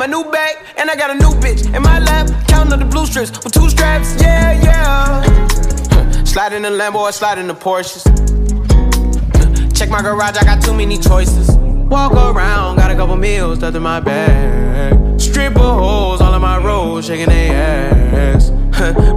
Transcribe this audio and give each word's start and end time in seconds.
my 0.00 0.06
new 0.06 0.24
bag, 0.32 0.56
and 0.78 0.90
I 0.90 0.96
got 0.96 1.10
a 1.10 1.14
new 1.14 1.28
bitch 1.42 1.66
in 1.76 1.82
my 1.82 1.98
lap. 1.98 2.26
Counting 2.48 2.72
up 2.72 2.78
the 2.78 2.86
blue 2.86 3.04
strips 3.04 3.30
with 3.44 3.52
two 3.52 3.68
straps. 3.68 4.18
Yeah, 4.18 4.52
yeah. 4.62 6.24
slide 6.24 6.54
in 6.54 6.62
the 6.62 6.70
Lambo 6.70 7.00
or 7.00 7.12
slide 7.12 7.36
in 7.36 7.46
the 7.46 7.54
Porsches. 7.54 8.04
Check 9.76 9.90
my 9.90 10.00
garage, 10.00 10.38
I 10.38 10.44
got 10.44 10.62
too 10.62 10.72
many 10.72 10.96
choices. 10.96 11.50
Walk 11.50 12.12
around, 12.12 12.76
got 12.76 12.90
a 12.90 12.94
couple 12.94 13.16
meals 13.16 13.58
stuffed 13.58 13.76
in 13.76 13.82
my 13.82 14.00
bag. 14.00 15.20
Stripper 15.20 15.60
holes 15.60 16.22
all 16.22 16.34
in 16.34 16.40
my 16.40 16.56
road, 16.56 17.04
shaking 17.04 17.28
their 17.28 18.34
ass. 18.34 18.59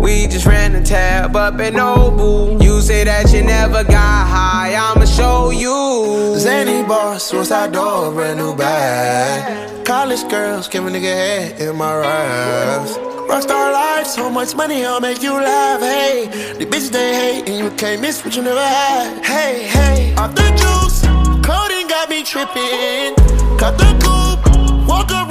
We 0.02 0.27
just 0.27 0.45
ran 0.45 0.73
the 0.73 0.82
tab 0.82 1.36
up 1.36 1.59
at 1.59 1.73
Nobu. 1.73 2.62
You 2.62 2.82
say 2.82 3.04
that 3.05 3.32
you 3.34 3.43
never 3.43 3.84
got 3.84 4.27
high, 4.27 4.75
I'ma 4.75 5.05
show 5.05 5.52
you. 5.52 6.38
Zany 6.38 6.86
boss, 6.88 7.23
suicide 7.23 7.71
door, 7.71 8.12
brand 8.12 8.39
new 8.39 8.55
bag. 8.55 9.85
College 9.85 10.27
girls, 10.30 10.68
give 10.68 10.85
a 10.85 10.90
nigga 10.90 11.04
head 11.04 11.62
in 11.62 11.76
my 11.77 11.95
raps. 11.95 12.98
Rockstar 13.30 13.71
life, 13.71 14.07
so 14.07 14.30
much 14.30 14.55
money, 14.55 14.85
I'll 14.85 14.99
make 14.99 15.21
you 15.23 15.34
laugh. 15.34 15.80
Hey, 15.80 16.27
the 16.57 16.66
bitches 16.66 16.91
they 16.91 17.13
hate, 17.16 17.49
and 17.49 17.57
you 17.63 17.71
can't 17.77 18.02
miss 18.02 18.23
what 18.23 18.35
you 18.35 18.43
never 18.43 18.59
had. 18.59 19.23
Hey, 19.23 19.63
hey, 19.63 20.13
off 20.16 20.35
the 20.35 20.48
juice, 20.62 21.02
coding 21.45 21.88
got 21.88 22.09
me 22.09 22.23
tripping. 22.23 23.16
Cut 23.57 23.77
the 23.77 23.90
coupe, 24.04 24.43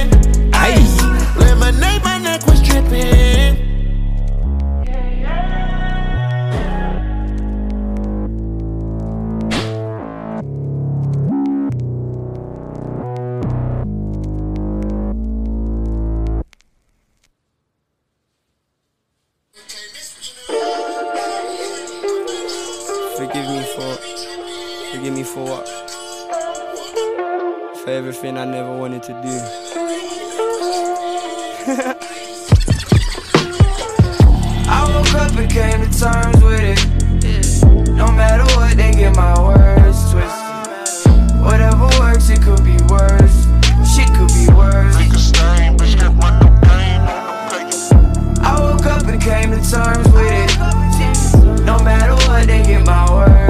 Everything 28.02 28.36
I 28.36 28.44
never 28.44 28.76
wanted 28.76 29.00
to 29.04 29.12
do. 29.12 29.18
I 34.68 34.82
woke 34.92 35.14
up 35.14 35.30
and 35.38 35.48
came 35.48 35.80
to 35.80 35.90
terms 35.96 36.42
with 36.42 36.60
it. 36.60 37.92
No 37.92 38.10
matter 38.10 38.42
what, 38.56 38.76
they 38.76 38.90
get 38.90 39.14
my 39.14 39.40
words 39.40 40.10
twisted. 40.10 41.40
Whatever 41.42 41.86
works, 42.00 42.28
it 42.28 42.42
could 42.42 42.64
be 42.64 42.76
worse. 42.90 43.46
Shit 43.94 44.08
could 44.18 44.32
be 44.34 44.52
worse. 44.52 44.96
I 48.42 48.56
woke 48.58 48.86
up 48.86 49.04
and 49.06 49.22
came 49.22 49.52
to 49.52 49.60
terms 49.70 50.08
with 50.08 50.26
it. 50.26 51.64
No 51.64 51.78
matter 51.78 52.14
what, 52.26 52.48
they 52.48 52.64
get 52.64 52.84
my 52.84 53.08
words 53.12 53.41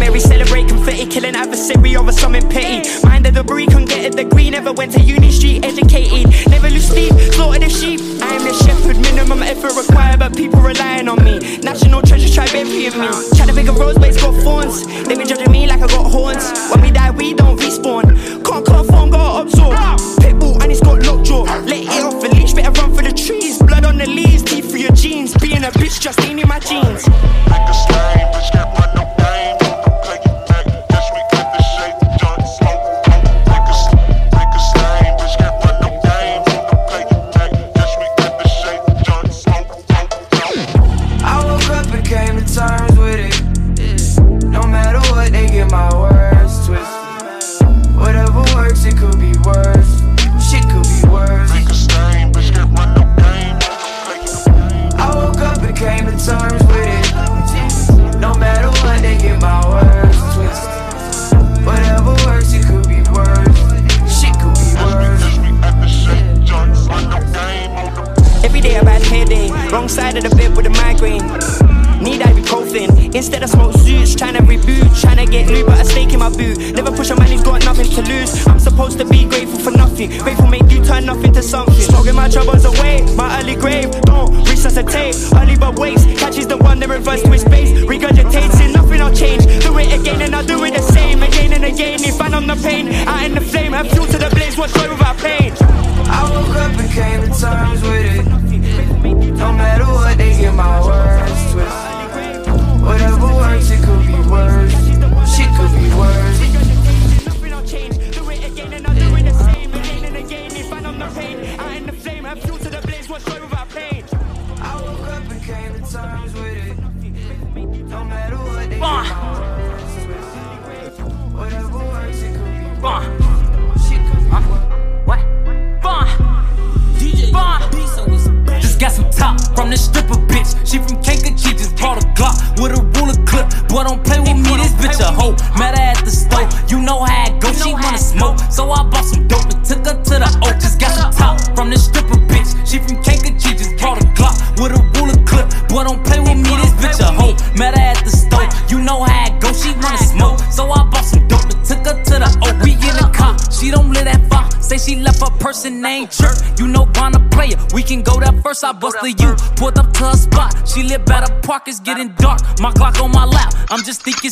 The 0.00 0.06
the 0.06 0.12
merry, 0.12 0.20
celebrate 0.20 0.68
confetti, 0.68 1.04
killing 1.04 1.36
adversary 1.36 1.94
over 1.94 2.10
something 2.10 2.48
petty. 2.48 2.88
Mind 3.06 3.26
the 3.26 3.32
debris, 3.32 3.66
can't 3.66 3.86
get 3.86 4.06
a 4.06 4.10
degree, 4.10 4.48
never 4.48 4.72
went 4.72 4.92
to 4.92 5.00
uni 5.00 5.30
street, 5.30 5.62
educated. 5.62 6.24
Never 6.48 6.70
lose 6.70 6.88
sleep, 6.88 7.12
slaughter 7.34 7.60
the 7.60 7.68
sheep. 7.68 8.00
I 8.22 8.32
am 8.32 8.44
the 8.44 8.54
shepherd, 8.64 8.96
minimum 8.96 9.42
effort 9.42 9.76
required, 9.76 10.20
but 10.20 10.34
people 10.34 10.60
relying 10.60 11.06
on 11.06 11.22
me. 11.22 11.58
National 11.58 12.00
treasure 12.00 12.32
tribe 12.32 12.54
envying 12.54 12.96
me. 12.96 13.08
Try 13.36 13.44
to 13.46 13.52
pick 13.52 13.68
a 13.68 13.72
rose, 13.72 13.98
but 13.98 14.08
it's 14.08 14.16
got 14.16 14.34
thorns. 14.42 14.86
They 14.86 15.16
been 15.16 15.28
judging 15.28 15.52
me 15.52 15.66
like 15.66 15.82
I 15.82 15.86
got 15.86 16.10
horns. 16.10 16.48
When 16.70 16.80
we 16.80 16.90
die, 16.90 17.10
we 17.10 17.34
don't 17.34 17.60
respawn. 17.60 18.16
Can't 18.42 18.64
conform, 18.64 19.10
gotta 19.10 19.42
absorb. 19.42 19.76
Pitbull, 20.24 20.62
and 20.62 20.72
it's 20.72 20.80
got 20.80 21.04
lockjaw. 21.04 21.44
Let 21.68 21.84
it 21.84 22.02
off, 22.02 22.24
and 22.24 22.32
leash 22.38 22.54
better 22.54 22.72
run 22.80 22.94
for 22.94 23.02
the 23.02 23.12
trees. 23.12 23.58
Blood 23.58 23.84
on 23.84 23.98
the 23.98 24.06
leaves, 24.06 24.44
teeth 24.44 24.70
for 24.70 24.78
your 24.78 24.92
jeans. 24.92 25.36
Being 25.36 25.64
a 25.64 25.70
bitch 25.70 26.00
just 26.00 26.18
ain't 26.22 26.40
in 26.40 26.48
my 26.48 26.58
jeans. 26.58 27.04
I 27.52 27.60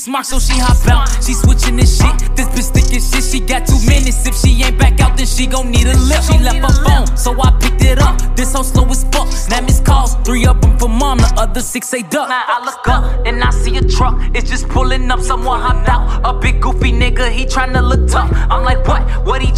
smart, 0.08 0.24
so 0.24 0.38
she 0.38 0.58
hop 0.58 0.87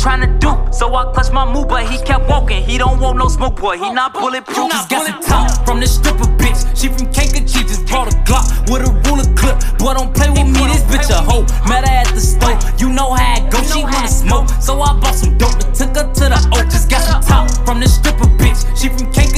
he 0.01 0.05
tryna 0.05 0.39
do? 0.41 0.51
So 0.73 0.95
I 0.95 1.13
clutched 1.13 1.33
my 1.33 1.45
move, 1.45 1.69
but 1.69 1.87
he 1.87 1.99
kept 2.05 2.29
walking. 2.29 2.63
He 2.63 2.79
don't 2.79 3.01
want 3.01 3.19
no 3.19 3.29
smoke, 3.29 3.57
boy. 3.57 3.77
He 3.77 3.91
not 3.93 4.13
bulletproof. 4.15 4.71
Just 4.71 4.89
got 4.89 5.07
some 5.07 5.23
top 5.23 5.67
from 5.67 5.81
this 5.81 5.97
stripper 5.97 6.29
bitch. 6.39 6.65
She 6.77 6.89
from 6.89 7.13
Kankakee, 7.13 7.65
just 7.65 7.87
brought 7.87 8.13
a 8.13 8.17
Glock 8.25 8.47
with 8.71 8.89
a 8.89 8.93
ruler 9.09 9.29
clip. 9.37 9.59
Boy, 9.79 9.95
don't 9.95 10.15
play 10.15 10.31
with 10.31 10.47
me, 10.47 10.63
this 10.69 10.83
bitch 10.89 11.11
a 11.11 11.21
hoe. 11.21 11.43
Met 11.69 11.87
her 11.87 11.95
at 11.95 12.09
the 12.15 12.21
store, 12.21 12.57
you 12.79 12.93
know 12.93 13.13
how 13.13 13.37
it 13.37 13.51
go. 13.51 13.61
She 13.63 13.83
wanna 13.83 14.09
smoke, 14.09 14.49
so 14.61 14.81
I 14.81 14.99
bought 14.99 15.15
some 15.15 15.37
dope 15.37 15.61
and 15.61 15.75
took 15.75 15.97
her 15.97 16.07
to 16.07 16.25
the 16.33 16.41
oak. 16.55 16.65
Just 16.71 16.89
got 16.89 17.03
some 17.03 17.23
top 17.23 17.51
from 17.67 17.81
this 17.81 17.95
stripper 17.97 18.29
bitch. 18.41 18.65
She 18.79 18.89
from 18.89 19.13
Kankakee, 19.13 19.30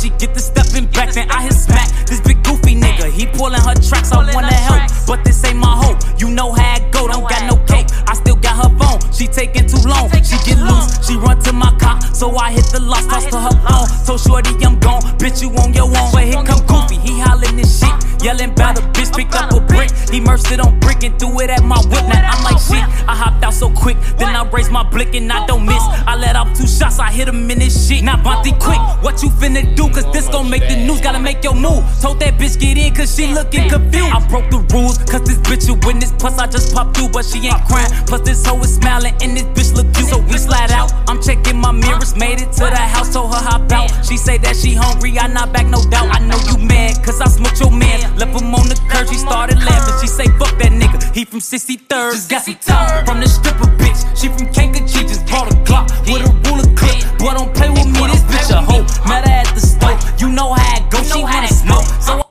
she 0.00 0.08
get 0.16 0.32
the 0.32 0.40
stepping 0.40 0.86
back, 0.96 1.12
then 1.12 1.30
I 1.30 1.42
hit 1.42 1.52
smack. 1.52 1.88
This 2.06 2.20
big 2.20 2.42
goofy 2.42 2.74
nigga, 2.74 3.12
he 3.12 3.26
pulling 3.26 3.60
her 3.60 3.76
tracks, 3.76 4.12
I 4.12 4.24
wanna 4.32 4.52
help, 4.52 4.88
but 5.06 5.22
this 5.24 5.44
ain't 5.44 5.58
my 5.58 5.76
hoe. 5.76 5.98
You 6.16 6.30
know 6.30 6.52
how 6.52 6.76
it 6.76 6.90
go, 6.90 7.06
don't 7.06 7.28
got 7.28 7.44
no 7.44 7.60
cake. 7.68 7.86
I 8.08 8.14
still 8.14 8.36
got 8.36 8.56
her 8.56 8.72
phone, 8.80 8.98
she 9.12 9.26
taking 9.26 9.68
too 9.68 9.84
long. 9.84 10.08
She 10.24 10.40
get 10.48 10.58
loose, 10.58 11.04
she 11.06 11.16
run 11.16 11.38
to 11.44 11.52
my 11.52 11.76
car, 11.76 12.00
so 12.14 12.34
I 12.36 12.50
hit 12.52 12.64
the 12.72 12.80
lock, 12.80 13.04
toss 13.12 13.26
to 13.26 13.38
her 13.38 13.52
phone. 13.60 13.86
Told 14.06 14.20
Shorty 14.20 14.56
I'm 14.64 14.80
gone, 14.80 15.02
bitch 15.20 15.42
you 15.42 15.52
on 15.60 15.74
your 15.74 15.84
own. 15.84 16.08
But 16.12 16.24
here 16.24 16.42
come 16.42 16.64
Goofy, 16.64 16.96
he 16.96 17.20
hollering 17.20 17.56
this 17.56 17.78
shit, 17.78 17.92
yelling 18.24 18.52
about 18.56 18.78
a 18.78 18.82
bitch, 18.96 19.09
picked 19.12 19.34
up 19.34 19.52
a 19.52 19.60
brick. 19.60 19.90
He 20.10 20.20
merged 20.20 20.50
it 20.50 20.60
on 20.60 20.78
brick 20.80 21.02
and 21.04 21.18
threw 21.18 21.40
it 21.40 21.50
at 21.50 21.62
my 21.62 21.78
whip. 21.90 22.04
Now 22.08 22.30
I'm 22.30 22.42
like 22.44 22.60
shit, 22.60 22.84
I 23.08 23.14
hopped 23.14 23.44
out 23.44 23.54
so 23.54 23.70
quick, 23.70 23.96
then 24.18 24.34
I 24.34 24.48
raised 24.50 24.70
my 24.70 24.82
blick 24.82 25.14
and 25.14 25.30
I 25.32 25.46
don't 25.46 25.64
miss. 25.66 25.82
I 26.06 26.16
let 26.16 26.36
off 26.36 26.56
two 26.56 26.66
shots, 26.66 26.98
I 26.98 27.10
hit 27.10 27.28
him 27.28 27.50
in 27.50 27.60
his 27.60 27.74
shit. 27.74 28.04
Now 28.04 28.16
Bonte 28.22 28.52
quick, 28.58 28.80
what 29.02 29.22
you 29.22 29.30
finna 29.30 29.62
do? 29.76 29.88
Cause 29.88 30.10
this 30.12 30.28
gon' 30.28 30.50
make 30.50 30.66
the 30.68 30.76
news, 30.76 31.00
gotta 31.00 31.18
make 31.18 31.42
your 31.44 31.54
move. 31.54 31.84
Told 32.00 32.20
that 32.20 32.34
bitch 32.34 32.58
get 32.58 32.78
in, 32.78 32.94
cause 32.94 33.14
she 33.14 33.32
looking 33.32 33.68
confused. 33.68 34.12
I 34.12 34.26
broke 34.28 34.50
the 34.50 34.58
rules, 34.74 34.98
cause 34.98 35.22
this 35.22 35.38
bitch 35.38 35.68
a 35.68 35.74
witness. 35.86 36.12
Plus 36.18 36.38
I 36.38 36.46
just 36.46 36.74
popped 36.74 36.96
through, 36.96 37.10
but 37.10 37.24
she 37.24 37.38
ain't 37.46 37.64
crying. 37.66 37.90
Plus 38.06 38.22
this 38.22 38.44
hoe 38.44 38.60
is 38.60 38.74
smiling 38.74 39.14
and 39.22 39.36
this 39.36 39.44
bitch 39.54 39.74
look 39.74 39.92
cute. 39.94 40.08
So 40.08 40.18
we 40.18 40.38
slide 40.38 40.70
out, 40.70 40.92
I'm 41.08 41.22
checking 41.22 41.58
my 41.58 41.72
mirrors, 41.72 42.16
made 42.16 42.40
it 42.40 42.52
to 42.52 42.64
the 42.64 42.76
house, 42.76 43.12
told 43.12 43.34
her 43.34 43.40
hop 43.40 43.70
out. 43.72 43.90
She 44.04 44.16
say 44.16 44.38
that 44.38 44.56
she 44.56 44.74
hungry, 44.74 45.18
I 45.18 45.26
not 45.26 45.52
back, 45.52 45.66
no 45.66 45.82
doubt. 45.90 46.08
I 46.10 46.18
know 46.26 46.38
you 46.48 46.58
mad, 46.58 47.02
cause 47.04 47.20
I 47.20 47.28
smoked 47.28 47.60
your 47.60 47.70
man. 47.70 48.00
Left 48.16 48.38
him 48.40 48.54
on 48.54 48.68
the 48.68 48.76
curb, 49.00 49.12
she 49.12 49.18
started 49.18 49.58
laughing. 49.58 49.94
She 50.00 50.06
say, 50.06 50.24
fuck 50.38 50.56
that 50.58 50.72
nigga, 50.72 51.14
he 51.14 51.24
from 51.24 51.40
63rd. 51.40 52.12
Just 52.12 52.30
got 52.30 52.42
some 52.42 52.56
top 52.56 53.06
from 53.06 53.20
the 53.20 53.28
stripper 53.28 53.66
bitch. 53.78 54.00
She 54.16 54.28
from 54.28 54.52
Kankakee, 54.52 55.06
just 55.06 55.26
brought 55.26 55.52
a 55.52 55.56
Glock 55.64 55.90
with 56.06 56.22
a 56.22 56.30
ruler 56.48 56.68
clip. 56.76 57.18
Boy, 57.18 57.34
don't 57.34 57.54
play 57.54 57.70
with 57.70 57.86
me, 57.86 58.06
this 58.08 58.22
bitch 58.24 58.50
a 58.50 58.60
hoe. 58.62 58.84
Met 59.08 59.26
her 59.26 59.32
at 59.32 59.54
the 59.54 59.60
store, 59.60 59.96
you 60.18 60.32
know 60.32 60.52
how 60.52 60.76
it 60.76 60.90
go, 60.90 61.02
she 61.02 61.22
wanna 61.22 61.48
smoke. 61.48 61.86
So 62.00 62.22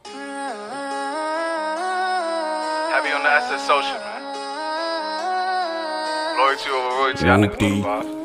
Heavy 2.94 3.12
on 3.14 3.24
the 3.24 3.32
SS 3.32 3.68
social, 3.68 4.00
man. 4.06 4.22
Loyalty 6.38 6.70
over 6.70 6.96
royalty, 6.98 7.26
I 7.26 7.38
niggas 7.38 7.60
know 7.60 7.60
the 7.60 7.82
vibe. 7.84 8.20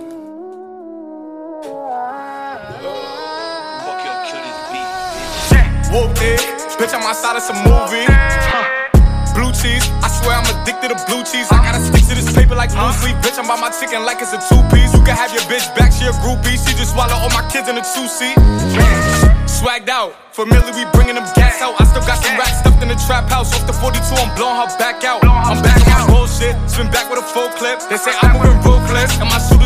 Whooped 5.95 6.23
it, 6.23 6.41
bitch, 6.77 6.93
I'm 6.93 7.03
outside 7.05 7.37
of 7.37 7.43
some 7.43 7.63
movie. 7.63 8.34
Cheese, 9.65 9.89
I 10.05 10.13
swear 10.13 10.37
I'm 10.37 10.45
addicted 10.61 10.93
to 10.93 10.99
blue 11.09 11.25
cheese. 11.25 11.49
I 11.49 11.57
gotta 11.65 11.81
stick 11.81 12.05
to 12.13 12.15
this 12.15 12.29
paper 12.37 12.53
like 12.53 12.69
blue 12.77 12.93
sleep. 13.01 13.17
Bitch, 13.25 13.41
I'm 13.41 13.49
by 13.49 13.57
my 13.57 13.73
chicken 13.73 14.05
like 14.05 14.21
it's 14.21 14.37
a 14.37 14.41
two 14.45 14.61
piece. 14.69 14.93
You 14.93 15.01
can 15.01 15.17
have 15.17 15.33
your 15.33 15.41
bitch 15.49 15.65
back, 15.73 15.89
she 15.89 16.05
a 16.05 16.13
groupie. 16.21 16.61
She 16.61 16.77
just 16.77 16.93
swallow 16.93 17.17
all 17.17 17.33
my 17.33 17.41
kids 17.49 17.65
in 17.73 17.81
a 17.81 17.85
two 17.97 18.05
seat. 18.05 18.37
Swagged 19.49 19.89
out, 19.89 20.13
familiar, 20.37 20.69
we 20.77 20.85
bringing 20.93 21.17
them 21.17 21.25
gas 21.33 21.65
out. 21.65 21.81
I 21.81 21.89
still 21.89 22.05
got 22.05 22.21
some 22.21 22.37
racks 22.37 22.61
stuffed 22.61 22.85
in 22.85 22.93
the 22.93 23.01
trap 23.09 23.25
house. 23.33 23.57
Off 23.57 23.65
the 23.65 23.73
42, 23.73 24.05
I'm 24.13 24.29
blowing 24.37 24.61
her 24.61 24.69
back 24.77 25.01
out. 25.01 25.25
I'm 25.25 25.57
back 25.65 25.81
on 25.97 26.13
bullshit, 26.13 26.53
spin 26.69 26.93
back 26.93 27.09
with 27.09 27.25
a 27.25 27.27
full 27.33 27.49
clip. 27.57 27.81
They 27.89 27.97
say 27.97 28.13
I'm 28.21 28.37
moving 28.37 28.61
ruthless, 28.69 29.17
and 29.17 29.33
my 29.33 29.41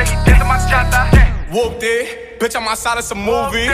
then 0.00 0.36
he 0.36 0.44
my. 0.44 0.56
Whooped 1.50 1.82
it, 1.82 2.38
bitch, 2.38 2.54
I'm 2.54 2.66
outside 2.68 2.98
of 2.98 3.04
some 3.04 3.20
movie. 3.20 3.68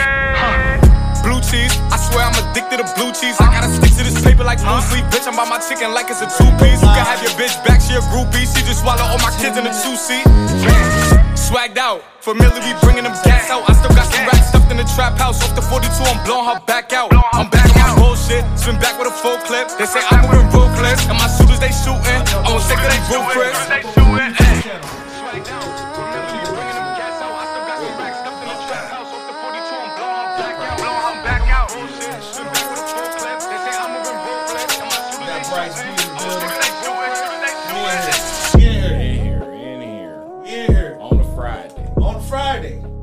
Blue 1.21 1.43
cheese, 1.43 1.75
I 1.91 1.97
swear 1.99 2.25
I'm 2.25 2.35
addicted 2.39 2.81
to 2.81 2.87
blue 2.95 3.11
cheese. 3.13 3.37
I 3.39 3.51
gotta 3.51 3.69
stick 3.69 3.93
to 3.99 4.03
this 4.03 4.17
paper 4.23 4.43
like 4.43 4.59
blue 4.59 4.81
sleep. 4.81 5.05
Bitch, 5.13 5.27
I'm 5.27 5.35
by 5.35 5.45
my 5.45 5.59
chicken 5.59 5.93
like 5.93 6.09
it's 6.09 6.23
a 6.23 6.29
two 6.39 6.49
piece. 6.57 6.81
You 6.81 6.89
can 6.89 7.05
have 7.05 7.21
your 7.21 7.35
bitch 7.37 7.53
back, 7.63 7.79
she 7.79 7.93
a 7.95 8.03
groupie. 8.11 8.47
She 8.49 8.65
just 8.65 8.81
swallow 8.81 9.03
all 9.05 9.19
my 9.19 9.31
kids 9.39 9.55
in 9.55 9.67
a 9.67 9.73
two 9.83 9.95
seat. 9.95 10.25
Swagged 11.37 11.77
out, 11.77 12.03
familiar, 12.19 12.59
we 12.65 12.73
bringing 12.81 13.03
them 13.03 13.15
gas 13.23 13.51
out. 13.51 13.63
I 13.69 13.73
still 13.77 13.93
got 13.93 14.09
some 14.09 14.25
racks 14.25 14.49
stuffed 14.49 14.71
in 14.71 14.77
the 14.77 14.87
trap 14.95 15.15
house. 15.21 15.39
Off 15.43 15.53
the 15.55 15.61
42, 15.61 15.85
I'm 16.01 16.19
blowing 16.25 16.47
her 16.49 16.59
back 16.65 16.91
out. 16.91 17.13
I'm 17.37 17.49
back 17.49 17.69
on 17.77 17.93
my 17.93 17.95
bullshit, 18.01 18.43
spin 18.57 18.79
back 18.79 18.97
with 18.97 19.07
a 19.07 19.15
full 19.15 19.37
clip. 19.47 19.69
They 19.77 19.85
say 19.85 20.01
I'm 20.11 20.27
moving 20.27 20.49
ruthless, 20.49 21.07
and 21.07 21.17
my 21.19 21.29
shooters 21.29 21.61
they 21.61 21.71
shooting. 21.71 22.19
I 22.41 22.49
was 22.51 22.65
sick 22.65 22.79
of 22.79 22.89
they 22.89 22.99
roof, 23.11 23.27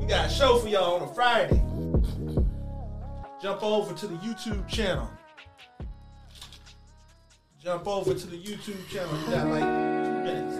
we 0.04 0.10
got 0.10 0.26
a 0.26 0.28
show 0.28 0.58
for 0.58 0.68
y'all 0.68 0.96
on 0.96 1.02
a 1.08 1.14
Friday. 1.14 1.62
Jump 3.40 3.62
over 3.62 3.94
to 3.94 4.06
the 4.06 4.16
YouTube 4.16 4.68
channel. 4.68 5.08
Jump 7.62 7.88
over 7.88 8.12
to 8.12 8.26
the 8.26 8.36
YouTube 8.36 8.86
channel. 8.88 9.16
We 9.26 9.32
got 9.32 9.46
like 9.46 9.62
two 9.62 10.24
minutes. 10.24 10.58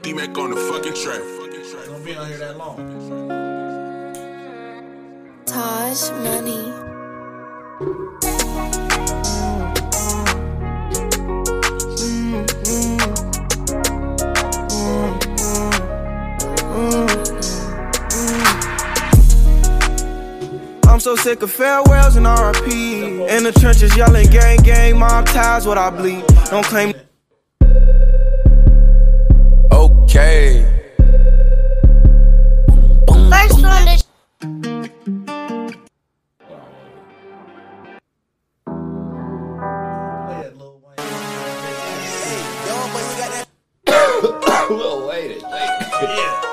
D-Mac 0.00 0.38
on 0.38 0.48
the 0.50 0.56
fucking 0.56 0.94
track. 0.94 1.20
Ain't 1.20 1.86
gonna 1.86 2.04
be 2.04 2.16
on 2.16 2.26
here 2.28 2.38
that 2.38 2.56
long. 2.56 2.78
Taj 5.44 6.10
Money. 6.22 6.72
So 21.04 21.14
sick 21.16 21.42
of 21.42 21.50
farewells 21.50 22.16
and 22.16 22.24
RP. 22.24 23.28
In 23.28 23.44
the 23.44 23.52
trenches 23.52 23.94
yelling 23.94 24.26
gang 24.30 24.56
gang, 24.60 24.98
mob 24.98 25.26
ties 25.26 25.66
what 25.66 25.76
I 25.76 25.90
bleed. 25.90 26.24
Don't 26.46 26.64
claim 26.64 26.94
Okay. 29.70 30.64
First 33.06 33.64
on 33.64 33.84
the 33.84 34.02
Play 40.24 40.40
that 40.40 40.56
Lil 40.56 40.80
Wayne. 40.86 41.02
Lil 44.70 45.06
Wayne. 45.06 45.40
Yeah, 45.40 45.78
yeah, 46.00 46.16
yeah. 46.16 46.43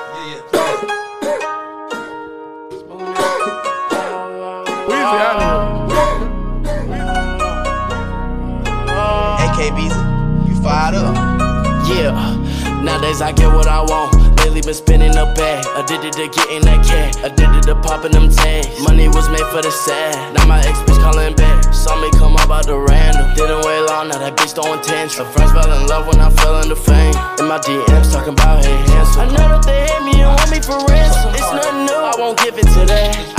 Yeah, 12.02 12.82
nowadays 12.82 13.22
I 13.22 13.30
get 13.30 13.46
what 13.54 13.68
I 13.68 13.78
want. 13.78 14.10
Lately 14.42 14.60
been 14.60 14.74
spinning 14.74 15.14
a 15.14 15.22
bag, 15.38 15.62
addicted 15.78 16.18
to 16.18 16.26
getting 16.34 16.66
that 16.66 16.82
cat, 16.82 17.14
addicted 17.22 17.62
to 17.70 17.78
popping 17.78 18.10
them 18.10 18.26
tags. 18.26 18.74
Money 18.82 19.06
was 19.06 19.30
made 19.30 19.46
for 19.54 19.62
the 19.62 19.70
sad. 19.70 20.34
Now 20.34 20.44
my 20.50 20.58
ex 20.66 20.82
bitch 20.82 20.98
calling 20.98 21.36
back. 21.36 21.62
Saw 21.72 21.94
me 22.02 22.10
come 22.18 22.34
up 22.34 22.50
out 22.50 22.66
the 22.66 22.74
random. 22.74 23.30
Didn't 23.38 23.62
wait 23.62 23.86
long, 23.86 24.08
now 24.08 24.18
that 24.18 24.34
bitch 24.34 24.50
throwing 24.50 24.82
tantrum. 24.82 25.30
Friends 25.30 25.52
fell 25.54 25.70
in 25.70 25.86
love 25.86 26.08
when 26.10 26.18
I 26.18 26.28
fell 26.42 26.58
into 26.58 26.74
fame. 26.74 27.14
In 27.38 27.46
my 27.46 27.62
DMs 27.62 28.10
talking 28.10 28.34
about 28.34 28.64
hey 28.64 28.74
handsome. 28.90 29.22
I 29.22 29.26
know 29.30 29.46
that 29.54 29.62
they 29.62 29.86
hate 29.86 30.02
me 30.02 30.18
and 30.26 30.34
want 30.34 30.50
me 30.50 30.58
for 30.58 30.82
ransom. 30.90 31.30
It's 31.38 31.52
nothing 31.54 31.86
new. 31.86 32.02
I 32.02 32.18
won't 32.18 32.34
give 32.42 32.58
it 32.58 32.66
to 32.66 32.82
that. 32.90 33.31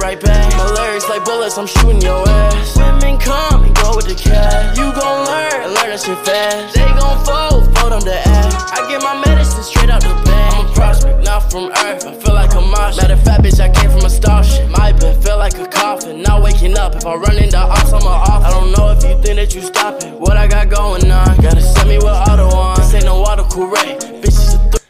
Right 0.00 0.20
back. 0.20 0.52
My 0.56 0.66
lyrics 0.72 1.08
like 1.08 1.24
bullets, 1.24 1.56
I'm 1.58 1.66
shooting 1.66 2.00
your 2.00 2.26
ass. 2.28 2.76
Women 2.76 3.18
come 3.18 3.64
and 3.64 3.74
go 3.76 3.94
with 3.94 4.08
the 4.08 4.14
cash. 4.14 4.76
You 4.76 4.90
gon' 4.92 5.26
learn 5.26 5.62
and 5.64 5.74
learn 5.74 5.90
that 5.92 6.00
shit 6.00 6.18
fast. 6.24 6.74
They 6.74 6.88
gon' 6.98 7.18
fold, 7.24 7.68
fold 7.76 7.92
them 7.92 8.00
the 8.00 8.16
ass. 8.16 8.72
I 8.72 8.88
get 8.88 9.02
my 9.02 9.14
medicine 9.24 9.62
straight 9.62 9.90
out 9.90 10.02
the 10.02 10.14
bag. 10.24 10.54
I'm 10.54 10.66
a 10.66 10.72
prospect, 10.72 11.22
not 11.24 11.50
from 11.50 11.70
Earth. 11.84 12.06
I 12.06 12.14
feel 12.14 12.34
like 12.34 12.52
a 12.54 12.60
Martian. 12.60 13.02
Matter 13.02 13.14
of 13.14 13.22
fact, 13.22 13.44
bitch, 13.44 13.60
I 13.60 13.68
came 13.68 13.90
from 13.90 14.04
a 14.04 14.10
starship. 14.10 14.68
My 14.70 14.92
bed 14.92 15.22
feel 15.22 15.38
like 15.38 15.58
a 15.58 15.66
coffin. 15.66 16.22
Not 16.22 16.42
waking 16.42 16.76
up. 16.78 16.96
If 16.96 17.06
I 17.06 17.14
run 17.14 17.36
into 17.36 17.58
ops, 17.58 17.92
I'm 17.92 18.02
a 18.02 18.06
off. 18.06 18.42
I 18.44 18.50
don't 18.50 18.72
know 18.72 18.90
if 18.90 19.04
you 19.04 19.14
think 19.22 19.36
that 19.36 19.54
you 19.54 19.60
stop 19.62 20.02
it. 20.02 20.12
What 20.18 20.36
I 20.36 20.46
got 20.48 20.70
going 20.70 21.10
on? 21.10 21.36
Gotta 21.40 21.60
send 21.62 21.88
me 21.88 21.96
with 21.96 22.06
auto 22.06 22.48
on. 22.56 22.76
This 22.76 22.94
ain't 22.94 23.04
no 23.04 23.22
auto 23.22 23.44
correct. 23.44 24.04
A 24.04 24.08
th- 24.08 24.82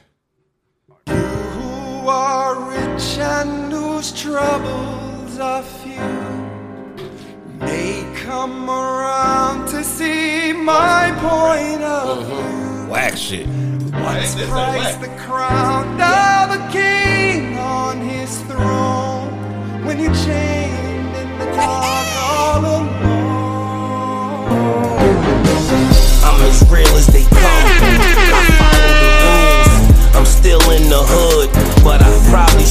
Who 1.09 2.09
are 2.09 2.55
rich 2.71 2.80
and 3.01 3.73
whose 3.73 4.13
troubles 4.13 5.39
are 5.39 5.63
few 5.63 5.97
may 7.59 8.05
come 8.15 8.69
around 8.69 9.67
to 9.69 9.83
see 9.83 10.53
my 10.53 11.11
point 11.17 11.83
of 11.83 12.19
uh-huh. 12.19 12.83
view. 12.83 12.91
Whack 12.93 13.17
shit. 13.17 13.47
Once 13.47 14.35
Christ 14.45 15.01
the 15.01 15.09
crown, 15.17 15.97
now 15.97 16.47
the 16.47 16.61
king 16.71 17.57
on 17.57 18.03
his 18.03 18.39
throne. 18.43 19.33
When 19.87 19.99
you 19.99 20.13
chained 20.27 21.17
in 21.17 21.39
the 21.39 21.47
dark 21.57 22.07
all 22.21 22.61
alone. 22.61 22.89
I'm 26.23 26.41
as 26.43 26.71
real 26.71 26.95
as 27.01 27.07
they 27.07 27.23
come. 27.23 27.41
I 27.43 27.97
follow 28.61 29.01
the 29.01 29.25
rules. 29.25 30.17
I'm 30.17 30.27
still 30.27 30.61
in 30.71 30.91
the 30.91 31.03
hood, 31.03 31.49
but 31.83 32.03
I 32.03 32.11
probably. 32.31 32.70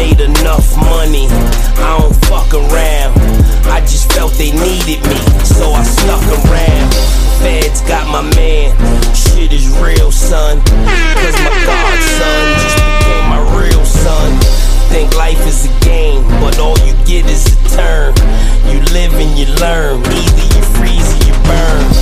Made 0.00 0.22
enough 0.22 0.78
money, 0.78 1.26
I 1.76 1.98
don't 2.00 2.16
fuck 2.24 2.54
around. 2.54 3.12
I 3.68 3.80
just 3.84 4.10
felt 4.14 4.32
they 4.32 4.50
needed 4.50 5.04
me, 5.04 5.20
so 5.44 5.72
I 5.76 5.82
stuck 5.84 6.24
around. 6.40 6.88
Feds 7.44 7.82
got 7.82 8.08
my 8.08 8.22
man, 8.34 8.72
shit 9.14 9.52
is 9.52 9.68
real, 9.76 10.10
son. 10.10 10.56
Cause 11.20 11.36
my 11.44 11.52
godson 11.68 12.44
just 12.64 12.80
became 12.80 13.28
my 13.28 13.44
real 13.60 13.84
son. 13.84 14.40
Think 14.88 15.14
life 15.16 15.46
is 15.46 15.66
a 15.68 15.80
game, 15.84 16.24
but 16.40 16.58
all 16.58 16.78
you 16.78 16.94
get 17.04 17.28
is 17.28 17.44
a 17.52 17.68
turn. 17.76 18.14
You 18.72 18.80
live 18.96 19.12
and 19.12 19.36
you 19.36 19.52
learn, 19.60 20.00
either 20.00 20.46
you 20.56 20.62
freeze 20.80 21.12
or 21.12 21.28
you 21.28 21.34
burn. 21.44 21.99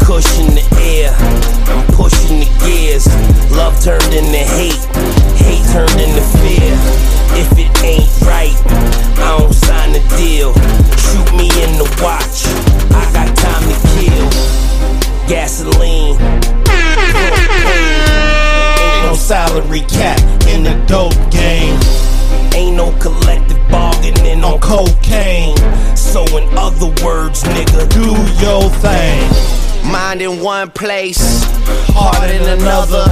Cushion 0.00 0.54
the 0.54 0.64
air, 0.80 1.14
I'm 1.70 1.86
pushing 1.94 2.40
the 2.40 2.48
gears. 2.64 3.06
Love 3.52 3.78
turned 3.82 4.12
into 4.12 4.42
hate, 4.58 4.80
hate 5.38 5.64
turned 5.72 6.00
into 6.00 6.22
fear. 6.38 6.74
If 7.38 7.52
it 7.56 7.70
ain't 7.84 8.10
right, 8.26 8.56
I 9.18 9.38
don't 9.38 9.52
sign 9.52 9.92
the 9.92 10.02
deal. 10.18 10.52
Shoot 10.98 11.30
me 11.36 11.46
in 11.62 11.78
the 11.78 11.86
watch, 12.02 12.46
I 12.90 13.06
got 13.12 13.28
time 13.36 13.64
to 13.70 13.76
kill. 13.94 14.28
Gasoline, 15.28 16.18
ain't 18.80 19.04
no 19.06 19.14
salary 19.14 19.82
cap 19.82 20.20
in 20.48 20.64
the 20.64 20.74
dope 20.86 21.14
game. 21.30 21.78
Ain't 22.54 22.76
no 22.76 22.90
collective 22.98 23.60
bargaining 23.70 24.42
on 24.42 24.58
cocaine. 24.58 25.56
So, 25.96 26.24
in 26.36 26.48
other 26.58 26.90
words, 27.04 27.44
nigga, 27.44 27.88
do 27.90 28.10
your 28.42 28.68
thing. 28.82 29.69
Mind 29.90 30.22
in 30.22 30.40
one 30.40 30.70
place, 30.70 31.42
heart 31.90 32.30
in 32.30 32.42
another. 32.46 33.04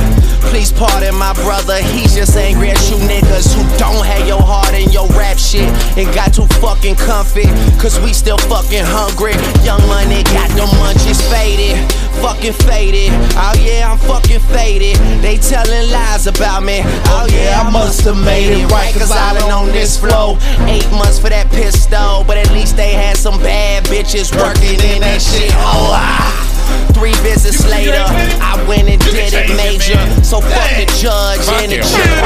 Please 0.48 0.70
pardon 0.70 1.14
my 1.18 1.34
brother, 1.42 1.76
he's 1.90 2.14
just 2.14 2.36
angry 2.36 2.70
at 2.70 2.78
you 2.88 2.96
niggas 3.02 3.52
who 3.52 3.62
don't 3.76 4.06
have 4.06 4.26
your 4.26 4.40
heart 4.40 4.72
in 4.74 4.88
your 4.90 5.06
rap 5.18 5.36
shit 5.36 5.68
and 5.98 6.06
got 6.14 6.32
too 6.32 6.46
fucking 6.62 6.94
comfy. 6.94 7.50
Cause 7.82 7.98
we 8.00 8.12
still 8.12 8.38
fucking 8.46 8.86
hungry. 8.86 9.34
Young 9.66 9.82
money 9.90 10.22
got 10.30 10.48
the 10.54 10.70
munchies 10.78 11.18
faded, 11.26 11.76
fucking 12.22 12.54
faded. 12.64 13.10
Oh 13.34 13.58
yeah, 13.58 13.90
I'm 13.90 13.98
fucking 13.98 14.40
faded. 14.54 14.96
They 15.20 15.36
telling 15.36 15.90
lies 15.90 16.28
about 16.28 16.62
me. 16.62 16.82
Oh 17.10 17.26
yeah, 17.28 17.60
I 17.60 17.70
must 17.70 18.02
have 18.02 18.22
made 18.24 18.54
it 18.54 18.70
right 18.70 18.94
cause 18.94 19.10
I 19.10 19.34
been 19.34 19.50
on 19.50 19.66
this 19.74 19.98
flow. 19.98 20.38
Eight 20.70 20.88
months 20.92 21.18
for 21.18 21.28
that 21.28 21.50
pistol, 21.50 22.22
but 22.22 22.38
at 22.38 22.50
least 22.52 22.76
they 22.76 22.94
had 22.94 23.16
some 23.16 23.38
bad 23.42 23.84
bitches 23.86 24.30
working 24.30 24.78
in 24.78 25.02
that 25.02 25.20
shit. 25.20 25.50
Oh 25.58 25.90
ah. 25.92 26.48
Three 26.92 27.14
visits 27.22 27.64
later, 27.66 28.04
I 28.40 28.64
went 28.68 28.88
and 28.88 29.00
did 29.00 29.32
it 29.32 29.56
major. 29.56 29.98
So 30.24 30.40
fuck 30.40 30.70
the 30.76 30.86
judge 31.00 31.48
and 31.62 31.72
the 31.72 31.78
jury. 31.78 32.22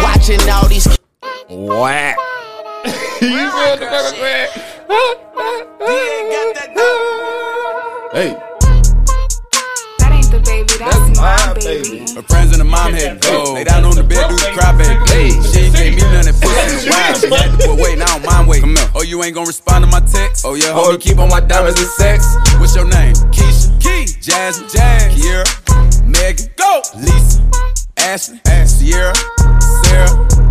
Watching 0.04 0.40
all 0.50 0.68
these. 0.68 0.86
Whack. 1.48 2.16
you 3.20 3.50
feel 3.50 3.76
the 3.76 3.86
fucking 3.90 4.20
man? 4.20 4.48
Hey. 8.12 8.53
That 11.24 11.56
baby, 11.56 12.04
my 12.04 12.04
baby. 12.04 12.12
Her 12.12 12.22
friends 12.22 12.52
and 12.52 12.60
the 12.60 12.68
mom 12.68 12.92
had 12.92 13.20
go. 13.20 13.54
Lay 13.54 13.64
down 13.64 13.84
on 13.84 13.96
the 13.96 14.04
bed, 14.04 14.28
do 14.28 14.36
the 14.36 14.52
cry 14.52 14.76
baby. 14.76 15.00
Hey, 15.08 15.30
she 15.40 15.72
ain't 15.72 15.74
gave 15.74 15.96
me 15.96 16.02
none 16.12 16.28
that 16.28 16.36
pussy 16.36 16.52
in 16.52 16.76
a 16.76 16.92
while. 16.92 17.14
She 17.16 17.28
had 17.32 17.58
to 17.58 17.66
put 17.66 17.80
wait, 17.80 17.98
now 17.98 18.04
I 18.04 18.18
don't 18.18 18.26
mind 18.26 18.48
waiting. 18.48 18.76
Oh, 18.94 19.02
you 19.02 19.22
ain't 19.24 19.34
gonna 19.34 19.46
respond 19.46 19.84
to 19.84 19.90
my 19.90 20.00
text? 20.00 20.44
Oh 20.44 20.54
yeah, 20.54 20.76
homie, 20.76 20.94
oh. 20.94 20.98
keep 20.98 21.18
on 21.18 21.28
my 21.28 21.40
diamonds 21.40 21.80
and 21.80 21.88
sex. 21.88 22.28
What's 22.60 22.76
your 22.76 22.84
name? 22.84 23.14
Keisha, 23.32 23.72
Key, 23.80 24.04
Jasmine, 24.20 24.68
Jazz, 24.68 25.16
Kiera, 25.16 25.48
Megan, 26.04 26.46
go, 26.56 26.82
Lisa, 27.00 27.40
Ashley, 27.96 28.40
Sierra, 28.66 29.14
Sarah. 29.82 30.43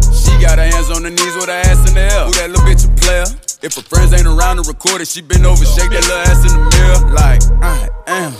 Got 0.43 0.59
her 0.59 0.65
hands 0.65 0.91
on 0.91 1.03
her 1.03 1.09
knees 1.09 1.35
with 1.35 1.47
her 1.47 1.61
ass 1.63 1.87
in 1.87 1.95
the 1.95 2.01
air. 2.03 2.25
Who 2.27 2.33
that 2.35 2.51
little 2.51 2.67
bitch 2.67 2.83
a 2.83 2.91
player? 2.99 3.23
If 3.63 3.75
her 3.75 3.81
friends 3.81 4.11
ain't 4.11 4.27
around 4.27 4.57
to 4.57 4.63
record 4.63 4.99
it, 4.99 5.07
she 5.07 5.21
been 5.21 5.45
over, 5.45 5.63
shake 5.63 5.89
that 5.95 6.03
little 6.03 6.19
ass 6.27 6.43
in 6.43 6.51
the 6.51 6.63
mirror. 6.75 6.99
Like, 7.15 7.39
I 7.63 7.87
am. 8.07 8.33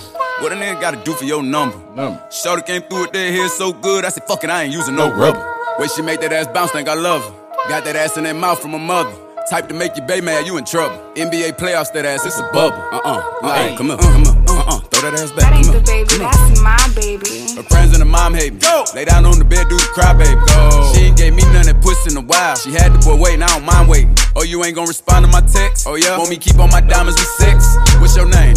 What 0.44 0.52
a 0.52 0.54
nigga 0.54 0.78
gotta 0.82 1.02
do 1.02 1.14
for 1.14 1.24
your 1.24 1.42
number? 1.42 1.78
Number. 1.96 2.20
Shorty 2.30 2.60
came 2.60 2.82
through 2.82 3.08
with 3.08 3.12
that 3.12 3.30
hair 3.32 3.48
so 3.48 3.72
good, 3.72 4.04
I 4.04 4.10
said, 4.10 4.24
fuck 4.24 4.44
it, 4.44 4.50
I 4.50 4.64
ain't 4.64 4.72
using 4.74 4.96
no 4.96 5.10
rubber. 5.16 5.40
Way 5.78 5.86
she 5.88 6.02
make 6.02 6.20
that 6.20 6.30
ass 6.30 6.46
bounce, 6.48 6.72
think 6.72 6.88
I 6.90 6.94
love 6.94 7.24
her. 7.24 7.68
Got 7.70 7.84
that 7.86 7.96
ass 7.96 8.18
in 8.18 8.24
that 8.24 8.36
mouth 8.36 8.60
from 8.60 8.72
her 8.72 8.78
mother. 8.78 9.16
Type 9.48 9.68
to 9.68 9.74
make 9.74 9.96
you 9.96 10.02
baby 10.02 10.26
mad, 10.26 10.46
you 10.46 10.58
in 10.58 10.66
trouble. 10.66 10.96
NBA 11.16 11.56
playoffs, 11.56 11.90
that 11.94 12.04
ass, 12.04 12.26
it's 12.26 12.38
a 12.38 12.42
bubble. 12.52 12.76
Uh 12.92 13.00
uh 13.02 13.22
Like, 13.42 13.78
come 13.78 13.90
on, 13.90 13.98
come 13.98 14.26
on, 14.26 14.26
uh 14.26 14.33
that 15.04 15.20
ass 15.20 15.30
back. 15.32 15.52
That 15.52 15.54
ain't 15.60 15.72
the 15.72 15.84
baby, 15.84 16.16
that's 16.16 16.60
my 16.60 16.80
baby. 16.96 17.52
Her 17.56 17.62
friends 17.68 17.92
and 17.92 18.00
the 18.00 18.08
mom 18.08 18.34
hate 18.34 18.54
me. 18.54 18.60
Go. 18.60 18.84
Lay 18.94 19.04
down 19.04 19.26
on 19.26 19.38
the 19.38 19.44
bed, 19.44 19.68
do 19.68 19.76
the 19.76 19.90
cry, 19.92 20.12
baby. 20.14 20.40
Go. 20.48 20.92
She 20.94 21.12
ain't 21.12 21.16
gave 21.16 21.34
me 21.34 21.42
none 21.52 21.66
that 21.66 21.80
pussy 21.82 22.10
in 22.10 22.16
a 22.16 22.24
while. 22.24 22.56
She 22.56 22.72
had 22.72 22.92
the 22.92 22.98
boy 23.04 23.16
waiting, 23.16 23.42
I 23.42 23.48
don't 23.48 23.64
mind 23.64 23.88
waiting. 23.88 24.16
Oh, 24.36 24.42
you 24.42 24.64
ain't 24.64 24.74
gonna 24.74 24.88
respond 24.88 25.26
to 25.26 25.30
my 25.30 25.42
text? 25.42 25.86
Oh, 25.86 25.96
yeah? 25.96 26.16
Want 26.16 26.30
me 26.30 26.36
keep 26.36 26.58
on 26.58 26.70
my 26.70 26.80
diamonds 26.80 27.20
with 27.20 27.28
sex? 27.36 27.76
What's 28.00 28.16
your 28.16 28.28
name? 28.28 28.56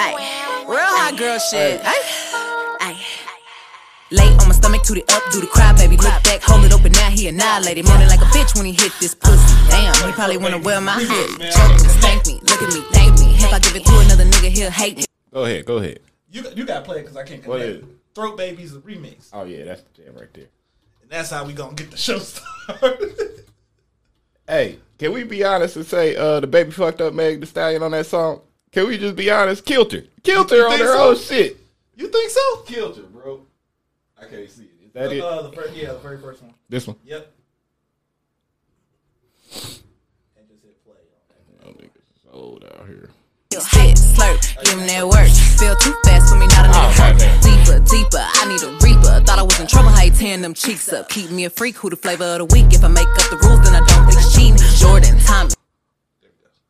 Ay, 0.00 0.64
real 0.66 0.78
hot 0.80 1.16
girl 1.18 1.38
shit. 1.38 1.80
Ay, 1.84 1.92
ay. 2.32 2.53
Lay 4.10 4.28
on 4.38 4.46
my 4.48 4.54
stomach, 4.54 4.82
toot 4.82 4.98
it 4.98 5.10
up, 5.12 5.22
do 5.32 5.40
the 5.40 5.46
cry, 5.46 5.72
baby. 5.72 5.96
Look 5.96 6.22
back, 6.22 6.42
hold 6.42 6.64
it 6.64 6.72
open, 6.72 6.92
now 6.92 7.08
he 7.10 7.26
annihilated. 7.28 7.84
Moaning 7.86 8.08
like 8.08 8.20
a 8.20 8.26
bitch 8.36 8.54
when 8.56 8.66
he 8.66 8.72
hit 8.72 8.92
this 9.00 9.14
pussy. 9.14 9.54
Damn, 9.70 9.94
he 10.06 10.12
probably 10.12 10.36
wanna 10.36 10.58
wear 10.58 10.80
my 10.80 10.92
hood. 10.96 11.30
Choke 11.50 11.72
me, 11.72 11.88
spank 11.88 12.26
me, 12.26 12.34
look 12.42 12.62
at 12.62 12.72
me, 12.74 12.80
thank 12.92 13.18
me. 13.18 13.34
If 13.36 13.52
I 13.52 13.58
give 13.58 13.74
it 13.74 13.84
to 13.84 13.98
another 14.00 14.24
nigga, 14.24 14.48
he'll 14.50 14.70
hate 14.70 14.98
me. 14.98 15.04
Go 15.32 15.44
ahead, 15.44 15.64
go 15.64 15.78
ahead. 15.78 16.00
You 16.30 16.44
you 16.54 16.64
gotta 16.66 16.82
play 16.84 16.98
it 16.98 17.02
because 17.02 17.16
I 17.16 17.24
can't 17.24 17.44
What 17.46 17.60
connect. 17.60 17.78
is 17.82 17.84
Throat 18.14 18.36
Baby's 18.36 18.74
a 18.76 18.80
remix, 18.80 19.28
Oh 19.32 19.44
yeah, 19.44 19.64
that's 19.64 19.82
the 19.82 20.02
jam 20.02 20.14
right 20.14 20.32
there. 20.34 20.46
and 21.02 21.10
that's 21.10 21.30
how 21.30 21.44
we 21.44 21.52
gonna 21.52 21.74
get 21.74 21.90
the 21.90 21.96
show 21.96 22.18
started. 22.18 23.16
Hey, 24.46 24.78
can 24.98 25.12
we 25.14 25.24
be 25.24 25.42
honest 25.42 25.76
and 25.76 25.86
say 25.86 26.14
uh 26.16 26.38
DaBaby 26.42 26.74
fucked 26.74 27.00
up 27.00 27.14
Meg 27.14 27.40
the 27.40 27.46
Stallion 27.46 27.82
on 27.82 27.92
that 27.92 28.04
song? 28.04 28.42
Can 28.72 28.86
we 28.86 28.98
just 28.98 29.16
be 29.16 29.30
honest? 29.30 29.64
Killed 29.64 29.90
her. 29.92 30.02
Killed 30.22 30.50
her 30.50 30.66
on 30.68 30.78
her 30.78 30.86
so? 30.92 31.08
own 31.10 31.16
shit. 31.16 31.56
you 31.96 32.08
think 32.08 32.30
so? 32.30 32.56
Killed 32.66 32.96
her, 32.98 33.02
bro. 33.04 33.13
I 34.24 34.28
can't 34.30 34.50
see 34.50 34.64
it. 34.64 34.70
Is 34.86 34.92
that 34.92 35.12
it? 35.12 35.22
Uh, 35.22 35.42
the 35.42 35.52
first, 35.52 35.74
yeah, 35.74 35.92
the 35.92 35.98
very 35.98 36.18
first 36.18 36.42
one. 36.42 36.54
This 36.68 36.86
one? 36.86 36.96
Yep. 37.04 37.32
Oh, 41.64 41.68
niggas 41.68 42.32
old 42.32 42.64
out 42.64 42.86
here. 42.86 43.10
Spit, 43.52 43.96
slurp, 43.96 44.40
give 44.64 44.78
him 44.78 44.86
that 44.86 45.06
work. 45.06 45.28
Feel 45.58 45.76
too 45.76 45.94
fast 46.04 46.32
for 46.32 46.38
me, 46.38 46.46
not 46.48 46.66
a 46.66 46.68
nigga 46.68 46.92
hurt. 46.98 47.18
Deeper, 47.42 47.78
deeper, 47.88 48.18
I 48.18 48.46
need 48.48 48.62
a 48.62 48.70
reaper. 48.82 49.20
Thought 49.24 49.38
I 49.38 49.42
was 49.42 49.60
in 49.60 49.66
trouble, 49.66 49.90
how 49.90 50.02
you 50.02 50.10
tearing 50.10 50.42
them 50.42 50.54
cheeks 50.54 50.92
up. 50.92 51.08
Keep 51.08 51.30
me 51.30 51.44
a 51.44 51.50
freak, 51.50 51.76
who 51.76 51.90
the 51.90 51.96
flavor 51.96 52.24
of 52.24 52.38
the 52.38 52.44
week. 52.46 52.72
If 52.72 52.82
I 52.84 52.88
make 52.88 53.06
up 53.06 53.30
the 53.30 53.36
rules, 53.46 53.60
then 53.62 53.74
I 53.74 53.80
don't 53.86 54.06
think 54.06 54.18
it's 54.18 54.34
cheating. 54.34 54.56
Jordan, 54.78 55.18
Tommy. 55.20 55.50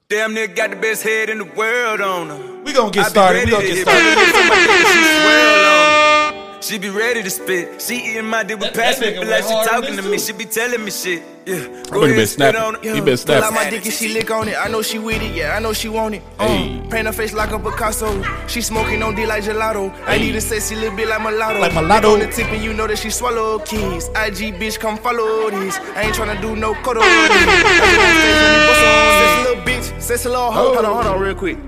Damn 0.09 0.35
nigga 0.35 0.55
got 0.55 0.71
the 0.71 0.77
best 0.77 1.03
head 1.03 1.31
in 1.31 1.39
the 1.39 1.45
world 1.45 2.01
on 2.01 2.29
her. 2.29 2.63
We 2.63 2.73
gonna 2.73 2.91
get 2.91 3.07
started, 3.07 3.47
we 3.47 3.51
gonna 3.51 3.67
get 3.67 3.79
started. 3.79 5.94
She 6.65 6.77
swell 6.77 6.79
on 6.79 6.79
her. 6.79 6.79
She 6.79 6.79
be 6.79 6.89
ready 6.91 7.23
to 7.23 7.31
spit. 7.31 7.81
She 7.83 7.95
eating 8.11 8.25
my 8.27 8.43
dick 8.43 8.59
with 8.59 8.73
That- 8.73 8.75
that 8.75 8.99
passion. 9.01 9.15
nigga 9.15 9.21
Feel 9.21 9.31
like 9.31 9.45
she 9.45 9.53
hard 9.53 9.69
talking 9.69 9.97
to 9.97 10.03
this 10.03 10.11
me. 10.11 10.19
She 10.19 10.33
be 10.33 10.45
telling 10.45 10.85
me 10.85 10.91
shit. 10.91 11.23
Yeah. 11.47 11.57
Go 11.57 11.61
nigga 11.61 11.69
ahead 11.69 11.91
been 11.91 12.03
and 12.03 12.11
spit 12.29 12.29
snapping. 12.29 12.61
on 12.63 12.75
it. 12.77 12.83
He 12.85 12.89
been 12.93 13.05
Pull 13.05 13.17
snapping. 13.19 13.45
out 13.45 13.53
my 13.53 13.69
dick 13.71 13.85
and 13.85 13.93
she 13.93 14.09
lick 14.15 14.31
on 14.31 14.49
it. 14.49 14.57
I 14.59 14.69
know 14.69 14.81
she 14.83 14.99
with 14.99 15.21
it. 15.23 15.35
Yeah, 15.35 15.55
I 15.57 15.59
know 15.61 15.73
she 15.75 15.89
want 15.91 16.15
it. 16.15 16.23
Uh, 16.39 16.47
hey. 16.49 16.81
Paint 16.91 17.07
her 17.07 17.13
face 17.13 17.33
like 17.35 17.51
a 17.51 17.59
Picasso. 17.59 18.23
She 18.47 18.63
smoking 18.63 19.03
on 19.03 19.15
D 19.15 19.27
like 19.27 19.45
gelato. 19.45 19.93
I 20.07 20.17
need 20.19 20.35
a 20.37 20.41
sexy 20.41 20.75
little 20.75 20.97
bit 20.97 21.07
like 21.09 21.21
mulatto. 21.21 21.61
Like 21.61 21.75
mulatto. 21.75 22.13
On 22.15 22.19
the 22.21 22.27
tip 22.29 22.49
and 22.49 22.63
you 22.65 22.73
know 22.73 22.87
that 22.87 22.97
she 22.99 23.11
swallow 23.11 23.59
keys. 23.59 24.09
IG 24.17 24.55
bitch, 24.59 24.79
come 24.81 24.97
follow 24.97 25.51
these. 25.51 25.79
I 25.97 26.05
ain't 26.05 26.15
tryna 26.17 26.41
do 26.41 26.57
no 26.57 26.73
cuddle. 26.83 27.03
Sexy 27.03 27.45
little 29.49 29.63
bitch, 29.65 29.93
sexy 30.01 30.29
little 30.31 30.51
hoe. 30.51 30.73
Hold 30.75 30.87
on, 30.87 30.95
hold 30.95 31.07
on, 31.07 31.21
real 31.21 31.35
quick. 31.35 31.59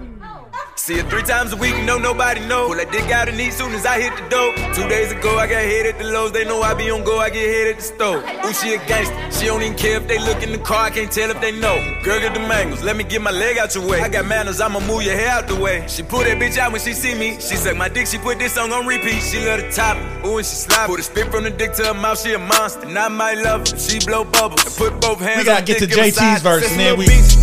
See 0.86 0.94
it 0.94 1.10
three 1.10 1.24
times 1.24 1.52
a 1.52 1.56
week, 1.56 1.74
no 1.82 1.98
nobody 1.98 2.38
know. 2.46 2.68
Pull 2.68 2.76
that 2.76 2.92
dick 2.92 3.10
out 3.10 3.28
and 3.28 3.40
eat 3.40 3.52
soon 3.52 3.72
as 3.72 3.84
I 3.84 4.00
hit 4.00 4.14
the 4.14 4.28
dope. 4.28 4.54
Two 4.72 4.88
days 4.88 5.10
ago, 5.10 5.36
I 5.36 5.48
got 5.48 5.64
hit 5.64 5.84
at 5.84 5.98
the 5.98 6.04
lows. 6.04 6.30
They 6.30 6.44
know 6.44 6.62
I 6.62 6.74
be 6.74 6.88
on 6.92 7.02
go, 7.02 7.18
I 7.18 7.28
get 7.28 7.42
hit 7.42 7.66
at 7.72 7.76
the 7.78 7.82
stove. 7.82 8.22
Ooh, 8.44 8.52
she 8.52 8.74
a 8.74 8.78
gangster. 8.86 9.16
She 9.32 9.46
don't 9.46 9.62
even 9.62 9.76
care 9.76 9.96
if 9.96 10.06
they 10.06 10.20
look 10.20 10.44
in 10.44 10.52
the 10.52 10.58
car, 10.58 10.84
I 10.84 10.90
can't 10.90 11.10
tell 11.10 11.28
if 11.28 11.40
they 11.40 11.50
know. 11.50 11.74
Girl, 12.04 12.20
get 12.20 12.34
the 12.34 12.38
mangoes, 12.38 12.84
let 12.84 12.96
me 12.96 13.02
get 13.02 13.20
my 13.20 13.32
leg 13.32 13.58
out 13.58 13.74
your 13.74 13.84
way. 13.84 14.00
I 14.00 14.08
got 14.08 14.26
manners, 14.26 14.60
I'ma 14.60 14.78
move 14.78 15.02
your 15.02 15.16
hair 15.16 15.30
out 15.30 15.48
the 15.48 15.56
way. 15.56 15.84
She 15.88 16.04
pull 16.04 16.20
that 16.20 16.38
bitch 16.38 16.56
out 16.56 16.70
when 16.70 16.80
she 16.80 16.92
see 16.92 17.16
me. 17.16 17.32
She 17.40 17.56
suck 17.56 17.76
my 17.76 17.88
dick, 17.88 18.06
she 18.06 18.18
put 18.18 18.38
this 18.38 18.52
song 18.52 18.70
on 18.70 18.86
repeat. 18.86 19.22
She 19.22 19.44
love 19.44 19.62
the 19.62 19.72
top, 19.72 19.96
ooh, 20.24 20.36
and 20.38 20.46
she 20.46 20.54
slide. 20.54 20.86
Put 20.86 21.00
a 21.00 21.02
spit 21.02 21.32
from 21.32 21.42
the 21.42 21.50
dick 21.50 21.72
to 21.82 21.84
her 21.86 21.94
mouth, 21.94 22.20
she 22.22 22.34
a 22.34 22.38
monster. 22.38 22.86
And 22.86 22.96
I 22.96 23.08
might 23.08 23.38
love 23.38 23.68
her, 23.68 23.76
she 23.76 23.98
blow 24.06 24.22
bubbles. 24.22 24.64
And 24.64 24.76
put 24.76 25.00
both 25.00 25.18
hands 25.18 25.38
We 25.38 25.46
gotta 25.46 25.62
on 25.62 25.64
get 25.64 25.78
to 25.78 25.88
JT's 25.88 26.42
verse, 26.42 26.70
and 26.70 26.78
then 26.78 26.96
we- 26.96 27.06
bitch. 27.06 27.36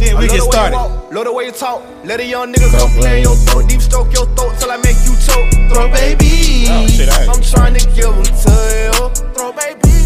Then 0.00 0.18
we 0.18 0.28
get 0.28 0.42
started. 0.42 0.76
Love 1.12 1.24
the 1.24 1.32
way 1.32 1.46
you 1.46 1.52
talk. 1.52 1.82
Let 2.04 2.20
a 2.20 2.24
young 2.24 2.52
nigga 2.52 2.61
come 2.70 2.90
play 2.92 3.18
in 3.18 3.24
your 3.24 3.36
throat. 3.36 3.68
Deep 3.68 3.80
stroke 3.80 4.12
your 4.12 4.26
throat 4.34 4.54
till 4.58 4.70
I 4.70 4.76
make 4.78 4.98
you 5.04 5.14
choke. 5.18 5.50
Throat 5.70 5.92
baby. 5.92 6.66
Oh, 6.68 6.86
shit, 6.86 7.08
I'm 7.08 7.42
trying 7.42 7.74
to 7.74 7.84
give 7.94 8.12
them 8.12 8.24
to 8.24 8.54
you. 8.84 9.32
Throat 9.34 9.56
baby. 9.56 10.01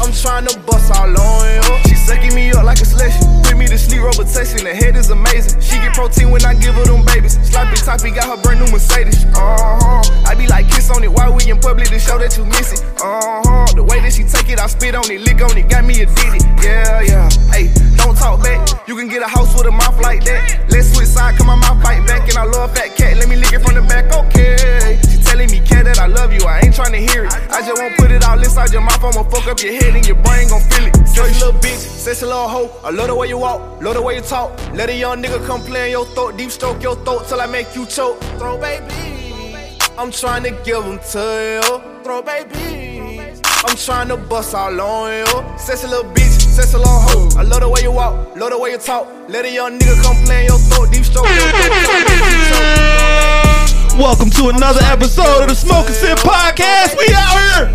I'm 0.00 0.12
trying 0.12 0.46
to 0.46 0.58
bust 0.60 0.94
all 0.94 1.10
on 1.10 1.54
you. 1.54 1.88
She 1.88 1.94
sucking 1.94 2.34
me 2.34 2.50
up 2.52 2.64
like 2.64 2.80
a 2.80 2.86
slushy. 2.86 3.18
Put 3.42 3.56
me 3.58 3.66
to 3.66 3.76
sleep, 3.76 4.02
robotation. 4.02 4.62
The 4.62 4.74
head 4.74 4.96
is 4.96 5.10
amazing. 5.10 5.60
She 5.60 5.76
get 5.76 5.94
protein 5.94 6.30
when 6.30 6.44
I 6.44 6.54
give 6.54 6.74
her 6.74 6.84
them 6.84 7.04
babies. 7.04 7.38
Sloppy 7.42 7.76
toppy 7.76 8.10
got 8.10 8.30
her 8.30 8.40
brand 8.42 8.60
new 8.60 8.70
Mercedes. 8.70 9.24
Uh 9.34 9.78
huh. 9.82 10.02
I 10.24 10.34
be 10.34 10.46
like 10.46 10.68
kiss 10.68 10.90
on 10.90 11.02
it 11.02 11.10
while 11.10 11.34
we 11.34 11.50
in 11.50 11.58
public 11.58 11.88
to 11.88 11.98
show 11.98 12.18
that 12.18 12.36
you 12.36 12.44
miss 12.44 12.72
it. 12.72 12.84
Uh 13.02 13.42
huh. 13.42 13.66
The 13.74 13.82
way 13.82 14.00
that 14.00 14.12
she 14.12 14.22
take 14.22 14.48
it, 14.48 14.60
I 14.60 14.66
spit 14.66 14.94
on 14.94 15.10
it, 15.10 15.20
lick 15.22 15.42
on 15.42 15.56
it, 15.58 15.68
got 15.68 15.84
me 15.84 16.00
addicted. 16.00 16.46
Yeah, 16.62 17.02
yeah. 17.02 17.28
Hey, 17.50 17.72
don't 17.96 18.16
talk 18.16 18.42
back. 18.42 18.88
You 18.88 18.96
can 18.96 19.08
get 19.08 19.22
a 19.22 19.28
house 19.28 19.52
with 19.56 19.66
a 19.66 19.72
mouth 19.72 20.00
like 20.00 20.24
that. 20.24 20.70
Let's 20.70 20.94
switch 20.94 21.08
side, 21.08 21.36
come 21.36 21.50
on, 21.50 21.58
my 21.58 21.74
bite 21.82 22.06
back. 22.06 22.28
And 22.28 22.38
I 22.38 22.44
love 22.44 22.74
fat 22.74 22.94
cat, 22.96 23.16
let 23.18 23.28
me 23.28 23.36
lick 23.36 23.52
it 23.52 23.60
from 23.60 23.74
the 23.74 23.82
back. 23.82 24.12
Okay. 24.14 25.17
Telling 25.28 25.50
me, 25.50 25.60
cat, 25.60 25.84
that 25.84 25.98
I 25.98 26.06
love 26.06 26.32
you. 26.32 26.40
I 26.48 26.60
ain't 26.64 26.74
trying 26.74 26.92
to 26.92 26.98
hear 26.98 27.26
it. 27.26 27.34
I 27.52 27.60
just 27.60 27.76
won't 27.80 27.94
put 27.96 28.10
it 28.10 28.24
all 28.24 28.38
inside 28.38 28.72
your 28.72 28.80
mouth. 28.80 29.04
I'ma 29.04 29.28
fuck 29.28 29.46
up 29.46 29.60
your 29.60 29.72
head 29.72 29.94
and 29.94 30.06
your 30.06 30.16
brain 30.24 30.48
gon' 30.48 30.62
feel 30.72 30.86
it. 30.88 30.96
Sexy 31.06 31.44
little 31.44 31.60
bitch, 31.60 31.76
sexy 31.76 32.24
little 32.24 32.48
hoe. 32.48 32.70
I 32.82 32.90
love 32.90 33.08
the 33.08 33.14
way 33.14 33.28
you 33.28 33.36
walk, 33.36 33.82
love 33.82 33.94
the 33.94 34.02
way 34.02 34.16
you 34.16 34.22
talk. 34.22 34.56
Let 34.72 34.88
a 34.88 34.96
young 34.96 35.22
nigga 35.22 35.44
come 35.46 35.60
play 35.62 35.86
in 35.86 35.90
your 35.92 36.06
throat, 36.06 36.38
deep 36.38 36.50
stroke 36.50 36.82
your 36.82 36.96
throat 37.04 37.28
till 37.28 37.40
I 37.40 37.46
make 37.46 37.74
you 37.74 37.84
choke. 37.84 38.18
Throat 38.38 38.60
baby. 38.60 39.76
I'm 39.98 40.10
trying 40.10 40.44
to 40.44 40.50
give 40.64 40.82
them 40.84 40.98
to 41.12 41.60
you. 41.60 42.02
Throat 42.04 42.24
baby. 42.24 43.34
I'm 43.66 43.76
trying 43.76 44.08
to 44.08 44.16
bust 44.16 44.54
all 44.54 44.80
on 44.80 45.12
you. 45.12 45.58
Sexy 45.58 45.88
little 45.88 46.10
bitch, 46.12 46.40
sexy 46.40 46.78
little 46.78 47.00
hoe. 47.04 47.28
I 47.36 47.42
love 47.42 47.60
the 47.60 47.68
way 47.68 47.82
you 47.82 47.92
walk, 47.92 48.34
love 48.34 48.50
the 48.50 48.58
way 48.58 48.70
you 48.70 48.78
talk. 48.78 49.06
Let 49.28 49.44
a 49.44 49.52
young 49.52 49.78
nigga 49.78 50.02
come 50.02 50.16
play 50.24 50.40
in 50.40 50.46
your 50.46 50.58
throat, 50.70 50.90
deep 50.90 51.04
stroke 51.04 51.28
your 51.28 51.50
throat 51.52 51.72
till 51.84 51.90
I 51.90 52.04
make 52.08 52.32
you 52.32 53.52
choke. 53.52 53.57
Welcome 53.98 54.30
to 54.30 54.48
another 54.48 54.80
episode 54.84 55.42
of 55.42 55.48
the 55.48 55.54
Smoke 55.54 55.86
and 55.86 55.94
Sip 55.94 56.18
Podcast. 56.18 56.96
We 56.96 57.06
out 57.14 57.34
here. 57.34 57.66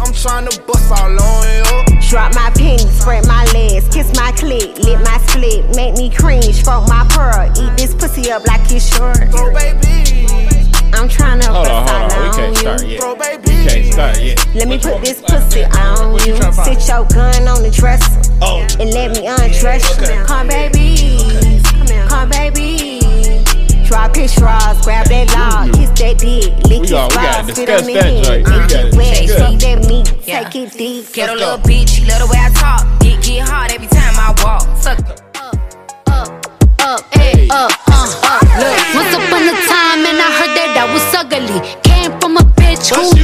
I'm 0.00 0.12
trying 0.14 0.46
to 0.48 0.60
bust 0.62 0.90
all 0.92 1.10
on 1.10 1.42
you. 1.50 2.00
Drop 2.08 2.34
my 2.34 2.50
penny, 2.54 2.78
spread 2.78 3.26
my 3.26 3.44
legs, 3.52 3.88
kiss 3.88 4.06
my 4.16 4.30
clit, 4.32 4.78
lit 4.78 5.00
my 5.00 5.18
split, 5.26 5.74
make 5.74 5.96
me 5.96 6.08
cringe, 6.08 6.62
fuck 6.62 6.86
my 6.88 7.06
pearl, 7.10 7.50
eat 7.58 7.76
this 7.76 7.94
pussy 7.94 8.30
up 8.30 8.46
like 8.46 8.60
it's 8.70 8.94
short. 8.94 9.16
Throat 9.30 9.54
baby. 9.54 10.26
I'm 10.94 11.08
trying 11.08 11.40
to 11.40 11.50
Hold 11.50 11.66
on, 11.66 11.86
bust 11.86 11.90
hold 11.90 12.12
all 12.12 12.22
on. 12.22 12.30
We 12.30 12.36
can't 12.36 12.48
on 12.48 12.54
start 12.56 12.86
yet. 12.86 13.00
Throat 13.00 13.18
baby. 13.18 13.42
We 13.50 13.66
can't 13.66 13.92
start 13.92 14.20
yet. 14.22 14.54
Let 14.54 14.68
me 14.68 14.78
put 14.78 15.00
this 15.02 15.20
pussy 15.20 15.64
on 15.64 16.12
you. 16.26 16.36
Sit 16.62 16.86
your 16.88 17.04
gun 17.10 17.48
on 17.48 17.62
the 17.62 17.70
dresser 17.74 18.20
Oh. 18.40 18.60
and 18.78 18.90
let 18.94 19.10
me 19.12 19.26
undress 19.26 19.82
you. 19.98 20.24
Come, 20.26 20.46
baby. 20.48 21.18
Come, 22.08 22.28
baby. 22.28 23.01
Drop 23.92 24.16
his 24.16 24.32
straws, 24.32 24.80
grab 24.86 25.04
that 25.08 25.28
log, 25.36 25.68
kiss 25.76 25.90
that 26.00 26.16
dick, 26.16 26.48
lick 26.64 26.80
We 26.80 26.88
his 26.88 26.90
got- 26.92 27.10
we 27.12 27.16
gotta 27.20 27.52
spit 27.52 27.68
on 27.68 27.84
the 27.84 27.92
that 27.92 28.04
head, 28.04 28.48
make 28.48 28.72
it 28.72 28.96
wet, 28.96 29.20
discuss. 29.20 29.48
see 29.50 29.56
that 29.68 29.78
meat, 29.86 30.12
Yeah. 30.24 30.44
take 30.48 30.56
it 30.56 30.72
deep. 30.78 31.12
Get 31.12 31.28
a 31.28 31.34
little 31.34 31.58
bitch, 31.58 31.88
she 31.90 32.04
love 32.06 32.20
the 32.20 32.26
way 32.26 32.38
I 32.40 32.48
talk. 32.56 32.86
Dick 33.00 33.20
get 33.20 33.46
hard 33.46 33.70
every 33.70 33.88
time 33.88 34.14
I 34.16 34.32
walk. 34.42 34.64
Suck 34.80 34.96
up, 36.80 37.04
hey, 37.12 37.46
up, 37.50 37.70
uh, 37.88 38.08
up. 38.24 38.42
Look, 38.56 38.76
once 38.96 39.12
upon 39.12 39.42
a 39.44 39.56
time, 39.68 40.00
and 40.08 40.18
I 40.24 40.30
heard 40.40 40.56
that 40.56 40.72
I 40.72 40.84
was 40.88 41.04
ugly. 41.14 41.60
Came 41.84 42.18
from 42.18 42.38
a 42.38 42.44
bitch 42.56 42.88
who 42.96 43.21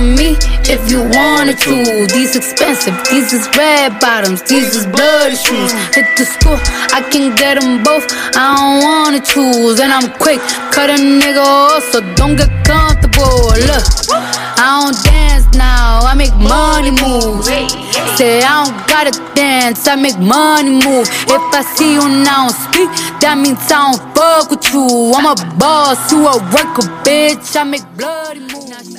me 0.00 0.36
if 0.68 0.90
you 0.90 1.00
wanted 1.02 1.58
to. 1.66 2.06
These 2.12 2.36
expensive, 2.36 2.94
these 3.10 3.32
is 3.32 3.48
red 3.56 3.98
bottoms, 4.00 4.42
these 4.42 4.74
is 4.74 4.86
bloody 4.86 5.36
shoes. 5.36 5.72
Hit 5.94 6.06
the 6.16 6.24
school, 6.24 6.58
I 6.92 7.00
can 7.10 7.34
get 7.36 7.60
them 7.60 7.82
both. 7.82 8.06
I 8.36 8.56
don't 8.56 8.82
wanna 8.82 9.20
choose, 9.20 9.80
and 9.80 9.92
I'm 9.92 10.10
quick, 10.18 10.40
cut 10.72 10.90
a 10.90 10.98
nigga 10.98 11.44
off, 11.44 11.84
so 11.92 12.00
don't 12.14 12.36
get 12.36 12.50
comfortable. 12.64 13.54
Look, 13.68 13.86
I 14.58 14.82
don't 14.82 14.96
dance 15.04 15.46
now, 15.56 16.00
I 16.02 16.14
make 16.14 16.34
money 16.36 16.90
moves. 16.90 17.48
Say 18.16 18.40
I 18.42 18.64
don't 18.64 18.76
gotta 18.88 19.12
dance, 19.34 19.86
I 19.86 19.96
make 19.96 20.18
money 20.18 20.70
move. 20.70 21.08
If 21.28 21.42
I 21.52 21.62
see 21.76 21.94
you 21.94 22.08
now 22.24 22.48
speak, 22.48 22.88
that 23.20 23.36
means 23.36 23.60
I 23.70 23.92
don't 23.92 24.00
fuck 24.16 24.50
with 24.50 24.64
you. 24.72 25.12
I'm 25.14 25.26
a 25.26 25.34
boss, 25.56 26.10
you 26.10 26.26
a 26.26 26.38
worker, 26.52 26.88
bitch. 27.04 27.56
I 27.56 27.64
make 27.64 27.84
bloody 27.96 28.40
moves. 28.40 28.95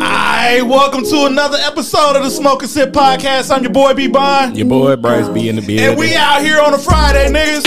Alright, 0.00 0.64
welcome 0.64 1.02
to 1.04 1.26
another 1.26 1.58
episode 1.60 2.16
of 2.16 2.22
the 2.22 2.30
Smoke 2.30 2.62
and 2.62 2.70
Sip 2.70 2.92
Podcast. 2.92 3.50
I'm 3.54 3.62
your 3.62 3.72
boy 3.72 3.94
B 3.94 4.06
Bond. 4.08 4.56
Your 4.56 4.66
boy 4.68 4.96
Bryce 4.96 5.28
B 5.28 5.48
in 5.48 5.56
the 5.56 5.62
building. 5.62 5.80
And 5.84 5.98
we 5.98 6.14
out 6.14 6.40
here 6.42 6.60
on 6.60 6.72
a 6.74 6.78
Friday, 6.78 7.26
niggas. 7.30 7.64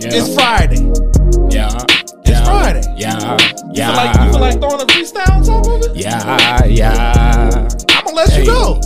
Yeah. 0.00 0.10
It's 0.12 0.34
Friday. 0.34 0.82
Yeah. 1.54 1.68
It's 2.24 2.48
Friday. 2.48 2.82
Yeah. 2.96 3.36
You 3.40 3.70
Yeah. 3.74 3.86
feel 3.88 3.96
like 3.96 4.16
you 4.26 4.32
feel 4.32 4.40
like 4.40 4.60
throwing 4.60 4.80
a 4.82 4.86
freestyle 4.86 5.30
on 5.36 5.44
top 5.44 5.66
of 5.66 5.82
it? 5.82 5.96
Yeah. 5.96 6.64
Yeah. 6.64 7.68
I'm 7.90 8.04
gonna 8.04 8.16
let 8.16 8.38
you 8.38 8.44
go. 8.46 8.80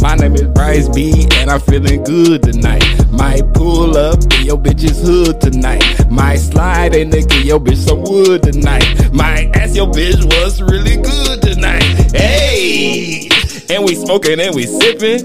My 0.00 0.16
name 0.16 0.34
is 0.34 0.42
Bryce 0.48 0.88
B, 0.88 1.28
and 1.34 1.50
I'm 1.50 1.60
feeling 1.60 2.02
good 2.02 2.42
tonight. 2.42 2.82
Might 3.12 3.52
pull 3.54 3.96
up 3.96 4.20
in 4.38 4.46
your 4.46 4.58
bitch's 4.58 5.00
hood 5.00 5.40
tonight. 5.40 5.82
Might 6.10 6.36
slide 6.36 6.94
and 6.94 7.12
give 7.12 7.44
your 7.44 7.60
bitch 7.60 7.76
some 7.76 8.02
wood 8.02 8.42
tonight. 8.42 9.12
Might 9.12 9.54
ask 9.56 9.76
your 9.76 9.86
bitch 9.86 10.24
what's 10.24 10.60
really 10.60 10.96
good 10.96 11.40
tonight. 11.40 11.82
Hey, 12.12 13.28
and 13.70 13.84
we 13.84 13.94
smoking 13.94 14.40
and 14.40 14.54
we 14.56 14.66
sipping, 14.66 15.22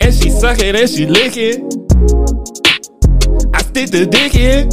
and 0.00 0.14
she 0.14 0.30
sucking 0.30 0.74
and 0.74 0.88
she 0.88 1.06
licking. 1.06 1.68
I 3.52 3.62
stick 3.62 3.90
the 3.90 4.06
dick 4.10 4.34
in. 4.34 4.70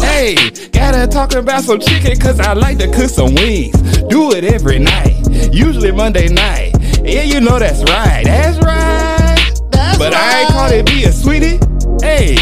Hey, 0.00 0.34
gotta 0.70 1.06
talk 1.06 1.34
about 1.34 1.64
some 1.64 1.80
chicken 1.80 2.18
cause 2.18 2.40
I 2.40 2.54
like 2.54 2.78
to 2.78 2.90
cook 2.90 3.10
some 3.10 3.34
wings. 3.34 3.76
Do 4.08 4.32
it 4.32 4.44
every 4.44 4.78
night, 4.78 5.52
usually 5.52 5.92
Monday 5.92 6.28
night. 6.28 6.79
Yeah, 7.02 7.22
you 7.22 7.40
know 7.40 7.58
that's 7.58 7.80
right. 7.90 8.22
That's 8.24 8.58
right. 8.58 9.50
That's 9.72 9.98
but 9.98 10.12
right. 10.12 10.22
I 10.22 10.40
ain't 10.40 10.50
caught 10.50 10.72
it 10.72 10.84
be 10.84 11.04
a 11.04 11.12
sweetie. 11.12 11.58
Hey. 12.04 12.36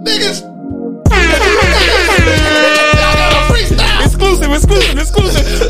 Niggas. 0.00 0.40
exclusive, 4.02 4.50
exclusive, 4.50 4.98
exclusive. 4.98 5.44
this 5.44 5.60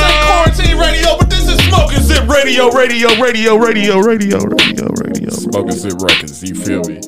ain't 0.00 0.24
quarantine 0.24 0.78
radio, 0.78 1.18
but 1.18 1.28
this 1.28 1.48
is 1.48 1.58
smoking 1.68 2.00
zip 2.00 2.26
radio, 2.26 2.70
radio, 2.70 3.08
radio, 3.20 3.56
radio, 3.56 3.98
radio, 3.98 4.38
radio, 4.38 4.88
radio. 5.04 5.30
Smoking 5.30 5.72
zip 5.72 6.00
records, 6.00 6.42
you 6.42 6.54
feel 6.54 6.82
me? 6.84 7.00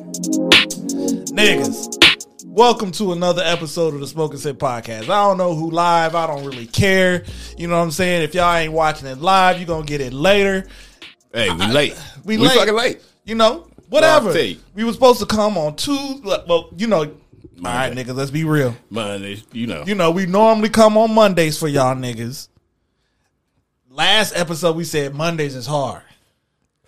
Niggas 1.33 1.94
welcome 2.55 2.89
to 2.89 3.11
another 3.11 3.43
episode 3.43 3.93
of 3.93 3.99
the 3.99 4.07
Smoking 4.07 4.37
Sip 4.37 4.57
Podcast. 4.57 5.03
I 5.03 5.27
don't 5.27 5.37
know 5.37 5.53
who 5.53 5.71
live, 5.71 6.15
I 6.15 6.25
don't 6.25 6.45
really 6.45 6.67
care. 6.67 7.25
You 7.57 7.67
know 7.67 7.75
what 7.77 7.83
I'm 7.83 7.91
saying? 7.91 8.23
If 8.23 8.33
y'all 8.33 8.55
ain't 8.55 8.71
watching 8.71 9.09
it 9.09 9.17
live, 9.17 9.57
you're 9.57 9.67
gonna 9.67 9.85
get 9.85 9.99
it 9.99 10.13
later. 10.13 10.65
Hey, 11.33 11.51
we 11.51 11.67
late. 11.67 12.01
We, 12.23 12.37
We 12.37 12.47
late. 12.47 12.57
fucking 12.57 12.73
late. 12.73 13.01
You 13.25 13.35
know, 13.35 13.67
whatever. 13.89 14.39
You. 14.39 14.57
We 14.73 14.85
were 14.85 14.93
supposed 14.93 15.19
to 15.19 15.25
come 15.25 15.57
on 15.57 15.75
two. 15.75 16.21
Well, 16.23 16.69
you 16.77 16.87
know, 16.87 16.99
all 17.01 17.11
right, 17.61 17.91
niggas. 17.91 18.15
Let's 18.15 18.31
be 18.31 18.45
real. 18.45 18.73
Monday, 18.89 19.43
you 19.51 19.67
know. 19.67 19.83
You 19.85 19.95
know, 19.95 20.11
we 20.11 20.25
normally 20.25 20.69
come 20.69 20.97
on 20.97 21.13
Mondays 21.13 21.59
for 21.59 21.67
y'all 21.67 21.93
niggas. 21.93 22.47
Last 23.89 24.33
episode, 24.33 24.77
we 24.77 24.85
said 24.85 25.13
Mondays 25.13 25.55
is 25.55 25.65
hard, 25.67 26.03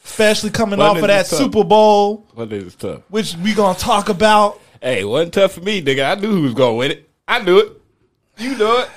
especially 0.05 0.49
coming 0.49 0.79
off 0.79 0.95
of 0.95 1.07
that. 1.07 1.25
Super 1.27 1.65
Bowl, 1.65 2.25
Mondays 2.37 2.63
is 2.63 2.75
tough. 2.75 3.01
which 3.09 3.35
we 3.35 3.53
gonna 3.53 3.77
talk 3.77 4.07
about. 4.07 4.61
Hey, 4.81 5.01
it 5.01 5.05
wasn't 5.05 5.33
tough 5.33 5.53
for 5.53 5.61
me, 5.61 5.81
nigga. 5.81 6.17
I 6.17 6.19
knew 6.19 6.31
who 6.31 6.41
was 6.43 6.53
gonna 6.53 6.75
win 6.75 6.91
it. 6.91 7.09
I 7.27 7.41
knew 7.41 7.59
it. 7.59 7.81
You 8.37 8.55
knew 8.57 8.79
it. 8.79 8.89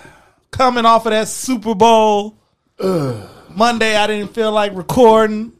Coming 0.51 0.85
off 0.85 1.07
of 1.07 1.13
that 1.13 1.29
Super 1.29 1.75
Bowl, 1.75 2.37
Monday 2.79 3.97
I 3.97 4.07
didn't 4.07 4.35
feel 4.35 4.53
like 4.53 4.75
recording. 4.75 5.53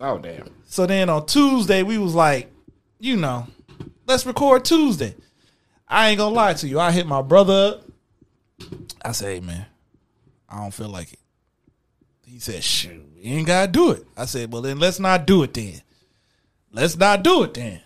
Oh 0.00 0.18
damn. 0.18 0.48
So 0.66 0.86
then 0.86 1.08
on 1.08 1.26
Tuesday 1.26 1.82
we 1.82 1.98
was 1.98 2.14
like, 2.14 2.50
you 2.98 3.16
know, 3.16 3.46
let's 4.06 4.26
record 4.26 4.64
Tuesday. 4.64 5.14
I 5.88 6.08
ain't 6.08 6.18
gonna 6.18 6.34
lie 6.34 6.54
to 6.54 6.68
you. 6.68 6.80
I 6.80 6.90
hit 6.92 7.06
my 7.06 7.22
brother 7.22 7.78
up. 7.78 8.70
I 9.04 9.12
say, 9.12 9.34
hey, 9.34 9.40
man, 9.40 9.66
I 10.48 10.58
don't 10.58 10.74
feel 10.74 10.88
like 10.88 11.12
it. 11.12 11.18
He 12.26 12.38
said, 12.38 12.64
shoot, 12.64 13.04
we 13.16 13.22
ain't 13.22 13.46
gotta 13.46 13.70
do 13.70 13.92
it. 13.92 14.04
I 14.16 14.26
said, 14.26 14.52
well 14.52 14.62
then 14.62 14.78
let's 14.78 14.98
not 14.98 15.26
do 15.26 15.42
it 15.44 15.54
then. 15.54 15.80
Let's 16.72 16.96
not 16.96 17.22
do 17.22 17.44
it 17.44 17.54
then. 17.54 17.80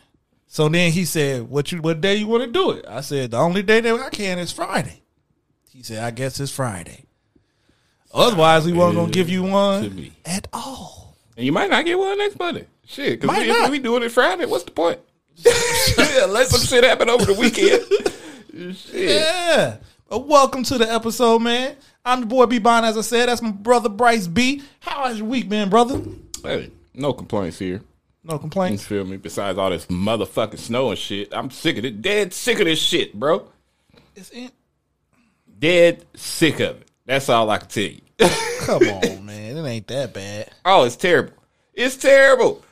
So 0.51 0.69
then 0.71 0.93
he 0.93 1.05
said, 1.05 1.49
what 1.49 1.71
you 1.71 1.83
what 1.83 2.01
day 2.01 2.17
you 2.17 2.27
want 2.27 2.43
to 2.43 2.51
do 2.51 2.71
it? 2.71 2.87
I 2.89 3.03
said, 3.03 3.33
the 3.33 3.37
only 3.37 3.63
day 3.63 3.81
that 3.83 4.01
I 4.01 4.09
can 4.09 4.39
is 4.39 4.51
Friday. 4.51 5.03
He 5.71 5.83
said, 5.83 6.03
I 6.03 6.11
guess 6.11 6.41
it's 6.41 6.51
Friday. 6.51 7.05
Otherwise, 8.13 8.65
we 8.65 8.73
weren't 8.73 8.97
gonna 8.97 9.13
give 9.13 9.29
you 9.29 9.43
one 9.43 10.11
at 10.25 10.49
all. 10.53 11.17
And 11.37 11.45
you 11.45 11.53
might 11.53 11.69
not 11.69 11.85
get 11.85 11.99
one 11.99 12.17
next 12.17 12.39
Monday. 12.39 12.67
Shit, 12.87 13.21
because 13.21 13.39
we, 13.39 13.47
not. 13.47 13.71
we 13.71 13.79
doing 13.79 14.03
it 14.03 14.09
Friday. 14.09 14.47
What's 14.47 14.65
the 14.65 14.71
point? 14.71 14.99
yeah, 15.37 16.25
let 16.25 16.49
some 16.49 16.63
shit 16.63 16.83
happen 16.83 17.11
over 17.11 17.27
the 17.27 17.35
weekend. 17.35 18.75
shit. 18.77 19.21
Yeah. 19.21 19.77
But 20.09 20.27
welcome 20.27 20.63
to 20.65 20.79
the 20.79 20.91
episode, 20.91 21.41
man. 21.41 21.77
I'm 22.05 22.21
the 22.21 22.27
boy 22.27 22.47
B 22.47 22.59
Bond, 22.59 22.87
as 22.87 22.97
I 22.97 23.03
said. 23.03 23.29
That's 23.29 23.43
my 23.43 23.51
brother 23.51 23.91
Bryce 23.91 24.27
B. 24.27 24.63
How 24.81 25.05
has 25.05 25.19
your 25.19 25.27
week 25.27 25.51
been, 25.51 25.69
brother? 25.69 26.01
Hey, 26.43 26.71
no 26.95 27.13
complaints 27.13 27.59
here. 27.59 27.83
No 28.25 28.35
You 28.35 28.39
complaints. 28.41 28.85
feel 28.85 29.05
me? 29.05 29.17
Besides 29.17 29.59
all 29.59 29.71
this 29.71 29.87
motherfucking 29.87 30.59
snow 30.59 30.91
and 30.91 30.99
shit, 30.99 31.33
I'm 31.33 31.51
sick 31.51 31.79
of 31.79 31.85
it. 31.85 32.03
Dead 32.03 32.33
sick 32.35 32.59
of 32.59 32.67
this 32.67 32.81
shit, 32.81 33.15
bro. 33.15 33.49
It's 34.17 34.31
in- 34.31 34.51
Dead 35.59 36.05
sick 36.15 36.61
of 36.61 36.81
it. 36.83 36.89
That's 37.07 37.29
all 37.29 37.49
I 37.51 37.59
can 37.59 37.69
tell 37.69 37.83
you. 37.85 38.01
Come 38.61 38.83
on, 38.83 39.27
man. 39.27 39.57
It 39.57 39.67
ain't 39.69 39.87
that 39.89 40.13
bad. 40.13 40.51
Oh, 40.65 40.85
it's 40.85 40.97
terrible. 40.97 41.33
It's 41.75 41.97
terrible. 41.97 42.63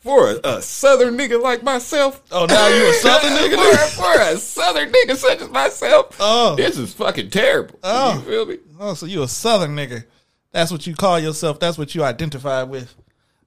For 0.00 0.30
a, 0.32 0.40
a 0.44 0.62
southern 0.62 1.16
nigga 1.16 1.40
like 1.42 1.62
myself. 1.64 2.22
Oh, 2.30 2.44
now 2.46 2.68
you 2.68 2.90
a 2.90 2.92
southern 3.00 3.32
nigga? 3.32 3.56
for, 3.56 4.02
for 4.02 4.20
a 4.20 4.36
southern 4.36 4.92
nigga 4.92 5.16
such 5.16 5.40
as 5.40 5.48
myself. 5.50 6.16
Oh. 6.20 6.54
This 6.56 6.78
is 6.78 6.92
fucking 6.94 7.30
terrible. 7.30 7.78
Oh. 7.82 8.14
You 8.14 8.20
feel 8.20 8.46
me? 8.46 8.58
Oh, 8.78 8.94
so 8.94 9.06
you 9.06 9.22
a 9.22 9.28
southern 9.28 9.74
nigga. 9.74 10.04
That's 10.52 10.70
what 10.70 10.86
you 10.86 10.94
call 10.94 11.18
yourself. 11.18 11.58
That's 11.58 11.78
what 11.78 11.94
you 11.94 12.04
identify 12.04 12.62
with. 12.62 12.94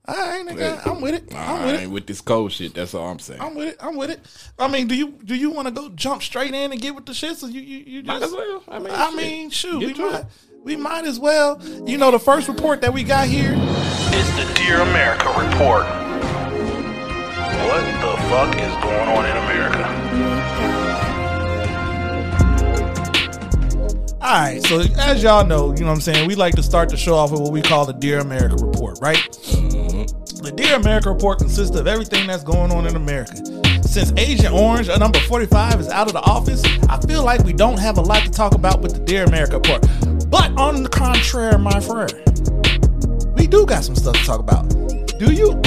All 0.09 0.15
right, 0.15 0.45
nigga. 0.45 0.87
I'm 0.87 1.01
with 1.01 1.13
it. 1.15 1.35
I'm 1.35 1.65
with 1.65 1.75
I 1.75 1.77
it. 1.77 1.81
ain't 1.83 1.91
with 1.91 2.07
this 2.07 2.19
cold 2.21 2.51
shit. 2.51 2.73
That's 2.73 2.93
all 2.95 3.07
I'm 3.09 3.19
saying. 3.19 3.39
I'm 3.41 3.53
with 3.53 3.67
it. 3.69 3.77
I'm 3.79 3.95
with 3.95 4.09
it. 4.09 4.19
I 4.57 4.67
mean, 4.67 4.87
do 4.87 4.95
you 4.95 5.09
do 5.23 5.35
you 5.35 5.51
want 5.51 5.67
to 5.67 5.71
go 5.73 5.89
jump 5.89 6.23
straight 6.23 6.53
in 6.53 6.71
and 6.71 6.81
get 6.81 6.95
with 6.95 7.05
the 7.05 7.13
shit? 7.13 7.37
So 7.37 7.45
you 7.47 7.61
you, 7.61 7.77
you 7.85 8.03
Might 8.03 8.19
just, 8.21 8.33
as 8.33 8.37
well. 8.37 8.63
I 8.67 8.79
mean, 8.79 8.89
I 8.91 9.05
shit. 9.09 9.15
mean, 9.17 9.49
shoot, 9.51 9.79
Get 9.81 9.97
we 9.97 10.03
might 10.03 10.19
it. 10.21 10.25
we 10.63 10.75
might 10.75 11.05
as 11.05 11.19
well. 11.19 11.61
You 11.85 11.97
know, 11.99 12.09
the 12.11 12.19
first 12.19 12.47
report 12.47 12.81
that 12.81 12.91
we 12.93 13.03
got 13.03 13.27
here 13.27 13.53
is 13.53 14.35
the 14.35 14.51
Dear 14.55 14.81
America 14.81 15.27
report. 15.29 15.85
What 17.69 17.83
the 18.01 18.17
fuck 18.29 18.55
is 18.55 18.73
going 18.83 19.09
on 19.09 19.25
in 19.25 19.37
America? 19.37 20.89
All 24.21 24.35
right, 24.35 24.61
so 24.63 24.81
as 24.97 25.23
y'all 25.23 25.45
know, 25.45 25.71
you 25.73 25.79
know 25.79 25.87
what 25.87 25.93
I'm 25.93 26.01
saying, 26.01 26.27
we 26.27 26.35
like 26.35 26.53
to 26.55 26.61
start 26.63 26.89
the 26.89 26.97
show 26.97 27.15
off 27.15 27.31
with 27.31 27.39
what 27.39 27.51
we 27.53 27.61
call 27.61 27.85
the 27.85 27.93
Dear 27.93 28.19
America 28.19 28.57
report, 28.63 28.99
right? 29.01 29.17
The 30.41 30.51
Dear 30.55 30.75
America 30.75 31.11
report 31.11 31.39
consists 31.39 31.75
of 31.75 31.87
everything 31.87 32.27
that's 32.27 32.43
going 32.43 32.71
on 32.71 32.87
in 32.87 32.95
America. 32.95 33.35
Since 33.83 34.13
Agent 34.17 34.53
Orange, 34.53 34.87
number 34.87 35.19
45, 35.19 35.79
is 35.81 35.89
out 35.89 36.07
of 36.07 36.13
the 36.13 36.21
office, 36.21 36.63
I 36.87 36.99
feel 37.05 37.23
like 37.23 37.43
we 37.43 37.53
don't 37.53 37.77
have 37.79 37.97
a 37.97 38.01
lot 38.01 38.23
to 38.23 38.29
talk 38.31 38.53
about 38.55 38.81
with 38.81 38.93
the 38.93 38.99
Dear 38.99 39.25
America 39.25 39.55
report. 39.57 39.81
But 40.29 40.51
on 40.57 40.83
the 40.83 40.89
contrary, 40.89 41.57
my 41.57 41.79
friend, 41.79 42.13
we 43.37 43.47
do 43.47 43.65
got 43.65 43.83
some 43.83 43.95
stuff 43.95 44.15
to 44.15 44.23
talk 44.25 44.39
about. 44.39 44.69
Do 45.19 45.33
you? 45.33 45.61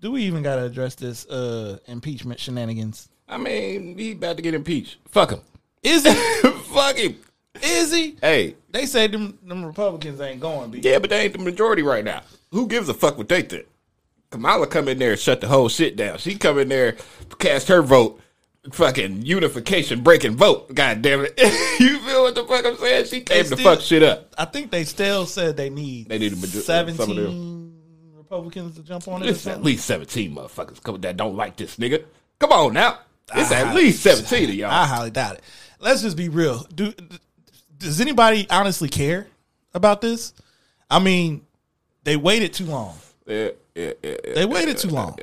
Do 0.00 0.12
we 0.12 0.22
even 0.22 0.42
got 0.42 0.56
to 0.56 0.64
address 0.64 0.94
this 0.94 1.26
uh, 1.26 1.78
impeachment 1.86 2.38
shenanigans? 2.38 3.08
I 3.28 3.38
mean, 3.38 3.96
he 3.98 4.12
about 4.12 4.36
to 4.36 4.42
get 4.42 4.54
impeached. 4.54 4.98
Fuck 5.08 5.30
him. 5.30 5.40
Is 5.82 6.04
he? 6.04 6.12
Fuck 6.74 6.96
him. 6.96 7.16
Is 7.62 7.92
he? 7.92 8.16
Hey, 8.20 8.56
They 8.70 8.84
say 8.86 9.06
them, 9.06 9.38
them 9.44 9.64
Republicans 9.64 10.20
ain't 10.20 10.40
going, 10.40 10.70
B. 10.70 10.80
yeah, 10.82 10.98
but 10.98 11.08
they 11.10 11.20
ain't 11.22 11.32
the 11.32 11.38
majority 11.38 11.82
right 11.82 12.04
now. 12.04 12.22
Who 12.54 12.68
gives 12.68 12.88
a 12.88 12.94
fuck 12.94 13.18
what 13.18 13.28
they 13.28 13.42
think? 13.42 13.66
Kamala 14.30 14.68
come 14.68 14.86
in 14.86 14.98
there 14.98 15.10
and 15.10 15.20
shut 15.20 15.40
the 15.40 15.48
whole 15.48 15.68
shit 15.68 15.96
down. 15.96 16.18
She 16.18 16.36
come 16.36 16.58
in 16.60 16.68
there, 16.68 16.96
cast 17.40 17.66
her 17.66 17.82
vote, 17.82 18.20
fucking 18.72 19.22
unification 19.22 20.02
breaking 20.02 20.36
vote. 20.36 20.72
God 20.72 21.02
damn 21.02 21.24
it. 21.24 21.34
you 21.80 21.98
feel 21.98 22.22
what 22.22 22.36
the 22.36 22.44
fuck 22.44 22.64
I'm 22.64 22.76
saying? 22.76 23.06
She 23.06 23.22
came 23.22 23.44
to 23.44 23.56
fuck 23.56 23.80
shit 23.80 24.04
up. 24.04 24.32
I 24.38 24.44
think 24.44 24.70
they 24.70 24.84
still 24.84 25.26
said 25.26 25.56
they 25.56 25.68
need 25.68 26.08
They 26.08 26.18
need 26.18 26.32
a 26.32 26.36
major- 26.36 26.60
some 26.60 26.88
of 26.88 26.96
them. 26.96 26.96
17 26.96 27.74
Republicans 28.18 28.76
to 28.76 28.82
jump 28.84 29.08
on 29.08 29.24
it. 29.24 29.30
It's 29.30 29.46
at 29.48 29.64
least 29.64 29.84
17 29.86 30.32
motherfuckers 30.32 30.80
come 30.80 31.00
that 31.00 31.16
don't 31.16 31.34
like 31.34 31.56
this 31.56 31.76
nigga. 31.76 32.04
Come 32.38 32.52
on 32.52 32.72
now. 32.72 33.00
It's 33.34 33.50
I- 33.50 33.62
at 33.62 33.74
least 33.74 34.00
17 34.04 34.50
of 34.50 34.54
y'all. 34.54 34.70
I 34.70 34.86
highly 34.86 35.10
doubt 35.10 35.36
it. 35.38 35.44
Let's 35.80 36.02
just 36.02 36.16
be 36.16 36.28
real. 36.28 36.64
Do 36.72 36.92
does 37.78 38.00
anybody 38.00 38.46
honestly 38.48 38.88
care 38.88 39.26
about 39.74 40.00
this? 40.00 40.32
I 40.88 41.00
mean, 41.00 41.44
they 42.04 42.16
waited 42.16 42.52
too 42.52 42.66
long. 42.66 42.96
Yeah, 43.26 43.48
yeah, 43.74 43.92
yeah, 44.02 44.14
yeah, 44.24 44.34
They 44.34 44.44
waited 44.46 44.76
too 44.78 44.88
long. 44.90 45.18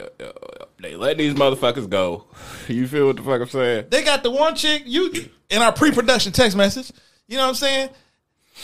They 0.81 0.95
let 0.95 1.17
these 1.17 1.33
motherfuckers 1.35 1.89
go. 1.89 2.25
You 2.67 2.87
feel 2.87 3.07
what 3.07 3.17
the 3.17 3.23
fuck 3.23 3.41
I'm 3.41 3.47
saying? 3.47 3.85
They 3.89 4.03
got 4.03 4.23
the 4.23 4.31
one 4.31 4.55
chick 4.55 4.83
you 4.85 5.11
in 5.49 5.61
our 5.61 5.71
pre-production 5.73 6.31
text 6.31 6.55
message. 6.55 6.91
You 7.27 7.37
know 7.37 7.43
what 7.43 7.49
I'm 7.49 7.55
saying? 7.55 7.89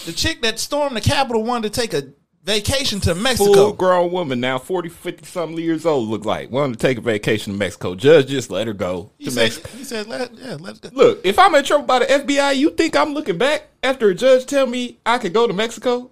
The 0.06 0.13
chick 0.13 0.41
that 0.43 0.60
stormed 0.60 0.95
the 0.95 1.01
Capitol 1.01 1.43
wanted 1.43 1.73
to 1.73 1.80
take 1.82 1.93
a 1.93 2.03
vacation 2.43 2.99
to 3.01 3.13
Mexico. 3.15 3.53
Full 3.53 3.73
grown 3.73 4.12
woman 4.12 4.39
now, 4.39 4.58
40, 4.60 4.89
50 4.89 5.25
something 5.25 5.58
years 5.60 5.86
old, 5.86 6.08
look 6.08 6.23
like. 6.25 6.49
Wanted 6.51 6.73
to 6.73 6.80
take 6.80 6.97
a 6.97 7.01
vacation 7.01 7.53
to 7.53 7.60
Mexico. 7.60 7.95
Judge 7.95 8.27
just 8.27 8.49
let 8.49 8.67
her 8.67 8.73
go 8.73 9.12
He 9.17 9.25
to 9.25 9.32
said, 9.32 9.41
Mexico. 9.43 9.69
he 9.77 9.84
said, 9.84 10.08
Let, 10.08 10.34
yeah, 10.38 10.56
let's 10.60 10.80
go. 10.80 10.89
Look, 10.93 11.19
if 11.25 11.38
I'm 11.38 11.53
in 11.56 11.63
trouble 11.65 11.86
by 11.86 11.99
the 11.99 12.06
FBI, 12.06 12.56
you 12.56 12.69
think 12.69 12.95
I'm 12.95 13.13
looking 13.13 13.38
back 13.38 13.67
after 13.84 14.10
a 14.10 14.15
judge 14.15 14.45
tell 14.45 14.65
me 14.65 14.97
I 15.06 15.17
could 15.17 15.34
go 15.34 15.47
to 15.47 15.53
Mexico? 15.53 16.12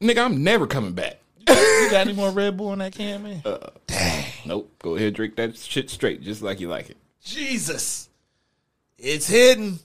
Nigga, 0.00 0.24
I'm 0.24 0.42
never 0.42 0.66
coming 0.66 0.92
back. 0.92 1.18
You 1.48 1.90
got 1.90 2.06
any 2.06 2.12
more 2.12 2.30
Red 2.30 2.56
Bull 2.56 2.72
in 2.72 2.80
that 2.80 2.92
can, 2.94 3.22
man? 3.22 3.42
Uh, 3.44 3.70
Nope. 4.44 4.72
Go 4.80 4.96
ahead, 4.96 5.14
drink 5.14 5.36
that 5.36 5.56
shit 5.56 5.90
straight, 5.90 6.22
just 6.22 6.42
like 6.42 6.60
you 6.60 6.68
like 6.68 6.90
it. 6.90 6.96
Jesus. 7.22 8.08
It's 8.98 9.26
hidden. 9.28 9.78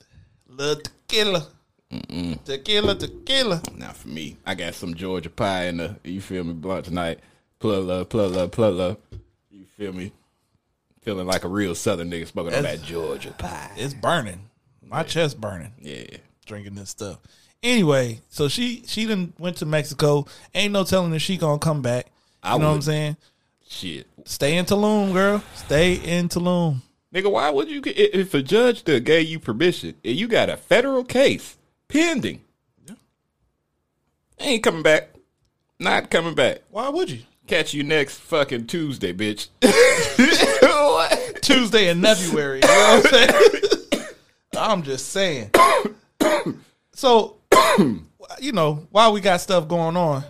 Little 0.48 0.82
tequila. 0.82 1.48
Tequila, 2.46 2.96
tequila. 2.96 3.62
Not 3.76 3.98
for 3.98 4.08
me. 4.08 4.38
I 4.46 4.56
got 4.56 4.76
some 4.76 4.94
Georgia 4.94 5.30
pie 5.30 5.66
in 5.66 5.78
the 5.78 5.96
you 6.04 6.22
feel 6.22 6.44
me 6.44 6.54
blunt 6.54 6.86
tonight. 6.86 7.20
Plug 7.60 7.84
love, 7.86 8.10
plug 8.10 8.32
love, 8.32 8.52
plug 8.52 8.76
love. 8.76 8.98
You 9.50 9.66
feel 9.78 9.94
me? 9.94 10.12
Feeling 11.02 11.28
like 11.28 11.44
a 11.44 11.48
real 11.48 11.76
southern 11.76 12.10
nigga 12.12 12.28
smoking 12.28 12.54
on 12.54 12.64
that 12.64 12.84
Georgia 12.84 13.32
pie. 13.32 13.72
It's 13.76 13.94
burning. 13.94 14.50
My 14.86 15.04
chest 15.04 15.40
burning. 15.42 15.74
Yeah. 15.80 16.18
Drinking 16.46 16.76
this 16.76 16.92
stuff. 16.92 17.20
Anyway, 17.64 18.22
so 18.30 18.48
she 18.48 18.84
she 18.88 19.06
done 19.06 19.34
went 19.38 19.58
to 19.58 19.66
Mexico. 19.66 20.26
Ain't 20.56 20.74
no 20.74 20.84
telling 20.84 21.14
if 21.14 21.22
she 21.22 21.38
gonna 21.38 21.60
come 21.60 21.82
back. 21.82 22.08
You 22.08 22.12
I 22.44 22.58
know 22.58 22.58
what 22.66 22.70
I'm 22.70 22.74
would- 22.78 22.84
saying? 22.84 23.18
Shit. 23.70 24.08
Stay 24.26 24.58
in 24.58 24.66
Tulum, 24.66 25.14
girl. 25.14 25.44
Stay 25.56 25.94
in 25.96 26.28
Tulum. 26.28 26.82
Nigga, 27.14 27.32
why 27.32 27.50
would 27.50 27.70
you 27.70 27.82
get 27.82 27.98
if 27.98 28.34
a 28.34 28.42
judge 28.42 28.84
that 28.84 29.04
gave 29.04 29.28
you 29.28 29.40
permission 29.40 29.96
and 30.04 30.16
you 30.16 30.28
got 30.28 30.50
a 30.50 30.58
federal 30.58 31.04
case 31.04 31.58
pending? 31.88 32.42
Ain't 34.40 34.64
coming 34.64 34.82
back. 34.84 35.10
Not 35.80 36.10
coming 36.10 36.34
back. 36.36 36.60
Why 36.72 36.90
would 36.90 37.10
you? 37.12 37.20
Catch 37.48 37.74
you 37.74 37.84
next 37.84 38.18
fucking 38.20 38.68
Tuesday, 38.68 39.14
bitch. 39.14 39.48
Tuesday 41.42 41.90
in 41.90 42.02
February. 42.02 42.60
You 42.62 42.68
know 42.68 43.02
what 43.02 43.14
I'm 43.14 43.30
saying? 43.92 44.06
I'm 44.58 44.84
just 44.84 45.10
saying. 45.10 45.52
So, 46.94 47.38
you 48.40 48.52
know, 48.52 48.88
while 48.92 49.14
we 49.14 49.22
got 49.22 49.42
stuff 49.42 49.68
going 49.68 49.98
on, 49.98 50.24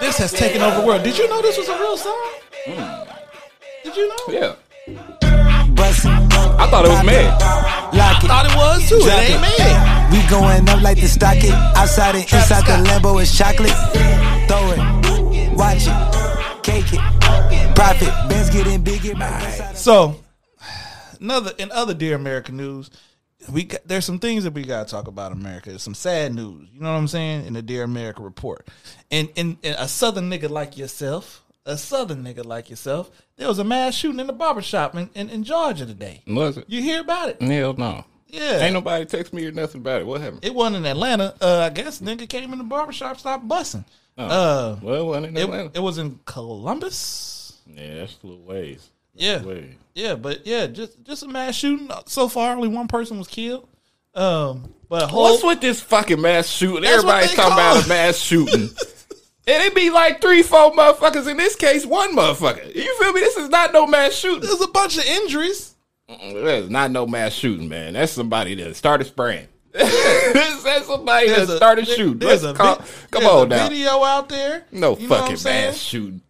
This 0.00 0.16
has 0.18 0.32
taken 0.32 0.62
over 0.62 0.80
the 0.80 0.86
world. 0.86 1.02
Did 1.02 1.18
you 1.18 1.28
know 1.28 1.42
this 1.42 1.58
was 1.58 1.68
a 1.68 1.76
real 1.76 1.96
song? 1.96 2.30
Hmm. 2.66 3.10
Did 3.82 3.96
you 3.96 4.08
know? 4.08 4.24
Yeah. 4.28 4.54
I 5.76 6.68
thought 6.70 6.84
it 6.84 6.88
was 6.88 7.04
mad. 7.04 7.94
Lock 7.94 8.22
it. 8.22 8.28
Thought 8.28 8.46
it 8.46 8.56
was 8.56 8.88
too. 8.88 9.00
Drop 9.00 9.18
it 9.18 9.30
ain't 9.30 9.38
it. 9.38 9.58
mad. 9.58 10.12
We 10.12 10.22
going 10.30 10.68
up 10.68 10.82
like 10.82 11.00
the 11.00 11.08
stockade. 11.08 11.50
Outside 11.76 12.14
and 12.14 12.24
inside 12.24 12.64
the 12.64 12.88
Lambo 12.88 13.20
is 13.20 13.36
chocolate. 13.36 13.74
Throw 14.46 14.70
it, 14.72 15.52
watch 15.56 15.86
it, 15.86 16.62
cake 16.62 16.92
it. 16.92 17.74
Profit, 17.74 18.12
Benz 18.28 18.50
getting 18.50 18.82
bigger. 18.82 19.14
So, 19.74 20.16
another 21.20 21.52
in 21.58 21.72
other 21.72 21.94
dear 21.94 22.14
America 22.14 22.52
news, 22.52 22.90
we 23.50 23.64
got, 23.64 23.80
there's 23.86 24.04
some 24.04 24.18
things 24.18 24.44
that 24.44 24.52
we 24.52 24.64
got 24.64 24.86
to 24.86 24.90
talk 24.90 25.06
about 25.08 25.32
America. 25.32 25.70
There's 25.70 25.82
some 25.82 25.94
sad 25.94 26.34
news. 26.34 26.68
You 26.72 26.80
know 26.80 26.90
what 26.92 26.98
I'm 26.98 27.08
saying? 27.08 27.46
In 27.46 27.52
the 27.52 27.62
Dear 27.62 27.84
America 27.84 28.22
report, 28.22 28.66
and 29.10 29.28
in, 29.36 29.58
in 29.62 29.74
a 29.74 29.88
southern 29.88 30.30
nigga 30.30 30.50
like 30.50 30.76
yourself, 30.76 31.44
a 31.64 31.76
southern 31.76 32.24
nigga 32.24 32.44
like 32.44 32.70
yourself, 32.70 33.10
there 33.36 33.48
was 33.48 33.58
a 33.58 33.64
mass 33.64 33.94
shooting 33.94 34.20
in 34.20 34.26
the 34.26 34.32
barbershop 34.32 34.94
in, 34.96 35.10
in, 35.14 35.28
in 35.30 35.44
Georgia 35.44 35.86
today. 35.86 36.22
Was 36.26 36.56
it? 36.58 36.64
You 36.68 36.82
hear 36.82 37.00
about 37.00 37.28
it? 37.28 37.40
Hell 37.42 37.74
no. 37.74 38.04
Yeah. 38.26 38.58
Ain't 38.60 38.74
nobody 38.74 39.04
text 39.06 39.32
me 39.32 39.46
or 39.46 39.52
nothing 39.52 39.80
about 39.80 40.02
it. 40.02 40.06
What 40.06 40.20
happened? 40.20 40.44
It 40.44 40.54
wasn't 40.54 40.76
in 40.76 40.86
Atlanta. 40.86 41.34
Uh, 41.40 41.60
I 41.60 41.70
guess 41.70 42.00
nigga 42.00 42.28
came 42.28 42.52
in 42.52 42.58
the 42.58 42.64
barbershop, 42.64 43.18
stopped 43.18 43.48
bussing. 43.48 43.84
Oh. 44.18 44.24
Uh, 44.24 44.76
well, 44.82 45.00
it 45.00 45.04
wasn't 45.04 45.26
in 45.26 45.36
Atlanta. 45.36 45.70
it 45.74 45.80
was 45.80 45.98
in 45.98 46.18
Columbus. 46.26 47.58
Yeah, 47.66 47.94
that's 48.00 48.18
a 48.22 48.26
little 48.26 48.42
ways. 48.44 48.90
Yeah, 49.14 49.42
Way. 49.42 49.76
Yeah, 49.98 50.14
but 50.14 50.46
yeah, 50.46 50.66
just 50.66 51.02
just 51.02 51.22
a 51.24 51.28
mass 51.28 51.54
shooting. 51.54 51.90
So 52.06 52.28
far, 52.28 52.54
only 52.54 52.68
one 52.68 52.88
person 52.88 53.18
was 53.18 53.28
killed. 53.28 53.68
Um, 54.14 54.72
but 54.88 55.08
whole 55.10 55.32
What's 55.32 55.44
with 55.44 55.60
this 55.60 55.80
fucking 55.80 56.20
mass 56.20 56.48
shooting? 56.48 56.84
Everybody's 56.84 57.34
talking 57.34 57.52
about 57.52 57.84
a 57.84 57.88
mass 57.88 58.16
shooting. 58.16 58.62
and 59.46 59.62
it 59.62 59.74
be 59.74 59.90
like 59.90 60.20
three, 60.20 60.42
four 60.42 60.72
motherfuckers. 60.72 61.28
In 61.28 61.36
this 61.36 61.54
case, 61.56 61.84
one 61.84 62.16
motherfucker. 62.16 62.74
You 62.74 62.98
feel 63.02 63.12
me? 63.12 63.20
This 63.20 63.36
is 63.36 63.48
not 63.48 63.72
no 63.72 63.86
mass 63.86 64.12
shooting. 64.14 64.40
there's 64.48 64.60
a 64.60 64.68
bunch 64.68 64.96
of 64.98 65.04
injuries. 65.04 65.74
That's 66.08 66.68
not 66.70 66.90
no 66.90 67.06
mass 67.06 67.32
shooting, 67.34 67.68
man. 67.68 67.92
That's 67.92 68.12
somebody 68.12 68.54
that 68.56 68.74
started 68.76 69.04
spraying. 69.06 69.46
That's 69.72 70.86
somebody 70.86 71.28
that 71.28 71.36
There's 71.36 71.50
a- 71.50 71.56
started 71.58 71.86
there- 71.86 71.96
shooting. 71.96 72.18
There's 72.18 72.42
Let's 72.42 72.58
a 72.58 72.62
call- 72.62 72.76
vi- 72.76 72.84
come 73.10 73.22
there's 73.22 73.34
on 73.34 73.46
a 73.52 73.56
now. 73.56 73.68
video 73.68 74.04
out 74.04 74.28
there. 74.30 74.64
No 74.72 74.96
You 74.96 75.06
know 75.06 75.14
what 75.14 75.20
I'm 75.30 75.36
fucking 75.36 75.44
mass 75.44 75.76
shooting. 75.76 76.22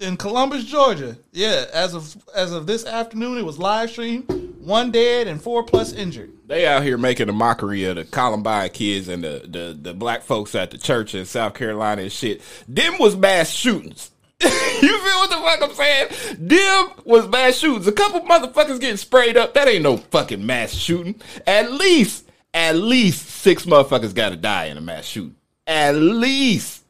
In 0.00 0.16
Columbus, 0.16 0.64
Georgia. 0.64 1.16
Yeah, 1.32 1.66
as 1.72 1.94
of 1.94 2.16
as 2.34 2.52
of 2.52 2.66
this 2.66 2.84
afternoon, 2.84 3.38
it 3.38 3.44
was 3.44 3.58
live 3.58 3.90
streamed. 3.90 4.28
One 4.60 4.90
dead 4.90 5.26
and 5.26 5.40
four 5.40 5.62
plus 5.62 5.92
injured. 5.92 6.32
They 6.46 6.66
out 6.66 6.82
here 6.82 6.96
making 6.96 7.28
a 7.28 7.32
mockery 7.32 7.84
of 7.84 7.96
the 7.96 8.04
Columbine 8.04 8.70
kids 8.70 9.08
and 9.08 9.22
the, 9.22 9.42
the, 9.44 9.78
the 9.78 9.92
black 9.92 10.22
folks 10.22 10.54
at 10.54 10.70
the 10.70 10.78
church 10.78 11.14
in 11.14 11.26
South 11.26 11.54
Carolina 11.54 12.02
and 12.02 12.12
shit. 12.12 12.40
Them 12.66 12.98
was 12.98 13.14
mass 13.14 13.50
shootings. 13.50 14.10
you 14.42 14.48
feel 14.48 15.18
what 15.18 15.30
the 15.30 15.36
fuck 15.36 15.62
I'm 15.62 15.74
saying? 15.74 16.08
Them 16.38 16.90
was 17.04 17.28
mass 17.28 17.58
shootings. 17.58 17.86
A 17.86 17.92
couple 17.92 18.22
motherfuckers 18.22 18.80
getting 18.80 18.96
sprayed 18.96 19.36
up. 19.36 19.52
That 19.52 19.68
ain't 19.68 19.82
no 19.82 19.98
fucking 19.98 20.44
mass 20.44 20.72
shooting. 20.72 21.20
At 21.46 21.70
least, 21.72 22.26
at 22.54 22.76
least 22.76 23.26
six 23.26 23.66
motherfuckers 23.66 24.14
gotta 24.14 24.36
die 24.36 24.66
in 24.66 24.78
a 24.78 24.82
mass 24.82 25.04
shooting. 25.04 25.36
At 25.66 25.94
least. 25.94 26.84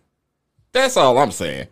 That's 0.73 0.97
all 0.97 1.19
I'm 1.19 1.33
saying. 1.33 1.67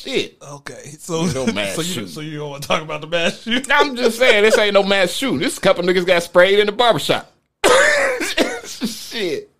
Shit. 0.00 0.38
Okay, 0.42 0.94
so 0.98 1.26
No 1.26 1.46
mass 1.52 1.76
so 1.76 1.82
you 1.82 2.06
so 2.06 2.20
you 2.20 2.38
don't 2.38 2.50
want 2.50 2.62
to 2.62 2.68
talk 2.68 2.82
about 2.82 3.02
the 3.02 3.06
mass 3.06 3.42
shooting? 3.42 3.70
I'm 3.70 3.96
just 3.96 4.18
saying 4.18 4.44
this 4.44 4.56
ain't 4.56 4.74
no 4.74 4.82
mass 4.82 5.10
shooting. 5.10 5.40
This 5.40 5.58
couple 5.58 5.84
niggas 5.84 6.06
got 6.06 6.22
sprayed 6.22 6.58
in 6.58 6.66
the 6.66 6.72
barbershop. 6.72 7.30
Shit. 8.64 9.50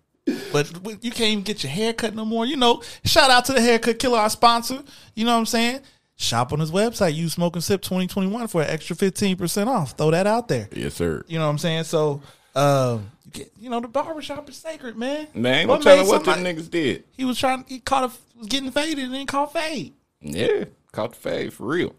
But 0.51 0.71
you 1.03 1.11
can't 1.11 1.31
even 1.31 1.43
get 1.43 1.63
your 1.63 1.71
hair 1.71 1.93
cut 1.93 2.15
no 2.15 2.25
more. 2.25 2.45
You 2.45 2.57
know, 2.57 2.81
shout 3.03 3.29
out 3.29 3.45
to 3.45 3.53
the 3.53 3.61
haircut 3.61 3.99
killer, 3.99 4.17
our 4.17 4.29
sponsor. 4.29 4.83
You 5.15 5.25
know 5.25 5.33
what 5.33 5.39
I'm 5.39 5.45
saying? 5.45 5.81
Shop 6.15 6.53
on 6.53 6.59
his 6.59 6.71
website. 6.71 7.15
Use 7.15 7.33
Smoke 7.33 7.55
and 7.55 7.63
Sip 7.63 7.81
2021 7.81 8.47
for 8.47 8.61
an 8.61 8.69
extra 8.69 8.95
15% 8.95 9.67
off. 9.67 9.91
Throw 9.91 10.11
that 10.11 10.27
out 10.27 10.47
there. 10.47 10.69
Yes, 10.71 10.95
sir. 10.95 11.23
You 11.27 11.39
know 11.39 11.45
what 11.45 11.51
I'm 11.51 11.57
saying? 11.57 11.83
So, 11.85 12.21
um, 12.55 13.11
you, 13.59 13.69
know, 13.69 13.79
the 13.79 13.87
barbershop 13.87 14.47
is 14.49 14.57
sacred, 14.57 14.97
man. 14.97 15.27
Man, 15.33 15.69
I'm 15.69 15.81
telling 15.81 16.07
what 16.07 16.25
them 16.25 16.43
niggas 16.43 16.69
did. 16.69 17.03
He 17.11 17.25
was 17.25 17.39
trying, 17.39 17.65
he 17.67 17.79
caught 17.79 18.03
a, 18.03 18.37
was 18.37 18.47
getting 18.47 18.71
faded 18.71 19.05
and 19.05 19.13
then 19.13 19.25
caught 19.25 19.53
fade. 19.53 19.93
Yeah, 20.21 20.65
caught 20.91 21.11
the 21.13 21.17
fade 21.19 21.53
for 21.53 21.65
real. 21.67 21.95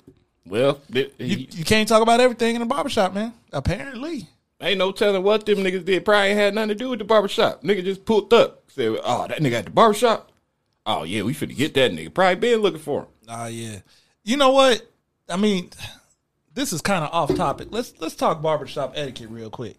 Well, 0.46 0.80
th- 0.92 1.12
You, 1.18 1.37
he- 1.37 1.48
you 1.52 1.64
can't 1.64 1.88
talk 1.88 2.02
about 2.02 2.20
everything 2.20 2.54
in 2.56 2.61
the 2.61 2.66
barbershop, 2.66 3.14
man. 3.14 3.32
Apparently. 3.52 4.28
ain't 4.61 4.78
no 4.78 4.92
telling 4.92 5.22
what 5.22 5.46
them 5.46 5.58
niggas 5.58 5.85
did. 5.85 6.04
Probably 6.04 6.28
ain't 6.28 6.38
had 6.38 6.54
nothing 6.54 6.68
to 6.70 6.74
do 6.74 6.90
with 6.90 6.98
the 6.98 7.04
barbershop. 7.04 7.62
Nigga 7.62 7.85
just 7.85 8.04
pulled 8.04 8.32
up. 8.32 8.62
Said, 8.68 8.96
oh, 9.04 9.26
that 9.28 9.38
nigga 9.40 9.52
at 9.58 9.64
the 9.66 9.70
barbershop? 9.70 10.30
Oh, 10.87 11.02
yeah, 11.04 11.22
we 11.22 11.35
finna 11.35 11.56
get 11.56 11.74
that 11.74 11.92
nigga. 11.92 12.12
Probably 12.12 12.35
been 12.37 12.61
looking 12.61 12.80
for 12.80 13.02
him. 13.02 13.06
Oh 13.28 13.46
yeah. 13.46 13.78
You 14.24 14.37
know 14.37 14.50
what? 14.50 14.85
I 15.28 15.37
mean, 15.37 15.70
this 16.54 16.72
is 16.72 16.80
kind 16.80 17.04
of 17.04 17.11
off 17.12 17.35
topic. 17.37 17.68
Let's 17.70 17.94
let's 18.00 18.14
talk 18.16 18.42
barbershop 18.42 18.92
etiquette 18.96 19.30
real 19.30 19.48
quick. 19.50 19.76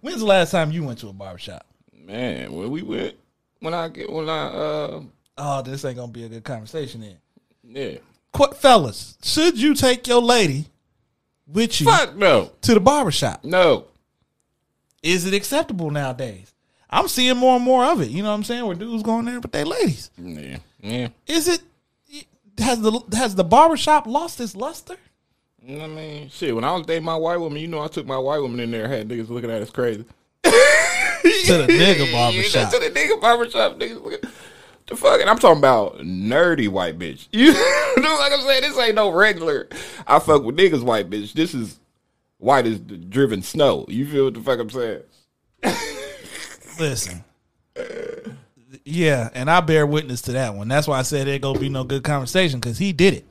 When's 0.00 0.18
the 0.20 0.26
last 0.26 0.50
time 0.50 0.72
you 0.72 0.82
went 0.84 0.98
to 1.00 1.08
a 1.08 1.12
barbershop? 1.12 1.64
Man, 1.96 2.52
when 2.52 2.70
we 2.70 2.82
went, 2.82 3.14
when 3.60 3.72
I 3.74 3.88
get, 3.88 4.10
when 4.10 4.28
I, 4.28 4.46
uh, 4.46 5.02
Oh, 5.38 5.62
this 5.62 5.84
ain't 5.84 5.96
gonna 5.96 6.10
be 6.10 6.24
a 6.24 6.28
good 6.28 6.42
conversation 6.44 7.00
then. 7.02 7.16
Yeah. 7.72 7.98
Qu- 8.32 8.54
fellas, 8.54 9.16
should 9.22 9.58
you 9.58 9.74
take 9.74 10.06
your 10.06 10.22
lady 10.22 10.66
with 11.46 11.80
you 11.80 11.86
Fuck 11.86 12.16
no. 12.16 12.50
to 12.62 12.74
the 12.74 12.80
barbershop? 12.80 13.44
No. 13.44 13.86
Is 15.02 15.26
it 15.26 15.34
acceptable 15.34 15.90
nowadays? 15.90 16.54
I'm 16.88 17.08
seeing 17.08 17.36
more 17.36 17.56
and 17.56 17.64
more 17.64 17.84
of 17.84 18.00
it. 18.00 18.10
You 18.10 18.22
know 18.22 18.28
what 18.30 18.36
I'm 18.36 18.44
saying? 18.44 18.64
Where 18.64 18.76
dudes 18.76 19.02
going 19.02 19.24
there 19.24 19.40
with 19.40 19.52
their 19.52 19.64
ladies. 19.64 20.10
Yeah. 20.16 20.58
Yeah. 20.80 21.08
Is 21.26 21.48
it 21.48 21.62
has 22.58 22.80
the 22.80 23.02
has 23.14 23.34
the 23.34 23.44
barbershop 23.44 24.06
lost 24.06 24.40
its 24.40 24.54
luster? 24.54 24.96
You 25.64 25.76
know 25.76 25.82
what 25.82 25.90
I 25.90 25.94
mean, 25.94 26.28
shit, 26.28 26.54
when 26.54 26.64
I 26.64 26.72
was 26.72 26.86
dating 26.86 27.04
my 27.04 27.14
white 27.14 27.36
woman, 27.36 27.60
you 27.60 27.68
know 27.68 27.80
I 27.80 27.86
took 27.86 28.04
my 28.04 28.18
white 28.18 28.40
woman 28.40 28.58
in 28.58 28.72
there, 28.72 28.88
had 28.88 29.08
niggas 29.08 29.28
looking 29.28 29.50
at 29.50 29.62
us 29.62 29.70
crazy. 29.70 30.04
to 30.42 30.50
the 30.50 31.66
nigga 31.68 32.10
barbershop. 32.10 32.70
to 32.72 32.78
the 32.80 32.90
nigga 32.90 33.20
barbershop, 33.20 33.78
niggas 33.78 34.02
looking. 34.02 34.28
The 34.92 34.98
fucking, 34.98 35.26
I'm 35.26 35.38
talking 35.38 35.56
about 35.58 35.98
nerdy 36.00 36.68
white 36.68 36.98
bitch. 36.98 37.28
You 37.32 38.02
know, 38.02 38.16
like 38.18 38.32
I'm 38.32 38.40
saying, 38.40 38.62
this 38.62 38.78
ain't 38.78 38.94
no 38.94 39.10
regular. 39.10 39.68
I 40.06 40.18
fuck 40.18 40.42
with 40.42 40.56
niggas 40.56 40.82
white 40.82 41.08
bitch. 41.10 41.32
This 41.34 41.54
is 41.54 41.78
white 42.38 42.66
as 42.66 42.78
driven 42.80 43.42
snow. 43.42 43.84
You 43.88 44.06
feel 44.06 44.24
what 44.24 44.34
the 44.34 44.40
fuck 44.40 44.58
I'm 44.58 44.70
saying? 44.70 45.02
Listen. 46.80 47.24
Yeah, 48.84 49.28
and 49.34 49.50
I 49.50 49.60
bear 49.60 49.86
witness 49.86 50.22
to 50.22 50.32
that 50.32 50.54
one. 50.54 50.68
That's 50.68 50.86
why 50.88 50.98
I 50.98 51.02
said 51.02 51.28
it 51.28 51.42
gonna 51.42 51.58
be 51.58 51.68
no 51.68 51.84
good 51.84 52.02
conversation 52.02 52.60
because 52.60 52.78
he 52.78 52.92
did 52.92 53.14
it. 53.14 53.26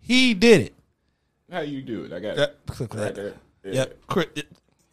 He 0.00 0.32
did 0.34 0.60
it. 0.62 0.74
How 1.50 1.60
you 1.60 1.82
do 1.82 2.04
it? 2.04 2.12
I 2.12 2.20
got 2.20 2.36
Yeah, 2.36 2.42
it. 2.44 2.58
click 2.66 2.94
Right 2.94 3.14
that. 3.14 3.14
there. 3.14 3.34
Yeah. 3.64 3.84
Yep. 4.16 4.46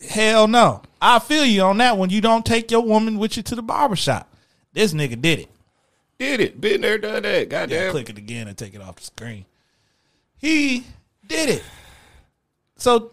Hell 0.10 0.48
no. 0.48 0.82
I 1.02 1.20
feel 1.20 1.46
you 1.46 1.62
on 1.62 1.78
that 1.78 1.98
one. 1.98 2.10
You 2.10 2.22
don't 2.22 2.46
take 2.46 2.70
your 2.72 2.82
woman 2.82 3.18
with 3.18 3.38
you 3.38 3.44
to 3.44 3.56
the 3.56 3.62
barbershop. 3.62 4.28
This 4.74 4.94
nigga 4.94 5.20
did 5.22 5.40
it. 5.40 5.50
Did 6.20 6.42
it. 6.42 6.60
Been 6.62 6.82
there, 6.82 6.98
done 6.98 7.24
that. 7.24 7.38
Yeah, 7.40 7.46
Goddamn. 7.46 7.92
click 7.92 8.10
it 8.10 8.18
again 8.18 8.48
and 8.50 8.58
take 8.58 8.76
it 8.76 8.82
off 8.82 8.98
the 8.98 9.04
screen. 9.04 9.46
He 10.38 10.84
did 11.28 11.50
it. 11.50 11.64
So 12.76 13.12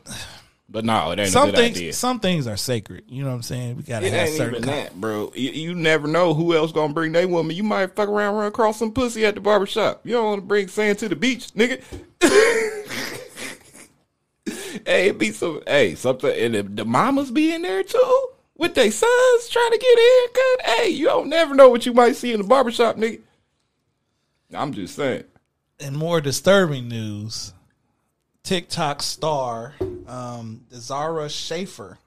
But 0.69 0.85
no, 0.85 1.13
it 1.13 1.19
ain't 1.21 1.31
some 1.31 1.49
a 1.49 1.53
good 1.53 1.57
things, 1.59 1.77
idea. 1.77 1.93
some 1.93 2.19
things 2.21 2.47
are 2.49 2.57
sacred. 2.57 3.05
You 3.09 3.23
know 3.23 3.31
what 3.31 3.37
I'm 3.37 3.43
saying? 3.43 3.77
We 3.77 3.83
gotta 3.85 4.07
It 4.07 4.13
have 4.13 4.29
ain't 4.29 4.37
certain. 4.37 4.57
even 4.57 4.67
that, 4.69 5.01
bro. 5.01 5.33
You, 5.37 5.51
you 5.51 5.75
never 5.75 6.09
know 6.09 6.35
who 6.35 6.55
else 6.57 6.73
gonna 6.73 6.93
bring 6.93 7.13
their 7.13 7.29
woman. 7.29 7.55
You 7.55 7.63
might 7.63 7.95
fuck 7.95 8.09
around, 8.09 8.35
run 8.37 8.47
across 8.47 8.79
some 8.79 8.93
pussy 8.93 9.25
at 9.25 9.37
the 9.37 9.41
barbershop. 9.41 10.01
You 10.05 10.15
don't 10.15 10.25
want 10.25 10.41
to 10.43 10.47
bring 10.47 10.67
sand 10.69 10.99
to 10.99 11.09
the 11.09 11.17
beach, 11.17 11.49
nigga. 11.55 11.81
hey, 14.87 15.09
it 15.09 15.19
be 15.19 15.31
some. 15.33 15.63
Hey, 15.67 15.95
something, 15.95 16.33
and 16.37 16.55
the, 16.55 16.63
the 16.65 16.85
mamas 16.85 17.31
be 17.31 17.55
in 17.55 17.63
there 17.63 17.83
too 17.83 18.29
with 18.57 18.75
their 18.75 18.91
sons 18.91 19.49
trying 19.49 19.73
to 19.73 19.79
get 19.79 19.99
a 19.99 20.21
haircut. 20.21 20.79
Hey, 20.79 20.89
you 20.91 21.07
don't 21.07 21.29
never 21.29 21.55
know 21.55 21.69
what 21.69 21.87
you 21.87 21.93
might 21.93 22.17
see 22.17 22.33
in 22.33 22.41
the 22.41 22.47
barbershop, 22.47 22.97
nigga. 22.97 23.21
I'm 24.55 24.73
just 24.73 24.95
saying. 24.95 25.25
In 25.79 25.95
more 25.95 26.21
disturbing 26.21 26.89
news, 26.89 27.53
TikTok 28.43 29.03
star 29.03 29.75
um, 30.07 30.65
Zara 30.73 31.29
Shaffer, 31.29 31.99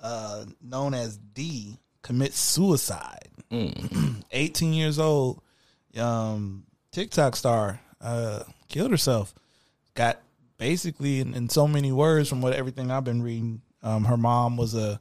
uh, 0.00 0.44
known 0.62 0.94
as 0.94 1.16
D, 1.16 1.78
commits 2.02 2.38
suicide. 2.38 3.28
18 4.32 4.72
years 4.72 4.98
old, 4.98 5.42
um, 5.96 6.64
TikTok 6.92 7.36
star 7.36 7.80
uh, 8.00 8.42
killed 8.68 8.90
herself. 8.90 9.34
Got 9.94 10.20
basically, 10.58 11.20
in, 11.20 11.34
in 11.34 11.48
so 11.48 11.68
many 11.68 11.92
words, 11.92 12.28
from 12.28 12.40
what 12.40 12.54
everything 12.54 12.90
I've 12.90 13.04
been 13.04 13.22
reading, 13.22 13.62
um, 13.82 14.04
her 14.04 14.16
mom 14.16 14.56
was 14.56 14.74
a, 14.74 15.00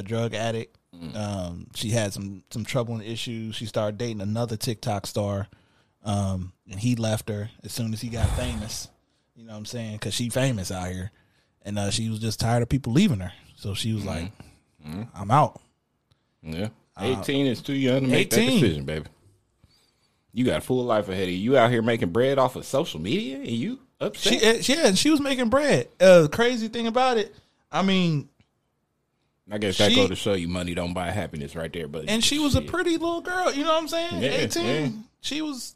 a 0.00 0.02
drug 0.02 0.34
addict. 0.34 0.76
Um, 1.14 1.68
she 1.74 1.90
had 1.90 2.12
some 2.12 2.42
some 2.50 2.64
troubling 2.64 3.02
issues. 3.06 3.54
She 3.54 3.64
started 3.66 3.96
dating 3.96 4.20
another 4.20 4.56
TikTok 4.56 5.06
star, 5.06 5.46
um, 6.04 6.52
and 6.70 6.78
he 6.80 6.96
left 6.96 7.28
her 7.28 7.48
as 7.64 7.72
soon 7.72 7.92
as 7.92 8.00
he 8.00 8.08
got 8.08 8.28
famous. 8.36 8.88
You 9.36 9.44
know 9.44 9.52
what 9.52 9.58
I'm 9.58 9.64
saying? 9.66 9.92
Because 9.92 10.12
she 10.14 10.28
famous 10.28 10.70
out 10.72 10.88
here, 10.90 11.10
and 11.62 11.78
uh, 11.78 11.90
she 11.90 12.10
was 12.10 12.18
just 12.18 12.40
tired 12.40 12.62
of 12.62 12.68
people 12.68 12.92
leaving 12.92 13.20
her. 13.20 13.32
So 13.56 13.72
she 13.74 13.92
was 13.94 14.04
like, 14.04 14.30
"I'm 15.14 15.30
out." 15.30 15.60
Yeah, 16.42 16.68
Uh, 16.96 17.16
18 17.20 17.46
is 17.46 17.62
too 17.62 17.72
young 17.74 18.00
to 18.02 18.06
make 18.08 18.30
that 18.30 18.40
18. 18.40 18.60
decision, 18.60 18.84
baby. 18.84 19.06
You 20.32 20.44
got 20.44 20.58
a 20.58 20.60
full 20.60 20.84
life 20.84 21.08
ahead 21.08 21.24
of 21.24 21.30
you. 21.30 21.38
You 21.38 21.56
out 21.56 21.70
here 21.70 21.82
making 21.82 22.10
bread 22.10 22.38
off 22.38 22.56
of 22.56 22.64
social 22.64 23.00
media, 23.00 23.36
and 23.38 23.48
you 23.48 23.78
upset. 24.00 24.40
She, 24.40 24.46
uh, 24.46 24.78
yeah, 24.78 24.86
and 24.88 24.98
she 24.98 25.10
was 25.10 25.20
making 25.20 25.48
bread. 25.50 25.88
Uh, 26.00 26.22
the 26.22 26.28
crazy 26.28 26.68
thing 26.68 26.86
about 26.86 27.16
it, 27.18 27.34
I 27.72 27.82
mean, 27.82 28.28
I 29.50 29.58
guess 29.58 29.78
that 29.78 29.90
she- 29.90 29.96
go 29.96 30.06
to 30.08 30.14
show 30.16 30.34
you 30.34 30.48
money 30.48 30.74
don't 30.74 30.92
buy 30.94 31.10
happiness 31.10 31.56
right 31.56 31.72
there, 31.72 31.88
but 31.88 32.08
and 32.08 32.22
she 32.24 32.38
was 32.38 32.54
a 32.54 32.62
pretty 32.62 32.92
little 32.92 33.20
girl. 33.20 33.52
You 33.52 33.64
know 33.64 33.70
what 33.72 33.82
I'm 33.82 33.88
saying? 33.88 34.22
Yeah, 34.22 34.30
18. 34.30 34.64
yeah. 34.66 34.88
She 35.20 35.42
was, 35.42 35.74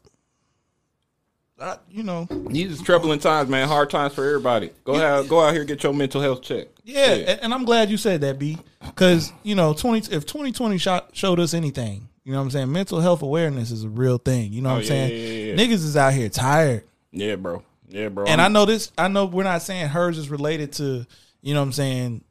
uh, 1.59 1.77
you 1.89 2.03
know, 2.03 2.27
These 2.49 2.71
is 2.71 2.81
troubling 2.81 3.19
times, 3.19 3.49
man. 3.49 3.67
Hard 3.67 3.89
times 3.89 4.13
for 4.13 4.25
everybody. 4.25 4.71
Go 4.83 4.95
out, 4.95 5.27
go 5.29 5.39
out 5.41 5.53
here, 5.53 5.63
get 5.63 5.83
your 5.83 5.93
mental 5.93 6.21
health 6.21 6.41
checked. 6.41 6.79
yeah. 6.83 7.11
And, 7.13 7.39
and 7.43 7.53
I'm 7.53 7.63
glad 7.65 7.89
you 7.89 7.97
said 7.97 8.21
that, 8.21 8.37
B, 8.39 8.57
because 8.85 9.31
you 9.43 9.55
know, 9.55 9.73
20 9.73 10.13
if 10.13 10.25
2020 10.25 10.77
shot, 10.77 11.09
showed 11.13 11.39
us 11.39 11.53
anything, 11.53 12.09
you 12.23 12.31
know 12.33 12.39
what 12.39 12.45
I'm 12.45 12.51
saying? 12.51 12.71
Mental 12.71 12.99
health 12.99 13.21
awareness 13.21 13.71
is 13.71 13.83
a 13.83 13.89
real 13.89 14.17
thing. 14.17 14.51
You 14.51 14.61
know 14.61 14.69
what 14.69 14.75
Oh, 14.75 14.77
I'm 14.77 14.83
yeah, 14.83 14.87
saying? 14.89 15.11
yeah, 15.11 15.17
yeah, 15.17 15.53
yeah. 15.53 15.55
Niggas 15.55 15.73
is 15.85 15.97
out 15.97 16.13
here 16.13 16.27
tired. 16.29 16.83
Yeah, 17.11 17.35
bro. 17.35 17.63
Yeah, 17.87 18.09
bro. 18.09 18.25
And 18.25 18.41
I 18.41 18.45
I'm- 18.45 18.53
know 18.53 18.65
this. 18.65 18.91
I 18.97 19.07
know 19.07 19.25
we're 19.25 19.43
not 19.43 19.61
saying 19.61 19.87
hers 19.89 20.17
is 20.17 20.29
related 20.29 20.73
to, 20.73 21.05
you 21.41 21.53
know 21.53 21.59
what 21.61 21.67
I'm 21.67 21.71
saying, 21.73 22.23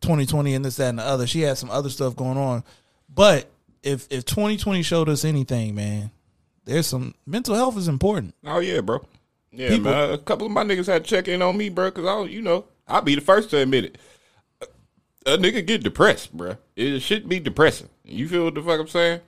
2020 0.00 0.54
and 0.54 0.64
this, 0.64 0.76
that, 0.76 0.88
and 0.90 0.98
the 0.98 1.02
other. 1.04 1.26
She 1.26 1.42
had 1.42 1.58
some 1.58 1.70
other 1.70 1.88
stuff 1.90 2.16
going 2.16 2.38
on. 2.38 2.64
But 3.12 3.48
if 3.82 4.06
if 4.10 4.24
2020 4.24 4.82
showed 4.82 5.08
us 5.08 5.24
anything, 5.24 5.74
man, 5.74 6.10
there's 6.64 6.86
some 6.86 7.14
mental 7.26 7.54
health 7.54 7.76
is 7.76 7.88
important. 7.88 8.34
Oh 8.44 8.58
yeah, 8.60 8.80
bro. 8.80 9.04
Yeah, 9.52 9.70
People- 9.70 9.90
man. 9.90 10.10
A 10.12 10.18
couple 10.18 10.46
of 10.46 10.52
my 10.52 10.62
niggas 10.64 10.86
had 10.86 11.04
to 11.04 11.10
check 11.10 11.28
in 11.28 11.42
on 11.42 11.56
me, 11.56 11.68
bro, 11.68 11.90
because 11.90 12.06
I, 12.06 12.22
you 12.30 12.40
know, 12.42 12.66
I'll 12.86 13.02
be 13.02 13.14
the 13.14 13.20
first 13.20 13.50
to 13.50 13.58
admit 13.58 13.84
it. 13.84 13.98
A, 15.26 15.36
nigga 15.36 15.66
get 15.66 15.82
depressed, 15.82 16.32
bro. 16.34 16.56
It 16.76 17.00
should 17.00 17.28
be 17.28 17.40
depressing. 17.40 17.88
You 18.04 18.26
feel 18.28 18.44
what 18.44 18.54
the 18.54 18.62
fuck 18.62 18.80
I'm 18.80 18.88
saying? 18.88 19.20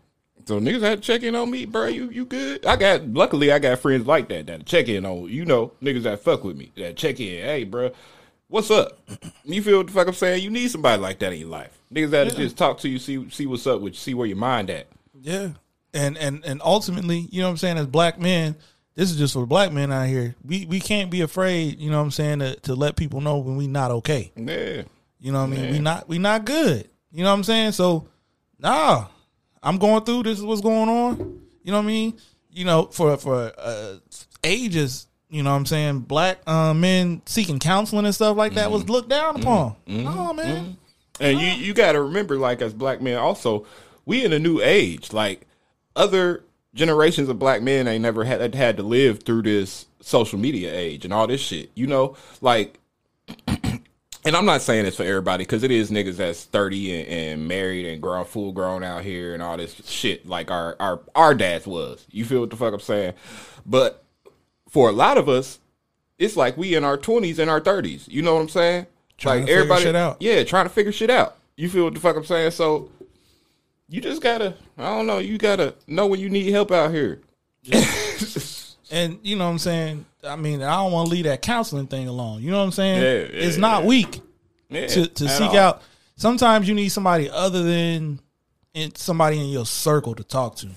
So 0.47 0.59
niggas 0.59 0.81
had 0.81 1.03
to 1.03 1.07
check 1.07 1.23
in 1.23 1.35
on 1.37 1.51
me, 1.51 1.67
bro. 1.67 1.87
You 1.87 2.09
you 2.11 2.25
good? 2.25 2.65
I 2.67 2.77
got 2.77 3.07
luckily 3.09 3.53
I 3.53 3.59
got 3.59 3.79
friends 3.79 4.07
like 4.07 4.29
that 4.29 4.47
that 4.47 4.67
check 4.67 4.89
in 4.89 5.05
on 5.07 5.29
you 5.29 5.45
know 5.45 5.73
niggas 5.83 6.03
that 6.05 6.21
fuck 6.21 6.45
with 6.45 6.57
me 6.57 6.73
that 6.77 6.97
check 6.97 7.21
in. 7.21 7.45
Hey, 7.45 7.65
bro, 7.65 7.93
what's 8.53 8.71
up? 8.71 8.99
You 9.45 9.62
feel 9.62 9.79
what 9.79 9.87
the 9.87 9.93
fuck 9.93 10.07
I'm 10.07 10.15
saying? 10.15 10.43
You 10.43 10.51
need 10.51 10.71
somebody 10.71 11.01
like 11.01 11.19
that 11.21 11.33
in 11.33 11.41
your 11.41 11.49
life. 11.49 11.77
Niggas 11.93 12.11
that 12.11 12.27
Yeah. 12.29 12.35
just 12.35 12.57
talk 12.57 12.79
to 12.81 12.88
you, 12.88 12.99
see 12.99 13.29
see 13.31 13.47
what's 13.47 13.67
up 13.67 13.81
with, 13.81 13.95
you, 13.95 13.99
see 13.99 14.15
where 14.15 14.27
your 14.27 14.37
mind 14.37 14.71
at. 14.71 14.87
Yeah. 15.21 15.51
And 15.95 16.17
and 16.19 16.45
and 16.45 16.61
ultimately, 16.65 17.29
you 17.31 17.41
know 17.41 17.49
what 17.49 17.53
I'm 17.53 17.57
saying, 17.57 17.79
as 17.79 17.87
black 17.87 18.21
men, 18.21 18.57
this 18.95 19.11
is 19.11 19.17
just 19.17 19.33
for 19.35 19.47
black 19.47 19.73
men 19.73 19.91
out 19.91 20.07
here. 20.07 20.35
We 20.45 20.67
we 20.67 20.81
can't 20.81 21.11
be 21.11 21.23
afraid, 21.23 21.81
you 21.81 21.91
know 21.91 21.99
what 21.99 22.05
I'm 22.05 22.11
saying, 22.11 22.38
to, 22.41 22.57
to 22.61 22.75
let 22.75 22.97
people 22.97 23.21
know 23.21 23.38
when 23.38 23.57
we 23.57 23.67
not 23.67 23.91
okay. 23.91 24.33
Yeah. 24.37 24.83
You 25.19 25.33
know 25.33 25.41
what 25.41 25.53
I 25.53 25.57
mean? 25.57 25.65
Yeah. 25.65 25.71
We 25.73 25.79
not 25.79 26.09
we 26.09 26.19
not 26.19 26.45
good. 26.45 26.88
You 27.11 27.25
know 27.25 27.31
what 27.31 27.37
I'm 27.37 27.45
saying? 27.45 27.73
So 27.73 28.09
nah. 28.59 29.07
I'm 29.62 29.79
going 29.79 30.05
through 30.05 30.25
this 30.25 30.38
is 30.38 30.45
what's 30.45 30.61
going 30.61 30.88
on. 30.88 31.41
You 31.62 31.71
know 31.71 31.79
what 31.79 31.85
I 31.85 31.87
mean? 31.87 32.19
You 32.51 32.65
know, 32.65 32.87
for 32.87 33.17
for 33.17 33.53
uh 33.57 33.97
ages, 34.45 35.07
you 35.33 35.42
know 35.42 35.51
what 35.51 35.57
I'm 35.57 35.66
saying, 35.66 36.01
black 36.01 36.38
uh, 36.47 36.75
men 36.75 37.23
seeking 37.27 37.59
counseling 37.59 38.05
and 38.05 38.14
stuff 38.14 38.37
like 38.37 38.55
that 38.55 38.64
Mm-hmm. 38.66 38.73
was 38.75 38.88
looked 38.88 39.09
down 39.09 39.40
upon. 39.40 39.75
Oh 39.88 40.33
man. 40.33 40.77
And 41.21 41.40
you 41.40 41.47
you 41.49 41.75
got 41.75 41.92
to 41.92 42.03
remember, 42.03 42.37
like 42.37 42.61
as 42.62 42.73
black 42.75 43.01
men, 43.01 43.16
also 43.16 43.66
we 44.05 44.25
in 44.25 44.33
a 44.33 44.38
new 44.38 44.61
age. 44.61 45.12
Like 45.12 45.47
other 45.97 46.45
generations 46.75 47.29
of 47.29 47.38
black 47.38 47.62
men 47.62 47.88
ain't 47.88 48.03
never 48.03 48.25
had 48.25 48.55
had 48.55 48.77
to 48.77 48.83
live 48.83 49.23
through 49.23 49.42
this 49.42 49.87
social 50.01 50.38
media 50.38 50.75
age 50.75 51.05
and 51.05 51.12
all 51.14 51.27
this 51.27 51.40
shit. 51.40 51.71
You 51.75 51.87
know, 51.87 52.16
like. 52.40 52.79
And 54.25 54.37
I'm 54.37 54.45
not 54.45 54.62
saying 54.62 54.85
this 54.85 54.95
for 54.97 55.03
everybody 55.03 55.42
because 55.42 55.64
it 55.64 55.73
is 55.73 55.90
niggas 55.90 56.14
that's 56.16 56.45
30 56.45 57.01
and, 57.01 57.09
and 57.09 57.49
married 57.49 57.87
and 57.87 58.01
grown 58.01 58.25
full 58.25 58.53
grown 58.53 58.85
out 58.85 59.03
here 59.03 59.35
and 59.35 59.42
all 59.42 59.57
this 59.57 59.75
shit 59.85 60.29
like 60.29 60.49
our 60.49 60.77
our 60.79 61.01
our 61.16 61.35
dads 61.35 61.66
was. 61.66 62.07
You 62.09 62.25
feel 62.25 62.38
what 62.38 62.51
the 62.51 62.57
fuck 62.57 62.73
I'm 62.73 62.79
saying? 62.79 63.14
But 63.66 64.02
for 64.73 64.89
a 64.89 64.93
lot 64.93 65.19
of 65.19 65.29
us, 65.29 65.59
it's 66.19 66.37
like 66.37 66.57
we 66.57 66.75
in 66.75 66.83
our 66.83 66.97
20s 66.99 67.39
and 67.39 67.51
our 67.51 67.61
30s. 67.61 68.09
You 68.09 68.23
know 68.23 68.35
what 68.35 68.41
I'm 68.41 68.49
saying? 68.49 68.87
Trying 69.19 69.41
like 69.41 69.47
to 69.47 69.53
everybody, 69.53 69.83
shit 69.83 69.95
out. 69.95 70.17
yeah, 70.21 70.43
trying 70.45 70.65
to 70.65 70.71
figure 70.71 70.91
shit 70.93 71.11
out. 71.11 71.37
You 71.57 71.69
feel 71.69 71.85
what 71.85 71.95
the 71.95 72.01
fuck 72.01 72.17
I'm 72.17 72.25
saying? 72.25 72.53
So 72.53 72.89
you 73.89 74.01
just 74.01 74.23
gotta, 74.23 74.55
I 74.79 74.85
don't 74.97 75.07
know, 75.07 75.19
you 75.19 75.37
gotta 75.39 75.75
know 75.87 76.07
when 76.07 76.19
you 76.19 76.31
need 76.31 76.51
help 76.51 76.73
out 76.73 76.91
here. 76.93 77.21
And 78.91 79.19
you 79.23 79.37
know 79.37 79.47
what 79.47 79.53
I'm 79.53 79.59
saying? 79.59 80.05
I 80.23 80.37
mean, 80.37 80.63
I 80.63 80.75
don't 80.77 80.93
want 80.93 81.07
to 81.09 81.15
leave 81.15 81.25
that 81.25 81.41
counseling 81.41 81.87
thing 81.87 82.09
alone. 82.09 82.43
You 82.43 82.51
know 82.51 82.59
what 82.59 82.65
I'm 82.65 82.73
saying? 82.73 83.03
Yeah, 83.03 83.13
yeah, 83.39 83.47
it's 83.47 83.57
not 83.57 83.83
yeah. 83.83 83.89
weak 83.89 84.21
Yeah, 84.69 84.87
to, 84.87 85.07
to 85.07 85.29
seek 85.31 85.49
all. 85.53 85.57
out. 85.57 85.83
Sometimes 86.17 86.69
you 86.69 86.75
need 86.75 86.91
somebody 86.91 87.31
other 87.31 87.63
than 87.63 88.21
in 88.75 88.95
somebody 88.95 89.41
in 89.41 89.47
your 89.47 89.65
circle 89.65 90.15
to 90.15 90.23
talk 90.23 90.57
to. 90.57 90.69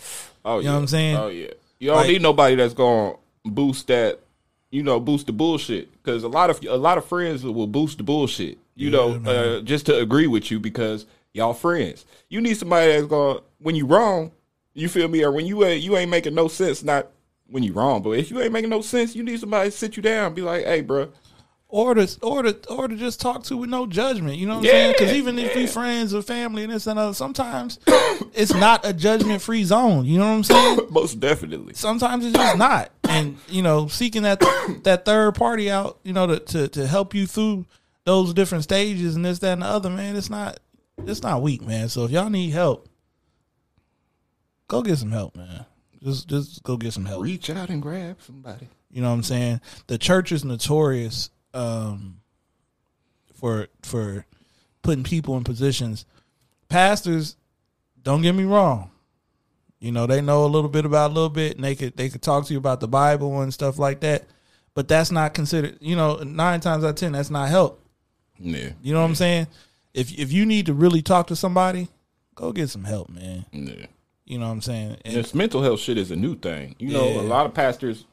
Oh, 0.46 0.60
you 0.60 0.64
yeah. 0.64 0.70
know 0.70 0.76
what 0.76 0.82
I'm 0.84 0.88
saying? 0.88 1.18
Oh 1.18 1.28
yeah. 1.28 1.48
You 1.78 1.90
don't 1.90 1.98
Like- 1.98 2.08
need 2.08 2.22
nobody 2.22 2.56
that's 2.56 2.74
gonna 2.74 3.16
boost 3.46 3.88
that. 3.88 4.20
You 4.72 4.84
know, 4.84 5.00
boost 5.00 5.28
the 5.28 5.32
bullshit 5.32 5.90
because 5.94 6.24
a 6.24 6.28
lot 6.28 6.50
of 6.50 6.62
a 6.66 6.76
lot 6.76 6.98
of 6.98 7.06
friends 7.06 7.44
will 7.44 7.68
boost 7.68 7.98
the 7.98 8.04
bullshit. 8.04 8.58
You 8.76 8.90
know, 8.90 9.14
uh, 9.26 9.62
just 9.62 9.86
to 9.86 9.98
agree 9.98 10.28
with 10.28 10.52
you 10.52 10.60
because 10.60 11.06
y'all 11.34 11.54
friends. 11.54 12.06
You 12.28 12.42
need 12.42 12.58
somebody 12.58 12.92
that's 12.92 13.06
gonna 13.06 13.40
when 13.60 13.76
you 13.76 13.86
wrong. 13.86 14.32
You 14.74 14.90
feel 14.90 15.08
me? 15.08 15.24
Or 15.24 15.32
when 15.32 15.46
you 15.46 15.64
ain't 15.64 15.82
you 15.82 15.96
ain't 15.96 16.12
making 16.12 16.36
no 16.36 16.50
sense. 16.50 16.84
Not 16.84 17.08
when 17.48 17.64
you 17.64 17.72
wrong, 17.72 18.02
but 18.02 18.12
if 18.12 18.30
you 18.30 18.42
ain't 18.42 18.52
making 18.52 18.70
no 18.70 18.82
sense, 18.82 19.16
you 19.16 19.24
need 19.24 19.40
somebody 19.40 19.70
to 19.70 19.78
sit 19.78 19.96
you 19.96 20.04
down. 20.04 20.28
and 20.28 20.36
Be 20.36 20.42
like, 20.42 20.66
hey, 20.66 20.82
bro. 20.82 21.10
Or 21.67 21.95
to 21.95 22.08
or 22.21 22.43
to 22.43 22.69
or 22.69 22.88
to 22.88 22.95
just 22.95 23.19
talk 23.19 23.43
to 23.45 23.58
with 23.58 23.69
no 23.69 23.88
judgment. 23.88 24.38
You 24.38 24.47
know 24.47 24.58
what 24.58 24.65
I'm 24.65 24.71
saying? 24.71 24.93
Because 24.93 25.13
even 25.13 25.39
if 25.39 25.56
we 25.56 25.65
friends 25.65 26.13
or 26.13 26.21
family 26.21 26.63
and 26.63 26.71
this 26.71 26.88
and 26.88 26.97
other, 26.97 27.13
sometimes 27.13 27.80
it's 28.34 28.54
not 28.54 28.86
a 28.86 28.93
judgment 28.93 29.41
free 29.41 29.63
zone. 29.63 30.06
You 30.06 30.19
know 30.19 30.28
what 30.28 30.36
I'm 30.36 30.43
saying? 30.43 30.80
Most 30.91 31.19
definitely. 31.19 31.73
Sometimes 31.73 32.25
it's 32.25 32.36
just 32.36 32.58
not. 32.58 32.91
And 33.10 33.38
you 33.49 33.62
know, 33.63 33.88
seeking 33.88 34.23
that 34.23 34.39
that 34.84 35.06
third 35.06 35.36
party 35.36 35.71
out, 35.71 35.99
you 36.04 36.13
know, 36.13 36.28
to, 36.28 36.39
to 36.39 36.67
to 36.67 36.88
help 36.88 37.13
you 37.15 37.25
through 37.25 37.65
those 38.06 38.34
different 38.34 38.63
stages 38.63 39.15
and 39.15 39.25
this, 39.25 39.39
that, 39.39 39.54
and 39.54 39.63
the 39.63 39.65
other, 39.65 39.89
man, 39.89 40.15
it's 40.15 40.30
not 40.30 40.60
it's 40.99 41.23
not 41.23 41.41
weak, 41.41 41.62
man. 41.62 41.89
So 41.89 42.06
if 42.06 42.12
y'all 42.12 42.30
need 42.30 42.51
help, 42.51 42.88
go 44.67 44.82
get 44.82 44.97
some 44.97 45.12
help, 45.12 45.36
man. 45.36 45.65
Just 46.04 46.28
just 46.28 46.63
go 46.63 46.78
get 46.78 46.93
some 46.93 47.06
help. 47.06 47.23
Reach 47.23 47.49
out 47.49 47.69
and 47.69 47.82
grab 47.82 48.17
somebody. 48.21 48.69
You 48.91 49.01
know 49.01 49.10
what 49.10 49.15
I'm 49.15 49.23
saying? 49.23 49.62
The 49.88 49.97
church 49.97 50.32
is 50.32 50.45
notorious 50.45 51.32
um, 51.56 52.20
for 53.34 53.68
for 53.82 54.26
putting 54.82 55.04
people 55.04 55.38
in 55.38 55.44
positions. 55.44 56.06
Pastors, 56.70 57.36
don't 58.04 58.22
get 58.22 58.34
me 58.36 58.44
wrong. 58.44 58.91
You 59.80 59.91
know, 59.91 60.08
they 60.08 60.22
know 60.22 60.46
a 60.46 60.48
little 60.48 60.70
bit 60.70 60.86
about 60.86 61.12
a 61.12 61.13
little 61.13 61.30
bit 61.30 61.56
and 61.56 61.63
they 61.63 61.76
could 61.76 61.96
they 61.98 62.10
could 62.10 62.22
talk 62.22 62.46
to 62.46 62.54
you 62.54 62.60
about 62.60 62.80
the 62.80 62.88
Bible 62.88 63.41
and 63.41 63.54
stuff 63.54 63.78
like 63.80 64.00
that. 64.02 64.24
But 64.74 64.88
that's 64.88 65.12
not 65.12 65.34
considered, 65.34 65.78
you 65.80 65.96
know, 65.96 66.18
nine 66.18 66.60
times 66.60 66.84
out 66.84 66.89
of 66.89 66.96
ten, 66.96 67.13
that's 67.13 67.30
not 67.30 67.50
help. 67.50 67.82
Yeah. 68.38 68.72
You 68.82 68.94
know 68.94 69.02
what 69.02 69.08
I'm 69.08 69.15
saying? 69.15 69.48
If 69.94 70.18
if 70.18 70.32
you 70.32 70.46
need 70.46 70.65
to 70.65 70.74
really 70.74 71.02
talk 71.02 71.28
to 71.28 71.36
somebody, 71.36 71.88
go 72.36 72.52
get 72.52 72.70
some 72.70 72.84
help, 72.84 73.10
man. 73.10 73.46
Yeah. 73.52 73.86
You 74.26 74.39
know 74.39 74.48
what 74.48 74.54
I'm 74.54 74.62
saying? 74.62 74.98
And- 75.06 75.15
this 75.15 75.34
mental 75.36 75.62
health 75.62 75.80
shit 75.80 75.98
is 75.98 76.12
a 76.12 76.15
new 76.15 76.36
thing. 76.36 76.76
You 76.80 76.89
know, 76.94 77.08
Yeah. 77.08 77.22
a 77.22 77.24
lot 77.24 77.46
of 77.46 77.54
pastors 77.54 78.06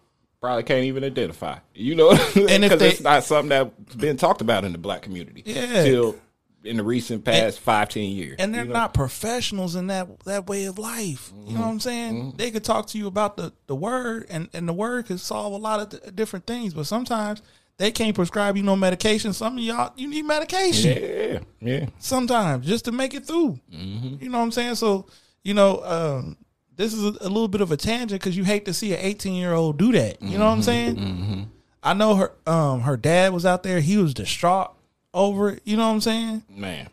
probably 0.42 0.64
can't 0.64 0.84
even 0.84 1.04
identify. 1.04 1.58
You 1.74 1.94
know, 1.94 2.10
And 2.10 2.62
because 2.62 2.82
it's 2.82 3.00
not 3.00 3.24
something 3.24 3.48
that's 3.48 3.94
been 3.94 4.18
talked 4.18 4.42
about 4.42 4.64
in 4.64 4.72
the 4.72 4.78
black 4.78 5.00
community. 5.00 5.42
Yeah. 5.46 5.84
till 5.84 6.16
in 6.64 6.76
the 6.76 6.82
recent 6.82 7.24
past 7.24 7.58
five 7.60 7.88
ten 7.88 8.04
years. 8.04 8.36
and 8.38 8.54
they're 8.54 8.62
you 8.62 8.68
know? 8.68 8.74
not 8.74 8.94
professionals 8.94 9.74
in 9.74 9.86
that 9.86 10.20
that 10.24 10.46
way 10.46 10.66
of 10.66 10.78
life. 10.78 11.32
You 11.32 11.38
know 11.38 11.48
mm-hmm. 11.48 11.60
what 11.60 11.66
I'm 11.68 11.80
saying? 11.80 12.14
Mm-hmm. 12.14 12.36
They 12.36 12.50
could 12.50 12.64
talk 12.64 12.88
to 12.88 12.98
you 12.98 13.06
about 13.06 13.36
the 13.36 13.52
the 13.66 13.74
word, 13.74 14.26
and 14.28 14.48
and 14.52 14.68
the 14.68 14.72
word 14.72 15.06
could 15.06 15.20
solve 15.20 15.52
a 15.54 15.56
lot 15.56 15.80
of 15.80 15.90
th- 15.90 16.14
different 16.14 16.46
things. 16.46 16.74
But 16.74 16.86
sometimes 16.86 17.40
they 17.78 17.90
can't 17.90 18.14
prescribe 18.14 18.56
you 18.56 18.62
no 18.62 18.76
medication. 18.76 19.32
Some 19.32 19.58
of 19.58 19.64
y'all 19.64 19.92
you 19.96 20.08
need 20.08 20.24
medication. 20.24 20.98
Yeah, 21.02 21.38
yeah. 21.60 21.86
Sometimes 21.98 22.66
just 22.66 22.84
to 22.84 22.92
make 22.92 23.14
it 23.14 23.26
through. 23.26 23.58
Mm-hmm. 23.72 24.22
You 24.22 24.28
know 24.28 24.38
what 24.38 24.44
I'm 24.44 24.52
saying? 24.52 24.74
So 24.74 25.06
you 25.42 25.54
know. 25.54 25.82
um 25.84 26.36
this 26.76 26.92
is 26.94 27.02
a, 27.04 27.08
a 27.20 27.28
little 27.28 27.48
bit 27.48 27.60
of 27.60 27.70
a 27.72 27.76
tangent 27.76 28.20
because 28.20 28.36
you 28.36 28.44
hate 28.44 28.64
to 28.66 28.74
see 28.74 28.92
an 28.92 29.00
18 29.00 29.34
year 29.34 29.52
old 29.52 29.78
do 29.78 29.92
that. 29.92 30.20
You 30.22 30.38
know 30.38 30.46
what 30.46 30.52
I'm 30.52 30.62
saying? 30.62 31.50
I 31.82 31.94
know 31.94 32.14
her. 32.16 32.32
Um, 32.46 32.80
her 32.82 32.96
dad 32.96 33.32
was 33.32 33.44
out 33.44 33.62
there. 33.62 33.80
He 33.80 33.96
was 33.96 34.14
distraught 34.14 34.72
over 35.12 35.50
it. 35.50 35.62
You 35.64 35.76
know 35.76 35.86
what 35.88 35.94
I'm 35.94 36.00
saying? 36.00 36.42
Man, 36.48 36.88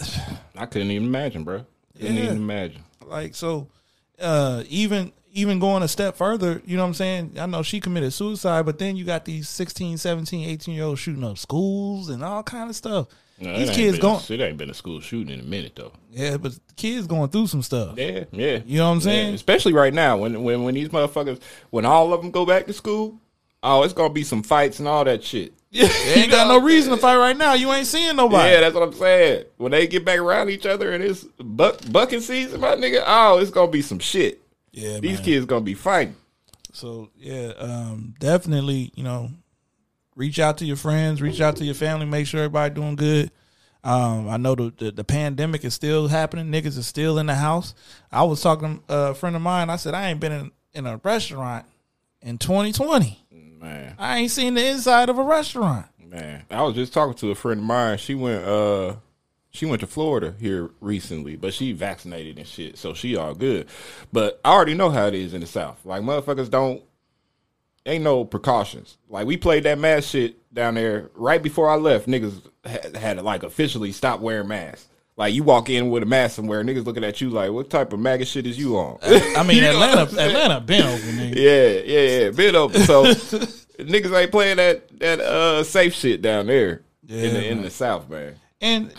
I 0.56 0.66
couldn't 0.66 0.90
even 0.90 1.06
imagine, 1.08 1.44
bro. 1.44 1.64
Couldn't 1.98 2.16
Yeah. 2.16 2.24
even 2.24 2.36
imagine. 2.36 2.84
Like 3.06 3.34
so, 3.34 3.68
uh, 4.20 4.64
even 4.68 5.12
even 5.32 5.58
going 5.58 5.82
a 5.82 5.88
step 5.88 6.16
further, 6.16 6.62
you 6.66 6.76
know 6.76 6.82
what 6.82 6.88
I'm 6.88 6.94
saying? 6.94 7.36
I 7.38 7.46
know 7.46 7.62
she 7.62 7.80
committed 7.80 8.12
suicide, 8.12 8.64
but 8.66 8.78
then 8.78 8.96
you 8.96 9.04
got 9.04 9.24
these 9.24 9.48
16, 9.48 9.98
17, 9.98 10.48
18 10.48 10.74
year 10.74 10.84
olds 10.84 11.00
shooting 11.00 11.22
up 11.22 11.38
schools 11.38 12.08
and 12.08 12.24
all 12.24 12.42
kind 12.42 12.68
of 12.70 12.74
stuff. 12.76 13.06
No, 13.40 13.56
these 13.58 13.70
kids 13.70 13.98
going, 13.98 14.20
It 14.28 14.40
ain't 14.40 14.56
been 14.58 14.70
a 14.70 14.74
school 14.74 15.00
shooting 15.00 15.32
in 15.32 15.40
a 15.40 15.44
minute 15.44 15.72
though. 15.76 15.92
yeah, 16.10 16.36
but 16.36 16.58
kids 16.76 17.06
going 17.06 17.30
through 17.30 17.46
some 17.46 17.62
stuff. 17.62 17.96
Yeah, 17.96 18.24
yeah. 18.32 18.60
You 18.66 18.78
know 18.78 18.86
what 18.86 18.90
I'm 18.90 18.96
Yeah, 18.98 19.02
saying? 19.02 19.34
especially 19.34 19.72
right 19.74 19.94
now 19.94 20.16
when 20.18 20.42
when 20.42 20.64
when 20.64 20.74
these 20.74 20.88
motherfuckers 20.88 21.40
when 21.70 21.84
all 21.84 22.12
of 22.12 22.20
them 22.20 22.30
go 22.32 22.44
back 22.44 22.66
to 22.66 22.72
school, 22.72 23.20
oh, 23.62 23.82
it's 23.84 23.92
gonna 23.92 24.12
be 24.12 24.24
some 24.24 24.42
fights 24.42 24.78
and 24.80 24.88
all 24.88 25.04
that 25.04 25.22
shit. 25.22 25.52
They 25.70 26.14
ain't 26.14 26.30
got 26.30 26.48
no 26.48 26.58
reason 26.60 26.90
to 26.92 26.96
fight 26.96 27.16
right 27.18 27.36
now. 27.36 27.52
You 27.54 27.70
ain't 27.72 27.86
seeing 27.86 28.16
nobody. 28.16 28.50
Yeah, 28.54 28.60
that's 28.60 28.74
what 28.74 28.82
I'm 28.84 28.92
saying. 28.94 29.44
When 29.58 29.70
they 29.70 29.86
get 29.86 30.04
back 30.04 30.18
around 30.18 30.48
each 30.50 30.64
other 30.66 30.92
and 30.92 31.04
it's 31.04 31.24
buck 31.38 31.78
bucking 31.92 32.22
season, 32.22 32.60
my 32.60 32.74
nigga, 32.74 33.02
oh, 33.06 33.38
it's 33.38 33.50
gonna 33.50 33.70
be 33.70 33.82
some 33.82 33.98
shit. 33.98 34.40
Yeah, 34.72 34.98
these 35.00 35.18
man. 35.18 35.24
kids 35.24 35.46
gonna 35.46 35.60
be 35.60 35.74
fighting. 35.74 36.16
So 36.72 37.10
yeah, 37.18 37.52
um, 37.58 38.14
definitely, 38.18 38.92
you 38.94 39.04
know, 39.04 39.30
reach 40.18 40.40
out 40.40 40.58
to 40.58 40.64
your 40.64 40.76
friends, 40.76 41.22
reach 41.22 41.40
out 41.40 41.56
to 41.56 41.64
your 41.64 41.74
family, 41.74 42.04
make 42.04 42.26
sure 42.26 42.40
everybody 42.40 42.74
doing 42.74 42.96
good. 42.96 43.30
Um, 43.84 44.28
I 44.28 44.36
know 44.36 44.56
the, 44.56 44.74
the 44.76 44.90
the 44.90 45.04
pandemic 45.04 45.64
is 45.64 45.72
still 45.72 46.08
happening. 46.08 46.50
Niggas 46.50 46.76
is 46.76 46.86
still 46.86 47.18
in 47.18 47.26
the 47.26 47.36
house. 47.36 47.74
I 48.10 48.24
was 48.24 48.42
talking 48.42 48.82
to 48.88 49.10
a 49.10 49.14
friend 49.14 49.36
of 49.36 49.42
mine. 49.42 49.70
I 49.70 49.76
said 49.76 49.94
I 49.94 50.10
ain't 50.10 50.18
been 50.18 50.32
in, 50.32 50.52
in 50.74 50.86
a 50.86 51.00
restaurant 51.02 51.64
in 52.20 52.38
2020. 52.38 53.24
Man, 53.30 53.94
I 53.96 54.18
ain't 54.18 54.32
seen 54.32 54.54
the 54.54 54.66
inside 54.66 55.08
of 55.08 55.18
a 55.18 55.22
restaurant. 55.22 55.86
man, 56.04 56.44
I 56.50 56.62
was 56.62 56.74
just 56.74 56.92
talking 56.92 57.14
to 57.14 57.30
a 57.30 57.34
friend 57.36 57.60
of 57.60 57.66
mine. 57.66 57.98
She 57.98 58.14
went, 58.16 58.44
uh, 58.44 58.96
she 59.50 59.64
went 59.66 59.80
to 59.80 59.86
Florida 59.86 60.34
here 60.40 60.70
recently, 60.80 61.36
but 61.36 61.54
she 61.54 61.72
vaccinated 61.72 62.38
and 62.38 62.46
shit, 62.46 62.78
so 62.78 62.94
she 62.94 63.16
all 63.16 63.34
good. 63.34 63.68
But 64.12 64.40
I 64.44 64.52
already 64.52 64.74
know 64.74 64.90
how 64.90 65.06
it 65.06 65.14
is 65.14 65.34
in 65.34 65.40
the 65.40 65.46
South. 65.46 65.84
Like 65.84 66.02
motherfuckers 66.02 66.50
don't, 66.50 66.82
ain't 67.88 68.04
no 68.04 68.24
precautions. 68.24 68.96
Like 69.08 69.26
we 69.26 69.36
played 69.36 69.64
that 69.64 69.78
mask 69.78 70.10
shit 70.10 70.36
down 70.54 70.74
there 70.74 71.10
right 71.14 71.42
before 71.42 71.68
I 71.70 71.76
left. 71.76 72.06
Niggas 72.06 72.40
had, 72.64 72.96
had 72.96 73.16
to 73.16 73.22
like 73.22 73.42
officially 73.42 73.92
stop 73.92 74.20
wearing 74.20 74.48
masks. 74.48 74.86
Like 75.16 75.34
you 75.34 75.42
walk 75.42 75.68
in 75.68 75.90
with 75.90 76.04
a 76.04 76.06
mask 76.06 76.36
somewhere, 76.36 76.62
niggas 76.62 76.84
looking 76.86 77.02
at 77.02 77.20
you 77.20 77.28
like, 77.30 77.50
what 77.50 77.70
type 77.70 77.92
of 77.92 77.98
MAGA 77.98 78.24
shit 78.24 78.46
is 78.46 78.56
you 78.56 78.76
on? 78.78 78.98
I 79.02 79.42
mean, 79.42 79.56
You 79.56 79.62
know 79.62 79.78
what 79.78 79.98
Atlanta, 79.98 80.28
Atlanta 80.30 80.60
been 80.60 80.82
open. 80.82 81.08
Nigga. 81.16 81.34
Yeah, 81.36 81.92
yeah, 81.92 82.20
yeah. 82.24 82.30
Been 82.30 82.54
open. 82.54 82.80
So 82.82 83.04
niggas 83.78 84.16
ain't 84.16 84.30
playing 84.30 84.58
that 84.58 84.98
that 85.00 85.20
uh 85.20 85.64
safe 85.64 85.94
shit 85.94 86.22
down 86.22 86.46
there 86.46 86.82
in 87.08 87.34
the 87.34 87.48
in 87.48 87.62
the 87.62 87.70
south, 87.70 88.08
man. 88.08 88.36
And 88.60 88.92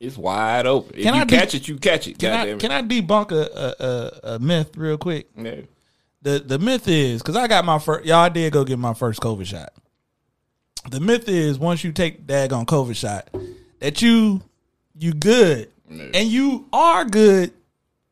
It's 0.00 0.16
wide 0.16 0.66
open. 0.66 0.96
If 0.96 1.02
Can 1.02 1.14
you 1.14 1.20
I 1.20 1.24
de- 1.24 1.36
catch 1.36 1.54
it, 1.56 1.66
you 1.66 1.76
catch 1.76 2.06
it. 2.06 2.18
Can 2.18 2.32
I 2.32 2.56
can 2.56 2.70
I 2.70 2.82
debunk 2.82 3.32
a, 3.32 3.74
a, 3.82 4.34
a 4.34 4.38
myth 4.38 4.76
real 4.76 4.96
quick? 4.98 5.28
Yeah. 5.36 5.62
The 6.28 6.40
the 6.40 6.58
myth 6.58 6.86
is 6.88 7.22
because 7.22 7.36
I 7.36 7.48
got 7.48 7.64
my 7.64 7.78
first. 7.78 8.04
Y'all 8.04 8.16
I 8.16 8.28
did 8.28 8.52
go 8.52 8.62
get 8.62 8.78
my 8.78 8.92
first 8.92 9.18
COVID 9.20 9.46
shot. 9.46 9.72
The 10.90 11.00
myth 11.00 11.26
is 11.26 11.58
once 11.58 11.82
you 11.82 11.90
take 11.90 12.26
daggone 12.26 12.66
COVID 12.66 12.94
shot, 12.94 13.30
that 13.78 14.02
you 14.02 14.42
you 14.94 15.14
good 15.14 15.70
and 15.88 16.28
you 16.28 16.66
are 16.70 17.06
good 17.06 17.54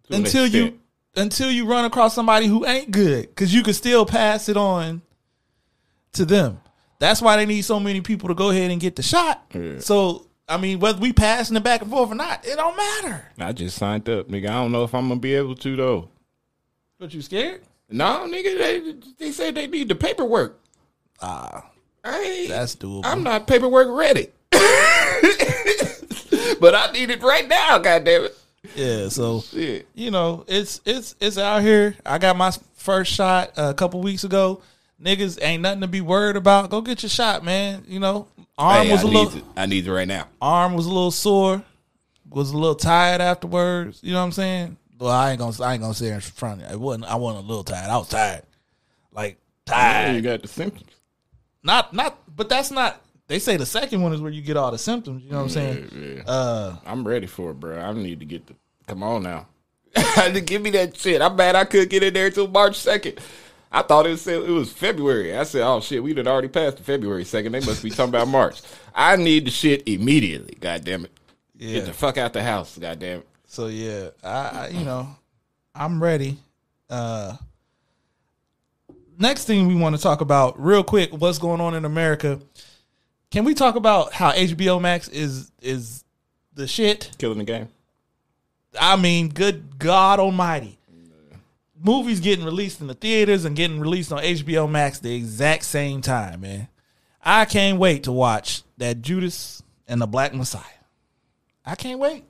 To 0.05 0.17
until 0.17 0.47
you 0.47 0.79
until 1.15 1.51
you 1.51 1.67
run 1.67 1.85
across 1.85 2.15
somebody 2.15 2.47
who 2.47 2.65
ain't 2.65 2.91
good 2.91 3.29
because 3.29 3.53
you 3.53 3.63
can 3.63 3.75
still 3.75 4.07
pass 4.07 4.49
it 4.49 4.57
on 4.57 5.03
to 6.15 6.25
them. 6.25 6.59
That's 6.99 7.21
why 7.21 7.37
they 7.37 7.45
need 7.45 7.63
so 7.67 7.79
many 7.79 8.01
people 8.01 8.29
to 8.29 8.35
go 8.35 8.49
ahead 8.49 8.71
and 8.71 8.81
get 8.81 8.97
the 8.97 9.03
shot. 9.03 9.45
Yeah. 9.53 9.81
So 9.81 10.27
I 10.49 10.57
mean, 10.57 10.81
whether 10.81 11.01
we 11.01 11.13
passing 11.13 11.55
it 11.55 11.63
back 11.63 11.83
and 11.83 11.91
forth 11.91 12.13
or 12.13 12.15
not, 12.15 12.47
it 12.47 12.57
don't 12.57 12.79
matter. 12.79 13.31
I 13.39 13.53
just 13.53 13.77
signed 13.77 14.09
up, 14.09 14.29
nigga. 14.29 14.49
I 14.49 14.55
don't 14.55 14.73
know 14.73 14.85
if 14.85 14.95
I'm 14.95 15.07
gonna 15.07 15.21
be 15.21 15.35
able 15.35 15.55
to 15.57 15.77
though. 15.77 16.09
But 16.99 17.13
you 17.13 17.21
scared? 17.21 17.61
No, 17.89 18.27
nigga. 18.29 18.59
They 18.59 18.95
they 19.19 19.33
said 19.33 19.55
they 19.55 19.67
need 19.67 19.89
the 19.89 19.95
paperwork. 19.95 20.61
Ah, 21.23 21.71
I 22.05 22.47
that's 22.49 22.77
doable. 22.77 23.03
I'm 23.05 23.23
not 23.23 23.47
paperwork 23.47 23.89
ready. 23.97 24.29
but 26.61 26.75
I 26.75 26.91
need 26.93 27.11
it 27.11 27.23
right 27.23 27.47
now. 27.49 27.79
goddamn 27.79 28.25
it. 28.25 28.39
Yeah, 28.75 29.09
so 29.09 29.41
Shit. 29.41 29.87
you 29.95 30.11
know, 30.11 30.45
it's 30.49 30.81
it's 30.85 31.15
it's 31.21 31.39
out 31.39 31.63
here. 31.63 31.97
I 32.05 32.19
got 32.19 32.37
my 32.37 32.51
first 32.75 33.13
shot 33.13 33.53
a 33.57 33.73
couple 33.75 34.01
weeks 34.01 34.25
ago. 34.25 34.61
Niggas 35.03 35.39
ain't 35.43 35.63
nothing 35.63 35.83
to 35.83 35.87
be 35.89 36.01
worried 36.01 36.37
about. 36.37 36.71
Go 36.71 36.81
get 36.81 37.03
your 37.03 37.11
shot, 37.11 37.45
man. 37.45 37.85
You 37.87 38.01
know, 38.01 38.27
arm 38.59 38.87
Hey, 38.87 38.93
was 38.93 39.05
I 39.05 39.09
a 39.09 39.11
little 39.11 39.39
it. 39.39 39.45
I 39.57 39.67
need 39.67 39.87
it 39.87 39.93
right 39.93 40.09
now. 40.09 40.27
arm 40.41 40.75
was 40.75 40.87
a 40.87 40.91
little 40.91 41.11
sore, 41.11 41.63
was 42.29 42.51
a 42.51 42.57
little 42.57 42.75
tired 42.75 43.21
afterwards. 43.21 44.01
You 44.03 44.13
know 44.13 44.19
what 44.21 44.27
I'm 44.27 44.33
saying? 44.33 44.77
Well, 44.99 45.11
I 45.11 45.31
ain't 45.31 45.39
gonna 45.39 45.63
I 45.63 45.75
ain't 45.75 45.83
gonna 45.83 45.95
say 45.95 46.11
in 46.11 46.21
front 46.21 46.63
of 46.63 46.69
you. 46.69 46.75
It 46.75 46.81
wasn't 46.81 47.05
I 47.05 47.17
wasn't 47.17 47.45
a 47.45 47.49
little 47.49 47.65
tired. 47.65 47.91
I 47.91 47.97
was 47.97 48.09
tired. 48.09 48.43
Like 49.13 49.39
Yeah, 49.69 50.13
you 50.13 50.23
got 50.23 50.43
the 50.43 50.49
symptoms. 50.49 50.91
Not 51.63 51.93
not 51.93 52.19
but 52.35 52.49
that's 52.49 52.71
not 52.71 53.03
they 53.29 53.39
say 53.39 53.57
the 53.57 53.67
second 53.67 54.03
one 54.03 54.13
is 54.13 54.21
where 54.21 54.31
you 54.31 54.43
get 54.43 54.57
all 54.57 54.71
the 54.71 54.79
symptoms, 54.79 55.25
you 55.25 55.31
know 55.31 55.39
what 55.39 55.43
I'm 55.45 55.49
saying? 55.51 56.17
Yeah. 56.17 56.31
Uh 56.31 56.77
I'm 56.87 57.07
ready 57.07 57.27
for 57.27 57.51
it, 57.51 57.61
bro. 57.61 57.79
I 57.79 57.93
need 57.93 58.21
to 58.21 58.27
get 58.27 58.47
the. 58.47 58.55
Come 58.87 59.03
on 59.03 59.25
now, 59.25 59.49
give 60.45 60.63
me 60.63 60.71
that 60.71 60.97
shit. 60.97 61.21
I'm 61.21 61.35
mad 61.35 61.57
I 61.57 61.65
couldn't 61.65 61.91
get 61.91 62.03
in 62.03 62.15
there 62.15 62.27
until 62.27 62.47
March 62.47 62.77
second. 62.77 63.19
I 63.73 63.83
thought 63.83 64.07
it 64.07 64.11
was 64.11 64.27
it 64.27 64.49
was 64.49 64.73
February. 64.73 65.37
I 65.37 65.43
said, 65.43 65.63
oh 65.63 65.81
shit, 65.81 66.03
we 66.03 66.15
done 66.15 66.29
already 66.29 66.49
passed 66.49 66.79
the 66.79 66.85
February 66.85 67.25
second. 67.25 67.53
They 67.53 67.61
must 67.61 67.83
be 67.83 67.91
talking 67.91 68.11
about 68.11 68.29
March. 68.29 68.63
I 68.95 69.17
need 69.17 69.47
the 69.47 69.51
shit 69.51 69.87
immediately. 69.87 70.57
God 70.61 70.85
damn 70.85 71.05
it. 71.05 71.11
Yeah. 71.59 71.75
Get 71.75 71.87
the 71.87 71.93
fuck 71.93 72.17
out 72.17 72.33
the 72.33 72.43
house. 72.43 72.79
God 72.79 72.99
damn 72.99 73.19
it. 73.19 73.29
So 73.57 73.69
yeah, 73.69 74.11
I, 74.23 74.29
I 74.29 74.69
you 74.69 74.85
know, 74.85 75.09
I'm 75.75 76.03
ready. 76.03 76.37
Uh 76.91 77.39
next 79.19 79.47
thing 79.47 79.67
we 79.67 79.75
want 79.75 79.97
to 79.97 80.03
talk 80.03 80.21
about 80.21 80.63
real 80.63 80.85
quick, 80.85 81.11
what's 81.11 81.39
going 81.39 81.63
on 81.63 81.73
in 81.73 81.87
America. 81.87 82.39
Can 83.31 83.47
we 83.47 83.55
talk 83.55 83.75
about 83.75 84.13
how 84.13 84.33
HBO 84.33 84.79
Max 84.79 85.09
is 85.09 85.51
is 85.63 86.05
the 86.53 86.69
shit? 86.69 87.13
Killing 87.17 87.39
the 87.39 87.45
game. 87.45 87.69
I 88.79 88.97
mean, 88.97 89.31
good 89.31 89.79
God 89.79 90.21
Almighty. 90.21 90.79
Movies 91.83 92.21
getting 92.21 92.45
released 92.45 92.83
in 92.83 92.89
the 92.89 92.95
theaters 92.95 93.47
and 93.47 93.57
getting 93.57 93.81
released 93.81 94.13
on 94.13 94.23
HBO 94.23 94.71
Max 94.71 94.99
the 94.99 95.15
exact 95.15 95.65
same 95.65 96.03
time, 96.03 96.43
man. 96.43 96.69
I 97.25 97.47
can't 97.47 97.79
wait 97.79 98.03
to 98.03 98.13
watch 98.13 98.65
that 98.77 99.01
Judas 99.01 99.63
and 99.89 99.99
the 99.99 100.07
Black 100.07 100.35
Messiah. 100.35 100.63
I 101.65 101.75
can't 101.75 101.99
wait. 101.99 102.25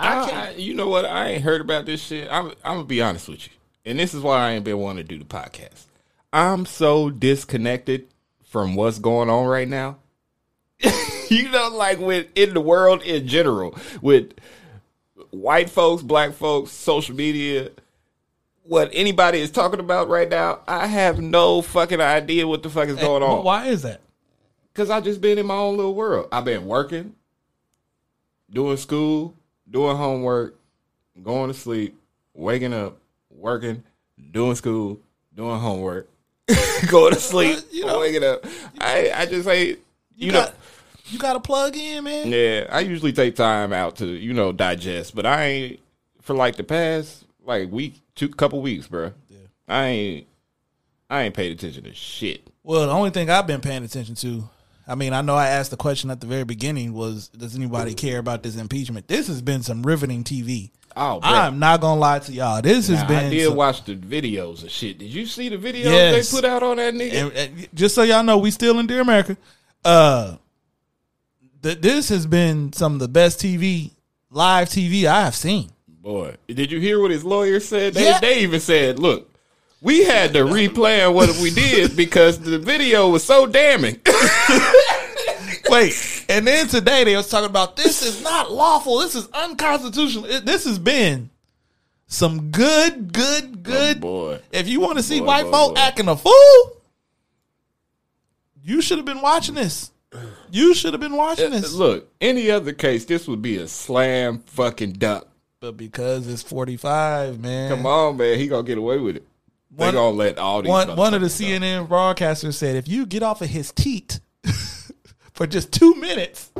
I 0.00 0.30
can't. 0.30 0.58
you 0.58 0.74
know 0.74 0.88
what? 0.88 1.04
I 1.04 1.28
ain't 1.30 1.42
heard 1.42 1.60
about 1.60 1.86
this 1.86 2.02
shit. 2.02 2.28
I'm, 2.30 2.48
I'm 2.64 2.76
gonna 2.76 2.84
be 2.84 3.02
honest 3.02 3.28
with 3.28 3.46
you, 3.46 3.52
and 3.84 3.98
this 3.98 4.14
is 4.14 4.22
why 4.22 4.38
I 4.38 4.52
ain't 4.52 4.64
been 4.64 4.78
wanting 4.78 5.06
to 5.06 5.08
do 5.08 5.18
the 5.18 5.24
podcast. 5.24 5.86
I'm 6.32 6.64
so 6.66 7.10
disconnected 7.10 8.06
from 8.44 8.74
what's 8.74 8.98
going 8.98 9.30
on 9.30 9.46
right 9.46 9.68
now. 9.68 9.98
you 11.28 11.50
know, 11.50 11.68
like 11.68 11.98
with 11.98 12.26
in 12.34 12.54
the 12.54 12.60
world 12.60 13.02
in 13.02 13.26
general, 13.26 13.76
with 14.00 14.32
white 15.30 15.70
folks, 15.70 16.02
black 16.02 16.32
folks, 16.32 16.70
social 16.70 17.14
media, 17.14 17.70
what 18.62 18.90
anybody 18.92 19.40
is 19.40 19.50
talking 19.50 19.80
about 19.80 20.08
right 20.08 20.28
now. 20.28 20.60
I 20.66 20.86
have 20.86 21.20
no 21.20 21.62
fucking 21.62 22.00
idea 22.00 22.46
what 22.46 22.62
the 22.62 22.70
fuck 22.70 22.88
is 22.88 22.96
going 22.96 23.22
on. 23.22 23.44
Why 23.44 23.66
is 23.66 23.82
that? 23.82 24.00
Cause 24.72 24.88
I 24.88 25.00
just 25.00 25.20
been 25.20 25.38
in 25.38 25.46
my 25.46 25.56
own 25.56 25.76
little 25.76 25.94
world. 25.94 26.28
I've 26.32 26.44
been 26.44 26.66
working, 26.66 27.14
doing 28.50 28.76
school, 28.76 29.34
doing 29.70 29.96
homework, 29.96 30.56
going 31.22 31.52
to 31.52 31.58
sleep, 31.58 31.98
waking 32.34 32.72
up, 32.74 32.98
working, 33.30 33.82
doing 34.32 34.54
school, 34.54 35.00
doing 35.34 35.58
homework, 35.58 36.08
going 36.90 37.14
to 37.14 37.20
sleep, 37.20 37.58
you 37.70 37.86
know, 37.86 38.00
waking 38.00 38.24
up. 38.24 38.44
I 38.80 39.12
I 39.14 39.26
just 39.26 39.48
ain't 39.48 39.78
you, 40.16 40.32
know. 40.32 40.40
got- 40.44 40.54
You 41.06 41.18
got 41.18 41.32
to 41.34 41.40
plug 41.40 41.76
in, 41.76 42.04
man. 42.04 42.28
Yeah, 42.28 42.66
I 42.70 42.80
usually 42.80 43.12
take 43.12 43.36
time 43.36 43.72
out 43.72 43.96
to 43.96 44.06
you 44.06 44.32
know 44.32 44.52
digest, 44.52 45.14
but 45.14 45.26
I 45.26 45.44
ain't 45.44 45.80
for 46.20 46.34
like 46.34 46.56
the 46.56 46.64
past 46.64 47.24
like 47.44 47.70
week, 47.70 48.00
two 48.14 48.28
couple 48.28 48.60
weeks, 48.62 48.86
bro. 48.86 49.12
Yeah. 49.28 49.36
I 49.68 49.84
ain't 49.86 50.26
I 51.08 51.22
ain't 51.22 51.34
paid 51.34 51.52
attention 51.52 51.84
to 51.84 51.94
shit. 51.94 52.46
Well, 52.62 52.86
the 52.86 52.92
only 52.92 53.10
thing 53.10 53.30
I've 53.30 53.46
been 53.46 53.60
paying 53.60 53.82
attention 53.82 54.14
to, 54.16 54.48
I 54.90 54.96
mean, 54.96 55.12
I 55.12 55.22
know 55.22 55.36
I 55.36 55.46
asked 55.48 55.70
the 55.70 55.76
question 55.76 56.10
at 56.10 56.20
the 56.20 56.26
very 56.26 56.44
beginning 56.44 56.92
was, 56.92 57.28
does 57.28 57.54
anybody 57.54 57.94
care 57.94 58.18
about 58.18 58.42
this 58.42 58.56
impeachment? 58.56 59.06
This 59.08 59.28
has 59.28 59.40
been 59.40 59.62
some 59.62 59.82
riveting 59.84 60.24
TV. 60.24 60.70
Oh, 60.96 61.20
bro. 61.20 61.30
I'm 61.30 61.60
not 61.60 61.80
gonna 61.80 62.00
lie 62.00 62.18
to 62.18 62.32
y'all. 62.32 62.60
This 62.60 62.88
has 62.88 63.02
Now, 63.02 63.06
been. 63.08 63.26
I 63.26 63.30
did 63.30 63.46
some- 63.46 63.56
watch 63.56 63.84
the 63.84 63.94
videos 63.94 64.62
and 64.62 64.70
shit. 64.70 64.98
Did 64.98 65.10
you 65.10 65.24
see 65.26 65.48
the 65.48 65.56
videos 65.56 65.84
Yes. 65.84 66.28
they 66.30 66.36
put 66.36 66.44
out 66.44 66.64
on 66.64 66.78
that 66.78 66.92
nigga? 66.94 67.12
And- 67.14 67.32
and 67.32 67.68
just 67.72 67.94
so 67.94 68.02
y'all 68.02 68.24
know, 68.24 68.38
we 68.38 68.50
still 68.50 68.78
in 68.80 68.88
Dear 68.88 69.02
America. 69.02 69.36
Uh, 69.84 70.34
th- 71.62 71.80
this 71.80 72.08
has 72.08 72.26
been 72.26 72.72
some 72.72 72.94
of 72.94 72.98
the 72.98 73.08
best 73.08 73.38
TV, 73.40 73.92
live 74.30 74.68
TV 74.68 75.06
I 75.06 75.22
have 75.24 75.36
seen. 75.36 75.70
Boy, 76.02 76.34
did 76.48 76.72
you 76.72 76.80
hear 76.80 76.98
what 77.00 77.12
his 77.12 77.24
lawyer 77.24 77.60
said? 77.60 77.94
They, 77.94 78.04
Yeah. 78.06 78.18
they 78.18 78.40
even 78.40 78.58
said, 78.58 78.98
look, 78.98 79.28
we 79.80 80.02
had 80.04 80.32
to 80.32 80.40
replan 80.44 81.14
what 81.14 81.34
we 81.38 81.50
did 81.50 81.96
because 81.96 82.40
the 82.40 82.58
video 82.58 83.08
was 83.08 83.22
so 83.22 83.46
damning. 83.46 84.00
Wait, 85.70 86.24
and 86.28 86.46
then 86.46 86.66
today 86.66 87.04
they 87.04 87.16
was 87.16 87.28
talking 87.28 87.48
about 87.48 87.76
this 87.76 88.02
is 88.02 88.22
not 88.22 88.50
lawful. 88.50 88.98
This 88.98 89.14
is 89.14 89.28
unconstitutional. 89.32 90.24
It- 90.26 90.44
this 90.44 90.64
has 90.64 90.78
been 90.78 91.30
some 92.06 92.50
good, 92.50 93.12
good, 93.12 93.62
good. 93.62 94.00
boy. 94.00 94.40
If 94.52 94.68
you 94.68 94.80
want 94.80 94.96
to 94.98 95.02
see 95.02 95.20
Boy, 95.20 95.26
white 95.26 95.44
boy, 95.44 95.50
folk 95.52 95.74
boy. 95.76 95.80
acting 95.80 96.08
a 96.08 96.16
fool, 96.16 96.76
you 98.62 98.82
should 98.82 98.98
have 98.98 99.04
been 99.06 99.20
watching 99.22 99.54
this. 99.54 99.90
You 100.50 100.74
should 100.74 100.92
have 100.92 101.00
been 101.00 101.16
watching 101.16 101.50
this. 101.52 101.72
Uh, 101.72 101.76
Look, 101.78 102.08
any 102.20 102.50
other 102.50 102.72
case, 102.72 103.04
this 103.04 103.28
would 103.28 103.40
be 103.40 103.56
a 103.58 103.68
slam 103.68 104.40
fucking 104.46 104.94
dunk. 104.94 105.24
But 105.60 105.76
because 105.76 106.26
it's 106.26 106.42
45, 106.42 107.38
man. 107.38 107.70
Come 107.70 107.86
on, 107.86 108.16
man. 108.16 108.38
He 108.38 108.48
gonna 108.48 108.64
get 108.64 108.78
away 108.78 108.98
with 108.98 109.16
it. 109.16 109.26
They 109.72 109.84
One- 109.86 109.94
gonna 109.94 110.16
let 110.16 110.38
all 110.38 110.62
these 110.62 110.68
One, 110.68 110.96
one 110.96 111.14
of 111.14 111.20
the 111.20 111.26
motherfuckers 111.28 111.60
CNN 111.60 111.88
broadcasters 111.88 112.54
said, 112.54 112.76
if 112.76 112.88
you 112.88 113.06
get 113.06 113.22
off 113.22 113.40
of 113.40 113.48
his 113.48 113.70
teat 113.72 114.18
for 115.32 115.46
just 115.46 115.72
two 115.72 115.94
minutes, 115.94 116.50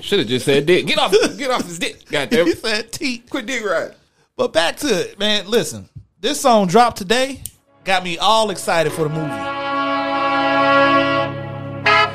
Should 0.00 0.20
have 0.20 0.28
just 0.28 0.44
said 0.46 0.64
dick. 0.66 0.86
Get 0.86 0.98
off 0.98 1.12
get 1.38 1.50
off 1.50 1.64
his 1.66 1.78
dick. 1.78 2.08
God 2.10 2.30
damn 2.30 2.46
he 2.46 2.52
it. 2.52 2.58
said 2.58 2.92
teat. 2.92 3.28
Quit 3.30 3.46
dick 3.46 3.64
riding. 3.64 3.94
But 4.36 4.52
back 4.52 4.76
to 4.78 4.86
it, 4.88 5.18
man. 5.18 5.48
Listen, 5.48 5.88
this 6.20 6.40
song 6.40 6.66
dropped 6.66 6.96
today. 6.98 7.42
Got 7.84 8.04
me 8.04 8.18
all 8.18 8.50
excited 8.50 8.90
for 8.92 9.02
the 9.04 9.10
movie. 9.10 9.42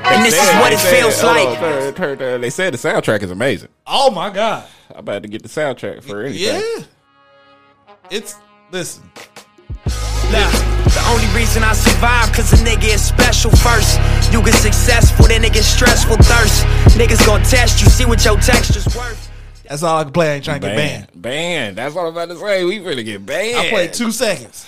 And 0.03 0.25
this 0.25 0.33
is 0.33 0.55
what 0.59 0.73
it 0.73 0.79
said- 0.79 0.99
feels 0.99 1.23
like. 1.23 1.59
They 2.41 2.49
said 2.49 2.73
the 2.73 2.77
soundtrack 2.77 3.21
is 3.23 3.31
amazing. 3.31 3.69
Oh 3.87 4.11
my 4.11 4.29
god. 4.29 4.65
I'm 4.91 4.99
about 4.99 5.21
to 5.23 5.29
get 5.29 5.41
the 5.43 5.49
soundtrack 5.49 6.03
for 6.03 6.23
anything. 6.23 6.41
Yeah. 6.61 6.83
It's 8.09 8.35
listen. 8.71 9.09
Look, 10.31 10.51
the 10.95 11.03
only 11.11 11.27
reason 11.37 11.63
I 11.63 11.73
survive 11.73 12.31
cause 12.31 12.53
a 12.53 12.63
nigga 12.63 12.93
is 12.93 13.03
special 13.03 13.51
first. 13.51 13.99
You 14.31 14.41
get 14.43 14.55
successful, 14.55 15.27
then 15.27 15.43
it 15.43 15.53
get 15.53 15.63
stressful 15.63 16.15
thirst. 16.17 16.65
Niggas 16.97 17.25
gon' 17.25 17.43
test 17.43 17.81
you, 17.81 17.89
see 17.89 18.05
what 18.05 18.23
your 18.23 18.37
texture's 18.37 18.87
worth. 18.95 19.29
That's 19.67 19.83
all 19.83 19.99
I 19.99 20.03
can 20.03 20.13
play. 20.13 20.31
I 20.31 20.35
ain't 20.35 20.45
trying 20.45 20.61
to 20.61 20.67
get 20.67 20.75
banned. 20.75 21.07
Banned. 21.15 21.77
That's 21.77 21.95
what 21.95 22.01
I'm 22.01 22.07
about 22.07 22.29
to 22.29 22.37
say. 22.37 22.63
We 22.65 22.79
finna 22.79 23.05
get 23.05 23.25
banned. 23.25 23.57
I 23.57 23.69
played 23.69 23.93
two 23.93 24.11
seconds. 24.11 24.65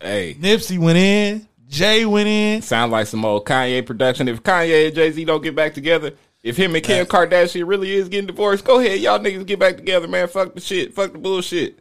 Hey. 0.00 0.34
Nipsey 0.34 0.78
went 0.78 0.98
in. 0.98 1.46
Jay 1.68 2.04
went 2.04 2.28
in. 2.28 2.60
Sound 2.62 2.92
like 2.92 3.06
some 3.06 3.24
old 3.24 3.44
Kanye 3.44 3.84
production. 3.86 4.28
If 4.28 4.42
Kanye 4.42 4.86
and 4.86 4.94
Jay 4.94 5.10
Z 5.10 5.24
don't 5.24 5.42
get 5.42 5.56
back 5.56 5.74
together, 5.74 6.12
if 6.42 6.56
him 6.56 6.74
and 6.74 6.84
Kim 6.84 7.06
Kardashian 7.06 7.66
really 7.66 7.92
is 7.92 8.08
getting 8.08 8.26
divorced, 8.26 8.64
go 8.64 8.78
ahead, 8.80 9.00
y'all 9.00 9.18
niggas 9.18 9.46
get 9.46 9.58
back 9.58 9.76
together, 9.76 10.06
man. 10.06 10.28
Fuck 10.28 10.54
the 10.54 10.60
shit. 10.60 10.92
Fuck 10.92 11.12
the 11.12 11.18
bullshit. 11.18 11.78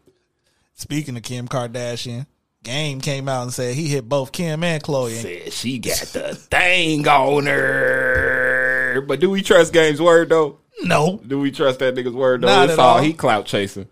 Speaking 0.76 1.18
of 1.18 1.24
Kim 1.24 1.48
Kardashian, 1.48 2.26
Game 2.64 3.02
came 3.02 3.28
out 3.28 3.44
and 3.44 3.54
said 3.54 3.76
he 3.76 3.88
hit 3.88 4.08
both 4.08 4.32
Kim 4.32 4.64
and 4.64 4.84
Chloe. 4.84 5.16
Said 5.16 5.52
she 5.52 5.80
got 5.80 5.98
the 6.00 6.36
thing 6.36 7.08
on 7.08 7.48
her. 7.48 9.04
But 9.08 9.20
do 9.20 9.32
we 9.32 9.42
trust 9.42 9.74
Game's 9.74 10.02
word 10.02 10.30
though? 10.30 10.60
No. 10.84 11.20
Do 11.26 11.40
we 11.40 11.52
trust 11.52 11.80
that 11.80 11.96
nigga's 11.96 12.14
word 12.14 12.42
though? 12.42 12.48
Not 12.48 12.66
it's 12.66 12.74
at 12.74 12.80
all 12.80 12.98
all. 12.98 13.02
he 13.02 13.14
clout 13.14 13.46
chasing. 13.46 13.88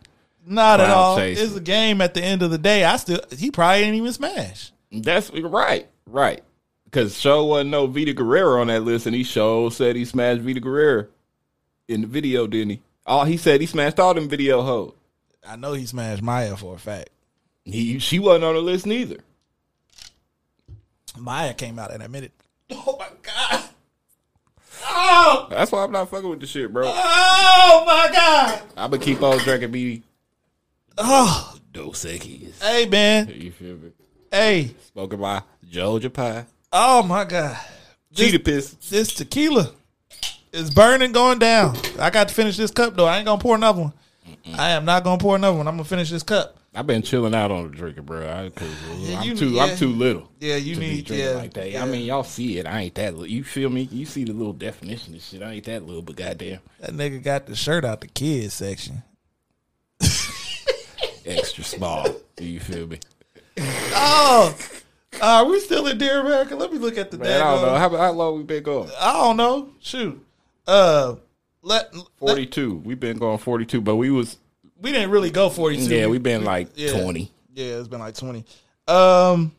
Not 0.45 0.81
at 0.81 0.89
all. 0.91 1.17
chasing. 1.17 1.45
It's 1.45 1.55
a 1.55 1.61
game 1.61 1.99
at 2.01 2.13
the 2.13 2.23
end 2.23 2.43
of 2.43 2.51
the 2.51 2.57
day. 2.59 2.83
I 2.83 2.97
still 2.97 3.21
he 3.35 3.49
probably 3.49 3.83
ain't 3.83 3.95
even 3.95 4.13
smash. 4.13 4.71
That's 4.91 5.31
right, 5.31 5.87
right. 6.05 6.43
Because 6.85 7.17
Show 7.17 7.45
wasn't 7.45 7.69
no 7.71 7.85
Vita 7.87 8.13
Guerrero 8.13 8.61
on 8.61 8.67
that 8.67 8.83
list, 8.83 9.05
and 9.05 9.15
he 9.15 9.23
show 9.23 9.69
said 9.69 9.95
he 9.95 10.05
smashed 10.05 10.41
Vita 10.41 10.59
Guerrero 10.59 11.07
in 11.87 12.01
the 12.01 12.07
video, 12.07 12.47
didn't 12.47 12.69
he? 12.71 12.81
All 13.05 13.25
he 13.25 13.37
said 13.37 13.61
he 13.61 13.67
smashed 13.67 13.99
all 13.99 14.13
them 14.13 14.29
video 14.29 14.61
hoes. 14.61 14.93
I 15.47 15.55
know 15.55 15.73
he 15.73 15.85
smashed 15.85 16.21
Maya 16.21 16.55
for 16.55 16.75
a 16.75 16.79
fact. 16.79 17.09
He 17.65 17.99
she 17.99 18.19
wasn't 18.19 18.45
on 18.45 18.55
the 18.55 18.61
list 18.61 18.85
neither. 18.85 19.17
Maya 21.17 21.53
came 21.53 21.77
out 21.79 21.91
and 21.91 22.01
admitted. 22.03 22.31
Oh 22.71 22.95
my 22.99 23.07
god. 23.23 23.63
Oh, 24.85 25.47
That's 25.49 25.71
why 25.71 25.83
I'm 25.83 25.91
not 25.91 26.09
fucking 26.09 26.29
with 26.29 26.39
the 26.39 26.47
shit, 26.47 26.71
bro. 26.71 26.85
oh 26.87 27.83
my 27.85 28.09
god. 28.13 28.61
I'ma 28.77 28.97
keep 28.97 29.21
on 29.21 29.37
drinking 29.39 29.71
me 29.71 30.03
Oh, 30.97 31.55
Dos 31.73 32.05
Equis. 32.05 32.61
hey 32.61 32.85
man. 32.87 33.27
You 33.35 33.51
feel 33.51 33.75
me? 33.77 33.91
Hey. 34.31 34.75
Spoken 34.85 35.19
by 35.19 35.41
Georgia 35.69 36.09
Pie. 36.09 36.45
Oh 36.71 37.03
my 37.03 37.25
god. 37.25 37.57
Cheetah 38.13 38.39
piss. 38.39 38.71
This 38.89 39.13
tequila 39.13 39.71
is 40.53 40.73
burning, 40.73 41.11
going 41.11 41.39
down. 41.39 41.75
I 41.99 42.09
got 42.09 42.27
to 42.29 42.33
finish 42.33 42.57
this 42.57 42.71
cup 42.71 42.95
though. 42.95 43.05
I 43.05 43.17
ain't 43.17 43.25
gonna 43.25 43.41
pour 43.41 43.55
another 43.55 43.81
one. 43.81 43.93
I 44.57 44.71
am 44.71 44.85
not 44.85 45.03
gonna 45.03 45.19
pour 45.19 45.35
another 45.35 45.57
one. 45.57 45.67
I'm 45.67 45.73
gonna 45.75 45.83
finish 45.83 46.09
this 46.09 46.23
cup. 46.23 46.57
I've 46.75 46.85
been 46.85 47.01
chilling 47.01 47.33
out 47.33 47.49
on 47.51 47.63
the 47.71 47.75
drinking, 47.75 48.03
bro. 48.03 48.21
I, 48.29 48.49
cause 48.49 48.69
Yeah, 48.99 49.19
I'm 49.19 49.27
you- 49.27 49.35
too, 49.35 49.49
yeah. 49.49 49.63
I'm 49.63 49.75
too 49.77 49.89
little. 49.89 50.29
Yeah, 50.39 50.55
you 50.57 50.75
need- 50.75 51.05
drinking 51.05 51.27
yeah, 51.27 51.33
like 51.35 51.53
that. 51.55 51.71
yeah. 51.71 51.83
I 51.83 51.87
mean, 51.87 52.05
y'all 52.05 52.23
see 52.23 52.59
it. 52.59 52.67
I 52.67 52.81
ain't 52.81 52.95
that 52.95 53.13
little. 53.13 53.27
You 53.27 53.43
feel 53.43 53.69
me? 53.69 53.89
You 53.91 54.05
see 54.05 54.23
the 54.23 54.33
little 54.33 54.53
definition 54.53 55.15
of 55.15 55.21
shit. 55.21 55.41
I 55.41 55.53
ain't 55.53 55.65
that 55.65 55.85
little, 55.85 56.03
but 56.03 56.15
goddamn, 56.15 56.59
That 56.79 56.91
nigga 56.91 57.23
got 57.23 57.47
the 57.47 57.55
shirt 57.55 57.83
out 57.85 58.01
the 58.01 58.07
kids 58.07 58.53
section. 58.53 59.01
extra 61.25 61.63
small. 61.63 62.07
Do 62.35 62.45
you 62.45 62.59
feel 62.59 62.87
me? 62.87 62.99
Oh, 64.01 64.55
are 65.21 65.45
we 65.45 65.59
still 65.59 65.87
in 65.87 65.97
Dear 65.97 66.21
America? 66.21 66.55
Let 66.55 66.71
me 66.71 66.77
look 66.77 66.97
at 66.97 67.11
the 67.11 67.17
Man, 67.17 67.41
I 67.41 67.55
don't 67.55 67.61
know 67.63 67.75
how, 67.75 67.89
how 67.89 68.11
long 68.11 68.37
we 68.37 68.43
been 68.43 68.63
going. 68.63 68.89
I 68.99 69.11
don't 69.13 69.35
know. 69.37 69.71
Shoot. 69.79 70.23
Uh, 70.65 71.15
let, 71.61 71.93
let- 71.93 72.07
Forty 72.19 72.45
two. 72.45 72.75
We've 72.77 72.99
been 72.99 73.17
going 73.17 73.37
forty 73.39 73.65
two, 73.65 73.81
but 73.81 73.95
we 73.97 74.11
was 74.11 74.37
we 74.81 74.91
didn't 74.91 75.11
really 75.11 75.29
go 75.31 75.49
42. 75.49 75.93
Yeah, 75.93 76.07
we've 76.07 76.23
been 76.23 76.43
like 76.43 76.69
Yeah. 76.75 77.01
20. 77.01 77.31
Yeah, 77.53 77.65
it's 77.77 77.87
been 77.87 77.99
like 77.99 78.15
20. 78.15 78.45
Um 78.87 79.51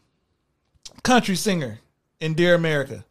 country 1.03 1.37
singer 1.37 1.79
in 2.21 2.35
Dear 2.35 2.55
America. 2.55 3.05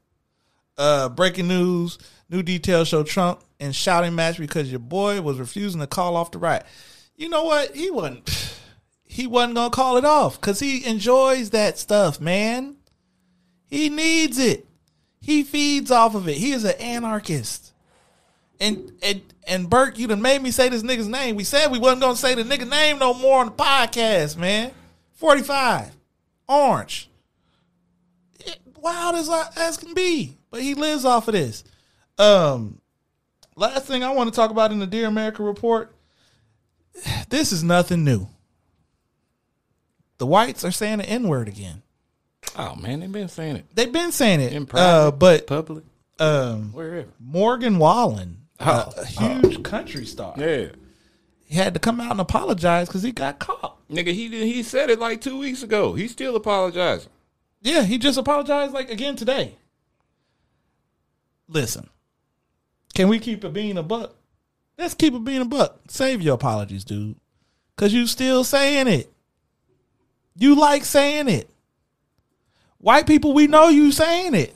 Uh 0.78 1.10
breaking 1.10 1.48
news, 1.48 1.98
new 2.30 2.42
details 2.44 2.88
show 2.88 3.04
Trump 3.04 3.42
in 3.60 3.72
shouting 3.72 4.16
match 4.16 4.38
because 4.38 4.70
your 4.70 4.80
boy 4.80 5.22
was 5.22 5.38
refusing 5.38 5.82
to 5.82 5.88
call 5.88 6.16
off 6.16 6.32
the 6.32 6.38
riot. 6.38 6.66
You 7.16 7.30
know 7.30 7.44
what? 7.44 7.76
He 7.76 7.92
wasn't 7.92 8.56
he 9.04 9.28
wasn't 9.28 9.56
going 9.56 9.72
to 9.72 9.76
call 9.76 9.98
it 9.98 10.06
off 10.06 10.40
cuz 10.40 10.60
he 10.60 10.86
enjoys 10.86 11.50
that 11.50 11.78
stuff, 11.80 12.22
man. 12.22 12.76
He 13.66 13.90
needs 13.90 14.38
it. 14.40 14.66
He 15.22 15.44
feeds 15.44 15.92
off 15.92 16.16
of 16.16 16.28
it. 16.30 16.38
He 16.38 16.54
is 16.54 16.64
an 16.64 16.76
anarchist. 16.80 17.69
And 18.60 18.92
and 19.02 19.22
and 19.48 19.70
Burke, 19.70 19.98
you 19.98 20.08
done 20.08 20.22
made 20.22 20.42
me 20.42 20.52
say 20.52 20.70
this 20.70 20.84
nigga's 20.84 21.08
name. 21.08 21.36
We 21.36 21.44
said 21.44 21.72
we 21.72 21.80
wasn't 21.80 22.02
gonna 22.02 22.16
say 22.16 22.36
the 22.36 22.44
nigga 22.44 22.70
name 22.70 23.00
no 23.00 23.14
more 23.14 23.40
on 23.40 23.48
the 23.48 23.52
podcast, 23.54 24.38
man. 24.38 24.72
45. 25.14 25.92
Orange. 26.48 27.10
It- 28.40 28.60
wild 28.78 29.16
as 29.16 29.30
I- 29.30 29.50
as 29.56 29.78
can 29.78 29.94
be. 29.94 30.38
But 30.52 30.62
he 30.62 30.74
lives 30.74 31.06
off 31.06 31.28
of 31.28 31.34
this. 31.34 31.64
Um 32.18 32.82
last 33.56 33.86
thing 33.86 34.04
I 34.04 34.12
want 34.12 34.30
to 34.32 34.36
talk 34.36 34.52
about 34.52 34.72
in 34.72 34.80
the 34.80 34.88
Dear 34.88 35.08
America 35.08 35.44
report. 35.44 35.94
This 37.30 37.52
is 37.54 37.64
nothing 37.64 38.04
new. 38.04 38.28
The 40.18 40.26
whites 40.26 40.66
are 40.66 40.72
saying 40.72 40.98
the 40.98 41.06
N-word 41.10 41.48
again. 41.48 41.82
Oh 42.58 42.76
man, 42.76 43.00
they've 43.00 43.12
been 43.12 43.30
saying 43.30 43.58
it. 43.58 43.66
They've 43.74 43.92
been 43.92 44.12
saying 44.12 44.42
it. 44.42 44.52
In 44.52 44.68
uh, 44.74 45.12
but 45.12 45.48
public, 45.48 45.84
um, 46.20 46.74
wherever. 46.74 47.08
Morgan 47.20 47.78
Wallen, 47.78 48.39
Oh, 48.62 48.66
uh, 48.66 48.92
a, 48.98 49.02
a 49.02 49.06
huge 49.06 49.64
country 49.64 50.06
star. 50.06 50.34
Yeah. 50.38 50.68
He 51.46 51.56
had 51.56 51.74
to 51.74 51.80
come 51.80 52.00
out 52.00 52.12
and 52.12 52.20
apologize 52.22 52.88
because 52.88 53.02
he 53.04 53.12
got 53.12 53.40
caught. 53.40 53.78
Nigga, 53.90 54.14
he 54.14 54.30
did- 54.30 54.46
he 54.46 54.62
said 54.64 54.90
it 54.90 55.00
like 55.00 55.22
two 55.22 55.40
weeks 55.40 55.64
ago. 55.64 55.94
He's 55.94 56.12
still 56.12 56.36
apologizing. 56.36 57.10
Yeah, 57.62 57.84
he 57.84 57.98
just 57.98 58.18
apologized 58.18 58.74
like 58.74 58.90
again 58.90 59.16
today. 59.16 59.56
Listen, 61.48 61.90
can 62.94 63.08
we 63.08 63.20
keep 63.20 63.44
it 63.44 63.54
being 63.54 63.78
a 63.78 63.84
buck? 63.84 64.16
Let's 64.78 64.94
keep 64.94 65.14
it 65.14 65.24
being 65.24 65.42
a 65.42 65.46
buck. 65.46 65.80
Save 65.90 66.22
your 66.22 66.36
apologies, 66.36 66.84
dude. 66.84 67.16
Cause 67.76 67.92
you 67.94 68.06
still 68.08 68.44
saying 68.44 68.88
it. 68.88 69.12
You 70.36 70.56
like 70.56 70.86
saying 70.86 71.28
it. 71.28 71.50
White 72.78 73.08
people, 73.08 73.34
we 73.34 73.48
know 73.48 73.68
you 73.70 73.92
saying 73.92 74.36
it. 74.36 74.56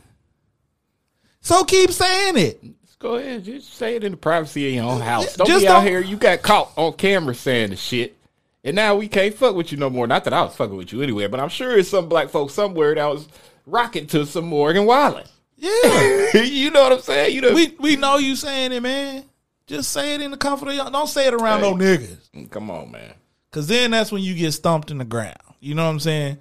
So 1.42 1.64
keep 1.66 1.92
saying 1.92 2.38
it. 2.38 2.64
Go 3.04 3.16
ahead, 3.16 3.44
just 3.44 3.74
say 3.74 3.98
it 3.98 4.04
in 4.06 4.12
the 4.12 4.18
privacy 4.18 4.66
of 4.70 4.74
your 4.76 4.86
own 4.86 5.02
house. 5.02 5.36
Don't 5.36 5.46
Just 5.46 5.64
be 5.64 5.68
out 5.68 5.80
don't- 5.82 5.88
here. 5.88 6.00
You 6.00 6.16
got 6.16 6.42
caught 6.42 6.72
on 6.78 6.94
camera 6.94 7.36
saying 7.36 7.72
the 7.72 7.76
shit, 7.76 8.16
and 8.64 8.78
now 8.78 8.96
we 8.96 9.10
can't 9.10 9.36
fuck 9.36 9.56
with 9.56 9.74
you 9.74 9.78
no 9.78 9.90
more. 9.90 10.08
Not 10.08 10.24
that 10.24 10.32
I 10.34 10.42
was 10.44 10.56
fucking 10.56 10.78
with 10.78 10.94
you 10.94 11.02
anyway, 11.02 11.28
but 11.28 11.42
I'm 11.42 11.50
sure 11.50 11.78
it's 11.78 11.90
some 11.90 12.08
black 12.08 12.30
folks 12.30 12.54
somewhere 12.54 12.96
that 12.96 13.06
was 13.06 13.28
rocking 13.66 14.08
to 14.08 14.26
some 14.26 14.46
Morgan 14.46 14.86
Wallen. 14.86 15.26
Yeah. 15.58 16.32
you 16.44 16.72
know 16.72 16.82
what 16.84 16.94
I'm 16.94 17.02
saying? 17.02 17.36
You 17.36 17.42
know, 17.42 17.54
we 17.54 17.76
we 17.78 17.98
know 17.98 18.18
you 18.20 18.38
saying 18.38 18.72
it, 18.72 18.80
man. 18.82 19.26
Just 19.68 19.92
say 19.92 20.16
it 20.16 20.22
in 20.22 20.32
the 20.32 20.38
comfort 20.38 20.70
of 20.70 20.76
your 20.76 20.90
don't 20.90 21.08
say 21.08 21.28
it 21.28 21.34
around 21.34 21.60
Hey. 21.62 21.72
no 21.72 21.76
niggas. 21.76 22.30
Mm, 22.34 22.50
come 22.50 22.72
on, 22.72 22.90
man. 22.90 23.14
Cause 23.52 23.68
then 23.68 23.92
that's 23.92 24.14
when 24.14 24.24
you 24.24 24.34
get 24.34 24.54
stomped 24.54 24.92
in 24.92 24.98
the 24.98 25.06
ground. 25.06 25.36
You 25.60 25.76
know 25.76 25.84
what 25.84 25.92
I'm 25.92 26.00
saying? 26.00 26.38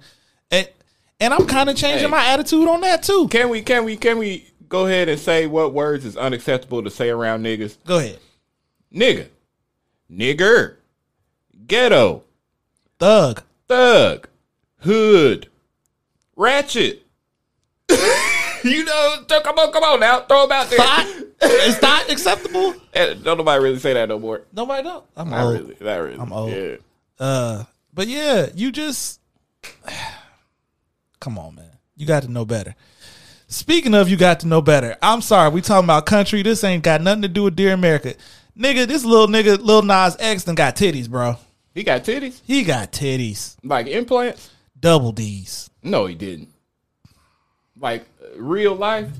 And 0.49 0.69
and 1.19 1.33
I'm 1.33 1.45
kind 1.45 1.69
of 1.69 1.75
changing 1.75 2.07
Hey. 2.07 2.11
my 2.11 2.25
attitude 2.25 2.67
on 2.69 2.79
that 2.81 3.03
too. 3.03 3.27
Can 3.27 3.49
we? 3.49 3.61
Can 3.61 3.83
we? 3.83 3.97
Can 3.97 4.17
we 4.17 4.47
go 4.73 4.87
ahead 4.87 5.07
and 5.07 5.19
say 5.19 5.45
what 5.45 5.71
words 5.71 6.03
is 6.03 6.17
unacceptable 6.17 6.81
to 6.81 6.89
say 6.89 7.11
around 7.11 7.43
niggas? 7.45 7.77
Go 7.85 7.99
ahead. 7.99 8.17
Nigga, 8.91 9.27
nigger, 10.11 10.77
ghetto, 11.67 12.23
thug, 12.97 13.43
thug, 13.67 14.27
hood, 14.79 15.47
ratchet. 16.35 17.05
you 18.63 18.83
know, 18.83 19.17
come 19.27 19.59
on, 19.59 19.71
come 19.71 19.83
on 19.83 19.99
now, 19.99 20.21
throw 20.21 20.47
them 20.47 20.51
out 20.53 20.69
there. 20.71 21.67
Is 21.67 21.79
that 21.79 22.07
acceptable? 22.09 22.73
Eh, 22.95 23.15
Don't 23.15 23.39
nobody 23.39 23.63
really 23.63 23.79
say 23.79 23.93
that 23.93 24.07
no 24.07 24.19
more. 24.19 24.43
Nobody 24.53 24.83
don't. 24.83 25.03
I'm 25.17 25.31
not 25.31 25.45
old. 25.45 25.53
really. 25.53 25.75
Not 25.81 25.95
really. 25.97 26.19
I'm 26.19 26.31
old. 26.31 26.51
Yeah. 26.51 26.75
Uh, 27.19 27.63
but 27.91 28.07
yeah, 28.07 28.49
you 28.53 28.71
just 28.71 29.19
come 31.19 31.39
on, 31.39 31.55
man. 31.55 31.71
You 31.95 32.05
got 32.05 32.21
to 32.21 32.31
know 32.31 32.45
better. 32.45 32.75
Speaking 33.53 33.93
of, 33.93 34.09
you 34.09 34.17
got 34.17 34.39
to 34.39 34.47
know 34.47 34.63
better. 34.63 34.97
I'm 34.99 35.21
sorry, 35.21 35.49
we 35.51 35.61
talking 35.61 35.85
about 35.85 36.07
country. 36.07 36.41
This 36.41 36.63
ain't 36.63 36.83
got 36.83 37.01
nothing 37.01 37.21
to 37.21 37.27
do 37.27 37.43
with 37.43 37.55
Dear 37.55 37.73
America, 37.73 38.15
nigga. 38.57 38.87
This 38.87 39.05
little 39.05 39.27
nigga, 39.27 39.59
little 39.63 39.83
Nas 39.83 40.17
X, 40.19 40.45
done 40.45 40.55
got 40.55 40.75
titties, 40.75 41.07
bro. 41.07 41.37
He 41.75 41.83
got 41.83 42.03
titties. 42.03 42.41
He 42.47 42.63
got 42.63 42.91
titties, 42.91 43.55
Like 43.63 43.85
implants? 43.85 44.49
double 44.79 45.11
D's. 45.11 45.69
No, 45.83 46.07
he 46.07 46.15
didn't. 46.15 46.49
Like 47.79 48.05
uh, 48.23 48.41
real 48.41 48.73
life. 48.73 49.11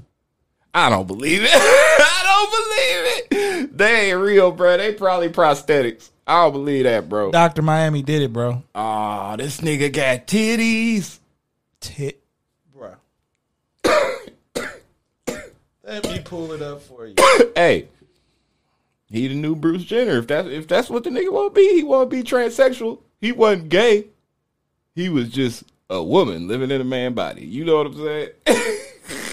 I 0.73 0.89
don't 0.89 1.05
believe 1.05 1.43
it. 1.43 1.51
I 1.53 3.19
don't 3.29 3.29
believe 3.29 3.61
it. 3.67 3.77
They 3.77 4.09
ain't 4.11 4.19
real, 4.19 4.51
bro. 4.51 4.77
They 4.77 4.93
probably 4.95 5.29
prosthetics. 5.29 6.09
I 6.25 6.41
don't 6.43 6.53
believe 6.53 6.85
that, 6.85 7.07
bro. 7.07 7.29
Doctor 7.31 7.61
Miami 7.61 8.01
did 8.01 8.23
it, 8.23 8.33
bro. 8.33 8.63
Oh, 8.73 9.35
this 9.37 9.61
nigga 9.61 9.93
got 9.93 10.25
titties. 10.25 11.19
Tit, 11.79 12.19
bro. 12.73 12.95
Let 15.85 16.07
me 16.07 16.21
pull 16.23 16.51
it 16.53 16.61
up 16.61 16.81
for 16.81 17.07
you. 17.07 17.15
hey, 17.55 17.87
he 19.09 19.27
the 19.27 19.35
new 19.35 19.55
Bruce 19.55 19.83
Jenner. 19.83 20.17
If 20.17 20.27
that's 20.27 20.47
if 20.47 20.67
that's 20.67 20.89
what 20.89 21.03
the 21.03 21.09
nigga 21.09 21.31
want 21.31 21.53
to 21.53 21.59
be, 21.59 21.75
he 21.75 21.83
want 21.83 22.09
to 22.09 22.15
be 22.15 22.23
transsexual. 22.23 22.99
He 23.19 23.31
wasn't 23.31 23.69
gay. 23.69 24.07
He 24.95 25.09
was 25.09 25.29
just 25.29 25.63
a 25.89 26.01
woman 26.01 26.47
living 26.47 26.71
in 26.71 26.79
a 26.79 26.85
man 26.85 27.13
body. 27.13 27.45
You 27.45 27.65
know 27.65 27.77
what 27.77 27.87
I'm 27.87 27.95
saying? 27.95 28.29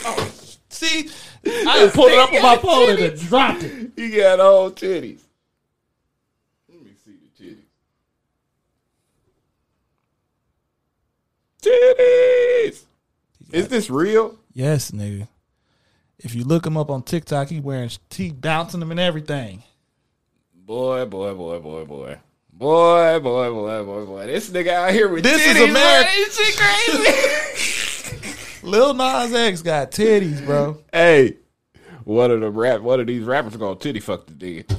Oh, 0.03 0.33
see, 0.71 1.09
I 1.45 1.79
just 1.79 1.95
pulled 1.95 2.11
it 2.11 2.19
up 2.19 2.33
on 2.33 2.43
my 2.43 2.57
phone 2.57 2.91
and 2.91 2.99
then 2.99 3.17
dropped 3.17 3.63
it. 3.63 3.93
He 3.97 4.17
got 4.17 4.41
all 4.41 4.71
titties. 4.71 5.21
Let 6.69 6.83
me 6.83 6.91
see 7.05 7.13
the 7.39 7.45
titties. 7.45 7.57
Titties. 11.63 12.83
Is 13.53 13.69
this 13.69 13.91
real? 13.91 14.39
Yes, 14.55 14.91
nigga. 14.91 15.29
If 16.23 16.35
you 16.35 16.45
look 16.45 16.66
him 16.66 16.77
up 16.77 16.91
on 16.91 17.03
TikTok, 17.03 17.49
he 17.49 17.61
wearing 17.61 17.91
he 18.11 18.31
bouncing 18.31 18.81
them 18.81 18.91
and 18.91 19.01
everything. 19.01 19.62
Boy, 20.55 21.05
boy, 21.07 21.35
boy, 21.35 21.59
boy, 21.59 21.85
boy. 21.85 22.18
Boy, 22.53 23.18
boy, 23.21 23.51
boy, 23.51 23.85
boy, 23.85 24.05
boy. 24.05 24.27
This 24.27 24.51
nigga 24.51 24.68
out 24.68 24.93
here 24.93 25.09
with 25.09 25.25
This 25.25 25.41
is 25.45 25.57
titties, 25.57 25.71
America. 25.71 25.75
man. 25.75 26.16
This 26.16 26.37
shit 26.37 26.57
crazy. 28.21 28.61
Lil 28.66 28.93
Nas 28.95 29.33
X 29.33 29.62
got 29.62 29.91
titties, 29.91 30.45
bro. 30.45 30.79
hey, 30.93 31.37
one 32.05 32.31
of 32.31 32.41
the 32.41 32.51
rap, 32.51 32.83
one 32.83 33.01
of 33.01 33.07
these 33.07 33.25
rappers 33.25 33.57
gonna 33.57 33.77
titty 33.77 34.01
fuck 34.01 34.27
the 34.27 34.33
nigga. 34.35 34.77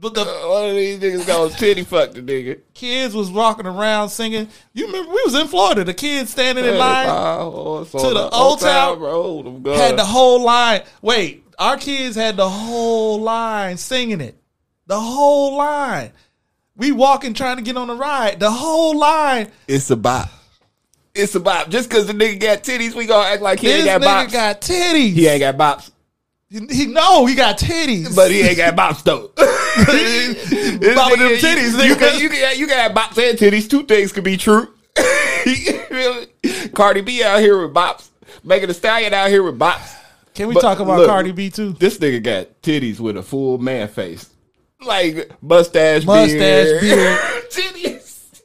But 0.00 0.14
the 0.14 0.22
uh, 0.22 0.48
one 0.48 0.70
of 0.70 0.76
these 0.76 0.98
niggas 0.98 1.26
gonna 1.26 1.52
titty 1.52 1.84
fuck 1.84 2.12
the 2.12 2.22
nigga. 2.22 2.60
kids 2.72 3.14
was 3.14 3.30
walking 3.30 3.66
around 3.66 4.08
singing. 4.08 4.48
You 4.72 4.86
remember 4.86 5.10
we 5.12 5.22
was 5.26 5.34
in 5.34 5.46
Florida. 5.46 5.84
The 5.84 5.92
kids 5.92 6.30
standing 6.30 6.64
in 6.64 6.78
line 6.78 7.06
Oh, 7.10 7.84
to 7.84 7.98
on 7.98 8.14
the 8.14 8.30
old 8.30 8.60
town 8.60 8.98
road. 8.98 9.66
Had 9.66 9.98
the 9.98 10.04
whole 10.06 10.42
line. 10.42 10.82
Wait, 11.02 11.44
our 11.58 11.76
kids 11.76 12.16
had 12.16 12.38
the 12.38 12.48
whole 12.48 13.20
line 13.20 13.76
singing 13.76 14.22
it. 14.22 14.36
The 14.86 14.98
whole 14.98 15.56
line. 15.58 16.12
We 16.76 16.92
walking 16.92 17.34
trying 17.34 17.56
to 17.58 17.62
get 17.62 17.76
on 17.76 17.88
the 17.88 17.94
ride. 17.94 18.40
The 18.40 18.50
whole 18.50 18.96
line. 18.98 19.50
It's 19.68 19.90
a 19.90 19.96
bop. 19.96 20.30
It's 21.14 21.34
a 21.34 21.40
bop. 21.40 21.68
Just 21.68 21.90
because 21.90 22.06
the 22.06 22.14
nigga 22.14 22.40
got 22.40 22.62
titties, 22.62 22.94
we 22.94 23.04
gonna 23.04 23.28
act 23.28 23.42
like 23.42 23.60
he 23.60 23.66
this 23.66 23.86
ain't 23.86 24.02
got 24.02 24.26
nigga 24.26 24.28
bops. 24.28 24.32
got 24.32 24.60
titties. 24.62 25.12
he 25.12 25.26
ain't 25.26 25.40
got 25.40 25.56
bops. 25.58 25.90
He, 26.50 26.66
he 26.70 26.86
know 26.86 27.26
he 27.26 27.34
got 27.36 27.58
titties, 27.58 28.14
But 28.16 28.30
he 28.32 28.40
ain't 28.40 28.56
got 28.56 28.74
bops 28.76 29.04
though. 29.04 29.28
Bopping 29.36 31.18
them 31.18 31.32
titties, 31.38 31.80
You, 31.82 31.90
you, 31.90 31.96
can, 31.96 32.20
you, 32.20 32.28
can, 32.28 32.58
you 32.58 32.66
have 32.68 32.92
bops 32.92 33.16
and 33.18 33.38
titties. 33.38 33.70
Two 33.70 33.84
things 33.84 34.10
could 34.12 34.24
be 34.24 34.36
true. 34.36 34.66
Cardi 36.74 37.00
B 37.02 37.22
out 37.22 37.40
here 37.40 37.62
with 37.62 37.72
bops. 37.74 38.08
making 38.42 38.68
a 38.70 38.74
Stallion 38.74 39.14
out 39.14 39.28
here 39.30 39.42
with 39.44 39.58
bops. 39.58 39.96
Can 40.34 40.48
we 40.48 40.54
But 40.54 40.60
talk 40.62 40.80
about 40.80 40.98
look, 40.98 41.08
Cardi 41.08 41.32
B 41.32 41.50
too? 41.50 41.72
This 41.74 41.98
nigga 41.98 42.22
got 42.22 42.62
titties 42.62 42.98
with 42.98 43.16
a 43.16 43.22
full 43.22 43.58
man 43.58 43.88
face. 43.88 44.28
Like 44.80 45.30
mustache, 45.42 46.04
Mustache, 46.04 46.36
beard. 46.36 46.80
beard. 46.80 47.18
titties. 47.50 48.42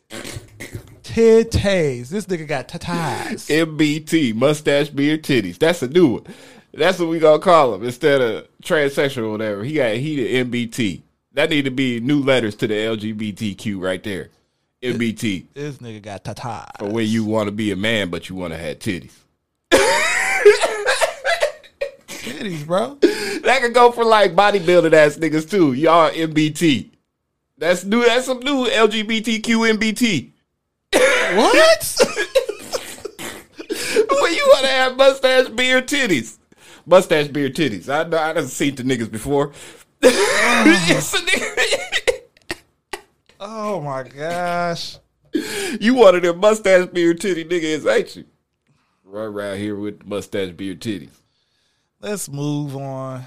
Titties. 1.03 2.09
This 2.09 2.25
nigga 2.25 2.47
got 2.47 2.67
tatas. 2.67 3.47
MBT, 3.49 4.35
mustache, 4.35 4.89
beard, 4.89 5.23
titties. 5.23 5.57
That's 5.57 5.81
a 5.81 5.87
new 5.87 6.07
one. 6.15 6.23
That's 6.75 6.99
what 6.99 7.09
we 7.09 7.19
gonna 7.19 7.39
call 7.39 7.75
him 7.75 7.83
instead 7.83 8.21
of 8.21 8.47
transsexual 8.61 9.23
or 9.23 9.31
whatever. 9.31 9.63
He 9.63 9.73
got 9.73 9.95
he 9.95 10.15
the 10.15 10.43
MBT. 10.43 11.01
That 11.33 11.49
need 11.49 11.65
to 11.65 11.71
be 11.71 11.99
new 11.99 12.21
letters 12.21 12.55
to 12.55 12.67
the 12.67 12.73
LGBTQ 12.73 13.81
right 13.81 14.03
there. 14.03 14.29
MBT 14.83 15.45
This 15.53 15.77
nigga 15.77 16.01
got 16.01 16.23
tatas. 16.23 16.67
for 16.77 16.89
when 16.89 17.07
you 17.07 17.23
want 17.23 17.47
to 17.47 17.51
be 17.51 17.71
a 17.71 17.75
man 17.75 18.09
but 18.09 18.29
you 18.29 18.35
want 18.35 18.53
to 18.53 18.57
have 18.57 18.79
titties. 18.79 19.11
Titties, 22.07 22.65
bro. 22.65 22.97
That 23.43 23.61
could 23.61 23.73
go 23.73 23.91
for 23.91 24.03
like 24.03 24.35
bodybuilding 24.35 24.93
ass 24.93 25.17
niggas 25.17 25.49
too. 25.49 25.73
Y'all 25.73 26.09
MBT. 26.11 26.89
That's 27.57 27.85
new. 27.85 28.03
That's 28.03 28.25
some 28.25 28.39
new 28.39 28.65
LGBTQ 28.65 29.77
MBT. 29.77 30.31
What? 31.35 31.95
when 34.21 34.33
you 34.33 34.45
want 34.53 34.65
to 34.65 34.71
have 34.71 34.97
mustache, 34.97 35.49
beard, 35.49 35.87
titties. 35.87 36.37
Mustache, 36.85 37.27
beard, 37.29 37.55
titties. 37.55 37.89
I 37.89 38.07
know. 38.07 38.17
I 38.17 38.33
done 38.33 38.47
seen 38.47 38.75
the 38.75 38.83
niggas 38.83 39.11
before. 39.11 39.51
It's 40.01 41.13
a 41.13 41.17
nigga- 41.17 42.99
oh 43.39 43.81
my 43.81 44.03
gosh. 44.03 44.97
you 45.79 45.95
one 45.95 46.15
of 46.15 46.21
them 46.21 46.39
mustache, 46.39 46.87
beard, 46.93 47.19
titty 47.19 47.45
niggas, 47.45 47.91
ain't 47.91 48.15
you? 48.15 48.25
Right 49.03 49.23
around 49.23 49.57
here 49.57 49.75
with 49.75 50.05
mustache, 50.05 50.51
beard, 50.51 50.81
titties. 50.81 51.09
Let's 52.01 52.29
move 52.29 52.75
on. 52.75 53.23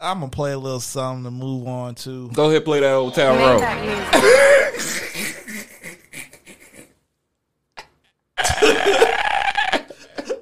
I'm 0.00 0.20
gonna 0.20 0.30
play 0.30 0.52
a 0.52 0.58
little 0.58 0.80
something 0.80 1.24
to 1.24 1.30
move 1.30 1.66
on 1.66 1.94
to. 1.96 2.28
Go 2.30 2.50
ahead, 2.50 2.64
play 2.64 2.80
that 2.80 2.92
old 2.92 3.14
town 3.14 3.38
road. 3.38 3.62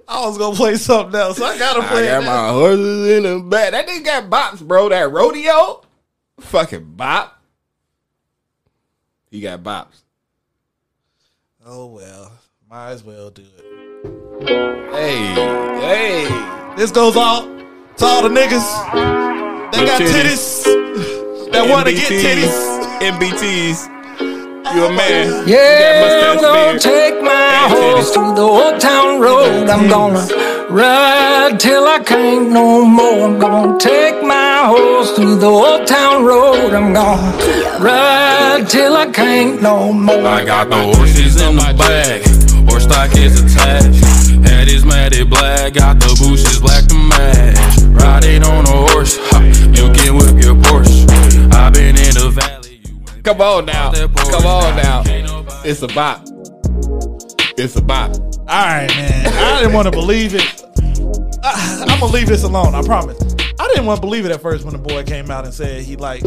I 0.09 0.20
was 0.31 0.39
gonna 0.39 0.57
play 0.57 0.77
something 0.77 1.19
else. 1.19 1.41
I 1.41 1.59
gotta 1.59 1.83
play. 1.87 2.11
I 2.11 2.21
got 2.21 2.25
my 2.27 2.49
horses 2.53 3.09
in 3.09 3.23
the 3.23 3.39
back. 3.41 3.73
That 3.73 3.87
nigga 3.87 4.05
got 4.05 4.31
bops, 4.31 4.67
bro. 4.67 4.89
That 4.89 5.11
rodeo, 5.11 5.83
fucking 6.41 6.85
bop. 6.97 7.37
He 9.31 9.41
got 9.41 9.63
bops. 9.63 10.03
Oh 11.65 11.87
well, 11.87 12.33
might 12.69 12.91
as 12.91 13.05
well 13.05 13.31
do 13.31 13.43
it. 13.43 13.65
Hey, 14.93 15.35
hey. 16.27 16.75
This 16.77 16.91
goes 16.91 17.17
out 17.17 17.43
to 17.99 18.05
all 18.05 18.23
the 18.23 18.29
niggas 18.29 19.73
They 19.73 19.85
got 19.85 20.01
titties. 20.01 20.65
titties, 20.65 21.53
that 21.53 21.69
want 21.69 21.87
to 21.87 21.93
get 21.93 22.09
titties. 22.09 22.79
MBTs. 23.01 24.00
You 24.69 24.85
a 24.85 24.93
man. 24.93 25.49
Yeah, 25.49 26.31
I'm 26.31 26.41
gonna 26.41 26.79
take 26.79 27.21
my 27.23 27.67
horse 27.69 28.13
through 28.13 28.35
the 28.35 28.43
old 28.43 28.81
town 28.81 29.21
road. 29.21 29.69
I'm 29.69 29.87
mm. 29.87 29.91
gonna 29.91 30.71
ride 30.71 31.59
till 31.59 31.89
I 31.89 31.99
can't 31.99 32.51
no 32.51 32.85
more. 32.85 33.25
I'm 33.25 33.39
gonna 33.41 33.79
take 33.81 34.23
my 34.23 34.67
horse 34.67 35.17
through 35.17 35.37
the 35.37 35.47
old 35.47 35.89
town 35.89 36.25
road. 36.25 36.73
I'm 36.73 36.93
gonna 36.93 37.83
ride 37.83 38.67
till 38.69 38.95
I 38.97 39.11
can't 39.11 39.61
no 39.61 39.93
more. 39.93 40.27
I 40.27 40.45
got 40.45 40.69
the 40.69 40.77
horses 40.95 41.41
in 41.41 41.57
the 41.57 41.75
back, 41.77 42.23
horse 42.71 42.85
stock 42.85 43.11
is 43.17 43.43
attached. 43.43 44.05
Head 44.47 44.69
is 44.69 44.85
matted 44.85 45.31
black, 45.31 45.75
got 45.75 45.99
the 45.99 46.15
bushes 46.21 46.61
black 46.61 46.85
to 46.87 46.95
match. 46.95 47.79
Riding 47.89 48.45
on 48.45 48.67
a 48.67 48.93
horse, 48.93 49.17
you 49.77 49.91
can 49.93 50.15
whip 50.17 50.45
your 50.45 50.55
Porsche. 50.55 51.09
I've 51.51 51.73
been 51.73 51.97
in 51.97 52.15
the 52.15 52.31
valley. 52.31 52.60
Come 53.23 53.41
on 53.41 53.67
now. 53.67 53.93
Come 53.93 54.47
on 54.47 54.77
now. 54.77 55.03
It's 55.65 55.83
a 55.83 55.89
bop. 55.89 56.23
It's 57.59 57.77
a 57.77 57.83
bop. 57.83 58.17
All 58.17 58.47
right, 58.47 58.89
man. 58.89 59.27
I 59.27 59.61
didn't 59.61 59.75
want 59.75 59.87
to 59.87 59.91
believe 59.91 60.35
it. 60.35 60.43
I, 61.43 61.85
I'm 61.89 62.01
gonna 62.01 62.13
leave 62.13 62.27
this 62.27 62.43
alone. 62.45 62.75
I 62.75 62.83
promise. 62.83 63.19
I 63.59 63.69
didn't 63.69 63.87
want 63.87 63.99
to 63.99 64.01
believe 64.01 64.25
it 64.25 64.33
at 64.33 64.41
first 64.41 64.65
when 64.65 64.73
the 64.73 64.79
boy 64.79 65.05
came 65.05 65.31
out 65.31 65.45
and 65.45 65.53
said 65.53 65.83
he 65.83 65.97
like 65.97 66.23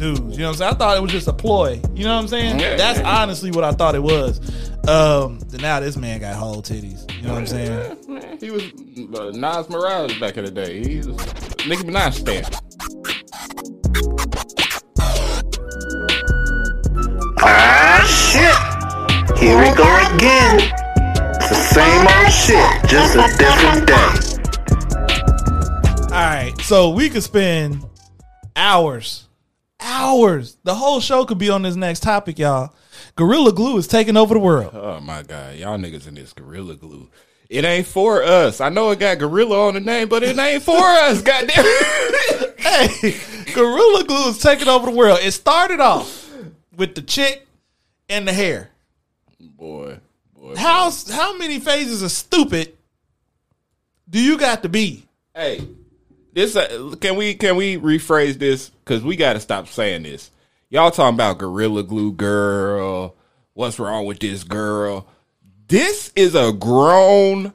dudes. 0.00 0.36
You 0.36 0.42
know 0.42 0.48
what 0.48 0.52
I'm 0.52 0.54
saying? 0.54 0.72
I 0.72 0.74
thought 0.74 0.96
it 0.96 1.02
was 1.02 1.12
just 1.12 1.28
a 1.28 1.32
ploy. 1.32 1.80
You 1.94 2.04
know 2.04 2.14
what 2.14 2.22
I'm 2.22 2.28
saying? 2.28 2.58
Yeah. 2.58 2.76
That's 2.76 3.00
honestly 3.00 3.50
what 3.50 3.64
I 3.64 3.72
thought 3.72 3.94
it 3.94 4.02
was. 4.02 4.40
Um, 4.88 5.38
then 5.48 5.60
now 5.60 5.80
this 5.80 5.96
man 5.96 6.20
got 6.20 6.34
whole 6.36 6.62
titties. 6.62 7.10
You 7.16 7.22
know 7.22 7.34
what 7.34 7.40
I'm 7.40 7.46
saying? 7.46 8.38
He 8.40 8.50
was 8.50 8.64
uh, 9.14 9.30
Nas 9.34 9.68
Morales 9.68 10.18
back 10.18 10.38
in 10.38 10.44
the 10.46 10.50
day. 10.50 10.82
He 10.82 10.96
was 10.98 11.08
Nicki 11.66 11.82
Minaj 11.84 12.14
stand. 12.14 12.48
Ah, 17.42 18.04
shit. 18.06 19.38
Here 19.38 19.56
we 19.58 19.74
go 19.74 20.14
again. 20.14 20.60
It's 21.36 21.48
the 21.48 21.54
same 21.54 22.06
old 22.06 22.32
shit, 22.32 22.90
just 22.90 23.16
a 23.16 23.26
different 23.38 23.86
day. 23.86 24.26
All 26.14 26.16
right, 26.16 26.52
so 26.62 26.90
we 26.90 27.08
could 27.08 27.22
spend 27.22 27.84
hours, 28.56 29.26
hours. 29.80 30.58
The 30.64 30.74
whole 30.74 31.00
show 31.00 31.24
could 31.24 31.38
be 31.38 31.48
on 31.50 31.62
this 31.62 31.76
next 31.76 32.00
topic, 32.02 32.38
y'all. 32.38 32.74
Gorilla 33.16 33.52
Glue 33.52 33.78
is 33.78 33.86
taking 33.86 34.16
over 34.16 34.34
the 34.34 34.40
world. 34.40 34.72
Oh 34.74 35.00
my 35.00 35.22
god, 35.22 35.56
y'all 35.56 35.78
niggas 35.78 36.06
in 36.08 36.14
this 36.14 36.32
gorilla 36.32 36.74
glue. 36.74 37.08
It 37.48 37.64
ain't 37.64 37.86
for 37.86 38.22
us. 38.22 38.60
I 38.60 38.68
know 38.68 38.90
it 38.90 38.98
got 39.00 39.18
gorilla 39.18 39.68
on 39.68 39.74
the 39.74 39.80
name, 39.80 40.08
but 40.08 40.22
it 40.22 40.38
ain't 40.38 40.62
for 40.62 40.76
us. 40.76 41.22
Goddamn. 41.22 41.64
hey, 42.58 43.16
Gorilla 43.54 44.04
Glue 44.04 44.28
is 44.28 44.38
taking 44.38 44.68
over 44.68 44.90
the 44.90 44.96
world. 44.96 45.18
It 45.22 45.32
started 45.32 45.80
off 45.80 46.29
with 46.76 46.94
the 46.94 47.02
chick 47.02 47.46
and 48.08 48.26
the 48.26 48.32
hair. 48.32 48.70
Boy, 49.38 49.98
boy. 50.34 50.56
How 50.56 50.90
how 51.10 51.36
many 51.36 51.60
phases 51.60 52.02
of 52.02 52.10
stupid 52.10 52.76
do 54.08 54.20
you 54.20 54.38
got 54.38 54.62
to 54.62 54.68
be? 54.68 55.06
Hey, 55.34 55.66
this 56.32 56.56
uh, 56.56 56.94
can 57.00 57.16
we 57.16 57.34
can 57.34 57.56
we 57.56 57.76
rephrase 57.76 58.38
this 58.38 58.70
because 58.70 59.02
we 59.02 59.16
got 59.16 59.34
to 59.34 59.40
stop 59.40 59.68
saying 59.68 60.02
this. 60.02 60.30
Y'all 60.68 60.90
talking 60.90 61.14
about 61.14 61.38
gorilla 61.38 61.82
glue 61.82 62.12
girl? 62.12 63.16
What's 63.54 63.78
wrong 63.78 64.06
with 64.06 64.20
this 64.20 64.44
girl? 64.44 65.06
This 65.68 66.12
is 66.16 66.34
a 66.34 66.52
grown 66.52 67.52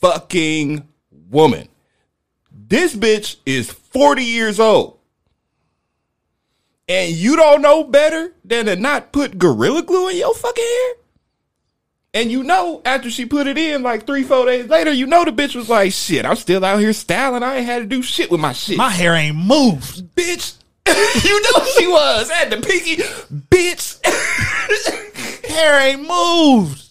fucking 0.00 0.86
woman. 1.30 1.68
This 2.50 2.94
bitch 2.94 3.36
is 3.46 3.70
forty 3.70 4.24
years 4.24 4.58
old, 4.60 4.93
and 6.88 7.12
you 7.12 7.36
don't 7.36 7.62
know 7.62 7.84
better 7.84 8.34
than 8.44 8.66
to 8.66 8.76
not 8.76 9.12
put 9.12 9.38
gorilla 9.38 9.82
glue 9.82 10.08
in 10.08 10.16
your 10.16 10.34
fucking 10.34 10.64
hair. 10.64 10.94
And 12.14 12.30
you 12.30 12.44
know, 12.44 12.80
after 12.84 13.10
she 13.10 13.26
put 13.26 13.48
it 13.48 13.58
in, 13.58 13.82
like 13.82 14.06
three, 14.06 14.22
four 14.22 14.46
days 14.46 14.68
later, 14.68 14.92
you 14.92 15.06
know 15.06 15.24
the 15.24 15.32
bitch 15.32 15.56
was 15.56 15.68
like, 15.68 15.92
"Shit, 15.92 16.24
I'm 16.24 16.36
still 16.36 16.64
out 16.64 16.78
here 16.78 16.92
styling. 16.92 17.42
I 17.42 17.56
ain't 17.56 17.66
had 17.66 17.80
to 17.80 17.86
do 17.86 18.02
shit 18.02 18.30
with 18.30 18.40
my 18.40 18.52
shit. 18.52 18.78
My 18.78 18.90
hair 18.90 19.14
ain't 19.14 19.36
moved, 19.36 20.14
bitch." 20.14 20.56
you 20.86 21.42
know 21.42 21.64
she 21.76 21.86
was 21.88 22.30
at 22.30 22.50
the 22.50 22.58
pinky, 22.58 23.02
bitch. 23.50 24.04
hair 25.48 25.80
ain't 25.80 26.06
moved. 26.06 26.84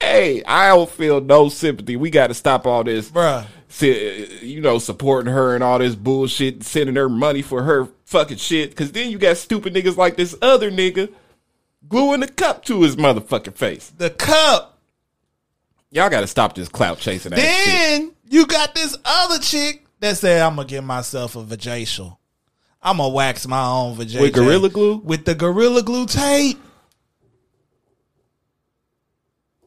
Hey, 0.00 0.42
I 0.44 0.68
don't 0.68 0.88
feel 0.88 1.20
no 1.20 1.48
sympathy. 1.48 1.96
We 1.96 2.10
got 2.10 2.28
to 2.28 2.34
stop 2.34 2.66
all 2.66 2.84
this, 2.84 3.10
bruh. 3.10 3.46
You 3.80 4.60
know, 4.60 4.78
supporting 4.78 5.32
her 5.32 5.54
and 5.54 5.62
all 5.62 5.78
this 5.78 5.94
bullshit, 5.94 6.64
sending 6.64 6.96
her 6.96 7.08
money 7.08 7.42
for 7.42 7.62
her 7.62 7.88
fucking 8.04 8.38
shit. 8.38 8.70
Because 8.70 8.92
then 8.92 9.10
you 9.10 9.18
got 9.18 9.36
stupid 9.36 9.74
niggas 9.74 9.96
like 9.96 10.16
this 10.16 10.34
other 10.40 10.70
nigga 10.70 11.12
gluing 11.86 12.20
the 12.20 12.28
cup 12.28 12.64
to 12.64 12.82
his 12.82 12.96
motherfucking 12.96 13.56
face. 13.56 13.92
The 13.96 14.10
cup. 14.10 14.78
Y'all 15.90 16.10
got 16.10 16.20
to 16.20 16.26
stop 16.26 16.54
this 16.54 16.68
clout 16.68 16.98
chasing. 16.98 17.32
Then 17.32 18.12
you 18.28 18.46
got 18.46 18.74
this 18.74 18.96
other 19.04 19.38
chick 19.38 19.86
that 20.00 20.16
said, 20.18 20.42
"I'm 20.42 20.56
gonna 20.56 20.68
give 20.68 20.84
myself 20.84 21.36
a 21.36 21.42
vajacial. 21.42 22.16
I'm 22.82 22.98
gonna 22.98 23.12
wax 23.12 23.46
my 23.46 23.64
own 23.64 23.96
vajayjay 23.96 24.20
With 24.20 24.34
Gorilla 24.34 24.68
Glue? 24.68 24.96
With 24.98 25.24
the 25.24 25.34
gorilla 25.34 25.82
glue 25.82 26.06
tape, 26.06 26.58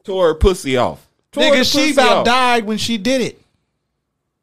Tore 0.04 0.28
her 0.28 0.34
pussy 0.34 0.76
off. 0.76 1.06
Tore 1.30 1.44
nigga. 1.44 1.70
She 1.70 1.92
about 1.92 2.18
off. 2.18 2.24
died 2.24 2.64
when 2.66 2.78
she 2.78 2.98
did 2.98 3.20
it. 3.20 3.41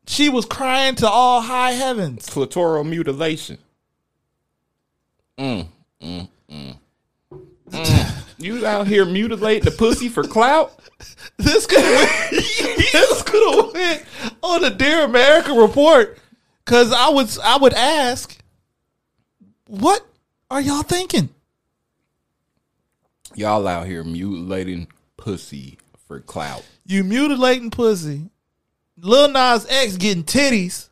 She 0.10 0.28
was 0.28 0.44
crying 0.48 0.96
to 0.96 1.08
all 1.08 1.40
high 1.40 1.74
heavens. 1.74 2.28
clitoral 2.28 2.84
mutilation. 2.84 3.60
Mm, 5.38 5.68
mm, 6.02 6.28
mm. 6.50 6.78
Mm. 7.70 8.24
You 8.40 8.66
out 8.66 8.88
here 8.88 9.06
mutilating 9.06 9.66
the 9.66 9.72
pussy 9.72 10.10
for 10.10 10.24
clout? 10.24 10.74
This 11.38 11.66
could 11.68 11.80
have 11.80 12.32
this 12.32 13.22
could 13.22 13.56
have 13.56 13.74
went 13.74 14.06
on 14.44 14.62
the 14.64 14.72
Dear 14.72 15.06
America 15.06 15.54
report. 15.54 16.18
Cause 16.66 16.92
I 16.92 17.10
would 17.10 17.30
I 17.42 17.58
would 17.58 17.74
ask, 17.74 18.38
what 19.68 20.06
are 20.50 20.60
y'all 20.60 20.82
thinking? 20.84 21.30
Y'all 23.36 23.68
out 23.68 23.86
here 23.86 24.04
mutilating 24.04 24.88
pussy 25.18 25.78
for 26.08 26.20
clout. 26.20 26.66
You 26.86 27.04
mutilating 27.06 27.70
pussy. 27.72 28.32
Lil 29.02 29.30
Nas 29.30 29.66
X 29.70 29.98
getting 29.98 30.24
titties. 30.24 30.90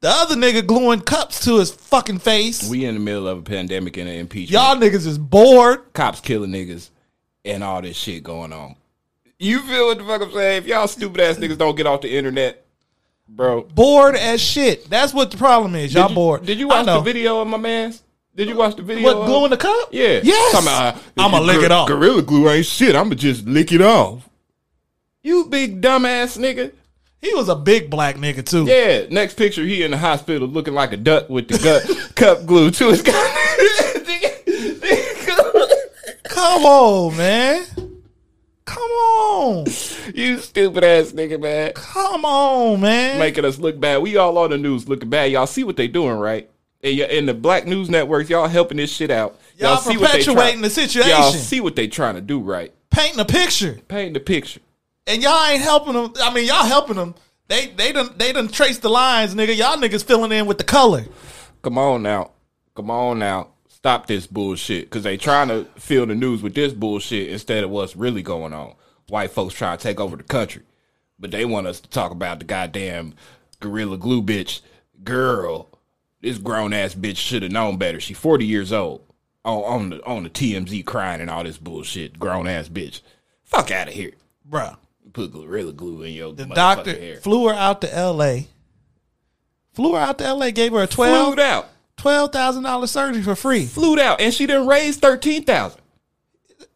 The 0.00 0.08
other 0.08 0.36
nigga 0.36 0.64
gluing 0.66 1.00
cups 1.00 1.44
to 1.46 1.58
his 1.58 1.70
fucking 1.70 2.18
face. 2.18 2.68
We 2.68 2.84
in 2.84 2.94
the 2.94 3.00
middle 3.00 3.26
of 3.26 3.38
a 3.38 3.42
pandemic 3.42 3.96
and 3.96 4.08
an 4.08 4.16
impeachment. 4.16 4.50
Y'all 4.50 4.76
niggas 4.76 5.06
is 5.06 5.18
bored. 5.18 5.92
Cops 5.94 6.20
killing 6.20 6.50
niggas 6.50 6.90
and 7.44 7.64
all 7.64 7.80
this 7.80 7.96
shit 7.96 8.22
going 8.22 8.52
on. 8.52 8.76
You 9.38 9.60
feel 9.62 9.86
what 9.86 9.98
the 9.98 10.04
fuck 10.04 10.22
I'm 10.22 10.32
saying? 10.32 10.58
If 10.62 10.66
y'all 10.66 10.86
stupid 10.86 11.20
ass 11.20 11.36
niggas 11.36 11.58
don't 11.58 11.76
get 11.76 11.86
off 11.86 12.02
the 12.02 12.14
internet, 12.14 12.64
bro. 13.28 13.62
Bored 13.62 14.16
as 14.16 14.40
shit. 14.40 14.88
That's 14.88 15.12
what 15.14 15.30
the 15.30 15.38
problem 15.38 15.74
is. 15.74 15.92
Y'all 15.94 16.04
Did 16.04 16.10
you- 16.10 16.14
bored. 16.14 16.46
Did 16.46 16.58
you 16.58 16.68
watch 16.68 16.86
the 16.86 17.00
video 17.00 17.40
of 17.40 17.48
my 17.48 17.56
man's? 17.56 18.02
Did 18.34 18.48
you 18.48 18.56
watch 18.56 18.76
the 18.76 18.82
video? 18.82 19.02
What 19.04 19.16
of- 19.16 19.26
gluing 19.26 19.50
the 19.50 19.56
cup? 19.56 19.88
Yeah. 19.92 20.20
Yes. 20.22 20.52
Talking 20.52 20.66
about, 20.68 20.96
uh, 20.96 20.98
I'ma 21.16 21.40
lick 21.40 21.62
it 21.62 21.72
off. 21.72 21.88
Gorilla 21.88 22.20
glue 22.22 22.50
ain't 22.50 22.66
shit. 22.66 22.94
I'ma 22.94 23.14
just 23.14 23.46
lick 23.46 23.72
it 23.72 23.80
off. 23.80 24.28
You 25.22 25.46
big 25.46 25.80
dumbass 25.80 26.38
nigga. 26.38 26.72
He 27.28 27.34
was 27.34 27.48
a 27.48 27.56
big 27.56 27.90
black 27.90 28.16
nigga 28.16 28.44
too. 28.44 28.64
Yeah. 28.66 29.06
Next 29.10 29.34
picture, 29.34 29.64
he 29.64 29.82
in 29.82 29.90
the 29.90 29.98
hospital 29.98 30.46
looking 30.48 30.74
like 30.74 30.92
a 30.92 30.96
duck 30.96 31.28
with 31.28 31.48
the 31.48 31.58
gut 31.58 31.84
cup 32.14 32.46
glue 32.46 32.70
to 32.70 32.88
his 32.90 33.02
gut. 33.02 33.14
Come 36.24 36.64
on, 36.64 37.16
man. 37.16 37.64
Come 38.64 38.82
on. 38.90 39.64
you 40.14 40.38
stupid 40.38 40.84
ass 40.84 41.12
nigga, 41.12 41.40
man. 41.40 41.72
Come 41.74 42.24
on, 42.24 42.80
man. 42.80 43.18
Making 43.18 43.44
us 43.44 43.58
look 43.58 43.78
bad. 43.80 44.02
We 44.02 44.16
all 44.16 44.36
on 44.38 44.50
the 44.50 44.58
news 44.58 44.88
looking 44.88 45.08
bad. 45.08 45.30
Y'all 45.32 45.46
see 45.46 45.64
what 45.64 45.76
they 45.76 45.88
doing, 45.88 46.16
right? 46.16 46.50
And 46.82 46.98
y- 46.98 47.06
in 47.06 47.26
the 47.26 47.34
black 47.34 47.66
news 47.66 47.88
networks, 47.88 48.28
y'all 48.28 48.48
helping 48.48 48.76
this 48.76 48.92
shit 48.92 49.10
out. 49.10 49.38
Y'all 49.56 49.76
see 49.78 49.96
what 49.96 50.12
they 50.12 50.22
try- 50.22 50.34
perpetuating 50.34 50.62
the 50.62 50.70
situation. 50.70 51.10
Y'all 51.10 51.32
see 51.32 51.60
what 51.60 51.76
they 51.76 51.88
trying 51.88 52.16
to 52.16 52.20
do, 52.20 52.40
right? 52.40 52.72
Painting 52.90 53.20
a 53.20 53.24
picture. 53.24 53.78
Painting 53.88 54.12
the 54.14 54.20
picture. 54.20 54.60
And 55.06 55.22
y'all 55.22 55.46
ain't 55.46 55.62
helping 55.62 55.94
them. 55.94 56.12
I 56.22 56.32
mean, 56.32 56.46
y'all 56.46 56.64
helping 56.64 56.96
them. 56.96 57.14
They 57.48 57.68
they 57.68 57.92
done 57.92 58.10
they 58.16 58.32
done 58.32 58.48
trace 58.48 58.78
the 58.78 58.88
lines, 58.88 59.34
nigga. 59.34 59.56
Y'all 59.56 59.76
niggas 59.76 60.04
filling 60.04 60.32
in 60.32 60.46
with 60.46 60.58
the 60.58 60.64
color. 60.64 61.04
Come 61.62 61.78
on 61.78 62.02
now. 62.02 62.32
Come 62.74 62.90
on 62.90 63.18
now. 63.18 63.48
Stop 63.68 64.06
this 64.06 64.26
bullshit. 64.26 64.90
Cause 64.90 65.04
they 65.04 65.16
trying 65.16 65.48
to 65.48 65.64
fill 65.76 66.06
the 66.06 66.14
news 66.14 66.42
with 66.42 66.54
this 66.54 66.72
bullshit 66.72 67.28
instead 67.28 67.62
of 67.62 67.70
what's 67.70 67.94
really 67.94 68.22
going 68.22 68.52
on. 68.52 68.74
White 69.08 69.30
folks 69.30 69.54
trying 69.54 69.78
to 69.78 69.82
take 69.82 70.00
over 70.00 70.16
the 70.16 70.24
country. 70.24 70.62
But 71.18 71.30
they 71.30 71.44
want 71.44 71.68
us 71.68 71.80
to 71.80 71.88
talk 71.88 72.10
about 72.10 72.40
the 72.40 72.44
goddamn 72.44 73.14
gorilla 73.60 73.96
glue 73.96 74.22
bitch. 74.22 74.60
Girl, 75.04 75.68
this 76.20 76.38
grown 76.38 76.72
ass 76.72 76.94
bitch 76.96 77.16
should 77.16 77.42
have 77.42 77.52
known 77.52 77.76
better. 77.76 78.00
She 78.00 78.12
40 78.12 78.44
years 78.44 78.72
old. 78.72 79.02
On, 79.44 79.62
on 79.62 79.90
the 79.90 80.04
on 80.04 80.24
the 80.24 80.30
TMZ 80.30 80.84
crying 80.84 81.20
and 81.20 81.30
all 81.30 81.44
this 81.44 81.58
bullshit. 81.58 82.18
Grown 82.18 82.48
ass 82.48 82.68
bitch. 82.68 83.02
Fuck 83.44 83.70
out 83.70 83.86
of 83.86 83.94
here. 83.94 84.12
Bruh. 84.50 84.76
Put 85.12 85.32
gorilla 85.32 85.72
glue 85.72 86.02
in 86.02 86.12
your 86.12 86.32
The 86.34 86.46
doctor 86.46 86.92
hair. 86.92 87.16
flew 87.18 87.48
her 87.48 87.54
out 87.54 87.80
to 87.82 87.94
L.A. 87.96 88.48
Flew 89.72 89.92
her 89.94 89.98
out 90.00 90.18
to 90.18 90.24
L.A. 90.24 90.50
Gave 90.52 90.72
her 90.72 90.82
a 90.82 90.86
twelve 90.86 91.34
Flew 91.34 91.42
out. 91.42 91.68
twelve 91.96 92.32
thousand 92.32 92.64
dollar 92.64 92.86
surgery 92.86 93.22
for 93.22 93.34
free. 93.34 93.66
Flew 93.66 93.98
out, 94.00 94.20
and 94.20 94.32
she 94.34 94.46
done 94.46 94.66
raised 94.66 95.00
thirteen 95.00 95.44
thousand 95.44 95.80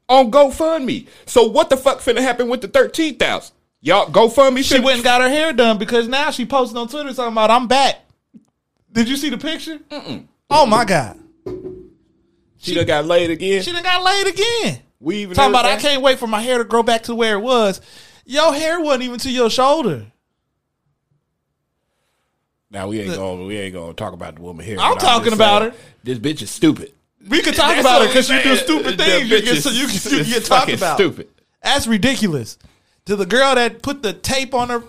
on 0.08 0.30
GoFundMe. 0.30 1.06
So 1.26 1.44
what 1.44 1.70
the 1.70 1.76
fuck 1.76 1.98
finna 1.98 2.20
happen 2.20 2.48
with 2.48 2.60
the 2.62 2.68
thirteen 2.68 3.16
thousand? 3.16 3.54
Y'all 3.82 4.06
GoFundMe. 4.10 4.62
She 4.64 4.80
went 4.80 4.96
and 4.96 5.04
got 5.04 5.20
her 5.22 5.28
hair 5.28 5.52
done 5.52 5.78
because 5.78 6.08
now 6.08 6.30
she 6.30 6.44
posted 6.46 6.76
on 6.76 6.88
Twitter 6.88 7.12
talking 7.14 7.32
about 7.32 7.50
I'm 7.50 7.66
back. 7.68 8.00
Did 8.92 9.08
you 9.08 9.16
see 9.16 9.30
the 9.30 9.38
picture? 9.38 9.78
Mm-mm. 9.90 10.26
Oh 10.50 10.66
my 10.66 10.84
god, 10.84 11.18
She, 12.58 12.74
done 12.74 12.86
got 12.86 13.04
laid 13.06 13.30
again. 13.30 13.62
she 13.62 13.72
done 13.72 13.82
got 13.82 14.02
laid 14.02 14.26
again. 14.26 14.80
Weave 14.98 15.28
and 15.28 15.36
Talking 15.36 15.52
about 15.52 15.64
I 15.64 15.76
can't 15.76 16.02
wait 16.02 16.18
for 16.18 16.26
my 16.26 16.42
hair 16.42 16.58
to 16.58 16.64
grow 16.64 16.82
back 16.82 17.04
to 17.04 17.14
where 17.14 17.36
it 17.36 17.40
was. 17.40 17.80
Your 18.30 18.54
hair 18.54 18.80
wasn't 18.80 19.02
even 19.02 19.18
to 19.20 19.30
your 19.30 19.50
shoulder. 19.50 20.06
Now 22.70 22.86
we 22.86 23.00
ain't 23.00 23.16
gonna 23.16 23.44
we 23.44 23.56
ain't 23.58 23.74
gonna 23.74 23.92
talk 23.94 24.12
about 24.12 24.36
the 24.36 24.42
woman 24.42 24.64
here. 24.64 24.76
I'm 24.78 24.96
talking 24.98 25.32
about 25.32 25.62
saying, 25.62 25.74
This 26.04 26.18
bitch 26.20 26.40
is 26.42 26.50
stupid. 26.50 26.92
We 27.28 27.42
could 27.42 27.54
talk 27.56 27.70
That's 27.74 27.80
about 27.80 28.00
what 28.00 28.04
it 28.06 28.08
because 28.10 28.30
you 28.30 28.36
do 28.36 28.54
saying. 28.54 28.64
stupid 28.64 28.98
The 28.98 29.04
things. 29.04 29.28
You 29.30 29.36
bitch 29.36 29.44
get, 29.44 29.56
is- 29.56 29.64
so 29.64 29.70
you, 29.70 29.86
can- 29.88 30.10
you 30.12 30.18
is 30.20 30.28
get 30.32 30.44
talked 30.44 30.60
fucking 30.62 30.74
about. 30.76 30.96
stupid. 30.96 31.28
That's 31.62 31.88
ridiculous. 31.88 32.56
To 33.06 33.16
the 33.16 33.26
girl 33.26 33.56
that 33.56 33.82
put 33.82 34.02
the 34.02 34.12
tape 34.12 34.54
on 34.54 34.68
her, 34.68 34.84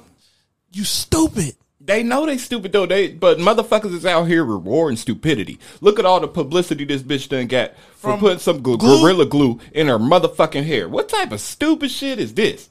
you 0.72 0.84
stupid. 0.84 1.56
They 1.84 2.04
know 2.04 2.28
they 2.28 2.38
stupid 2.38 2.72
though. 2.74 2.86
They 2.86 3.08
but 3.08 3.40
motherfuckers 3.40 3.96
is 3.96 4.06
out 4.06 4.26
here 4.26 4.46
rewarding 4.46 4.98
stupidity. 4.98 5.58
Look 5.82 5.98
at 5.98 6.06
all 6.06 6.20
the 6.20 6.28
publicity 6.28 6.86
this 6.86 7.02
bitch 7.02 7.28
done 7.30 7.48
got 7.48 7.76
for 7.96 8.12
From 8.12 8.20
putting 8.20 8.38
some 8.38 8.62
gl- 8.62 8.78
glue? 8.78 9.02
gorilla 9.02 9.26
glue 9.26 9.60
in 9.74 9.88
her 9.88 9.98
motherfucking 9.98 10.64
hair. 10.64 10.88
What 10.88 11.10
type 11.10 11.32
of 11.32 11.42
stupid 11.42 11.90
shit 11.90 12.20
is 12.20 12.36
this? 12.36 12.70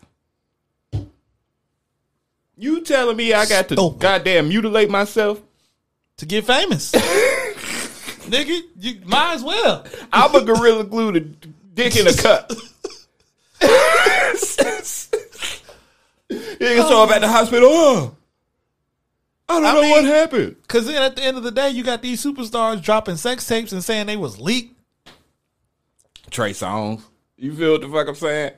You 2.60 2.82
telling 2.82 3.16
me 3.16 3.32
I 3.32 3.46
got 3.46 3.68
to 3.68 3.96
goddamn 3.98 4.50
mutilate 4.50 4.90
myself 4.90 5.40
to 6.18 6.26
get 6.26 6.44
famous? 6.44 6.92
Nigga, 6.92 8.60
you 8.78 9.00
might 9.06 9.36
as 9.36 9.42
well. 9.42 9.86
I'm 10.12 10.34
a 10.34 10.42
gorilla 10.44 10.84
glue 10.84 11.12
to 11.12 11.20
dick 11.20 11.96
in 11.96 12.06
a 12.06 12.12
cup. 12.12 12.50
Nigga 16.28 16.86
show 16.86 17.02
up 17.02 17.10
at 17.10 17.22
the 17.22 17.28
hospital. 17.28 17.70
Oh, 17.72 18.14
I 19.48 19.60
don't 19.60 19.62
know 19.62 19.88
what 19.88 20.04
happened. 20.04 20.56
Because 20.60 20.86
then 20.86 21.02
at 21.02 21.16
the 21.16 21.22
end 21.22 21.38
of 21.38 21.42
the 21.42 21.50
day, 21.50 21.70
you 21.70 21.82
got 21.82 22.02
these 22.02 22.22
superstars 22.22 22.82
dropping 22.82 23.16
sex 23.16 23.46
tapes 23.46 23.72
and 23.72 23.82
saying 23.82 24.06
they 24.06 24.18
was 24.18 24.38
leaked. 24.38 24.76
Trey 26.28 26.50
Songz. 26.52 27.02
You 27.38 27.56
feel 27.56 27.72
what 27.72 27.80
the 27.80 27.88
fuck 27.88 28.06
I'm 28.06 28.14
saying? 28.14 28.52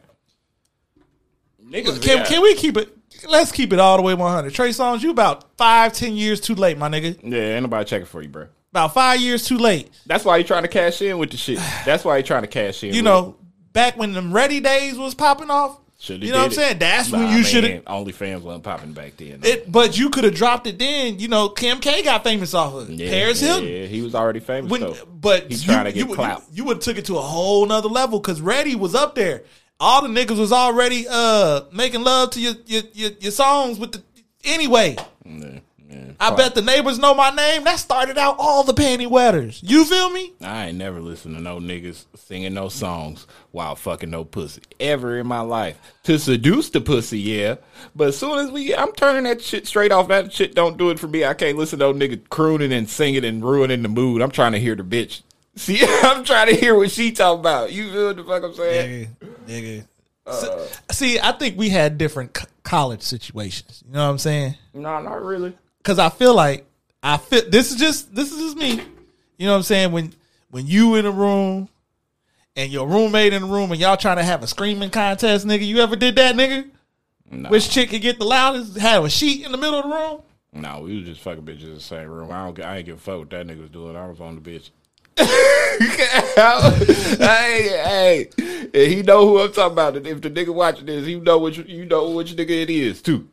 Niggas, 1.64 2.02
Can, 2.02 2.18
yeah. 2.18 2.24
can 2.24 2.42
we 2.42 2.56
keep 2.56 2.76
it? 2.76 2.98
Let's 3.28 3.52
keep 3.52 3.72
it 3.72 3.78
all 3.78 3.96
the 3.96 4.02
way 4.02 4.14
100. 4.14 4.52
Trey 4.54 4.70
Songz, 4.70 5.02
you 5.02 5.10
about 5.10 5.56
five, 5.56 5.92
ten 5.92 6.14
years 6.16 6.40
too 6.40 6.54
late, 6.54 6.78
my 6.78 6.88
nigga. 6.88 7.18
Yeah, 7.22 7.54
ain't 7.54 7.62
nobody 7.62 7.84
checking 7.84 8.06
for 8.06 8.22
you, 8.22 8.28
bro. 8.28 8.48
About 8.72 8.94
five 8.94 9.20
years 9.20 9.44
too 9.46 9.58
late. 9.58 9.90
That's 10.06 10.24
why 10.24 10.38
he 10.38 10.44
trying 10.44 10.62
to 10.62 10.68
cash 10.68 11.02
in 11.02 11.18
with 11.18 11.30
the 11.30 11.36
shit. 11.36 11.58
That's 11.84 12.04
why 12.04 12.16
he 12.16 12.22
trying 12.22 12.42
to 12.42 12.48
cash 12.48 12.82
in. 12.84 12.94
You 12.94 13.02
know, 13.02 13.36
back 13.72 13.96
when 13.96 14.12
them 14.12 14.32
ready 14.32 14.60
days 14.60 14.96
was 14.96 15.14
popping 15.14 15.50
off, 15.50 15.78
Shoulda 16.02 16.26
You 16.26 16.32
know 16.32 16.38
what 16.38 16.46
I'm 16.46 16.50
saying? 16.52 16.78
That's 16.78 17.12
Nah, 17.12 17.18
when 17.18 17.36
you 17.36 17.44
should 17.44 17.62
have. 17.62 17.84
OnlyFans 17.84 18.40
wasn't 18.40 18.64
popping 18.64 18.92
back 18.92 19.16
then. 19.18 19.38
It, 19.44 19.70
but 19.70 19.96
you 19.96 20.10
could 20.10 20.24
have 20.24 20.34
dropped 20.34 20.66
it 20.66 20.76
then. 20.76 21.20
You 21.20 21.28
know, 21.28 21.48
Kim 21.48 21.78
K 21.78 22.02
got 22.02 22.24
famous 22.24 22.54
off 22.54 22.74
of 22.74 22.90
it. 22.90 22.94
Yeah, 22.98 23.08
Paris 23.10 23.40
yeah, 23.40 23.48
Hilton. 23.48 23.68
Yeah, 23.68 23.86
he 23.86 24.02
was 24.02 24.14
already 24.16 24.40
famous 24.40 24.68
When, 24.68 24.80
though. 24.80 24.96
but 25.06 25.48
He's 25.48 25.64
you, 25.64 25.72
trying 25.72 25.84
to 25.84 25.92
get 25.92 25.98
you, 26.00 26.06
would- 26.06 26.16
clout. 26.16 26.42
You, 26.52 26.64
would 26.64 26.78
have 26.78 26.82
took 26.82 26.98
it 26.98 27.04
to 27.04 27.18
a 27.18 27.22
whole 27.22 27.64
nother 27.66 27.88
level 27.88 28.18
because 28.18 28.40
Reddy 28.40 28.74
was 28.74 28.96
up 28.96 29.14
there. 29.14 29.44
All 29.82 30.00
the 30.00 30.08
niggas 30.08 30.38
was 30.38 30.52
already 30.52 31.06
uh 31.10 31.62
making 31.72 32.04
love 32.04 32.30
to 32.30 32.40
your 32.40 32.54
your 32.66 32.82
your, 32.92 33.10
your 33.18 33.32
songs 33.32 33.80
with 33.80 33.90
the 33.90 34.02
anyway. 34.44 34.96
I 36.20 36.34
bet 36.36 36.54
the 36.54 36.62
neighbors 36.62 37.00
know 37.00 37.14
my 37.14 37.30
name. 37.30 37.64
That 37.64 37.80
started 37.80 38.16
out 38.16 38.36
all 38.38 38.62
the 38.62 38.74
panty 38.74 39.08
wetters. 39.08 39.60
You 39.60 39.84
feel 39.84 40.08
me? 40.10 40.32
I 40.40 40.66
ain't 40.66 40.78
never 40.78 41.00
listened 41.00 41.36
to 41.36 41.42
no 41.42 41.58
niggas 41.58 42.04
singing 42.14 42.54
no 42.54 42.68
songs 42.68 43.26
while 43.50 43.74
fucking 43.74 44.08
no 44.08 44.24
pussy 44.24 44.62
ever 44.78 45.18
in 45.18 45.26
my 45.26 45.40
life. 45.40 45.80
To 46.04 46.16
seduce 46.16 46.70
the 46.70 46.80
pussy, 46.80 47.18
yeah. 47.18 47.56
But 47.96 48.08
as 48.08 48.16
soon 48.16 48.38
as 48.38 48.52
we, 48.52 48.72
I'm 48.74 48.92
turning 48.92 49.24
that 49.24 49.42
shit 49.42 49.66
straight 49.66 49.90
off. 49.90 50.06
That 50.08 50.32
shit 50.32 50.54
don't 50.54 50.78
do 50.78 50.90
it 50.90 51.00
for 51.00 51.08
me. 51.08 51.24
I 51.24 51.34
can't 51.34 51.58
listen 51.58 51.80
to 51.80 51.92
no 51.92 51.94
nigga 51.94 52.28
crooning 52.28 52.72
and 52.72 52.88
singing 52.88 53.24
and 53.24 53.44
ruining 53.44 53.82
the 53.82 53.88
mood. 53.88 54.22
I'm 54.22 54.30
trying 54.30 54.52
to 54.52 54.60
hear 54.60 54.76
the 54.76 54.84
bitch. 54.84 55.22
See, 55.54 55.80
I'm 55.84 56.24
trying 56.24 56.48
to 56.48 56.56
hear 56.56 56.74
what 56.74 56.90
she 56.90 57.12
talking 57.12 57.40
about. 57.40 57.72
You 57.72 57.90
feel 57.90 58.06
what 58.08 58.16
the 58.16 58.24
fuck 58.24 58.42
I'm 58.42 58.54
saying? 58.54 59.16
Nigga. 59.46 59.86
Uh, 60.26 60.66
see, 60.90 61.18
I 61.18 61.32
think 61.32 61.58
we 61.58 61.68
had 61.68 61.98
different 61.98 62.32
co- 62.32 62.46
college 62.62 63.02
situations. 63.02 63.82
You 63.86 63.92
know 63.94 64.04
what 64.04 64.10
I'm 64.12 64.18
saying? 64.18 64.54
No, 64.72 65.00
not 65.00 65.22
really. 65.22 65.56
Because 65.78 65.98
I 65.98 66.10
feel 66.10 66.34
like 66.34 66.64
I 67.02 67.16
feel 67.16 67.42
this 67.50 67.72
is 67.72 67.76
just 67.76 68.14
this 68.14 68.30
is 68.30 68.38
just 68.38 68.56
me. 68.56 68.80
You 69.36 69.46
know 69.46 69.52
what 69.52 69.56
I'm 69.58 69.62
saying? 69.64 69.90
When 69.92 70.12
when 70.50 70.66
you 70.66 70.94
in 70.94 71.06
a 71.06 71.10
room 71.10 71.68
and 72.54 72.70
your 72.70 72.86
roommate 72.86 73.32
in 73.32 73.42
the 73.42 73.48
room 73.48 73.72
and 73.72 73.80
y'all 73.80 73.96
trying 73.96 74.18
to 74.18 74.22
have 74.22 74.42
a 74.44 74.46
screaming 74.46 74.90
contest, 74.90 75.44
nigga, 75.44 75.66
you 75.66 75.78
ever 75.80 75.96
did 75.96 76.14
that, 76.16 76.36
nigga? 76.36 76.70
Which 77.50 77.70
chick 77.70 77.90
could 77.90 78.02
get 78.02 78.18
the 78.18 78.24
loudest? 78.26 78.76
Have 78.76 79.04
a 79.04 79.10
sheet 79.10 79.44
in 79.44 79.52
the 79.52 79.58
middle 79.58 79.80
of 79.80 79.84
the 79.84 79.90
room? 79.90 80.22
No, 80.52 80.80
we 80.82 80.98
was 80.98 81.06
just 81.06 81.22
fucking 81.22 81.44
bitches 81.44 81.64
in 81.64 81.74
the 81.74 81.80
same 81.80 82.08
room. 82.08 82.30
I 82.30 82.44
don't. 82.44 82.60
I 82.60 82.76
ain't 82.76 82.86
give 82.86 82.96
a 82.96 83.00
fuck 83.00 83.18
what 83.18 83.30
that 83.30 83.46
nigga 83.46 83.62
was 83.62 83.70
doing. 83.70 83.96
I 83.96 84.06
was 84.06 84.20
on 84.20 84.34
the 84.34 84.40
bitch. 84.40 84.70
hey, 85.18 86.28
hey, 87.18 88.28
and 88.38 88.92
he 88.92 89.02
know 89.02 89.26
who 89.26 89.40
I'm 89.40 89.52
talking 89.52 89.72
about. 89.72 89.96
If 89.96 90.20
the 90.20 90.30
nigga 90.30 90.54
watching 90.54 90.86
this, 90.86 91.06
he 91.06 91.20
know 91.20 91.38
which 91.38 91.58
you 91.58 91.84
know 91.84 92.10
which 92.10 92.34
nigga 92.34 92.50
it 92.50 92.70
is 92.70 93.02
too. 93.02 93.28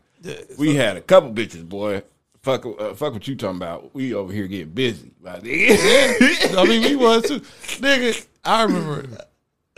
We 0.57 0.75
had 0.75 0.97
a 0.97 1.01
couple 1.01 1.31
bitches, 1.33 1.67
boy. 1.67 2.03
Fuck, 2.41 2.65
uh, 2.65 2.93
fuck 2.93 3.13
what 3.13 3.27
you 3.27 3.35
talking 3.35 3.57
about. 3.57 3.93
We 3.93 4.13
over 4.13 4.31
here 4.31 4.47
getting 4.47 4.69
busy. 4.69 5.11
nigga. 5.23 6.57
I 6.57 6.63
mean, 6.65 6.81
we 6.83 6.95
was 6.95 7.23
too, 7.23 7.39
nigga. 7.81 8.25
I 8.43 8.63
remember. 8.63 9.25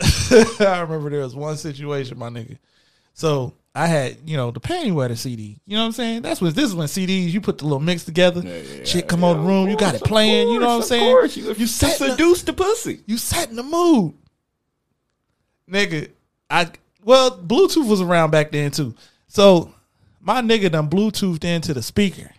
I 0.60 0.80
remember 0.80 1.10
there 1.10 1.20
was 1.20 1.34
one 1.34 1.56
situation, 1.56 2.18
my 2.18 2.28
nigga. 2.28 2.58
So 3.14 3.54
I 3.74 3.86
had, 3.86 4.18
you 4.26 4.36
know, 4.36 4.50
the 4.50 4.60
panty 4.60 4.92
wetter 4.92 5.16
CD. 5.16 5.58
You 5.66 5.76
know 5.76 5.82
what 5.82 5.86
I'm 5.86 5.92
saying? 5.92 6.22
That's 6.22 6.42
what 6.42 6.54
this 6.54 6.66
is 6.66 6.74
when 6.74 6.88
CDs 6.88 7.30
you 7.30 7.40
put 7.40 7.56
the 7.58 7.64
little 7.64 7.80
mix 7.80 8.04
together. 8.04 8.42
Shit 8.84 9.08
come 9.08 9.24
on 9.24 9.38
the 9.38 9.42
room, 9.44 9.68
you 9.68 9.76
got 9.78 9.94
it 9.94 10.02
playing. 10.04 10.48
you 10.48 10.60
know 10.60 10.66
what 10.76 10.82
I'm 10.82 10.82
saying? 10.82 11.10
course, 11.14 11.36
you- 11.36 11.54
you 11.54 11.66
set 11.66 11.96
seduce 11.96 12.42
the 12.42 12.52
pussy. 12.52 13.00
You 13.06 13.16
set 13.16 13.48
in 13.48 13.56
the 13.56 13.62
mood, 13.62 14.12
nigga. 15.70 16.10
I 16.50 16.68
well, 17.04 17.30
Bluetooth 17.38 17.88
was 17.88 18.00
around 18.00 18.30
back 18.30 18.52
then 18.52 18.70
too. 18.70 18.94
So 19.26 19.72
my 20.20 20.40
nigga 20.42 20.70
done 20.70 20.88
Bluetoothed 20.88 21.44
into 21.44 21.72
the 21.74 21.82
speaker. 21.82 22.30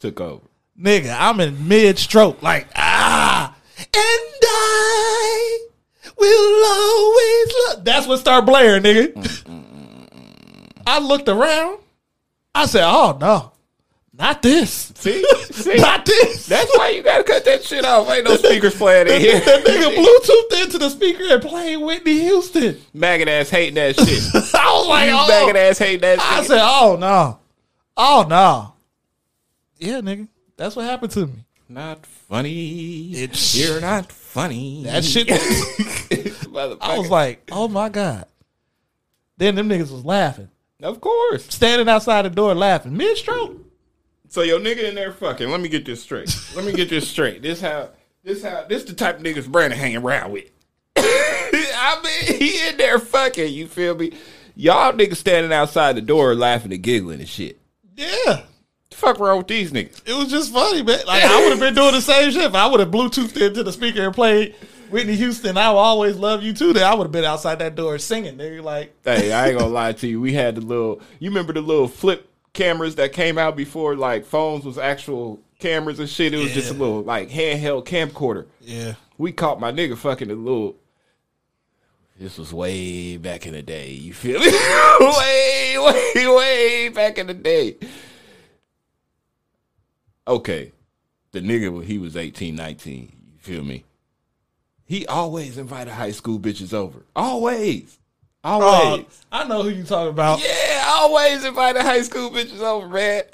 Took 0.00 0.20
over. 0.20 0.42
Nigga, 0.80 1.14
I'm 1.18 1.40
in 1.40 1.68
mid 1.68 1.98
stroke, 1.98 2.42
like 2.42 2.66
ah, 2.74 3.54
and 3.78 3.86
I 4.42 5.58
will 6.18 6.64
always 6.66 7.54
love. 7.76 7.84
That's 7.84 8.06
what 8.06 8.18
start 8.20 8.46
blaring, 8.46 8.82
nigga. 8.82 9.45
I 10.86 11.00
looked 11.00 11.28
around. 11.28 11.80
I 12.54 12.66
said, 12.66 12.84
"Oh 12.84 13.18
no, 13.20 13.52
not 14.18 14.40
this. 14.40 14.92
See, 14.94 15.24
see, 15.50 15.76
not 15.76 16.06
this. 16.06 16.46
That's 16.46 16.74
why 16.76 16.90
you 16.90 17.02
gotta 17.02 17.24
cut 17.24 17.44
that 17.44 17.64
shit 17.64 17.84
off. 17.84 18.08
Ain't 18.08 18.24
no 18.24 18.36
speakers 18.36 18.74
playing 18.74 19.08
in 19.08 19.20
here. 19.20 19.40
That 19.40 19.64
nigga 19.64 19.94
Bluetoothed 19.94 20.64
into 20.64 20.78
the 20.78 20.88
speaker 20.88 21.24
and 21.28 21.42
playing 21.42 21.84
Whitney 21.84 22.20
Houston. 22.20 22.78
Maggot 22.94 23.28
ass 23.28 23.50
hating 23.50 23.74
that 23.74 23.96
shit. 23.96 24.08
I 24.54 24.72
was 24.72 24.88
like, 24.88 25.08
you 25.08 25.16
oh. 25.16 25.28
maggot 25.28 25.56
ass 25.56 25.78
hating 25.78 26.00
that 26.00 26.20
shit. 26.20 26.32
I 26.32 26.36
shit. 26.38 26.46
said, 26.46 26.60
"Oh 26.62 26.96
no, 26.98 27.38
oh 27.96 28.26
no." 28.28 28.72
Yeah, 29.78 30.00
nigga, 30.00 30.28
that's 30.56 30.74
what 30.74 30.86
happened 30.86 31.12
to 31.12 31.26
me. 31.26 31.44
Not 31.68 32.06
funny. 32.06 33.12
It's, 33.12 33.54
You're 33.54 33.80
not 33.80 34.10
funny. 34.10 34.84
That 34.84 35.04
shit. 35.04 35.28
I 36.80 36.96
was 36.96 37.10
like, 37.10 37.42
"Oh 37.52 37.68
my 37.68 37.90
god." 37.90 38.26
Then 39.36 39.56
them 39.56 39.68
niggas 39.68 39.90
was 39.92 40.04
laughing. 40.04 40.48
Of 40.82 41.00
course. 41.00 41.46
Standing 41.52 41.88
outside 41.88 42.22
the 42.22 42.30
door 42.30 42.54
laughing. 42.54 42.96
Mid 42.96 43.16
stroke. 43.16 43.56
So 44.28 44.42
your 44.42 44.60
nigga 44.60 44.84
in 44.84 44.94
there 44.94 45.12
fucking. 45.12 45.50
Let 45.50 45.60
me 45.60 45.68
get 45.68 45.84
this 45.84 46.02
straight. 46.02 46.34
Let 46.54 46.64
me 46.64 46.72
get 46.72 46.90
this 46.90 47.08
straight. 47.08 47.42
This 47.42 47.60
how. 47.60 47.90
This 48.22 48.42
how. 48.42 48.64
This 48.68 48.84
the 48.84 48.92
type 48.92 49.18
of 49.18 49.22
niggas 49.22 49.48
Brandon 49.48 49.78
hanging 49.78 49.98
around 49.98 50.32
with. 50.32 50.50
I 50.96 52.00
mean, 52.02 52.38
he 52.38 52.68
in 52.68 52.76
there 52.76 52.98
fucking. 52.98 53.52
You 53.52 53.66
feel 53.66 53.94
me? 53.94 54.12
Y'all 54.54 54.92
niggas 54.92 55.16
standing 55.16 55.52
outside 55.52 55.96
the 55.96 56.02
door 56.02 56.34
laughing 56.34 56.72
and 56.72 56.82
giggling 56.82 57.20
and 57.20 57.28
shit. 57.28 57.60
Yeah. 57.94 58.42
The 58.90 58.96
fuck 58.96 59.18
wrong 59.18 59.38
with 59.38 59.48
these 59.48 59.72
niggas? 59.72 60.02
It 60.06 60.14
was 60.14 60.28
just 60.28 60.52
funny, 60.52 60.82
man. 60.82 61.00
Like 61.06 61.24
I 61.24 61.40
would 61.40 61.50
have 61.50 61.60
been 61.60 61.74
doing 61.74 61.92
the 61.92 62.00
same 62.00 62.30
shit. 62.30 62.44
If 62.44 62.54
I 62.54 62.66
would 62.66 62.80
have 62.80 62.90
Bluetoothed 62.90 63.36
into 63.36 63.62
the 63.62 63.72
speaker 63.72 64.02
and 64.02 64.14
played 64.14 64.54
Whitney 64.96 65.16
Houston, 65.16 65.58
I 65.58 65.70
will 65.70 65.78
always 65.78 66.16
love 66.16 66.42
you 66.42 66.54
too. 66.54 66.72
Then 66.72 66.84
I 66.84 66.94
would 66.94 67.04
have 67.04 67.12
been 67.12 67.24
outside 67.24 67.58
that 67.58 67.74
door 67.74 67.98
singing. 67.98 68.38
Nigga, 68.38 68.62
like 68.62 68.94
Hey, 69.04 69.30
I 69.30 69.48
ain't 69.48 69.58
gonna 69.58 69.70
lie 69.72 69.92
to 69.92 70.06
you. 70.06 70.20
We 70.20 70.32
had 70.32 70.54
the 70.54 70.62
little. 70.62 71.02
You 71.18 71.30
remember 71.30 71.52
the 71.52 71.60
little 71.60 71.86
flip 71.86 72.30
cameras 72.54 72.94
that 72.94 73.12
came 73.12 73.36
out 73.36 73.56
before 73.56 73.94
like 73.94 74.24
phones 74.24 74.64
was 74.64 74.78
actual 74.78 75.38
cameras 75.58 75.98
and 75.98 76.08
shit. 76.08 76.32
It 76.32 76.38
was 76.38 76.52
just 76.52 76.70
a 76.70 76.74
little 76.74 77.02
like 77.02 77.28
handheld 77.28 77.84
camcorder. 77.84 78.46
Yeah. 78.62 78.94
We 79.18 79.32
caught 79.32 79.60
my 79.60 79.70
nigga 79.70 79.96
fucking 79.98 80.30
a 80.30 80.34
little. 80.34 80.76
This 82.18 82.38
was 82.38 82.54
way 82.54 83.18
back 83.18 83.46
in 83.46 83.52
the 83.52 83.60
day. 83.60 83.90
You 83.90 84.14
feel 84.14 84.40
me? 84.40 84.46
way, 85.00 85.76
way, 85.78 86.26
way 86.26 86.88
back 86.88 87.18
in 87.18 87.26
the 87.26 87.34
day. 87.34 87.76
Okay. 90.26 90.72
The 91.32 91.40
nigga, 91.40 91.84
he 91.84 91.98
was 91.98 92.16
18, 92.16 92.56
19. 92.56 93.12
You 93.34 93.38
feel 93.38 93.62
me? 93.62 93.84
He 94.86 95.04
always 95.06 95.58
invited 95.58 95.92
high 95.92 96.12
school 96.12 96.38
bitches 96.38 96.72
over. 96.72 97.04
Always. 97.14 97.98
Always. 98.44 99.04
Oh, 99.04 99.06
I 99.32 99.44
know 99.46 99.62
who 99.64 99.70
you 99.70 99.82
talking 99.82 100.10
about. 100.10 100.40
Yeah, 100.40 100.84
always 100.88 101.44
invited 101.44 101.82
high 101.82 102.02
school 102.02 102.30
bitches 102.30 102.60
over, 102.60 102.88
man. 102.88 103.24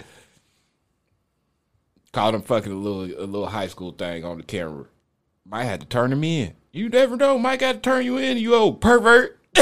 Called 2.12 2.34
him 2.34 2.42
fucking 2.42 2.72
a 2.72 2.74
little 2.74 3.05
a 3.05 3.26
little 3.26 3.46
high 3.46 3.68
school 3.68 3.92
thing 3.92 4.24
on 4.24 4.38
the 4.38 4.42
camera. 4.42 4.86
Might 5.46 5.64
have 5.64 5.80
to 5.80 5.86
turn 5.86 6.12
him 6.12 6.24
in. 6.24 6.55
You 6.72 6.88
never 6.88 7.16
know. 7.16 7.38
Might 7.38 7.61
got 7.61 7.72
to 7.72 7.78
turn 7.80 8.05
you 8.05 8.16
in, 8.16 8.38
you 8.38 8.55
old 8.55 8.80
pervert. 8.80 9.38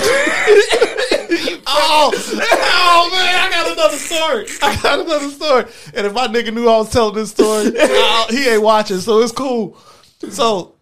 Oh, 1.72 2.10
oh 2.12 3.10
man, 3.12 3.34
I 3.36 3.50
got 3.50 3.72
another 3.72 3.96
story. 3.96 4.46
I 4.62 4.82
got 4.82 4.98
another 4.98 5.30
story. 5.30 5.64
And 5.94 6.06
if 6.06 6.12
my 6.12 6.26
nigga 6.26 6.52
knew 6.52 6.68
I 6.68 6.78
was 6.78 6.90
telling 6.90 7.14
this 7.14 7.30
story, 7.30 7.70
he 8.30 8.48
ain't 8.48 8.62
watching, 8.62 8.98
so 8.98 9.20
it's 9.20 9.30
cool. 9.30 9.78
So 10.30 10.74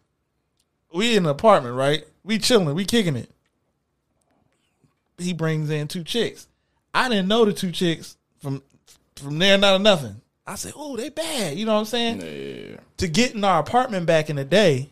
we 0.93 1.17
in 1.17 1.25
an 1.25 1.31
apartment, 1.31 1.75
right? 1.75 2.05
We 2.25 2.39
chilling, 2.39 2.75
we 2.75 2.85
kicking 2.85 3.17
it. 3.17 3.31
He 5.19 5.33
brings 5.33 5.69
in 5.71 5.89
two 5.89 6.05
chicks. 6.05 6.47
I 6.95 7.09
didn't 7.09 7.29
know 7.29 7.45
the 7.45 7.53
two 7.53 7.73
chicks 7.73 8.17
from 8.41 8.63
from 9.17 9.39
there, 9.39 9.59
not 9.59 9.81
nothing. 9.81 10.21
I 10.47 10.55
said, 10.55 10.73
"Oh, 10.77 10.97
they 10.97 11.09
bad." 11.09 11.57
You 11.59 11.67
know 11.67 11.75
what 11.75 11.81
I'm 11.81 11.85
saying? 11.87 12.21
Yeah. 12.21 12.77
To 12.99 13.09
get 13.09 13.35
in 13.35 13.45
our 13.45 13.61
apartment 13.61 14.07
back 14.07 14.31
in 14.31 14.37
the 14.37 14.45
day, 14.45 14.89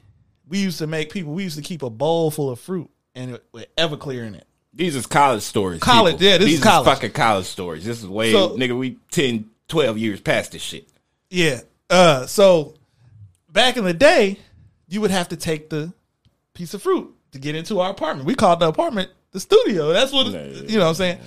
we 0.48 0.58
used 0.58 0.78
to 0.78 0.86
make 0.86 1.10
people. 1.10 1.32
We 1.32 1.44
used 1.44 1.56
to 1.56 1.62
keep 1.62 1.82
a 1.82 1.90
bowl 1.90 2.30
full 2.30 2.50
of 2.50 2.58
fruit 2.60 2.90
and 3.14 3.36
it, 3.36 3.44
with 3.52 3.74
Everclear 3.76 4.26
in 4.26 4.34
it. 4.34 4.46
These 4.74 4.96
is 4.96 5.06
college 5.06 5.42
stories. 5.42 5.80
College, 5.80 6.14
people. 6.14 6.26
yeah, 6.26 6.38
this 6.38 6.46
These 6.46 6.58
is 6.58 6.64
college. 6.64 6.86
fucking 6.86 7.12
college 7.12 7.46
stories. 7.46 7.84
This 7.84 8.00
is 8.02 8.06
way, 8.06 8.32
So- 8.32 8.56
nigga, 8.58 8.76
we 8.78 8.98
10, 9.10 9.48
12 9.68 9.96
years 9.96 10.20
past 10.20 10.52
this 10.52 10.60
shit. 10.60 10.86
Yeah. 11.30 11.60
Uh 11.88 12.26
so 12.26 12.74
back 13.50 13.76
in 13.78 13.84
the 13.84 13.94
day, 13.94 14.38
you 14.88 15.00
would 15.00 15.10
have 15.10 15.28
to 15.28 15.36
take 15.36 15.70
the 15.70 15.92
piece 16.54 16.74
of 16.74 16.82
fruit 16.82 17.14
to 17.32 17.38
get 17.38 17.54
into 17.54 17.80
our 17.80 17.90
apartment. 17.90 18.26
We 18.26 18.34
called 18.34 18.60
the 18.60 18.68
apartment 18.68 19.10
the 19.32 19.40
studio. 19.40 19.92
That's 19.92 20.12
what 20.12 20.26
you 20.26 20.78
know 20.78 20.84
what 20.84 20.88
I'm 20.88 20.94
saying? 20.94 21.18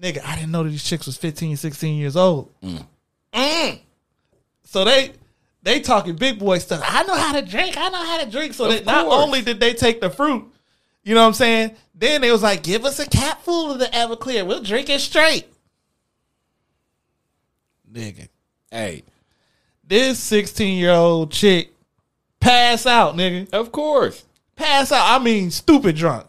Nigga, 0.00 0.24
I 0.24 0.36
didn't 0.36 0.50
know 0.50 0.62
that 0.62 0.70
these 0.70 0.84
chicks 0.84 1.06
was 1.06 1.16
15, 1.16 1.56
16 1.56 1.98
years 1.98 2.16
old. 2.16 2.52
Mm. 2.60 2.86
So 4.64 4.84
they 4.84 5.12
they 5.62 5.80
talking 5.80 6.16
big 6.16 6.38
boy 6.38 6.58
stuff. 6.58 6.82
I 6.84 7.02
know 7.04 7.14
how 7.14 7.32
to 7.32 7.42
drink. 7.42 7.76
I 7.76 7.88
know 7.88 8.04
how 8.04 8.22
to 8.22 8.30
drink. 8.30 8.54
So 8.54 8.68
that 8.68 8.84
not 8.84 9.06
only 9.06 9.40
did 9.40 9.58
they 9.60 9.72
take 9.72 10.00
the 10.00 10.10
fruit, 10.10 10.44
you 11.02 11.14
know 11.14 11.22
what 11.22 11.28
I'm 11.28 11.34
saying? 11.34 11.76
Then 11.94 12.20
they 12.20 12.30
was 12.30 12.42
like, 12.42 12.62
give 12.62 12.84
us 12.84 12.98
a 12.98 13.06
cap 13.08 13.42
full 13.42 13.72
of 13.72 13.78
the 13.78 13.86
Everclear. 13.86 14.46
We'll 14.46 14.62
drink 14.62 14.90
it 14.90 15.00
straight. 15.00 15.46
Nigga. 17.90 18.28
Hey. 18.70 19.04
This 19.82 20.18
16 20.18 20.78
year 20.78 20.90
old 20.90 21.30
chick 21.30 21.72
pass 22.40 22.86
out, 22.86 23.14
nigga. 23.16 23.52
Of 23.52 23.72
course. 23.72 24.24
Pass 24.56 24.92
out. 24.92 25.20
I 25.20 25.22
mean, 25.22 25.50
stupid 25.50 25.96
drunk. 25.96 26.26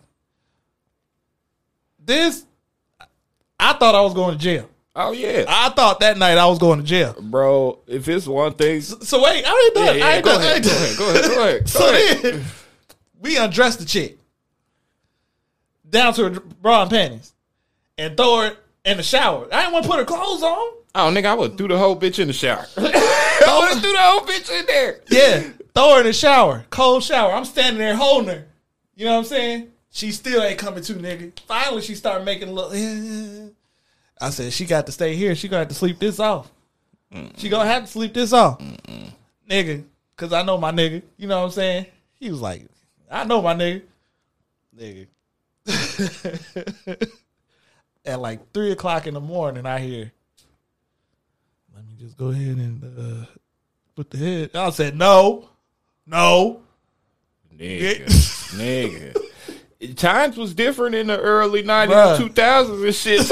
This, 2.00 2.46
I 3.60 3.74
thought 3.74 3.96
I 3.96 4.02
was 4.02 4.14
going 4.14 4.38
to 4.38 4.44
jail. 4.44 4.70
Oh 5.00 5.12
yeah, 5.12 5.46
I 5.48 5.70
thought 5.70 6.00
that 6.00 6.18
night 6.18 6.40
I 6.40 6.48
was 6.48 6.58
going 6.58 6.80
to 6.80 6.86
jail, 6.86 7.16
bro. 7.22 7.78
If 7.86 8.08
it's 8.08 8.26
one 8.26 8.54
thing, 8.54 8.82
so, 8.82 8.98
So 9.00 9.24
wait, 9.24 9.44
I 9.46 9.52
ain't 9.66 9.76
done. 9.76 9.86
Yeah, 9.86 9.92
I 9.92 9.96
yeah, 10.10 10.16
ain't 10.16 10.26
go 10.26 10.32
done. 10.32 10.42
I 10.42 10.54
ain't 10.56 10.64
go 10.64 10.70
done. 10.70 10.82
ahead, 10.84 10.98
go 10.98 11.10
ahead, 11.10 11.26
go 11.26 11.44
ahead, 11.44 11.60
go 11.62 11.66
so 11.68 11.90
ahead. 11.94 12.18
then 12.24 12.46
we 13.20 13.38
undressed 13.38 13.78
the 13.80 13.86
chick 13.86 14.18
down 15.88 16.14
to 16.16 16.24
her 16.24 16.40
bra 16.40 16.82
and 16.82 16.90
panties 16.90 17.32
and 18.00 18.18
throw 18.18 18.42
her 18.42 18.58
in 18.88 18.98
the 18.98 19.04
shower. 19.04 19.48
I 19.52 19.62
didn't 19.62 19.74
want 19.74 19.86
to 19.86 19.92
put 19.92 20.00
her 20.00 20.06
clothes 20.06 20.42
on. 20.42 20.72
oh 20.96 21.12
nigga, 21.14 21.26
I 21.26 21.34
would 21.34 21.58
threw 21.58 21.68
the 21.68 21.78
whole 21.78 22.00
bitch 22.00 22.20
in 22.20 22.28
the 22.28 22.34
shower. 22.34 22.66
I 22.78 23.60
would 23.60 23.70
have 23.70 23.82
threw 23.82 23.92
the 23.92 23.98
whole 24.00 24.22
bitch 24.22 24.50
in 24.50 24.66
there. 24.66 25.02
Yeah, 25.10 25.44
throw 25.76 25.96
her 25.96 26.00
in 26.00 26.06
the 26.08 26.14
shower, 26.14 26.66
cold 26.70 27.04
shower. 27.04 27.34
I'm 27.34 27.46
standing 27.46 27.80
there 27.80 27.96
holding 27.96 28.30
her. 28.30 28.48
You 28.96 29.06
know 29.06 29.12
what 29.12 29.20
I'm 29.20 29.26
saying? 29.26 29.72
She 29.92 30.12
still 30.12 30.42
ain't 30.42 30.58
coming 30.58 30.84
to, 30.84 30.94
nigga. 30.94 31.38
Finally, 31.42 31.82
she 31.82 31.96
started 31.96 32.24
making 32.24 32.48
a 32.48 32.52
little. 32.52 33.54
I 34.22 34.30
said 34.32 34.54
she 34.54 34.66
got 34.66 34.86
to 34.86 34.92
stay 34.92 35.16
here. 35.16 35.36
She 35.36 35.48
gonna 35.50 35.60
have 35.60 35.68
to 35.68 35.76
sleep 35.76 36.00
this 36.00 36.20
off. 36.20 36.50
She 37.38 37.50
gonna 37.50 37.70
have 37.70 37.86
to 37.86 37.92
sleep 37.92 38.14
this 38.14 38.34
off, 38.34 38.62
nigga. 39.50 39.84
Cause 40.16 40.34
I 40.34 40.42
know 40.42 40.58
my 40.58 40.72
nigga. 40.72 41.04
You 41.18 41.28
know 41.28 41.40
what 41.40 41.46
I'm 41.46 41.52
saying? 41.52 41.86
He 42.16 42.32
was 42.32 42.42
like, 42.42 42.66
I 43.12 43.24
know 43.24 43.42
my 43.42 43.54
nigga, 43.54 43.84
nigga. 44.76 45.08
At 48.08 48.20
like 48.22 48.54
three 48.54 48.72
o'clock 48.72 49.06
in 49.06 49.14
the 49.14 49.20
morning, 49.20 49.66
I 49.66 49.80
hear. 49.80 50.12
Let 51.76 51.86
me 51.86 51.94
just 52.00 52.18
go 52.18 52.28
ahead 52.30 52.56
and 52.58 52.84
uh, 52.84 53.26
put 53.96 54.10
the 54.10 54.18
head. 54.18 54.52
I 54.56 54.70
said 54.70 54.96
no, 54.96 55.50
no. 56.06 56.62
Nigga, 57.56 58.06
nigga. 58.56 59.96
Times 59.96 60.38
was 60.38 60.54
different 60.56 60.96
in 60.96 61.08
the 61.08 61.20
early 61.20 61.64
Bruh. 61.64 61.88
nineties, 61.88 62.18
two 62.18 62.30
thousands 62.34 62.82
and 62.84 62.96
shit. 62.96 63.28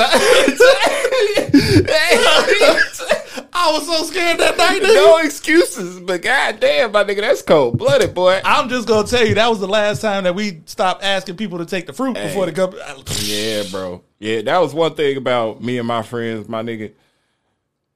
I 3.58 3.72
was 3.72 3.88
so 3.88 4.04
scared 4.04 4.38
that 4.40 4.58
night. 4.58 4.82
Nigga. 4.82 4.94
no 4.94 5.18
excuses, 5.20 6.00
but 6.02 6.22
goddamn, 6.22 6.92
my 6.92 7.04
nigga, 7.04 7.22
that's 7.22 7.42
cold 7.42 7.78
blooded, 7.78 8.14
boy. 8.14 8.42
I'm 8.44 8.68
just 8.70 8.88
gonna 8.88 9.08
tell 9.08 9.26
you 9.26 9.36
that 9.36 9.48
was 9.50 9.60
the 9.60 9.68
last 9.68 10.02
time 10.02 10.26
that 10.26 10.36
we 10.36 10.62
stopped 10.66 11.04
asking 11.04 11.38
people 11.38 11.60
to 11.60 11.66
take 11.66 11.86
the 11.88 11.94
fruit 11.94 12.18
Hey. 12.18 12.28
before 12.28 12.46
the 12.46 12.52
cup. 12.52 12.76
Yeah, 13.22 13.64
bro. 13.72 14.04
Yeah, 14.26 14.42
that 14.42 14.58
was 14.58 14.74
one 14.74 14.96
thing 14.96 15.18
about 15.18 15.62
me 15.62 15.78
and 15.78 15.88
my 15.88 16.02
friends, 16.02 16.50
my 16.50 16.64
nigga. 16.64 16.94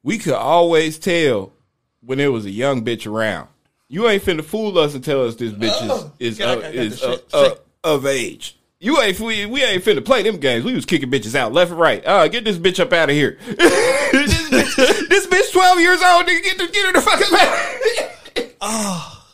We 0.04 0.20
could 0.20 0.36
always 0.36 1.00
tell 1.00 1.54
when 2.02 2.20
there 2.20 2.32
was 2.32 2.46
a 2.46 2.52
young 2.52 2.86
bitch 2.86 3.12
around. 3.12 3.48
You 3.88 4.08
ain't 4.08 4.22
finna 4.22 4.44
fool 4.44 4.78
us 4.78 4.94
and 4.94 5.04
tell 5.04 5.26
us 5.26 5.36
this 5.38 5.54
bitch 5.54 5.72
Oh, 5.74 6.12
is 6.20 6.34
is, 6.34 6.40
yeah, 6.40 6.46
uh, 6.46 6.56
got- 6.56 6.64
I 6.66 6.68
got 6.68 6.76
is 6.76 7.04
uh, 7.04 7.18
uh, 7.34 7.56
of 7.84 8.06
age. 8.06 8.60
You 8.80 9.02
ain't 9.02 9.20
we, 9.20 9.48
we 9.48 9.64
ain't 9.64 9.84
finna 9.84 10.06
play 10.06 10.22
them 10.22 10.38
games. 10.38 10.64
We 10.64 10.76
was 10.76 10.86
kicking 10.86 11.10
bitches 11.10 11.34
out 11.34 11.52
left 11.52 11.72
and 11.72 11.80
right. 11.80 12.06
Uh, 12.06 12.28
get 12.28 12.44
this 12.44 12.60
bitch 12.60 12.80
up 12.80 12.94
out 12.94 13.10
of 13.10 13.16
here. 13.16 13.40
this, 13.48 14.50
bitch, 14.52 15.10
this 15.10 15.26
bitch 15.26 15.52
twelve 15.52 15.80
years 15.80 16.00
old. 16.04 16.28
Nigga, 16.28 16.44
get 16.44 16.58
the, 16.60 16.68
get 16.68 16.86
her 16.86 16.94
the 16.94 17.02
fuck 17.02 17.22
out. 17.34 18.52
Oh. 18.62 19.26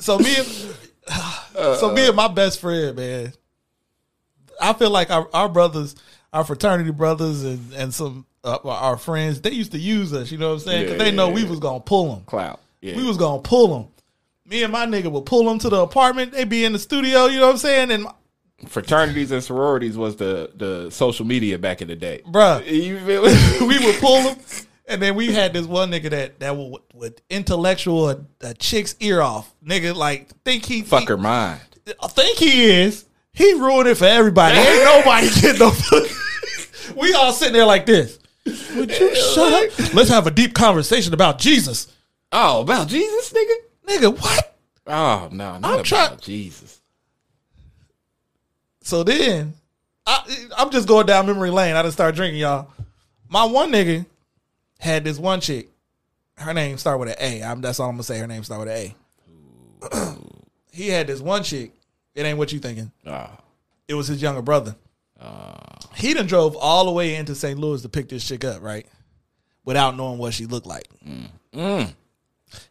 So 0.00 0.18
me 0.18 0.34
and 0.34 0.46
so 1.78 1.92
me 1.92 2.06
and 2.08 2.16
my 2.16 2.28
best 2.28 2.58
friend, 2.58 2.96
man. 2.96 3.32
I 4.70 4.72
feel 4.72 4.90
like 4.90 5.10
our, 5.10 5.28
our 5.34 5.48
brothers, 5.48 5.94
our 6.32 6.44
fraternity 6.44 6.90
brothers, 6.90 7.42
and 7.44 7.72
and 7.74 7.94
some 7.94 8.26
uh, 8.44 8.58
our 8.64 8.96
friends, 8.96 9.40
they 9.40 9.50
used 9.50 9.72
to 9.72 9.78
use 9.78 10.12
us. 10.12 10.30
You 10.30 10.38
know 10.38 10.48
what 10.48 10.54
I'm 10.54 10.60
saying? 10.60 10.82
Because 10.84 10.98
Yeah, 10.98 11.04
they 11.04 11.12
know 11.16 11.28
yeah, 11.28 11.34
we 11.34 11.44
was 11.44 11.58
gonna 11.58 11.80
pull 11.80 12.14
them. 12.14 12.24
Clout. 12.24 12.60
Yeah. 12.80 12.96
We 12.96 13.04
was 13.04 13.16
gonna 13.16 13.42
pull 13.42 13.68
them. 13.68 13.88
Me 14.46 14.62
and 14.62 14.72
my 14.72 14.86
nigga 14.86 15.10
would 15.10 15.24
pull 15.24 15.44
them 15.44 15.58
to 15.60 15.68
the 15.70 15.80
apartment. 15.80 16.32
They 16.32 16.44
be 16.44 16.64
in 16.64 16.72
the 16.72 16.78
studio. 16.78 17.26
You 17.26 17.40
know 17.40 17.46
what 17.46 17.52
I'm 17.52 17.58
saying? 17.58 17.90
And 17.90 18.06
Fraternities 18.68 19.30
and 19.30 19.42
sororities 19.42 19.96
was 19.96 20.16
the 20.16 20.50
the 20.54 20.90
social 20.90 21.24
media 21.26 21.58
back 21.58 21.82
in 21.82 21.88
the 21.88 21.96
day. 21.96 22.22
bruh, 22.26 22.64
You 22.70 22.98
feel 23.00 23.24
me? 23.24 23.66
we 23.78 23.84
would 23.84 23.96
pull 24.00 24.22
them, 24.22 24.36
and 24.86 25.02
then 25.02 25.14
we 25.14 25.32
had 25.32 25.52
this 25.52 25.66
one 25.66 25.90
nigga 25.90 26.10
that 26.10 26.38
that 26.40 26.56
would, 26.56 26.82
would 26.92 27.22
intellectual 27.30 28.10
a, 28.10 28.24
a 28.42 28.54
chick's 28.54 28.96
ear 29.00 29.20
off. 29.20 29.52
Nigga, 29.64 29.94
like 29.94 30.28
think 30.44 30.64
he 30.64 30.82
Fuck 30.82 31.08
her 31.08 31.16
mind. 31.16 31.60
I 32.02 32.08
think 32.08 32.38
he 32.38 32.64
is. 32.64 33.06
He 33.34 33.52
ruined 33.54 33.88
it 33.88 33.96
for 33.96 34.04
everybody. 34.06 34.56
Ain't 34.56 34.84
nobody 35.04 35.28
getting 35.40 35.58
no. 35.60 35.70
Fuck. 35.70 36.04
We 36.96 37.14
all 37.14 37.32
sitting 37.32 37.54
there 37.54 37.64
like 37.64 37.86
this. 37.86 38.18
Would 38.46 38.90
you 38.90 39.16
shut 39.16 39.52
up? 39.80 39.94
Let's 39.94 40.10
have 40.10 40.26
a 40.26 40.30
deep 40.30 40.54
conversation 40.54 41.14
about 41.14 41.38
Jesus. 41.38 41.90
Oh, 42.30 42.60
about 42.60 42.88
Jesus, 42.88 43.32
nigga? 43.32 43.54
Nigga, 43.88 44.20
what? 44.20 44.56
Oh 44.86 45.28
no, 45.32 45.58
not 45.58 45.64
I'm 45.64 45.72
about 45.74 45.84
try- 45.86 46.14
Jesus. 46.20 46.80
So 48.82 49.02
then, 49.02 49.54
I, 50.06 50.48
I'm 50.58 50.70
just 50.70 50.86
going 50.86 51.06
down 51.06 51.26
memory 51.26 51.50
lane. 51.50 51.74
I 51.74 51.80
didn't 51.82 51.94
start 51.94 52.14
drinking, 52.14 52.40
y'all. 52.40 52.68
My 53.30 53.44
one 53.44 53.72
nigga 53.72 54.04
had 54.78 55.04
this 55.04 55.18
one 55.18 55.40
chick. 55.40 55.70
Her 56.36 56.52
name 56.52 56.76
start 56.76 56.98
with 57.00 57.08
an 57.08 57.16
A. 57.18 57.42
I'm, 57.42 57.62
that's 57.62 57.80
all 57.80 57.88
I'm 57.88 57.94
gonna 57.94 58.02
say. 58.02 58.18
Her 58.18 58.26
name 58.26 58.44
start 58.44 58.66
with 58.66 58.68
an 58.68 58.94
A. 59.90 60.16
he 60.72 60.88
had 60.88 61.06
this 61.06 61.20
one 61.20 61.42
chick. 61.42 61.72
It 62.14 62.24
ain't 62.24 62.38
what 62.38 62.52
you 62.52 62.58
thinking. 62.60 62.92
It 63.88 63.94
was 63.94 64.08
his 64.08 64.22
younger 64.22 64.42
brother. 64.42 64.76
he 65.96 66.14
done 66.14 66.26
drove 66.26 66.56
all 66.56 66.84
the 66.84 66.92
way 66.92 67.14
into 67.16 67.34
St. 67.34 67.58
Louis 67.58 67.82
to 67.82 67.88
pick 67.88 68.08
this 68.08 68.26
chick 68.26 68.44
up, 68.44 68.62
right? 68.62 68.86
Without 69.64 69.96
knowing 69.96 70.18
what 70.18 70.34
she 70.34 70.46
looked 70.46 70.66
like. 70.66 70.88
Mm. 71.06 71.30
Mm. 71.54 71.94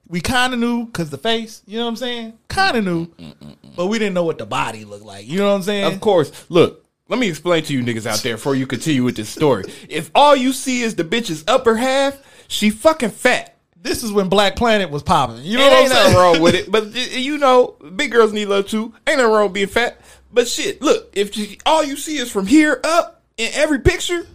We 0.08 0.22
kind 0.22 0.54
of 0.54 0.60
knew 0.60 0.86
because 0.86 1.10
the 1.10 1.18
face, 1.18 1.62
you 1.66 1.78
know 1.78 1.86
what 1.86 1.90
I'm 1.90 1.96
saying? 1.98 2.34
Kind 2.48 2.78
of 2.78 2.86
knew, 2.86 3.08
mm, 3.08 3.56
but 3.76 3.88
we 3.88 4.00
didn't 4.00 4.14
know 4.14 4.24
what 4.24 4.38
the 4.38 4.46
body 4.46 4.86
looked 4.86 5.04
like. 5.06 5.28
You 5.28 5.40
know 5.40 5.50
what 5.50 5.56
I'm 5.56 5.64
saying? 5.64 5.92
Of 5.92 6.00
course. 6.00 6.32
Look, 6.50 6.86
let 7.10 7.20
me 7.20 7.28
explain 7.28 7.64
to 7.64 7.74
you 7.74 7.84
niggas 7.84 8.06
out 8.06 8.20
there 8.20 8.36
before 8.36 8.56
you 8.56 8.66
continue 8.66 9.04
with 9.04 9.16
this 9.16 9.30
story. 9.30 9.66
If 9.90 10.10
all 10.16 10.36
you 10.36 10.54
see 10.54 10.82
is 10.82 10.96
the 10.96 11.04
bitch's 11.04 11.44
upper 11.48 11.76
half, 11.76 12.18
she 12.48 12.70
fucking 12.70 13.10
fat. 13.10 13.53
This 13.84 14.02
is 14.02 14.12
when 14.12 14.30
Black 14.30 14.56
Planet 14.56 14.90
was 14.90 15.04
popping. 15.04 15.44
You 15.44 15.58
know 15.58 15.70
what 15.70 15.74
I'm 15.84 15.88
saying? 15.90 15.92
ain't 15.92 16.14
nothing 16.14 16.18
wrong 16.18 16.42
with 16.42 16.56
it. 16.56 16.72
But 16.72 16.96
you 16.96 17.38
know, 17.38 17.76
big 17.96 18.12
girls 18.12 18.34
need 18.34 18.46
love 18.48 18.68
too. 18.68 18.94
Ain't 19.06 19.18
nothing 19.20 19.32
wrong 19.32 19.44
with 19.44 19.54
being 19.54 19.68
fat. 19.68 20.00
But 20.32 20.48
shit, 20.48 20.82
look, 20.82 21.10
if 21.16 21.36
all 21.66 21.84
you 21.84 21.96
see 21.98 22.18
is 22.18 22.32
from 22.32 22.48
here 22.48 22.80
up 22.84 23.22
in 23.38 23.52
every 23.54 23.80
picture, 23.80 24.26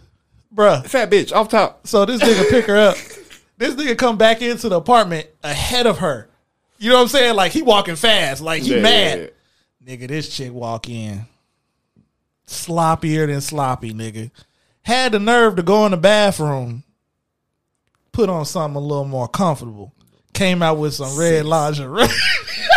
bruh, 0.54 0.84
fat 0.86 1.10
bitch 1.10 1.32
off 1.32 1.48
top. 1.48 1.86
So 1.86 2.04
this 2.04 2.20
nigga 2.22 2.48
pick 2.50 2.66
her 2.66 2.76
up. 2.76 2.96
This 3.58 3.74
nigga 3.74 3.98
come 3.98 4.16
back 4.16 4.40
into 4.40 4.68
the 4.68 4.76
apartment 4.76 5.26
ahead 5.42 5.88
of 5.88 5.98
her. 5.98 6.28
You 6.78 6.90
know 6.90 6.94
what 6.94 7.02
I'm 7.02 7.08
saying? 7.08 7.34
Like 7.34 7.50
he 7.50 7.62
walking 7.62 7.96
fast, 7.96 8.40
like 8.40 8.62
he 8.62 8.76
Yeah, 8.76 8.82
mad. 8.82 9.32
yeah, 9.84 9.96
Nigga, 9.96 10.06
this 10.06 10.28
chick 10.28 10.52
walk 10.52 10.88
in 10.88 11.26
sloppier 12.46 13.26
than 13.26 13.40
sloppy, 13.40 13.92
nigga. 13.92 14.30
Had 14.82 15.10
the 15.10 15.18
nerve 15.18 15.56
to 15.56 15.62
go 15.64 15.84
in 15.86 15.90
the 15.90 15.96
bathroom, 15.96 16.84
put 18.18 18.28
on 18.28 18.44
something 18.44 18.74
a 18.74 18.80
little 18.80 19.04
more 19.04 19.28
comfortable. 19.28 19.94
Came 20.32 20.60
out 20.60 20.76
with 20.78 20.92
some 20.92 21.16
red 21.16 21.46
lingerie. 21.46 22.08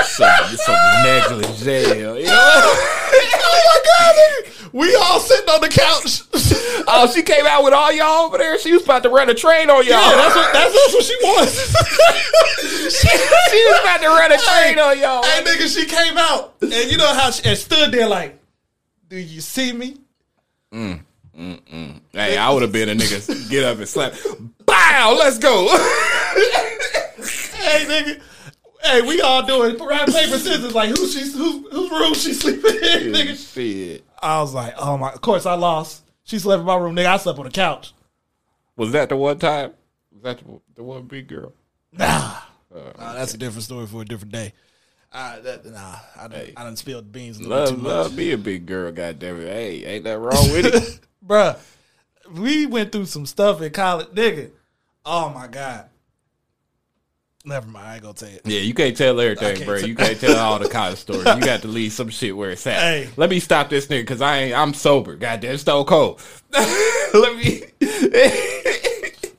Some, 0.04 0.30
some 0.56 0.76
negligee. 1.04 1.98
You 1.98 2.04
know? 2.04 2.16
oh 2.28 3.62
my 3.66 3.82
god. 3.90 4.72
We 4.72 4.96
all 4.96 5.20
sitting 5.20 5.50
on 5.50 5.62
the 5.62 5.70
couch. 5.70 6.22
oh, 6.88 7.12
she 7.12 7.24
came 7.24 7.48
out 7.48 7.64
with 7.64 7.74
all 7.74 7.92
y'all 7.92 8.28
over 8.28 8.38
there. 8.38 8.60
She 8.60 8.72
was 8.74 8.84
about 8.84 9.02
to 9.02 9.10
run 9.10 9.32
a 9.32 9.34
train 9.34 9.72
on 9.72 9.84
y'all. 9.84 9.96
Yeah, 9.96 10.16
that's 10.16 10.36
what 10.36 10.54
that's, 10.54 10.74
that's 10.74 10.94
what 10.94 11.04
she 11.06 11.18
was. 11.24 11.54
she, 13.02 13.08
she 13.08 13.66
was 13.66 13.80
about 13.82 14.02
to 14.02 14.08
run 14.10 14.32
a 14.32 14.38
train 14.38 14.78
on 14.78 15.00
y'all. 15.00 15.24
Hey, 15.24 15.44
nigga, 15.44 15.74
she 15.74 15.88
came 15.88 16.20
out, 16.20 16.54
and 16.62 16.72
you 16.92 16.98
know 16.98 17.14
how 17.16 17.32
she 17.32 17.50
and 17.50 17.58
stood 17.58 17.92
there 17.92 18.08
like, 18.08 18.40
"Do 19.10 19.18
you 19.18 19.42
see 19.42 19.74
me?" 19.74 19.98
Mm, 20.72 21.00
mm, 21.36 21.60
mm. 21.62 22.02
Hey, 22.12 22.38
I 22.38 22.52
would 22.52 22.62
have 22.62 22.72
been 22.72 22.90
a 22.90 22.96
nigga. 22.96 23.50
Get 23.50 23.64
up 23.64 23.80
and 23.80 23.88
slap. 23.90 24.14
Bow. 24.90 25.16
Let's 25.20 25.38
go. 25.38 25.68
hey, 27.58 27.86
nigga. 27.86 28.22
Hey, 28.84 29.02
we 29.02 29.22
all 29.22 29.46
doing 29.46 29.78
rock 29.78 30.08
paper 30.08 30.38
scissors. 30.38 30.74
Like, 30.74 30.90
who 30.90 31.08
she, 31.08 31.32
who, 31.32 31.70
whose 31.70 31.92
room 31.92 32.14
she 32.14 32.34
sleeping 32.34 32.76
in, 32.76 33.14
nigga? 33.14 33.54
Shit. 33.54 34.04
I 34.22 34.42
was 34.42 34.54
like, 34.54 34.74
oh 34.78 34.98
my. 34.98 35.12
Of 35.12 35.22
course, 35.22 35.46
I 35.46 35.54
lost. 35.54 36.04
She 36.24 36.40
slept 36.40 36.62
in 36.62 36.66
my 36.66 36.76
room, 36.78 36.96
nigga. 36.96 37.06
I 37.08 37.18
slept 37.18 37.38
on 37.40 37.46
the 37.46 37.52
couch. 37.52 37.94
Was 38.78 38.92
that 38.94 39.10
the 39.10 39.18
one 39.18 39.38
time? 39.38 39.74
Was 40.12 40.24
that 40.24 40.38
the, 40.40 40.62
the 40.76 40.84
one 40.84 41.04
big 41.04 41.28
girl? 41.28 41.54
Nah, 41.92 42.38
Uh, 42.74 42.80
Nah, 42.98 43.14
that's 43.14 43.34
a 43.34 43.38
different 43.38 43.64
story 43.64 43.86
for 43.86 44.02
a 44.02 44.06
different 44.06 44.32
day. 44.32 44.54
Uh, 45.12 45.42
that, 45.42 45.66
nah, 45.66 45.96
I 46.18 46.28
done, 46.30 46.48
I 46.56 46.64
done 46.64 46.76
spilled 46.78 47.06
the 47.06 47.10
beans 47.10 47.38
a 47.38 47.44
little 47.44 47.58
love, 47.58 47.70
too 47.70 47.78
much. 47.78 47.86
love 47.92 48.16
be 48.16 48.32
a 48.32 48.38
big 48.38 48.66
girl. 48.66 48.92
Goddamn 48.94 49.42
it. 49.42 49.48
Hey, 49.48 49.84
ain't 49.86 50.06
that 50.06 50.18
wrong 50.20 50.52
with 50.54 50.66
it? 50.68 51.00
Bruh, 51.28 51.58
we 52.32 52.66
went 52.66 52.92
through 52.94 53.06
some 53.08 53.26
stuff 53.26 53.62
in 53.62 53.72
college, 53.74 54.08
nigga. 54.08 54.52
Oh 55.06 55.30
my 55.30 55.48
god. 55.48 55.86
Never 57.44 57.68
mind, 57.68 57.88
I 57.88 57.94
ain't 57.96 58.04
gonna 58.04 58.14
tell 58.14 58.30
you. 58.30 58.40
Yeah, 58.46 58.60
you 58.60 58.76
can't 58.76 58.96
tell 58.96 59.20
everything, 59.20 59.56
can't 59.56 59.66
bro. 59.66 59.80
tell- 59.80 59.90
You 59.90 59.96
can't 59.96 60.20
tell 60.20 60.38
all 60.38 60.60
the 60.60 60.70
college 60.70 61.00
stories. 61.00 61.26
You 61.26 61.42
got 61.42 61.64
to 61.64 61.68
leave 61.68 61.92
some 61.92 62.10
shit 62.10 62.38
where 62.38 62.52
it's 62.52 62.68
at. 62.68 62.78
Hey. 62.80 63.10
Let 63.18 63.32
me 63.32 63.40
stop 63.40 63.68
this 63.70 63.88
nigga 63.88 64.02
because 64.02 64.22
I 64.22 64.38
ain't. 64.38 64.56
I'm 64.56 64.76
sober. 64.76 65.16
Goddamn, 65.16 65.58
stone 65.58 65.86
cold. 65.86 66.22
Let 66.54 67.36
me. 67.38 67.64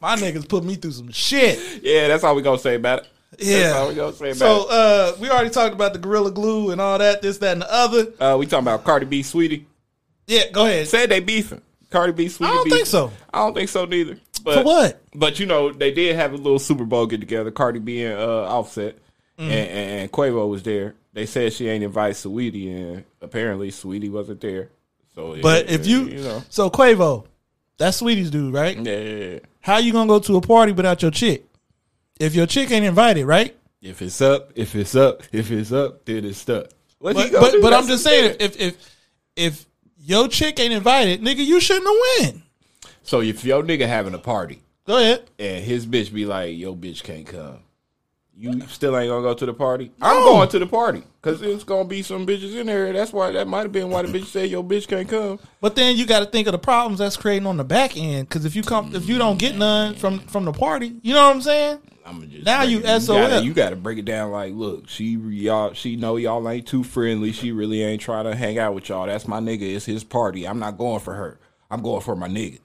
My 0.00 0.16
niggas 0.16 0.48
put 0.48 0.64
me 0.64 0.74
through 0.74 0.90
some 0.92 1.12
shit. 1.12 1.60
Yeah, 1.84 2.08
that's 2.08 2.24
all 2.24 2.34
we 2.34 2.42
gonna 2.42 2.58
say 2.58 2.74
about 2.74 3.00
it. 3.02 3.08
Yeah. 3.38 3.60
that's 3.62 3.76
all 3.76 3.88
we 3.88 3.94
gonna 3.94 4.12
say 4.12 4.26
about 4.30 4.36
So 4.38 4.68
uh 4.68 5.16
we 5.20 5.30
already 5.30 5.50
talked 5.50 5.72
about 5.74 5.92
the 5.92 5.98
gorilla 6.00 6.32
glue 6.32 6.70
and 6.72 6.80
all 6.80 6.98
that, 6.98 7.22
this, 7.22 7.38
that, 7.38 7.52
and 7.52 7.62
the 7.62 7.72
other. 7.72 8.06
Uh, 8.20 8.36
we 8.36 8.46
talking 8.46 8.64
about 8.64 8.82
Cardi 8.82 9.06
B, 9.06 9.20
Saweetie. 9.22 9.64
Yeah, 10.26 10.50
go 10.50 10.66
ahead. 10.66 10.88
Said 10.88 11.08
they 11.08 11.20
beefing. 11.20 11.62
Cardi 11.90 12.12
B, 12.12 12.26
Saweetie 12.26 12.46
I 12.46 12.54
don't 12.54 12.64
beefing. 12.64 12.76
think 12.78 12.86
so. 12.88 13.12
I 13.32 13.38
don't 13.38 13.54
think 13.54 13.68
so 13.68 13.84
neither. 13.84 14.18
But, 14.42 14.54
For 14.58 14.64
what? 14.64 15.02
But 15.14 15.38
you 15.40 15.46
know, 15.46 15.72
they 15.72 15.92
did 15.92 16.16
have 16.16 16.32
a 16.32 16.36
little 16.36 16.58
Super 16.58 16.84
Bowl 16.84 17.06
get 17.06 17.20
together. 17.20 17.50
Cardi 17.50 17.78
B 17.78 18.02
and 18.02 18.18
uh, 18.18 18.44
Offset, 18.44 18.98
Mm. 19.38 19.44
and, 19.44 19.50
and, 19.70 20.12
Quavo 20.12 20.46
was 20.46 20.62
there. 20.62 20.94
They 21.14 21.24
said 21.24 21.54
she 21.54 21.66
ain't 21.66 21.82
invite 21.82 22.14
Saweetie, 22.14 22.70
and 22.70 23.04
apparently 23.22 23.70
Saweetie 23.70 24.10
wasn't 24.10 24.42
there. 24.42 24.68
So, 25.14 25.38
But 25.40 25.66
yeah, 25.68 25.74
if 25.74 25.86
you, 25.86 26.04
you 26.04 26.22
know, 26.22 26.44
so 26.50 26.68
Quavo, 26.68 27.24
that's 27.78 28.02
Saweetie's 28.02 28.30
dude, 28.30 28.52
right? 28.52 28.76
yeah, 28.76 28.98
yeah, 28.98 29.24
yeah. 29.32 29.38
How 29.60 29.78
you 29.78 29.92
gonna 29.92 30.06
go 30.06 30.18
to 30.18 30.36
a 30.36 30.40
party 30.42 30.72
without 30.72 31.00
your 31.00 31.10
chick? 31.10 31.46
If 32.20 32.34
your 32.34 32.46
chick 32.46 32.70
ain't 32.70 32.84
invited, 32.84 33.24
right? 33.24 33.56
if 33.80 34.00
it's 34.00 34.20
up, 34.20 34.52
if 34.54 34.74
it's 34.74 34.94
up, 34.94 35.22
if 35.32 35.50
it's 35.50 35.72
up, 35.72 36.04
then 36.04 36.24
it's 36.24 36.38
stuck. 36.38 36.66
What 36.98 37.14
But 37.14 37.32
but, 37.32 37.54
but 37.60 37.72
I'm 37.72 37.86
just 37.86 38.04
saying, 38.04 38.36
if 38.38 38.60
if 38.60 38.96
if 39.34 39.66
your 39.98 40.28
chick 40.28 40.60
ain't 40.60 40.72
invited, 40.72 41.20
nigga, 41.20 41.44
you 41.44 41.58
shouldn't 41.58 41.86
have 41.86 42.26
win. 42.32 42.42
So 43.02 43.20
if 43.20 43.44
your 43.44 43.62
nigga 43.62 43.86
having 43.86 44.14
a 44.14 44.18
party 44.18 44.62
Go 44.86 44.98
ahead. 44.98 45.24
and 45.38 45.64
his 45.64 45.86
bitch 45.86 46.12
be 46.12 46.24
like, 46.26 46.56
"Yo, 46.56 46.74
bitch 46.74 47.02
can't 47.02 47.26
come," 47.26 47.58
you 48.36 48.60
still 48.68 48.96
ain't 48.96 49.10
gonna 49.10 49.22
go 49.22 49.34
to 49.34 49.46
the 49.46 49.54
party. 49.54 49.92
I'm 50.00 50.22
going 50.24 50.48
to 50.48 50.58
the 50.58 50.66
party 50.66 51.02
because 51.20 51.42
it's 51.42 51.64
gonna 51.64 51.84
be 51.84 52.02
some 52.02 52.26
bitches 52.26 52.56
in 52.56 52.66
there. 52.66 52.92
That's 52.92 53.12
why 53.12 53.30
that 53.32 53.46
might 53.46 53.62
have 53.62 53.72
been 53.72 53.90
why 53.90 54.02
the 54.02 54.08
bitch 54.08 54.26
said, 54.26 54.50
"Yo, 54.50 54.62
bitch 54.62 54.88
can't 54.88 55.08
come." 55.08 55.38
But 55.60 55.76
then 55.76 55.96
you 55.96 56.06
got 56.06 56.20
to 56.20 56.26
think 56.26 56.48
of 56.48 56.52
the 56.52 56.58
problems 56.58 56.98
that's 56.98 57.16
creating 57.16 57.46
on 57.46 57.56
the 57.56 57.64
back 57.64 57.96
end. 57.96 58.28
Because 58.28 58.44
if 58.44 58.56
you 58.56 58.62
come, 58.62 58.94
if 58.94 59.08
you 59.08 59.18
don't 59.18 59.38
get 59.38 59.56
none 59.56 59.94
from 59.94 60.18
from 60.20 60.44
the 60.44 60.52
party, 60.52 60.96
you 61.02 61.14
know 61.14 61.26
what 61.26 61.36
I'm 61.36 61.42
saying? 61.42 61.78
I'm 62.04 62.28
just 62.30 62.44
now 62.44 62.62
you 62.62 62.82
SOL. 63.00 63.42
you 63.42 63.54
gotta 63.54 63.76
break 63.76 63.98
it 63.98 64.04
down. 64.04 64.32
Like, 64.32 64.54
look, 64.54 64.88
she 64.88 65.10
y'all, 65.10 65.72
she 65.72 65.96
know 65.96 66.16
y'all 66.16 66.48
ain't 66.48 66.66
too 66.66 66.82
friendly. 66.82 67.32
She 67.32 67.52
really 67.52 67.82
ain't 67.82 68.00
trying 68.00 68.24
to 68.24 68.34
hang 68.34 68.58
out 68.58 68.74
with 68.74 68.88
y'all. 68.88 69.06
That's 69.06 69.28
my 69.28 69.40
nigga. 69.40 69.62
It's 69.62 69.84
his 69.84 70.02
party. 70.04 70.46
I'm 70.46 70.58
not 70.58 70.78
going 70.78 71.00
for 71.00 71.14
her. 71.14 71.38
I'm 71.70 71.82
going 71.82 72.00
for 72.00 72.16
my 72.16 72.28
nigga. 72.28 72.58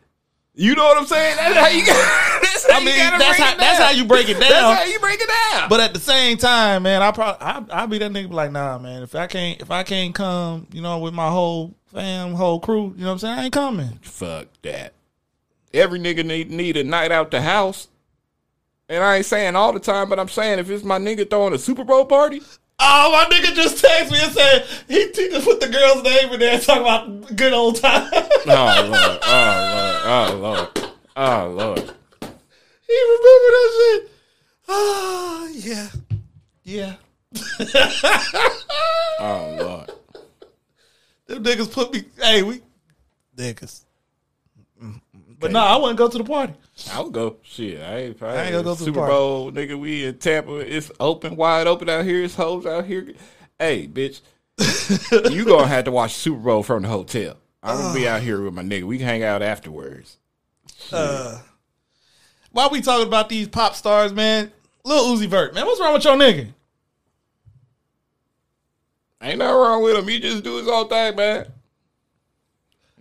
You 0.60 0.74
know 0.74 0.84
what 0.86 0.98
I'm 0.98 1.06
saying? 1.06 1.36
That's 1.38 1.56
how 1.56 1.68
you. 1.68 1.86
That's 2.42 2.72
how 2.72 2.78
I 2.78 2.84
mean, 2.84 2.96
you 2.96 3.00
gotta 3.00 3.18
that's 3.20 3.38
break 3.38 3.48
how 3.48 3.54
it 3.54 3.60
that's 3.60 3.78
down. 3.78 3.88
how 3.88 3.94
you 3.94 4.06
break 4.06 4.30
it 4.30 4.34
down. 4.40 4.50
That's 4.50 4.80
how 4.84 4.92
you 4.92 5.00
break 5.00 5.20
it 5.22 5.30
down. 5.54 5.70
But 5.70 5.80
at 5.80 5.94
the 5.94 6.00
same 6.00 6.38
time, 6.38 6.84
man, 6.84 7.04
I 7.04 7.12
probably 7.12 7.46
I 7.46 7.84
I 7.84 7.86
be 7.86 8.00
that 8.00 8.12
nigga 8.12 8.30
be 8.30 8.36
like, 8.36 8.52
nah, 8.52 8.80
man. 8.80 9.04
If 9.04 9.14
I 9.14 9.28
can't 9.28 9.62
if 9.62 9.70
I 9.70 9.84
can't 9.84 10.16
come, 10.16 10.66
you 10.74 10.82
know, 10.82 10.98
with 10.98 11.14
my 11.14 11.30
whole 11.30 11.76
fam, 11.94 12.34
whole 12.34 12.60
crew, 12.60 12.94
you 12.98 13.04
know 13.04 13.08
what 13.08 13.12
I'm 13.14 13.20
saying? 13.20 13.40
I 13.40 13.44
ain't 13.46 13.54
coming. 13.54 14.00
Fuck 14.02 14.48
that. 14.64 14.94
Every 15.74 16.00
nigga 16.00 16.26
need 16.26 16.50
need 16.50 16.76
a 16.76 16.84
night 16.84 17.12
out 17.12 17.30
the 17.30 17.42
house. 17.42 17.88
And 18.90 19.04
I 19.04 19.18
ain't 19.18 19.26
saying 19.26 19.56
all 19.56 19.74
the 19.74 19.80
time, 19.80 20.10
but 20.10 20.20
I'm 20.20 20.30
saying 20.30 20.58
if 20.60 20.70
it's 20.72 20.84
my 20.84 20.98
nigga 20.98 21.30
throwing 21.30 21.54
a 21.54 21.60
Super 21.60 21.84
Bowl 21.84 22.06
party, 22.06 22.42
Oh, 22.80 23.12
my 23.12 23.26
nigga 23.36 23.56
just 23.56 23.84
texted 23.84 24.12
me 24.12 24.20
and 24.22 24.32
said 24.34 24.66
he, 24.88 25.08
he 25.08 25.30
just 25.30 25.46
put 25.46 25.60
the 25.60 25.68
girl's 25.68 26.04
name 26.04 26.32
in 26.34 26.40
there 26.40 26.54
and 26.54 26.62
talk 26.64 26.80
about 26.82 27.36
good 27.36 27.54
old 27.54 27.78
times. 27.78 28.10
oh 28.14 28.30
lord, 28.46 29.20
oh 29.24 29.60
lord, 29.74 30.02
oh 30.06 30.38
lord, 30.40 30.92
oh 31.16 31.50
lord. 31.58 31.80
he 32.88 32.96
remember 33.14 33.50
that 33.56 33.72
shit. 33.78 34.12
Oh 34.70 35.52
yeah, 35.54 35.90
yeah. 36.64 36.96
Oh 39.20 39.56
lord. 39.60 39.92
Them 41.26 41.44
niggas 41.44 41.72
put 41.72 41.92
me. 41.92 42.04
Hey, 42.22 42.44
we 42.44 42.62
niggas. 43.36 43.82
But 45.40 45.52
no, 45.52 45.60
I 45.60 45.78
wouldn't 45.78 45.98
go 45.98 46.10
to 46.10 46.18
the 46.18 46.24
party. 46.24 46.54
I 46.92 47.02
would 47.02 47.14
go. 47.14 47.38
Shit, 47.44 47.80
I 47.82 47.98
ain't, 47.98 48.24
I 48.24 48.28
I 48.28 48.44
ain't 48.44 48.52
gonna 48.54 48.64
go 48.64 48.74
to 48.74 48.80
the 48.80 48.86
Super 48.86 49.00
party. 49.00 49.12
Bowl, 49.12 49.52
nigga. 49.52 49.80
We 49.80 50.06
in 50.06 50.18
Tampa. 50.18 50.58
It's 50.58 50.92
open, 51.00 51.36
wide 51.36 51.68
open 51.68 51.90
out 51.90 52.06
here. 52.06 52.24
It's 52.24 52.36
hoes 52.36 52.66
out 52.66 52.86
here. 52.86 53.14
Hey, 53.60 53.88
bitch, 53.88 54.22
you 55.32 55.46
gonna 55.46 55.68
have 55.68 55.86
to 55.86 55.92
watch 55.92 56.14
Super 56.14 56.40
Bowl 56.40 56.64
from 56.64 56.84
the 56.84 56.90
hotel. 56.90 57.38
I'm 57.62 57.78
gonna 57.78 57.94
be 57.94 58.08
out 58.08 58.22
here 58.22 58.42
with 58.42 58.54
my 58.54 58.64
nigga. 58.64 58.84
We 58.84 58.98
can 58.98 59.08
hang 59.08 59.24
out 59.24 59.42
afterwards. 59.42 60.18
Uh, 60.92 61.40
while 62.52 62.70
we 62.70 62.82
talking 62.82 63.08
about 63.08 63.30
these 63.30 63.48
pop 63.48 63.76
stars, 63.76 64.14
man, 64.14 64.52
Lil 64.84 65.16
Uzi 65.16 65.28
Vert, 65.28 65.54
man, 65.54 65.66
what's 65.66 65.80
wrong 65.80 65.94
with 65.94 66.06
your 66.06 66.16
nigga? 66.16 66.48
Ain't 69.22 69.40
nothing 69.40 69.56
wrong 69.56 69.84
with 69.84 69.98
him. 69.98 70.08
He 70.08 70.20
just 70.20 70.44
do 70.44 70.58
his 70.58 70.68
own 70.68 70.88
thing, 70.88 71.16
man. 71.16 71.48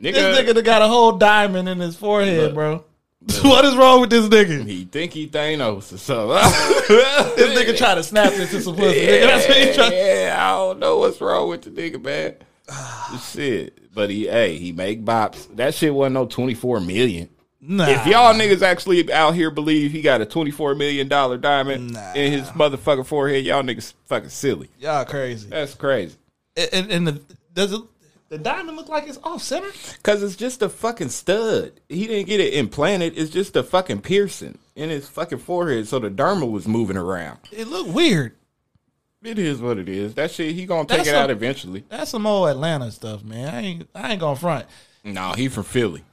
Nigga, 0.01 0.12
This 0.12 0.38
nigga 0.38 0.55
that 0.55 0.64
got 0.64 0.82
a 0.82 0.88
whole 0.88 1.12
diamond 1.12 1.68
in 1.68 1.80
his 1.80 1.97
forehead, 1.97 2.55
bro. 2.55 2.84
what 3.42 3.64
is 3.64 3.74
wrong 3.76 4.01
with 4.03 4.11
this 4.11 4.28
nigga? 4.28 4.66
He 4.66 4.84
think 4.84 5.12
he 5.12 5.26
Thanos 5.26 5.92
or 5.92 5.99
something. 5.99 6.36
This 7.36 7.59
nigga 7.59 7.76
try 7.76 7.94
to 7.97 8.03
snap 8.03 8.32
into 8.32 8.61
some 8.61 8.76
pussy. 8.76 9.01
nigga. 9.01 9.26
That's 9.26 9.49
what 9.49 9.57
he 9.57 9.72
try. 9.72 9.88
Yeah, 9.92 10.36
I 10.38 10.51
don't 10.51 10.78
know 10.78 10.99
what's 10.99 11.20
wrong 11.20 11.49
with 11.49 11.62
the 11.62 11.70
nigga, 11.70 12.03
man. 12.03 12.36
shit. 13.32 13.94
But 13.94 14.11
he, 14.11 14.26
hey, 14.26 14.59
he 14.59 14.72
make 14.72 15.05
bops. 15.05 15.55
That 15.57 15.74
shit 15.74 15.92
wasn't 15.92 16.14
no 16.14 16.26
24 16.26 16.80
million. 16.80 17.28
Nah. 17.61 17.88
If 17.88 18.07
y'all 18.07 18.34
niggas 18.34 18.62
actually 18.62 19.12
out 19.12 19.34
here 19.34 19.51
believe 19.51 19.90
he 19.90 20.03
got 20.03 20.20
a 20.20 20.26
24 20.26 20.74
million 20.76 21.09
dollar 21.09 21.36
diamond 21.36 21.97
in 22.14 22.32
his 22.32 22.49
motherfucking 22.51 23.07
forehead, 23.07 23.44
y'all 23.44 23.62
niggas 23.62 23.94
fucking 24.05 24.28
silly. 24.28 24.68
Y'all 24.78 25.05
crazy. 25.05 25.49
That's 25.49 25.74
crazy. 25.74 26.16
And, 26.72 26.90
and 26.90 27.07
the 27.09 27.20
does 27.53 27.72
it 27.72 27.80
the 28.28 28.38
diamond 28.38 28.76
look 28.76 28.88
like 28.88 29.06
it's 29.08 29.18
off 29.22 29.42
center? 29.42 29.70
Cause 30.02 30.22
it's 30.22 30.36
just 30.36 30.62
a 30.62 30.68
fucking 30.68 31.10
stud. 31.10 31.72
He 31.88 32.06
didn't 32.06 32.26
get 32.26 32.40
it 32.40 32.54
implanted. 32.54 33.16
It's 33.16 33.30
just 33.30 33.54
a 33.56 33.62
fucking 33.62 34.00
piercing 34.02 34.58
in 34.74 34.90
his 34.90 35.08
fucking 35.08 35.38
forehead. 35.38 35.86
So 35.88 35.98
the 35.98 36.10
dermal 36.10 36.50
was 36.50 36.66
moving 36.66 36.96
around. 36.96 37.38
It 37.52 37.68
look 37.68 37.86
weird. 37.86 38.34
It 39.22 39.38
is 39.38 39.60
what 39.60 39.78
it 39.78 39.88
is. 39.88 40.14
That 40.14 40.30
shit, 40.30 40.54
he 40.54 40.66
gonna 40.66 40.86
take 40.86 40.98
That's 40.98 41.08
it 41.08 41.14
a- 41.14 41.18
out 41.20 41.30
eventually. 41.30 41.84
That's 41.88 42.10
some 42.10 42.26
old 42.26 42.48
Atlanta 42.48 42.90
stuff, 42.90 43.24
man. 43.24 43.52
I 43.54 43.60
ain't 43.60 43.88
I 43.94 44.12
ain't 44.12 44.20
gonna 44.20 44.36
front. 44.36 44.66
No, 45.04 45.32
he 45.32 45.48
from 45.48 45.64
Philly. 45.64 46.04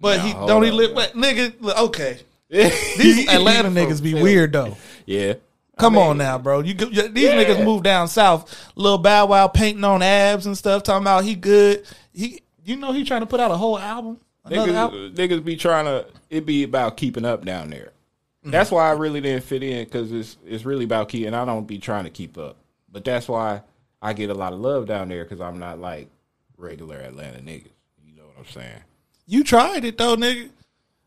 But 0.00 0.18
Nah, 0.18 0.22
he 0.24 0.32
don't 0.32 0.62
he 0.62 0.70
live 0.70 0.94
but 0.94 1.14
nigga 1.14 1.54
okay. 1.84 2.18
These 2.50 3.28
Atlanta 3.28 3.70
niggas 3.70 4.02
be 4.02 4.14
weird 4.14 4.52
though. 4.52 4.76
Yeah. 5.06 5.34
Come 5.78 5.98
on 5.98 6.18
now, 6.18 6.38
bro. 6.38 6.60
You 6.60 6.74
you- 6.74 7.08
these 7.08 7.24
Yeah. 7.24 7.42
niggas 7.44 7.64
move 7.64 7.82
down 7.82 8.08
south. 8.08 8.54
Little 8.76 8.98
Bow 8.98 9.26
Wow 9.26 9.48
painting 9.48 9.84
on 9.84 10.02
abs 10.02 10.46
and 10.46 10.56
stuff, 10.56 10.82
talking 10.82 11.02
about 11.02 11.24
he 11.24 11.34
good. 11.34 11.84
He 12.12 12.42
you 12.64 12.76
know 12.76 12.92
he 12.92 13.04
trying 13.04 13.20
to 13.20 13.26
put 13.26 13.40
out 13.40 13.50
a 13.50 13.56
whole 13.56 13.78
album. 13.78 14.18
Another 14.44 14.72
album. 14.72 15.14
Niggas, 15.14 15.40
niggas 15.40 15.44
be 15.44 15.56
trying 15.56 15.86
to. 15.86 16.06
It 16.30 16.46
be 16.46 16.62
about 16.64 16.96
keeping 16.96 17.24
up 17.24 17.44
down 17.44 17.70
there. 17.70 17.92
Mm-hmm. 18.40 18.50
That's 18.50 18.70
why 18.70 18.88
I 18.88 18.92
really 18.92 19.20
didn't 19.20 19.44
fit 19.44 19.62
in 19.62 19.84
because 19.84 20.12
it's 20.12 20.36
it's 20.46 20.64
really 20.64 20.84
about 20.84 21.08
keeping. 21.08 21.34
I 21.34 21.44
don't 21.44 21.66
be 21.66 21.78
trying 21.78 22.04
to 22.04 22.10
keep 22.10 22.36
up, 22.38 22.56
but 22.92 23.04
that's 23.04 23.26
why 23.26 23.62
I 24.02 24.12
get 24.12 24.30
a 24.30 24.34
lot 24.34 24.52
of 24.52 24.60
love 24.60 24.86
down 24.86 25.08
there 25.08 25.24
because 25.24 25.40
I'm 25.40 25.58
not 25.58 25.78
like 25.80 26.08
regular 26.56 26.96
Atlanta 26.96 27.38
niggas. 27.38 27.70
You 28.06 28.14
know 28.16 28.24
what 28.24 28.46
I'm 28.46 28.52
saying? 28.52 28.80
You 29.26 29.42
tried 29.44 29.84
it 29.84 29.96
though, 29.98 30.16
nigga. 30.16 30.50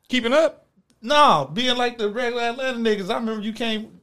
Keeping 0.10 0.34
up? 0.34 0.66
No, 1.02 1.50
being 1.54 1.78
like 1.78 1.98
the 2.00 2.10
regular 2.10 2.42
Atlanta 2.44 2.80
niggas. 2.80 3.10
I 3.12 3.16
remember 3.20 3.44
you 3.44 3.54
came. 3.54 3.97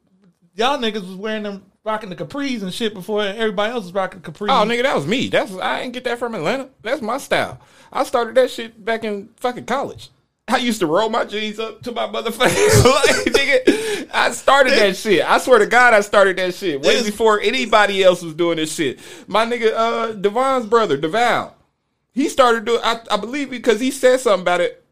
Y'all 0.57 0.79
niggas 0.79 1.07
was 1.07 1.17
wearing 1.17 1.43
them, 1.43 1.65
rocking 1.85 2.11
the 2.11 2.17
capris 2.17 2.63
and 2.63 2.73
shit 2.73 2.95
before 2.95 3.23
everybody 3.23 3.73
else 3.73 3.85
was 3.85 3.93
rocking 3.93 4.21
capris. 4.21 4.49
Oh, 4.51 4.67
nigga, 4.67 4.85
that 4.85 4.95
was 4.95 5.07
me. 5.07 5.29
That's 5.29 5.53
I 5.57 5.83
didn't 5.83 5.95
get 5.95 6.05
that 6.05 6.19
from 6.19 6.35
Atlanta. 6.35 6.69
That's 6.83 7.03
my 7.03 7.19
style. 7.19 7.61
I 7.93 8.05
started 8.05 8.37
that 8.37 8.51
shit 8.51 8.85
back 8.85 9.03
in 9.03 9.31
fucking 9.37 9.67
college. 9.67 10.11
I 10.47 10.59
used 10.59 10.81
to 10.81 10.87
roll 10.87 11.09
my 11.09 11.25
jeans 11.25 11.59
up 11.59 11.83
to 11.83 11.93
my 11.93 12.07
motherfucking 12.07 12.85
like, 12.85 13.35
nigga. 13.35 14.11
I 14.13 14.31
started 14.31 14.75
that 14.75 14.97
shit. 14.97 15.25
I 15.29 15.39
swear 15.39 15.59
to 15.59 15.67
God, 15.67 15.95
I 15.95 16.03
started 16.03 16.37
that 16.37 16.55
shit 16.55 16.83
way 16.83 17.03
before 17.03 17.41
anybody 17.41 18.03
else 18.05 18.23
was 18.23 18.35
doing 18.35 18.57
this 18.57 18.73
shit. 18.73 19.01
My 19.27 19.47
nigga, 19.47 19.73
uh, 19.75 20.13
Devon's 20.13 20.67
brother, 20.67 20.99
Deval, 20.99 21.53
he 22.13 22.29
started 22.29 22.65
doing. 22.65 22.81
I, 22.85 23.01
I 23.11 23.17
believe 23.17 23.51
because 23.51 23.81
he 23.81 23.91
said 23.91 24.21
something 24.21 24.43
about 24.43 24.61
it 24.61 24.85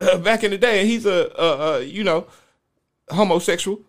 uh, 0.00 0.18
back 0.18 0.42
in 0.42 0.50
the 0.50 0.58
day, 0.58 0.80
and 0.80 0.88
he's 0.88 1.06
a, 1.06 1.32
uh, 1.38 1.76
uh, 1.76 1.78
you 1.78 2.02
know, 2.02 2.26
homosexual. 3.10 3.80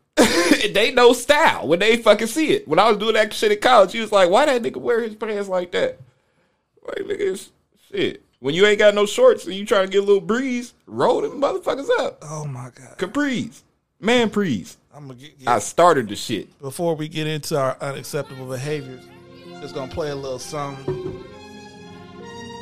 They 0.73 0.91
know 0.91 1.13
style 1.13 1.67
when 1.67 1.79
they 1.79 1.97
fucking 1.97 2.27
see 2.27 2.51
it. 2.51 2.67
When 2.67 2.79
I 2.79 2.89
was 2.89 2.97
doing 2.97 3.13
that 3.13 3.33
shit 3.33 3.51
in 3.51 3.59
college, 3.59 3.91
he 3.91 3.99
was 3.99 4.11
like, 4.11 4.29
"Why 4.29 4.45
that 4.45 4.61
nigga 4.61 4.77
wear 4.77 5.01
his 5.01 5.15
pants 5.15 5.49
like 5.49 5.71
that?" 5.71 5.99
Like 6.85 6.99
nigga, 6.99 7.49
shit. 7.91 8.21
When 8.39 8.53
you 8.53 8.65
ain't 8.65 8.79
got 8.79 8.95
no 8.95 9.05
shorts 9.05 9.45
and 9.45 9.55
you 9.55 9.65
trying 9.65 9.87
to 9.87 9.91
get 9.91 10.03
a 10.03 10.05
little 10.05 10.21
breeze, 10.21 10.73
roll 10.85 11.21
them 11.21 11.41
motherfuckers 11.41 11.89
up. 11.99 12.19
Oh 12.23 12.45
my 12.45 12.69
god, 12.75 12.97
capris, 12.97 13.61
man, 13.99 14.29
prees. 14.29 14.77
I'm 14.93 15.07
gonna 15.07 15.19
get, 15.19 15.33
I 15.47 15.59
started 15.59 16.07
the 16.07 16.15
shit. 16.15 16.57
Before 16.59 16.95
we 16.95 17.07
get 17.07 17.27
into 17.27 17.59
our 17.59 17.77
unacceptable 17.81 18.47
behaviors, 18.47 19.03
just 19.61 19.75
gonna 19.75 19.91
play 19.91 20.11
a 20.11 20.15
little 20.15 20.39
song. 20.39 20.77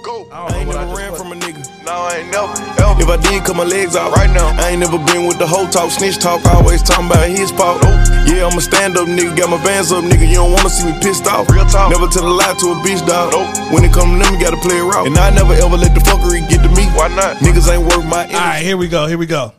Go. 0.03 0.27
I, 0.35 0.51
I 0.51 0.57
ain't 0.59 0.67
never 0.67 0.83
just 0.83 0.99
ran 0.99 1.09
put. 1.11 1.17
from 1.17 1.31
a 1.31 1.35
nigga. 1.39 1.63
No, 1.87 1.95
I 1.95 2.19
ain't 2.19 2.27
never. 2.27 2.51
Ever. 2.75 2.99
If 2.99 3.07
I 3.07 3.15
did, 3.23 3.47
cut 3.47 3.55
my 3.55 3.63
legs 3.63 3.95
out 3.95 4.11
right 4.11 4.27
now. 4.27 4.51
I 4.59 4.75
ain't 4.75 4.83
never 4.83 4.99
been 4.99 5.25
with 5.31 5.39
the 5.39 5.47
whole 5.47 5.63
talk, 5.65 5.91
snitch 5.91 6.19
talk. 6.19 6.43
Always 6.43 6.83
talking 6.83 7.07
about 7.07 7.23
his 7.31 7.51
fault. 7.55 7.79
Yeah, 8.27 8.43
I'm 8.43 8.57
a 8.57 8.61
stand 8.61 8.99
up 8.99 9.07
nigga. 9.07 9.31
Got 9.37 9.49
my 9.49 9.63
bands 9.63 9.93
up, 9.95 10.03
nigga. 10.03 10.27
You 10.27 10.43
don't 10.43 10.51
wanna 10.51 10.67
see 10.67 10.91
me 10.91 10.93
pissed 10.99 11.25
off. 11.27 11.47
Real 11.49 11.63
talk. 11.71 11.89
Never 11.89 12.11
tell 12.11 12.27
a 12.27 12.35
lie 12.35 12.51
to 12.51 12.75
a 12.75 12.77
bitch 12.83 12.99
dog. 13.07 13.31
Nope. 13.31 13.47
When 13.71 13.87
it 13.87 13.95
come 13.95 14.19
to 14.19 14.19
them, 14.19 14.35
you 14.35 14.41
gotta 14.43 14.59
play 14.59 14.75
it 14.75 14.83
raw. 14.83 15.07
And 15.07 15.15
I 15.17 15.31
never 15.31 15.53
ever 15.55 15.77
let 15.79 15.95
the 15.95 16.03
fuckery 16.03 16.43
get 16.51 16.59
to 16.67 16.69
me. 16.75 16.83
Why 16.99 17.07
not? 17.15 17.39
Niggas 17.39 17.71
ain't 17.71 17.87
worth 17.87 18.03
my 18.03 18.27
energy. 18.27 18.35
All 18.35 18.41
right, 18.43 18.61
here 18.61 18.75
we 18.75 18.89
go. 18.91 19.07
Here 19.07 19.17
we 19.17 19.25
go. 19.25 19.53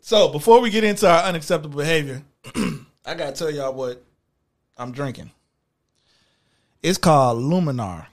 So 0.00 0.32
before 0.32 0.62
we 0.64 0.70
get 0.70 0.82
into 0.82 1.06
our 1.06 1.24
unacceptable 1.24 1.76
behavior, 1.76 2.22
I 3.04 3.12
gotta 3.12 3.32
tell 3.32 3.50
y'all 3.50 3.74
what 3.74 4.02
I'm 4.78 4.92
drinking. 4.92 5.30
It's 6.82 6.96
called 6.96 7.42
Luminar. 7.44 8.06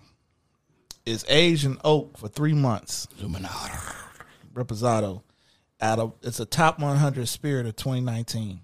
Is 1.07 1.25
aged 1.29 1.65
in 1.65 1.77
oak 1.83 2.17
for 2.17 2.27
three 2.27 2.53
months. 2.53 3.07
Luminado. 3.19 3.95
Reposado. 4.53 5.23
Out 5.79 5.99
of 5.99 6.13
it's 6.21 6.39
a 6.39 6.45
top 6.45 6.79
100 6.79 7.27
spirit 7.27 7.67
of 7.67 7.75
2019, 7.75 8.61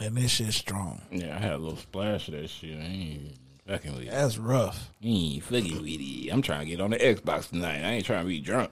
and 0.00 0.16
this 0.16 0.30
shit's 0.30 0.54
strong. 0.54 1.02
Yeah, 1.10 1.36
I 1.36 1.40
had 1.40 1.52
a 1.54 1.58
little 1.58 1.76
splash 1.76 2.28
of 2.28 2.34
that 2.34 2.48
shit. 2.48 2.78
I 2.78 2.82
ain't 2.82 3.38
fucking 3.66 3.92
with 3.92 4.02
it. 4.04 4.10
That's 4.10 4.38
rough. 4.38 4.90
I 5.02 5.06
ain't 5.08 5.42
fucking 5.42 5.82
with 5.82 6.00
it. 6.00 6.30
I'm 6.30 6.40
trying 6.40 6.60
to 6.60 6.66
get 6.66 6.80
on 6.80 6.90
the 6.90 6.98
Xbox 6.98 7.48
tonight. 7.48 7.82
I 7.82 7.94
ain't 7.94 8.06
trying 8.06 8.22
to 8.22 8.28
be 8.28 8.38
drunk. 8.38 8.70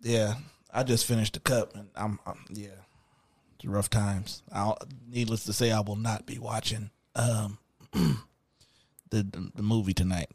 Yeah, 0.00 0.36
I 0.72 0.82
just 0.84 1.04
finished 1.04 1.34
the 1.34 1.40
cup, 1.40 1.74
and 1.76 1.90
I'm, 1.94 2.18
I'm 2.24 2.42
yeah, 2.48 2.68
it's 3.56 3.66
rough 3.66 3.90
times. 3.90 4.42
I'll, 4.50 4.78
needless 5.06 5.44
to 5.44 5.52
say, 5.52 5.70
I 5.70 5.80
will 5.80 5.96
not 5.96 6.24
be 6.24 6.38
watching 6.38 6.90
um 7.14 7.58
the, 7.92 8.16
the 9.10 9.50
the 9.54 9.62
movie 9.62 9.92
tonight. 9.92 10.30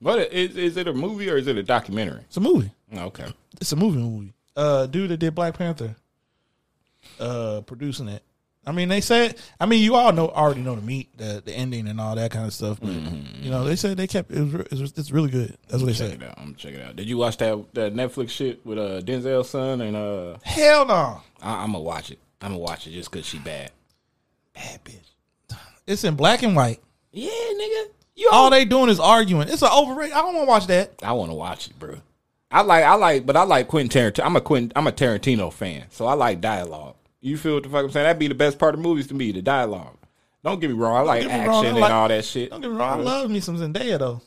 What 0.00 0.18
is 0.32 0.56
is 0.56 0.76
it 0.76 0.86
a 0.88 0.92
movie 0.92 1.28
or 1.28 1.36
is 1.36 1.46
it 1.46 1.56
a 1.56 1.62
documentary? 1.62 2.22
It's 2.26 2.36
a 2.36 2.40
movie. 2.40 2.70
Okay. 2.96 3.26
It's 3.60 3.72
a 3.72 3.76
movie 3.76 3.98
movie. 3.98 4.32
Uh, 4.56 4.86
dude 4.86 5.10
that 5.10 5.18
did 5.18 5.34
Black 5.34 5.56
Panther, 5.56 5.94
uh, 7.20 7.60
producing 7.66 8.08
it. 8.08 8.22
I 8.66 8.72
mean, 8.72 8.88
they 8.88 9.00
said. 9.00 9.36
I 9.58 9.66
mean, 9.66 9.82
you 9.82 9.94
all 9.94 10.12
know 10.12 10.28
already 10.28 10.60
know 10.60 10.74
the 10.74 10.82
meat, 10.82 11.16
the 11.16 11.42
the 11.44 11.52
ending, 11.52 11.88
and 11.88 12.00
all 12.00 12.14
that 12.16 12.30
kind 12.30 12.44
of 12.46 12.52
stuff. 12.52 12.78
But 12.80 12.90
you 12.90 13.50
know, 13.50 13.64
they 13.64 13.76
said 13.76 13.96
they 13.96 14.06
kept 14.06 14.30
it 14.30 14.40
was, 14.40 14.54
it 14.54 14.80
was 14.80 14.92
it's 14.96 15.10
really 15.10 15.30
good. 15.30 15.56
That's 15.68 15.82
what 15.82 15.86
they 15.86 15.92
check 15.94 16.10
said. 16.10 16.22
it 16.22 16.28
out. 16.28 16.34
I'm 16.38 16.44
gonna 16.46 16.56
check 16.56 16.74
it 16.74 16.82
out. 16.82 16.96
Did 16.96 17.08
you 17.08 17.16
watch 17.16 17.38
that 17.38 17.74
that 17.74 17.94
Netflix 17.94 18.30
shit 18.30 18.64
with 18.66 18.78
uh 18.78 19.00
Denzel's 19.00 19.50
son 19.50 19.80
and 19.80 19.96
uh? 19.96 20.36
Hell 20.42 20.86
no. 20.86 21.22
I, 21.40 21.62
I'm 21.62 21.72
gonna 21.72 21.80
watch 21.80 22.10
it. 22.10 22.18
I'm 22.42 22.50
gonna 22.50 22.58
watch 22.58 22.86
it 22.86 22.90
just 22.90 23.10
cause 23.10 23.24
she 23.24 23.38
bad. 23.38 23.70
Bad 24.54 24.84
bitch. 24.84 25.56
It's 25.86 26.04
in 26.04 26.14
black 26.14 26.42
and 26.42 26.54
white. 26.54 26.80
Yeah, 27.12 27.30
nigga. 27.30 27.84
All 28.32 28.50
they 28.50 28.64
doing 28.64 28.88
is 28.90 29.00
arguing. 29.00 29.48
It's 29.48 29.62
an 29.62 29.70
overrated. 29.72 30.14
I 30.14 30.22
don't 30.22 30.34
want 30.34 30.46
to 30.46 30.48
watch 30.48 30.66
that. 30.68 30.92
I 31.02 31.12
want 31.12 31.30
to 31.30 31.34
watch 31.34 31.68
it, 31.68 31.78
bro. 31.78 31.96
I 32.50 32.62
like 32.62 32.84
I 32.84 32.94
like, 32.94 33.26
but 33.26 33.36
I 33.36 33.42
like 33.42 33.68
Quentin 33.68 33.90
Tarantino. 34.12 34.24
I'm 34.24 34.36
a 34.36 34.40
Quentin. 34.40 34.72
I'm 34.74 34.86
a 34.86 34.92
Tarantino 34.92 35.52
fan, 35.52 35.84
so 35.90 36.06
I 36.06 36.14
like 36.14 36.40
dialogue. 36.40 36.94
You 37.20 37.36
feel 37.36 37.54
what 37.54 37.64
the 37.64 37.68
fuck 37.68 37.84
I'm 37.84 37.90
saying? 37.90 38.04
That'd 38.04 38.18
be 38.18 38.28
the 38.28 38.34
best 38.34 38.58
part 38.58 38.74
of 38.74 38.80
movies 38.80 39.06
to 39.08 39.14
me, 39.14 39.32
the 39.32 39.42
dialogue. 39.42 39.96
Don't 40.44 40.60
get 40.60 40.70
me 40.70 40.76
wrong. 40.76 40.96
I 40.96 41.00
like 41.00 41.22
get 41.22 41.28
me 41.28 41.32
action 41.34 41.48
wrong, 41.50 41.64
I 41.64 41.68
and 41.68 41.78
like- 41.78 41.92
all 41.92 42.08
that 42.08 42.24
shit. 42.24 42.50
Don't 42.50 42.60
get 42.60 42.70
me 42.70 42.76
wrong. 42.76 43.00
I 43.00 43.02
love 43.02 43.30
me 43.30 43.40
some 43.40 43.56
Zendaya 43.58 43.98
though. 43.98 44.22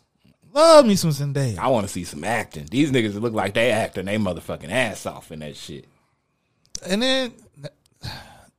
Love 0.53 0.85
me 0.85 0.95
some 0.95 1.09
Zendaya. 1.11 1.57
I 1.57 1.68
want 1.69 1.88
to 1.88 1.91
see 1.91 2.03
some 2.03 2.23
acting. 2.26 2.65
These 2.69 2.91
niggas 2.91 3.19
look 3.19 3.34
like 3.34 3.53
they 3.53 3.72
acting 3.72 4.05
they 4.05 4.18
motherfucking 4.18 4.69
ass 4.69 5.05
off 5.05 5.31
in 5.31 5.39
that 5.39 5.55
shit. 5.55 5.85
And 6.85 7.01
then 7.01 7.34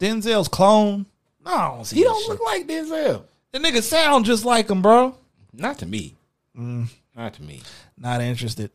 Denzel's 0.01 0.49
clone. 0.49 1.07
No, 1.45 1.53
I 1.53 1.69
don't 1.77 1.85
see 1.85 1.97
He 1.97 2.03
that 2.03 2.09
don't 2.09 2.21
shit. 2.23 2.29
look 2.31 2.41
like 2.45 2.67
Denzel. 2.67 3.23
The 3.53 3.59
nigga 3.59 3.83
sound 3.83 4.25
just 4.25 4.45
like 4.45 4.71
him, 4.71 4.81
bro. 4.83 5.15
Not 5.53 5.79
to 5.79 5.87
me. 5.87 6.17
Mm, 6.57 6.89
Not 7.17 7.35
to 7.35 7.43
me. 7.43 7.63
not 7.97 8.21
interested. 8.21 8.71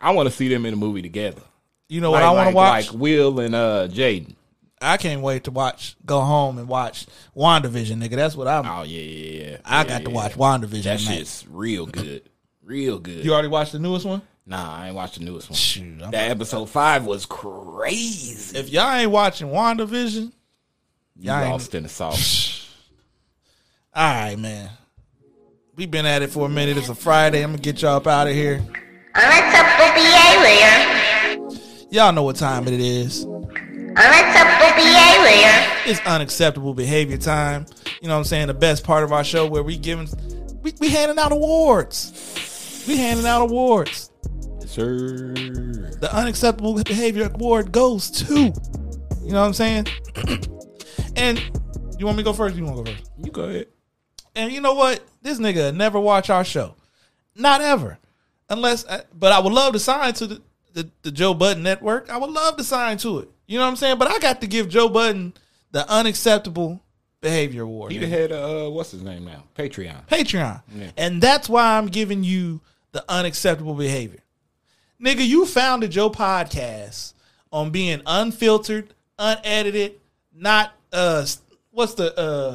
I 0.00 0.10
want 0.12 0.28
to 0.28 0.34
see 0.34 0.48
them 0.48 0.66
in 0.66 0.74
a 0.74 0.76
movie 0.76 1.02
together. 1.02 1.40
You 1.88 2.00
know 2.00 2.10
what 2.10 2.22
I 2.22 2.30
want 2.30 2.36
like- 2.46 2.48
to 2.48 2.54
watch? 2.56 2.92
Like 2.92 3.00
Will 3.00 3.40
and 3.40 3.54
uh 3.54 3.88
Jaden. 3.88 4.34
I 4.82 4.96
can't 4.98 5.22
wait 5.22 5.44
to 5.44 5.50
watch. 5.50 5.96
Go 6.04 6.20
home 6.20 6.58
and 6.58 6.68
watch 6.68 7.06
WandaVision, 7.34 7.96
nigga. 8.02 8.16
That's 8.16 8.36
what 8.36 8.46
I'm. 8.48 8.66
Oh 8.66 8.82
yeah, 8.82 9.00
yeah, 9.00 9.42
yeah. 9.50 9.56
I 9.64 9.78
Yeah, 9.82 9.88
got 9.88 10.04
to 10.04 10.10
watch 10.10 10.32
WandaVision. 10.34 10.82
That 10.82 10.98
tonight. 10.98 11.16
shit's 11.18 11.46
real 11.48 11.86
good. 11.86 12.28
Real 12.62 12.98
good. 12.98 13.24
You 13.24 13.32
already 13.32 13.48
watched 13.48 13.72
the 13.72 13.78
newest 13.78 14.04
one? 14.04 14.20
Nah, 14.46 14.76
I 14.76 14.86
ain't 14.88 14.96
watched 14.96 15.18
the 15.18 15.24
newest 15.24 15.48
one. 15.48 15.56
Shoot, 15.56 16.02
I'm 16.02 16.10
that 16.10 16.30
episode 16.30 16.66
five 16.68 17.06
was 17.06 17.24
crazy. 17.24 18.58
If 18.58 18.68
y'all 18.70 18.90
ain't 18.92 19.10
watching 19.10 19.48
WandaVision, 19.48 20.24
You 20.24 20.32
y'all 21.16 21.40
ain't- 21.40 21.50
lost 21.52 21.74
in 21.74 21.84
the 21.84 21.88
sauce. 21.88 22.68
All 23.94 24.02
right, 24.02 24.38
man. 24.38 24.68
We 25.76 25.86
been 25.86 26.06
at 26.06 26.22
it 26.22 26.30
for 26.30 26.46
a 26.46 26.48
minute. 26.48 26.76
It's 26.76 26.88
a 26.88 26.94
Friday. 26.94 27.42
I'm 27.42 27.50
gonna 27.50 27.62
get 27.62 27.82
y'all 27.82 27.96
up 27.96 28.06
out 28.06 28.28
of 28.28 28.32
here. 28.32 28.62
Unacceptable 29.16 29.92
behavior. 29.94 31.48
Y'all 31.90 32.12
know 32.12 32.22
what 32.22 32.36
time 32.36 32.68
it 32.68 32.74
is. 32.74 33.24
Unacceptable 33.24 34.76
behavior. 34.76 35.72
It's 35.86 36.00
unacceptable 36.06 36.74
behavior 36.74 37.16
time. 37.16 37.66
You 38.00 38.06
know 38.06 38.14
what 38.14 38.18
I'm 38.18 38.24
saying? 38.24 38.46
The 38.46 38.54
best 38.54 38.84
part 38.84 39.02
of 39.02 39.12
our 39.12 39.24
show 39.24 39.46
where 39.46 39.64
we 39.64 39.76
giving 39.76 40.08
we, 40.62 40.74
we 40.78 40.90
handing 40.90 41.18
out 41.18 41.32
awards. 41.32 42.84
We 42.86 42.96
handing 42.96 43.26
out 43.26 43.42
awards. 43.42 44.12
Yes, 44.60 44.70
sir. 44.70 45.34
The 45.34 46.08
unacceptable 46.12 46.80
behavior 46.84 47.28
award 47.34 47.72
goes 47.72 48.10
to. 48.12 48.34
You 48.34 49.32
know 49.32 49.40
what 49.40 49.46
I'm 49.46 49.54
saying? 49.54 49.88
and 51.16 51.42
you 51.98 52.06
want 52.06 52.16
me 52.16 52.22
to 52.22 52.30
go 52.30 52.32
first? 52.32 52.54
You 52.54 52.64
want 52.64 52.86
to 52.86 52.92
go 52.92 52.96
first? 52.96 53.10
You 53.24 53.32
go 53.32 53.42
ahead. 53.42 53.66
And 54.36 54.52
you 54.52 54.60
know 54.60 54.74
what? 54.74 55.02
This 55.24 55.40
nigga 55.40 55.74
never 55.74 55.98
watch 55.98 56.28
our 56.28 56.44
show. 56.44 56.76
Not 57.34 57.62
ever. 57.62 57.98
Unless, 58.50 58.84
but 59.18 59.32
I 59.32 59.40
would 59.40 59.54
love 59.54 59.72
to 59.72 59.78
sign 59.78 60.12
to 60.14 60.26
the, 60.26 60.42
the, 60.74 60.90
the 61.02 61.10
Joe 61.10 61.32
Budden 61.32 61.62
Network. 61.62 62.10
I 62.10 62.18
would 62.18 62.30
love 62.30 62.58
to 62.58 62.62
sign 62.62 62.98
to 62.98 63.20
it. 63.20 63.30
You 63.46 63.58
know 63.58 63.64
what 63.64 63.70
I'm 63.70 63.76
saying? 63.76 63.98
But 63.98 64.08
I 64.08 64.18
got 64.18 64.42
to 64.42 64.46
give 64.46 64.68
Joe 64.68 64.88
Budden 64.88 65.32
the 65.72 65.90
unacceptable 65.90 66.82
behavior 67.22 67.62
award. 67.62 67.92
He 67.92 67.98
the 67.98 68.06
head 68.06 68.32
of 68.32 68.66
uh, 68.66 68.70
what's 68.70 68.90
his 68.90 69.02
name 69.02 69.24
now? 69.24 69.44
Patreon. 69.56 70.06
Patreon. 70.06 70.62
Yeah. 70.74 70.90
And 70.98 71.22
that's 71.22 71.48
why 71.48 71.78
I'm 71.78 71.86
giving 71.86 72.22
you 72.22 72.60
the 72.92 73.02
unacceptable 73.08 73.74
behavior. 73.74 74.20
Nigga, 75.02 75.26
you 75.26 75.46
founded 75.46 75.94
your 75.94 76.12
podcast 76.12 77.14
on 77.50 77.70
being 77.70 78.02
unfiltered, 78.04 78.92
unedited, 79.18 79.94
not 80.34 80.74
uh 80.92 81.26
what's 81.70 81.94
the 81.94 82.16
uh 82.18 82.54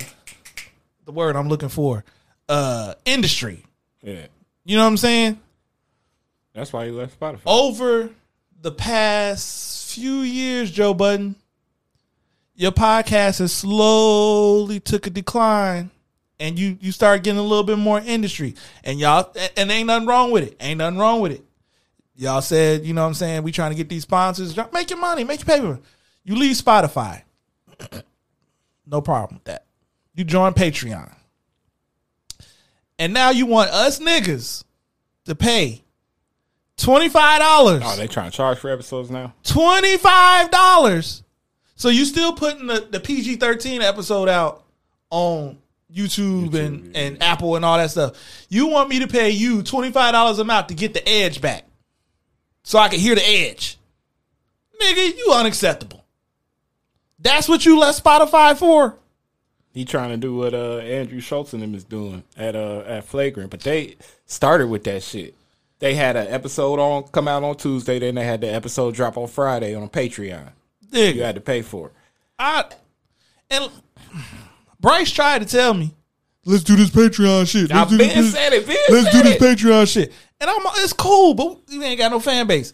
the 1.05 1.11
word 1.11 1.35
I'm 1.35 1.49
looking 1.49 1.69
for? 1.69 2.05
Uh 2.49 2.95
industry. 3.05 3.63
Yeah. 4.01 4.25
You 4.65 4.75
know 4.75 4.83
what 4.83 4.89
I'm 4.89 4.97
saying? 4.97 5.39
That's 6.53 6.73
why 6.73 6.85
he 6.85 6.91
left 6.91 7.17
Spotify. 7.17 7.41
Over 7.45 8.09
the 8.61 8.71
past 8.71 9.93
few 9.93 10.19
years, 10.19 10.71
Joe 10.71 10.93
Budden, 10.93 11.35
your 12.55 12.71
podcast 12.71 13.39
has 13.39 13.53
slowly 13.53 14.79
took 14.79 15.07
a 15.07 15.09
decline 15.09 15.91
and 16.39 16.57
you 16.57 16.77
you 16.81 16.91
start 16.91 17.23
getting 17.23 17.39
a 17.39 17.43
little 17.43 17.63
bit 17.63 17.77
more 17.77 17.99
industry. 17.99 18.55
And 18.83 18.99
y'all 18.99 19.33
and 19.55 19.71
ain't 19.71 19.87
nothing 19.87 20.07
wrong 20.07 20.31
with 20.31 20.43
it. 20.43 20.57
Ain't 20.59 20.79
nothing 20.79 20.99
wrong 20.99 21.21
with 21.21 21.33
it. 21.33 21.43
Y'all 22.15 22.41
said, 22.41 22.85
you 22.85 22.93
know 22.93 23.03
what 23.03 23.07
I'm 23.07 23.13
saying, 23.13 23.43
we 23.43 23.51
trying 23.53 23.71
to 23.71 23.77
get 23.77 23.87
these 23.87 24.03
sponsors. 24.03 24.57
Make 24.73 24.89
your 24.89 24.99
money, 24.99 25.23
make 25.23 25.39
your 25.39 25.57
paper. 25.57 25.79
You 26.25 26.35
leave 26.35 26.57
Spotify. 26.57 27.21
no 28.85 28.99
problem 29.01 29.35
with 29.37 29.45
that. 29.45 29.65
You 30.15 30.25
join 30.25 30.53
Patreon. 30.53 31.13
And 32.99 33.13
now 33.13 33.31
you 33.31 33.45
want 33.45 33.71
us 33.71 33.99
niggas 33.99 34.63
to 35.25 35.33
pay 35.33 35.83
$25. 36.77 37.81
Oh, 37.83 37.95
they 37.97 38.07
trying 38.07 38.29
to 38.29 38.37
charge 38.37 38.59
for 38.59 38.69
episodes 38.69 39.09
now? 39.09 39.33
$25. 39.45 41.23
So 41.75 41.89
you 41.89 42.05
still 42.05 42.33
putting 42.33 42.67
the, 42.67 42.87
the 42.91 42.99
PG 42.99 43.37
13 43.37 43.81
episode 43.81 44.27
out 44.29 44.65
on 45.09 45.57
YouTube, 45.93 46.53
and, 46.53 46.95
and 46.95 47.23
Apple 47.23 47.55
and 47.55 47.65
all 47.65 47.77
that 47.77 47.91
stuff. 47.91 48.45
You 48.49 48.67
want 48.67 48.89
me 48.89 48.99
to 48.99 49.07
pay 49.07 49.31
you 49.31 49.63
$25 49.63 50.39
a 50.39 50.43
month 50.43 50.67
to 50.67 50.75
get 50.75 50.93
the 50.93 51.07
edge 51.07 51.41
back 51.41 51.65
so 52.63 52.77
I 52.77 52.89
can 52.89 52.99
hear 52.99 53.15
the 53.15 53.27
edge. 53.27 53.79
Nigga, 54.79 55.17
you 55.17 55.33
unacceptable. 55.33 56.05
That's 57.17 57.49
what 57.49 57.65
you 57.65 57.79
left 57.79 58.03
Spotify 58.03 58.57
for? 58.57 58.97
He 59.79 59.85
trying 59.85 60.09
to 60.09 60.17
do 60.17 60.35
what 60.35 60.53
uh, 60.53 60.79
Andrew 60.79 61.21
Schulz 61.21 61.53
and 61.53 61.63
them 61.63 61.73
is 61.73 61.85
doing 61.85 62.23
at 62.35 62.53
uh, 62.53 62.79
at 62.85 63.05
Flagrant, 63.05 63.49
but 63.49 63.61
they 63.61 63.95
started 64.25 64.67
with 64.67 64.83
that 64.83 65.03
shit. 65.03 65.35
They 65.79 65.95
had 65.95 66.17
an 66.17 66.27
episode 66.27 66.81
on 66.81 67.03
come 67.03 67.29
out 67.29 67.43
on 67.43 67.55
Tuesday, 67.55 67.97
then 67.97 68.15
they 68.15 68.25
had 68.25 68.41
the 68.41 68.53
episode 68.53 68.93
drop 68.93 69.15
on 69.15 69.29
Friday 69.29 69.73
on 69.73 69.87
Patreon. 69.87 70.49
Nigga. 70.91 71.15
You 71.15 71.23
had 71.23 71.35
to 71.35 71.39
pay 71.39 71.61
for 71.61 71.87
it. 71.87 71.93
I 72.37 72.65
and 73.49 73.71
Bryce 74.81 75.11
tried 75.11 75.43
to 75.43 75.45
tell 75.45 75.73
me, 75.73 75.95
let's 76.43 76.65
do 76.65 76.75
this 76.75 76.89
Patreon 76.89 77.47
shit. 77.47 77.69
Let's 77.69 77.89
do 77.89 77.97
been 77.97 78.09
this, 78.09 78.33
said 78.33 78.51
it, 78.51 78.67
let's 78.67 79.11
do 79.15 79.23
this 79.23 79.35
it. 79.35 79.41
Patreon 79.41 79.89
shit. 79.89 80.11
And 80.41 80.49
I'm 80.49 80.61
it's 80.83 80.91
cool, 80.91 81.35
but 81.35 81.57
you 81.69 81.81
ain't 81.83 81.97
got 81.99 82.11
no 82.11 82.19
fan 82.19 82.47
base 82.47 82.73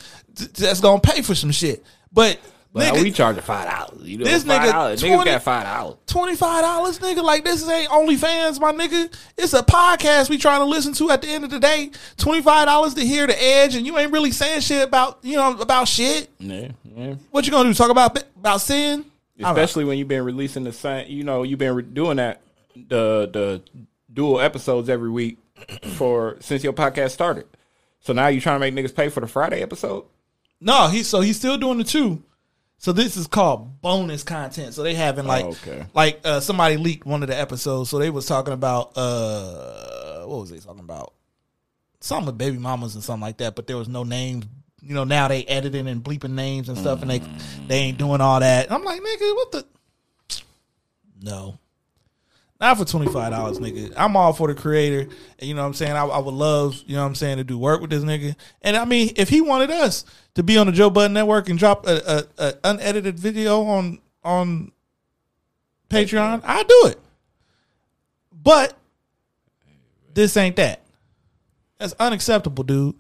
that's 0.58 0.82
gonna 0.82 1.00
pay 1.02 1.22
for 1.22 1.36
some 1.36 1.52
shit. 1.52 1.86
But, 2.12 2.40
But 2.76 2.94
nigga, 2.94 3.04
we 3.04 3.12
charging 3.12 3.42
five 3.42 3.70
dollars. 3.70 4.04
You 4.06 4.18
know, 4.18 4.26
This 4.26 4.44
five 4.44 4.62
nigga 4.62 4.72
dollars. 4.74 5.02
Niggas 5.02 5.16
20 5.16 5.32
got 5.32 5.44
five 5.44 5.64
dollars. 5.64 5.98
twenty 6.08 6.36
five 6.36 6.62
dollars, 6.62 7.00
nigga. 7.00 7.24
Like 7.24 7.46
this 7.46 7.66
ain't 7.70 7.90
OnlyFans, 7.90 8.60
my 8.60 8.74
nigga. 8.74 9.16
It's 9.38 9.54
a 9.54 9.64
podcast 9.64 10.30
we 10.30 10.38
trying 10.38 10.60
to 10.60 10.66
listen 10.66 10.92
to. 10.96 11.10
At 11.10 11.22
the 11.22 11.30
end 11.30 11.46
of 11.46 11.52
the 11.52 11.60
day, 11.62 11.92
twenty 12.18 12.42
five 12.42 12.66
dollars 12.66 12.94
to 12.96 13.06
hear 13.06 13.28
the 13.28 13.42
edge, 13.42 13.76
and 13.76 13.86
you 13.86 13.98
ain't 13.98 14.12
really 14.12 14.32
saying 14.32 14.60
shit 14.60 14.84
about 14.84 15.20
you 15.22 15.38
know 15.38 15.58
about 15.58 15.88
shit. 15.88 16.30
Yeah, 16.38 16.72
yeah. 16.84 17.16
What 17.32 17.46
you 17.46 17.52
gonna 17.52 17.70
do? 17.70 17.74
Talk 17.74 17.92
about 17.92 18.22
about 18.36 18.60
sin? 18.60 19.06
Especially 19.40 19.86
when 19.86 19.98
you've 19.98 20.10
been 20.10 20.26
releasing 20.26 20.66
the 20.66 20.74
same, 20.74 21.10
you 21.10 21.24
know, 21.24 21.44
you've 21.44 21.60
been 21.60 21.76
re- 21.76 21.84
doing 21.84 22.18
that 22.18 22.42
the 22.76 23.30
the 23.32 23.62
dual 24.14 24.42
episodes 24.42 24.90
every 24.90 25.10
week 25.10 25.38
for 25.96 26.36
since 26.42 26.62
your 26.62 26.74
podcast 26.74 27.12
started. 27.12 27.46
So 28.02 28.12
now 28.12 28.28
you 28.28 28.42
trying 28.42 28.60
to 28.60 28.60
make 28.60 28.74
niggas 28.76 28.94
pay 28.94 29.08
for 29.08 29.22
the 29.22 29.28
Friday 29.28 29.62
episode? 29.62 30.04
No, 30.60 30.88
he 30.90 31.04
so 31.04 31.22
he's 31.22 31.38
still 31.38 31.58
doing 31.58 31.78
the 31.78 31.84
two. 31.86 32.22
So 32.78 32.92
this 32.92 33.18
is 33.18 33.26
called 33.28 33.82
bonus 33.82 34.24
content. 34.24 34.74
So 34.74 34.84
they 34.84 34.94
having 34.94 35.26
like 35.26 35.46
Oh, 35.46 35.50
okay. 35.50 35.86
like 35.94 36.20
uh, 36.24 36.40
somebody 36.40 36.78
leaked 36.78 37.06
one 37.06 37.24
of 37.24 37.30
the 37.30 37.40
episodes. 37.40 37.90
So 37.90 37.98
they 38.00 38.10
was 38.10 38.26
talking 38.26 38.54
about 38.54 38.92
uh 38.98 40.26
what 40.26 40.42
was 40.42 40.50
they 40.52 40.60
talking 40.60 40.82
about? 40.82 41.14
Something 42.02 42.28
with 42.28 42.38
baby 42.38 42.58
mamas 42.58 42.94
and 42.96 43.04
something 43.04 43.22
like 43.22 43.38
that, 43.38 43.56
but 43.56 43.66
there 43.68 43.78
was 43.78 43.88
no 43.88 44.04
names. 44.04 44.46
You 44.82 44.94
know, 44.94 45.04
now 45.04 45.28
they 45.28 45.44
editing 45.46 45.88
and 45.88 46.04
bleeping 46.04 46.32
names 46.32 46.70
and 46.70 46.78
stuff, 46.78 47.02
and 47.02 47.10
they 47.10 47.20
they 47.68 47.78
ain't 47.80 47.98
doing 47.98 48.22
all 48.22 48.40
that. 48.40 48.72
I'm 48.72 48.84
like, 48.84 49.02
nigga, 49.02 49.36
what 49.36 49.52
the? 49.52 49.66
No, 51.22 51.58
not 52.60 52.78
for 52.78 52.86
twenty 52.86 53.12
five 53.12 53.32
dollars, 53.32 53.60
nigga. 53.60 53.94
I'm 53.98 54.16
all 54.16 54.34
for 54.34 54.48
the 54.48 54.56
creator. 54.56 55.10
And 55.40 55.48
you 55.48 55.54
know 55.54 55.62
what 55.62 55.68
I'm 55.68 55.74
saying? 55.74 55.92
I, 55.92 56.06
I 56.06 56.20
would 56.20 56.34
love, 56.34 56.82
you 56.86 56.96
know 56.96 57.02
what 57.02 57.08
I'm 57.08 57.16
saying, 57.16 57.38
to 57.38 57.44
do 57.44 57.58
work 57.58 57.82
with 57.82 57.90
this 57.90 58.04
nigga. 58.04 58.36
And 58.62 58.78
I 58.78 58.86
mean, 58.86 59.12
if 59.18 59.30
he 59.30 59.42
wanted 59.42 59.72
us 59.72 60.06
to 60.36 60.44
be 60.44 60.58
on 60.58 60.68
the 60.68 60.74
Joe 60.74 60.90
Budden 60.90 61.14
Network 61.14 61.50
and 61.50 61.60
drop 61.60 61.86
a, 61.86 62.26
a, 62.38 62.44
a 62.46 62.54
unedited 62.64 63.20
video 63.20 63.64
on 63.64 64.00
on 64.24 64.72
Patreon, 65.90 66.42
I'd 66.44 66.68
do 66.68 66.84
it. 66.88 67.00
But 68.32 68.78
this 70.14 70.38
ain't 70.38 70.56
that. 70.56 70.82
That's 71.78 71.94
unacceptable, 72.00 72.64
dude. 72.64 72.96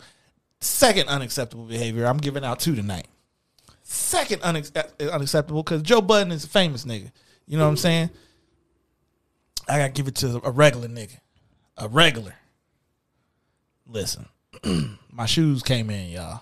Second 0.60 1.08
unacceptable 1.08 1.66
behavior. 1.66 2.06
I'm 2.06 2.18
giving 2.18 2.44
out 2.44 2.60
two 2.60 2.76
tonight. 2.76 3.08
Second 3.84 4.42
unex- 4.42 4.76
uh, 4.76 5.12
unacceptable 5.12 5.64
because 5.64 5.82
Joe 5.82 6.02
Budden 6.02 6.32
is 6.32 6.44
a 6.44 6.50
famous 6.50 6.86
nigga. 6.86 7.12
You 7.48 7.58
know 7.58 7.64
what 7.64 7.70
I'm 7.70 7.78
saying? 7.78 8.10
I 9.68 9.78
gotta 9.80 9.92
give 9.94 10.08
it 10.08 10.16
to 10.16 10.42
a 10.44 10.52
regular 10.52 10.88
nigga. 10.88 11.20
A 11.78 11.88
regular. 11.88 12.36
Listen, 13.88 14.26
my 15.12 15.26
shoes 15.26 15.62
came 15.62 15.90
in, 15.90 16.10
y'all. 16.10 16.42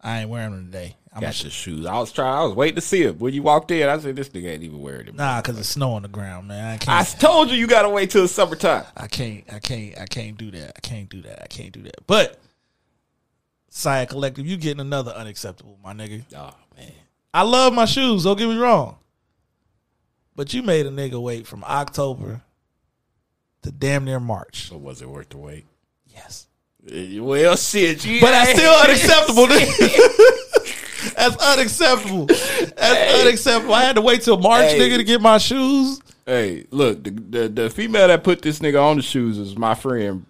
I 0.00 0.20
ain't 0.20 0.30
wearing 0.30 0.52
them 0.52 0.66
today. 0.66 0.96
I'm 1.12 1.20
Got 1.22 1.42
your 1.42 1.50
shoes. 1.50 1.84
I 1.86 1.98
was 1.98 2.12
trying. 2.12 2.32
I 2.32 2.44
was 2.44 2.54
waiting 2.54 2.76
to 2.76 2.80
see 2.80 3.02
it 3.02 3.18
when 3.18 3.34
you 3.34 3.42
walked 3.42 3.70
in. 3.70 3.88
I 3.88 3.98
said, 3.98 4.14
"This 4.14 4.28
nigga 4.28 4.52
ain't 4.52 4.62
even 4.62 4.80
wearing 4.80 5.06
them." 5.06 5.16
Nah, 5.16 5.40
cause 5.42 5.58
it's 5.58 5.70
snow 5.70 5.92
on 5.92 6.02
the 6.02 6.08
ground, 6.08 6.46
man. 6.48 6.64
I 6.64 6.74
I 6.74 6.76
can't. 6.78 7.20
told 7.20 7.50
you 7.50 7.56
you 7.56 7.66
gotta 7.66 7.88
wait 7.88 8.10
till 8.10 8.22
the 8.22 8.28
summertime. 8.28 8.84
I 8.96 9.06
can't. 9.08 9.44
I 9.52 9.58
can't. 9.58 9.98
I 9.98 10.06
can't 10.06 10.36
do 10.38 10.50
that. 10.52 10.72
I 10.76 10.80
can't 10.80 11.08
do 11.08 11.22
that. 11.22 11.42
I 11.42 11.46
can't 11.46 11.72
do 11.72 11.82
that. 11.82 12.06
But 12.06 12.38
Saya 13.70 14.06
Collective, 14.06 14.46
you 14.46 14.56
getting 14.56 14.80
another 14.80 15.10
unacceptable, 15.12 15.78
my 15.82 15.92
nigga. 15.94 16.22
Oh 16.36 16.54
man, 16.76 16.92
I 17.34 17.42
love 17.42 17.72
my 17.72 17.86
shoes. 17.86 18.24
Don't 18.24 18.38
get 18.38 18.48
me 18.48 18.56
wrong. 18.58 18.96
But 20.36 20.54
you 20.54 20.62
made 20.62 20.86
a 20.86 20.90
nigga 20.90 21.20
wait 21.20 21.46
from 21.46 21.64
October 21.64 22.42
to 23.62 23.70
damn 23.70 24.04
near 24.04 24.20
March. 24.20 24.68
So 24.68 24.76
was 24.76 25.02
it 25.02 25.08
worth 25.08 25.28
the 25.30 25.38
wait? 25.38 25.66
Yes. 26.06 26.46
Eh, 26.90 27.18
well, 27.20 27.56
shit, 27.56 28.04
you 28.04 28.20
But 28.20 28.30
that's 28.30 28.50
still 28.50 28.74
unacceptable. 28.74 29.46
that's 31.16 31.36
unacceptable. 31.36 32.26
That's 32.26 33.20
unacceptable. 33.20 33.74
I 33.74 33.84
had 33.84 33.96
to 33.96 34.02
wait 34.02 34.22
till 34.22 34.38
March, 34.38 34.64
Hey. 34.66 34.78
nigga, 34.78 34.96
to 34.98 35.04
get 35.04 35.20
my 35.20 35.38
shoes. 35.38 36.00
Hey, 36.26 36.66
look, 36.70 37.02
the, 37.04 37.10
the 37.10 37.48
the 37.48 37.70
female 37.70 38.06
that 38.08 38.22
put 38.22 38.42
this 38.42 38.58
nigga 38.58 38.82
on 38.82 38.96
the 38.96 39.02
shoes 39.02 39.38
is 39.38 39.56
my 39.56 39.74
friend. 39.74 40.26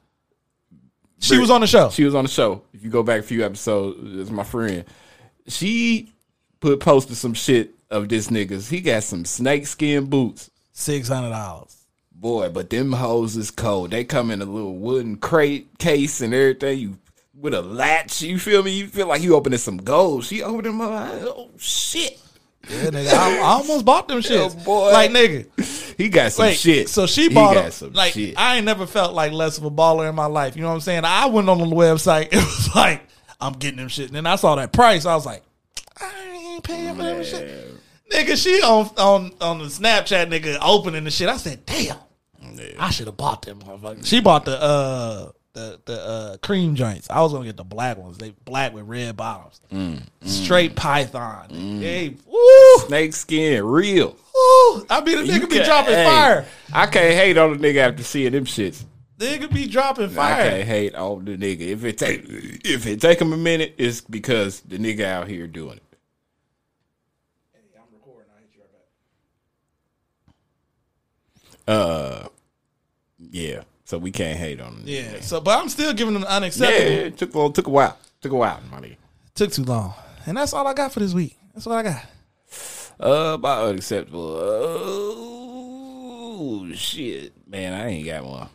She 1.21 1.37
was 1.39 1.51
on 1.51 1.61
the 1.61 1.67
show. 1.67 1.91
She 1.91 2.05
was 2.05 2.15
on 2.15 2.25
the 2.25 2.31
show. 2.31 2.63
If 2.73 2.85
you 2.85 2.91
go 2.91 3.03
back 3.03 3.21
a 3.21 3.23
few 3.25 3.45
episodes, 3.45 3.99
it's 4.21 4.31
my 4.31 4.45
friend. 4.45 4.85
She 5.49 6.13
put 6.61 6.79
posted 6.79 7.17
some 7.17 7.35
shit 7.35 7.75
of 7.91 8.09
this 8.09 8.29
niggas. 8.29 8.71
He 8.71 8.81
got 8.81 9.03
some 9.03 9.25
snakeskin 9.25 10.07
boots. 10.07 10.51
Six 10.73 11.09
hundred 11.09 11.31
dollars. 11.31 11.77
Boy, 12.21 12.49
but 12.49 12.69
them 12.71 12.93
hoes 12.93 13.37
is 13.37 13.51
cold. 13.53 13.93
They 13.93 14.03
come 14.05 14.31
in 14.33 14.43
a 14.43 14.45
little 14.45 14.77
wooden 14.77 15.17
crate 15.17 15.79
case 15.79 16.21
and 16.21 16.35
everything. 16.35 16.79
You 16.79 16.99
with 17.33 17.55
a 17.55 17.63
latch. 17.63 18.23
You 18.23 18.39
feel 18.41 18.63
me? 18.65 18.73
You 18.73 18.89
feel 18.89 19.07
like 19.07 19.23
you 19.23 19.37
opening 19.37 19.59
some 19.61 19.77
gold. 19.77 20.25
She 20.25 20.43
opened 20.43 20.65
them 20.65 20.81
up. 20.81 21.11
Oh 21.23 21.51
shit. 21.59 22.21
Yeah, 22.69 22.87
nigga. 22.91 23.13
I, 23.13 23.39
I 23.39 23.43
almost 23.43 23.85
bought 23.85 24.09
them 24.09 24.19
shits. 24.23 24.57
Yeah, 24.59 24.65
boy. 24.65 24.91
Like, 24.93 25.13
nigga. 25.13 25.95
He 25.97 26.09
got 26.09 26.33
some 26.33 26.47
Wait, 26.47 26.57
shit. 26.57 26.89
So 26.89 27.07
she 27.07 27.29
He 27.29 27.35
bought 27.35 27.55
got 27.55 27.63
them. 27.63 27.71
some 27.73 27.93
Like 27.93 28.15
shit. 28.15 28.37
I 28.37 28.57
ain't 28.57 28.67
never 28.67 28.85
felt 28.87 29.15
like 29.15 29.31
less 29.33 29.57
of 29.59 29.65
a 29.65 29.71
baller 29.71 30.09
in 30.09 30.15
my 30.17 30.27
life. 30.27 30.57
You 30.57 30.63
know 30.63 30.69
what 30.69 30.75
I'm 30.75 30.81
saying? 30.81 31.05
I 31.05 31.27
went 31.27 31.49
on 31.49 31.59
the 31.59 31.67
website. 31.67 32.29
It 32.33 32.37
was 32.37 32.75
like 32.75 33.03
I'm 33.41 33.53
getting 33.53 33.79
them 33.79 33.89
shit. 33.89 34.09
And 34.09 34.17
then 34.17 34.27
I 34.27 34.35
saw 34.35 34.57
that 34.57 34.73
price. 34.73 35.07
I 35.07 35.15
was 35.15 35.25
like, 35.25 35.45
I 36.01 36.31
ain't 36.33 36.65
paying 36.65 36.97
for 36.97 37.03
that 37.05 37.25
shit. 37.25 37.65
Nigga, 38.11 38.43
she 38.43 38.61
on 38.63 38.91
on 38.99 39.33
on 39.41 39.59
the 39.61 39.67
Snapchat, 39.67 40.27
nigga, 40.29 40.59
opening 40.61 41.05
the 41.05 41.11
shit. 41.13 41.29
I 41.29 41.37
said, 41.37 41.65
damn, 41.65 41.97
I 42.79 42.91
should 42.91 43.07
have 43.07 43.17
bought 43.17 43.43
them. 43.43 43.61
motherfuckers. 43.61 44.07
She 44.07 44.21
bought 44.21 44.45
the 44.45 44.61
uh 44.61 45.31
the 45.55 45.81
the 45.87 46.01
uh 46.01 46.37
cream 46.39 46.75
joints. 46.75 47.09
I 47.11 47.21
was 47.23 47.33
gonna 47.33 47.45
get 47.47 47.57
the 47.57 47.65
black 47.65 47.97
ones. 47.97 48.19
They 48.19 48.31
black 48.45 48.73
with 48.75 48.87
red 48.87 49.17
bottoms. 49.17 49.61
Mm, 49.73 50.03
Straight 50.25 50.77
Python. 50.77 51.49
Hey, 51.51 52.17
woo, 52.27 52.77
Snake 52.87 53.13
skin, 53.15 53.65
real. 53.65 54.17
I 54.91 55.03
mean, 55.05 55.17
the 55.19 55.27
You 55.27 55.33
nigga 55.41 55.49
be 55.51 55.57
can- 55.57 55.65
dropping 55.65 55.95
hey, 55.95 56.05
fire. 56.05 56.47
I 56.73 56.87
can't 56.87 57.15
hate 57.15 57.37
on 57.39 57.59
the 57.59 57.69
nigga 57.69 57.79
after 57.89 58.03
seeing 58.05 58.33
them 58.33 58.45
shits. 58.45 58.85
Nigga 59.19 59.53
be 59.53 59.67
dropping 59.67 60.11
fire. 60.11 60.33
I 60.35 60.49
can't 60.51 60.69
hate 60.69 60.95
on 60.95 61.25
the 61.25 61.37
nigga. 61.37 61.61
If 61.63 61.85
it 61.85 61.99
take 61.99 62.23
if 62.29 62.87
it 62.87 63.01
take 63.01 63.21
him 63.21 63.33
a 63.33 63.37
minute, 63.37 63.75
it's 63.79 64.01
because 64.01 64.61
the 64.61 64.79
nigga 64.79 65.05
out 65.07 65.27
here 65.27 65.49
doing 65.49 65.79
it. 65.79 65.83
Hey, 67.53 67.61
I'm 67.77 67.93
recording. 67.93 68.31
I 68.37 68.41
hit 68.43 68.51
you 68.55 68.61
right 68.63 68.71
back. 71.67 72.25
Uh, 72.27 72.29
yeah. 73.19 73.63
So 73.85 73.99
we 73.99 74.11
can't 74.11 74.39
hate 74.39 74.61
on 74.61 74.75
them. 74.77 74.83
Yeah. 74.85 75.21
So, 75.21 75.41
but 75.41 75.59
I'm 75.59 75.69
still 75.69 75.93
giving 75.95 76.15
them 76.15 76.25
yeah. 76.25 76.37
unacceptable. 76.37 76.91
It 76.91 77.17
took 77.17 77.35
well, 77.35 77.51
took 77.51 77.67
a 77.67 77.71
while. 77.71 77.97
Took 78.21 78.33
a 78.33 78.37
while, 78.37 78.61
money. 78.71 78.99
Took 79.35 79.53
too 79.53 79.65
long, 79.65 79.95
and 80.27 80.37
that's 80.37 80.53
all 80.53 80.67
I 80.67 80.75
got 80.75 80.93
for 80.93 81.01
this 81.01 81.15
week. 81.15 81.39
That's 81.55 81.65
what 81.67 81.79
I 81.79 81.83
got. 81.83 82.05
Uh, 83.01 83.35
about 83.35 83.69
unacceptable. 83.69 84.37
Oh 86.41 86.71
shit, 86.75 87.33
man, 87.49 87.73
I 87.73 87.89
ain't 87.89 88.07
got 88.07 88.25
one. 88.25 88.49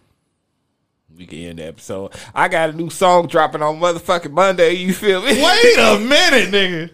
We 1.17 1.25
can 1.25 1.39
end 1.39 1.59
the 1.59 1.67
episode. 1.67 2.13
I 2.33 2.47
got 2.47 2.71
a 2.71 2.73
new 2.73 2.89
song 2.89 3.27
dropping 3.27 3.61
on 3.61 3.79
motherfucking 3.79 4.31
Monday. 4.31 4.73
You 4.73 4.93
feel 4.93 5.21
me? 5.21 5.41
Wait 5.43 5.77
a 5.77 5.99
minute, 6.07 6.51
nigga. 6.51 6.89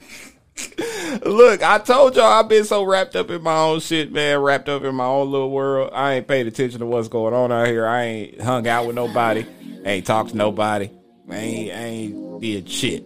Look, 1.26 1.64
I 1.64 1.80
told 1.80 2.16
y'all 2.16 2.26
I've 2.26 2.50
been 2.50 2.66
so 2.66 2.84
wrapped 2.84 3.16
up 3.16 3.30
in 3.30 3.42
my 3.42 3.58
own 3.58 3.80
shit, 3.80 4.12
man. 4.12 4.40
Wrapped 4.40 4.70
up 4.70 4.84
in 4.84 4.96
my 4.96 5.06
own 5.06 5.32
little 5.32 5.52
world. 5.52 5.92
I 5.94 6.14
ain't 6.14 6.28
paid 6.28 6.48
attention 6.48 6.80
to 6.80 6.86
what's 6.86 7.08
going 7.08 7.34
on 7.34 7.52
out 7.52 7.68
here. 7.68 7.86
I 7.86 8.04
ain't 8.04 8.42
hung 8.42 8.68
out 8.68 8.86
with 8.86 8.96
nobody. 8.96 9.46
ain't 9.86 10.06
talked 10.06 10.32
to 10.32 10.38
nobody. 10.38 10.90
I 11.30 11.36
ain't, 11.36 11.72
I 11.72 11.84
ain't 11.84 12.42
did 12.42 12.70
shit. 12.70 13.04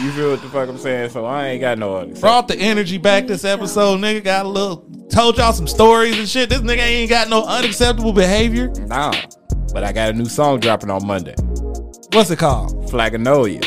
You 0.00 0.12
feel 0.12 0.30
what 0.30 0.42
the 0.42 0.48
fuck 0.48 0.68
I'm 0.68 0.78
saying? 0.78 1.10
So 1.10 1.24
I 1.24 1.48
ain't 1.48 1.60
got 1.60 1.78
no 1.78 1.96
other. 1.96 2.14
Brought 2.20 2.48
the 2.48 2.56
energy 2.56 2.98
back 2.98 3.26
this 3.26 3.44
episode, 3.44 3.98
nigga. 4.00 4.22
Got 4.22 4.46
a 4.46 4.48
little, 4.48 4.86
told 5.10 5.38
y'all 5.38 5.52
some 5.52 5.66
stories 5.66 6.18
and 6.18 6.28
shit. 6.28 6.50
This 6.50 6.60
nigga 6.60 6.78
ain't 6.78 7.10
got 7.10 7.28
no 7.28 7.44
unacceptable 7.44 8.12
behavior. 8.12 8.68
Nah, 8.86 9.14
but 9.72 9.82
I 9.82 9.92
got 9.92 10.10
a 10.10 10.12
new 10.12 10.26
song 10.26 10.60
dropping 10.60 10.90
on 10.90 11.04
Monday. 11.06 11.34
What's 12.12 12.30
it 12.30 12.38
called? 12.38 12.88
Flaganoia. 12.90 13.64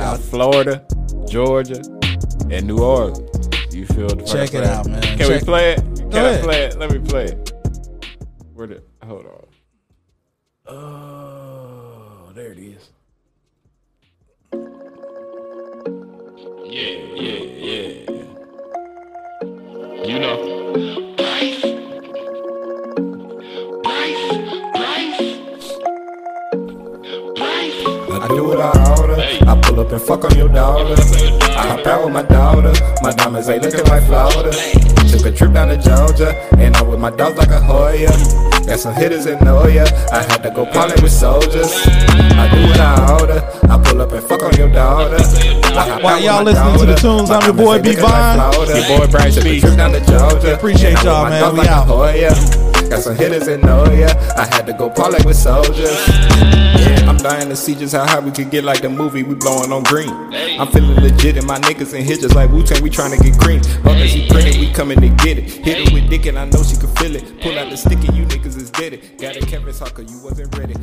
Out 0.00 0.18
Florida, 0.18 0.84
Georgia, 1.28 1.80
and 2.50 2.66
New 2.66 2.78
Orleans. 2.78 3.74
You 3.74 3.86
feel 3.86 4.08
the 4.08 4.16
fuck 4.18 4.26
Check 4.28 4.54
it 4.54 4.64
out, 4.64 4.86
man. 4.86 5.02
Can 5.02 5.18
Check- 5.18 5.40
we 5.42 5.44
play 5.44 5.72
it? 5.72 5.78
Can 5.96 6.08
Go 6.10 6.24
I 6.24 6.28
ahead. 6.30 6.44
play 6.44 6.64
it? 6.64 6.78
Let 6.78 6.90
me 6.92 6.98
play 6.98 7.24
it. 7.24 7.52
Where 8.54 8.66
the 8.66 8.82
hold 9.04 9.26
on. 9.26 9.46
Oh, 10.68 12.32
there 12.34 12.52
it 12.52 12.58
is. 12.58 12.90
Yeah, 16.64 16.98
yeah, 17.14 17.40
yeah. 17.58 18.22
You 20.06 20.18
know. 20.20 20.52
I 28.26 28.28
do 28.34 28.42
what 28.42 28.58
I 28.58 29.00
order. 29.00 29.14
I 29.22 29.60
pull 29.62 29.78
up 29.78 29.92
and 29.92 30.02
fuck 30.02 30.24
on 30.24 30.36
your 30.36 30.48
daughter. 30.48 31.00
I 31.54 31.68
hop 31.68 31.86
out 31.86 32.04
with 32.04 32.12
my 32.12 32.24
daughter. 32.24 32.72
My 33.00 33.12
diamonds 33.12 33.48
ain't 33.48 33.62
looking 33.62 33.84
like 33.84 34.02
Florida. 34.02 34.50
Took 35.06 35.26
a 35.26 35.30
trip 35.30 35.52
down 35.52 35.68
to 35.68 35.76
Georgia, 35.76 36.34
and 36.58 36.76
I'm 36.76 36.88
with 36.88 36.98
my 36.98 37.10
dogs 37.10 37.38
like 37.38 37.50
a 37.50 37.60
Hoya. 37.60 38.10
Got 38.66 38.80
some 38.80 38.96
hitters 38.96 39.26
in 39.26 39.38
Noya. 39.38 39.86
I 40.10 40.22
had 40.24 40.42
to 40.42 40.50
go 40.50 40.66
party 40.66 41.00
with 41.00 41.12
soldiers. 41.12 41.70
I 42.34 42.50
do 42.50 42.66
what 42.66 42.80
I 42.80 43.12
order. 43.20 43.70
I 43.70 43.80
pull 43.80 44.02
up 44.02 44.10
and 44.10 44.24
fuck 44.24 44.42
on 44.42 44.56
your 44.56 44.72
daughter. 44.72 45.22
While 46.02 46.20
y'all 46.20 46.42
my 46.42 46.50
listening 46.50 46.80
to 46.80 46.86
the 46.86 46.96
tunes, 46.96 47.30
I'm 47.30 47.44
your 47.44 47.54
boy 47.54 47.76
ain't 47.76 47.84
B 47.84 47.90
looking 47.90 48.02
like 48.02 48.10
Vine. 48.10 48.74
Your 48.74 48.98
boy 48.98 49.06
Brian 49.06 49.30
Took 49.30 49.44
a 49.44 49.60
Speed. 49.60 49.62
down 49.76 49.92
to 49.92 50.04
Georgia. 50.04 50.56
Appreciate 50.56 51.00
y'all, 51.04 51.30
man. 51.30 51.44
dogs 51.44 51.52
We 51.52 51.58
like 51.60 51.68
a 51.68 51.84
out. 51.86 52.65
Got 52.88 53.02
some 53.02 53.16
hitters 53.16 53.48
in 53.48 53.60
Noya. 53.60 54.14
I 54.36 54.46
had 54.46 54.66
to 54.66 54.72
go 54.72 54.88
parlay 54.88 55.18
with 55.24 55.36
soldiers. 55.36 55.90
Yeah, 56.78 57.08
I'm 57.08 57.16
dying 57.16 57.48
to 57.48 57.56
see 57.56 57.74
just 57.74 57.94
how 57.94 58.06
high 58.06 58.20
we 58.20 58.30
could 58.30 58.50
get 58.50 58.64
like 58.64 58.82
the 58.82 58.88
movie 58.88 59.22
we 59.22 59.34
blowing 59.34 59.72
on 59.72 59.82
green. 59.82 60.10
I'm 60.58 60.68
feeling 60.68 60.96
legit 61.00 61.36
and 61.36 61.46
my 61.46 61.58
niggas 61.58 61.94
in 61.94 62.04
here 62.04 62.16
just 62.16 62.34
like 62.34 62.50
Wu 62.50 62.62
Tang, 62.62 62.82
we 62.82 62.90
trying 62.90 63.16
to 63.16 63.22
get 63.22 63.38
green. 63.38 63.60
Buckets 63.82 64.12
she 64.12 64.28
printed, 64.28 64.60
we 64.60 64.72
coming 64.72 65.00
to 65.00 65.08
get 65.24 65.38
it. 65.38 65.50
Hit 65.50 65.88
her 65.88 65.94
with 65.94 66.08
dick 66.08 66.26
and 66.26 66.38
I 66.38 66.44
know 66.44 66.62
she 66.62 66.76
can 66.76 66.94
feel 66.96 67.16
it. 67.16 67.40
Pull 67.40 67.58
out 67.58 67.70
the 67.70 67.76
stick 67.76 67.98
and 68.06 68.16
you 68.16 68.24
niggas 68.24 68.56
is 68.56 68.70
dead 68.70 68.92
it. 68.94 69.18
Got 69.18 69.36
a 69.36 69.40
Kevin 69.40 69.74
Hawker, 69.74 70.02
you 70.02 70.22
wasn't 70.22 70.56
ready. 70.56 70.74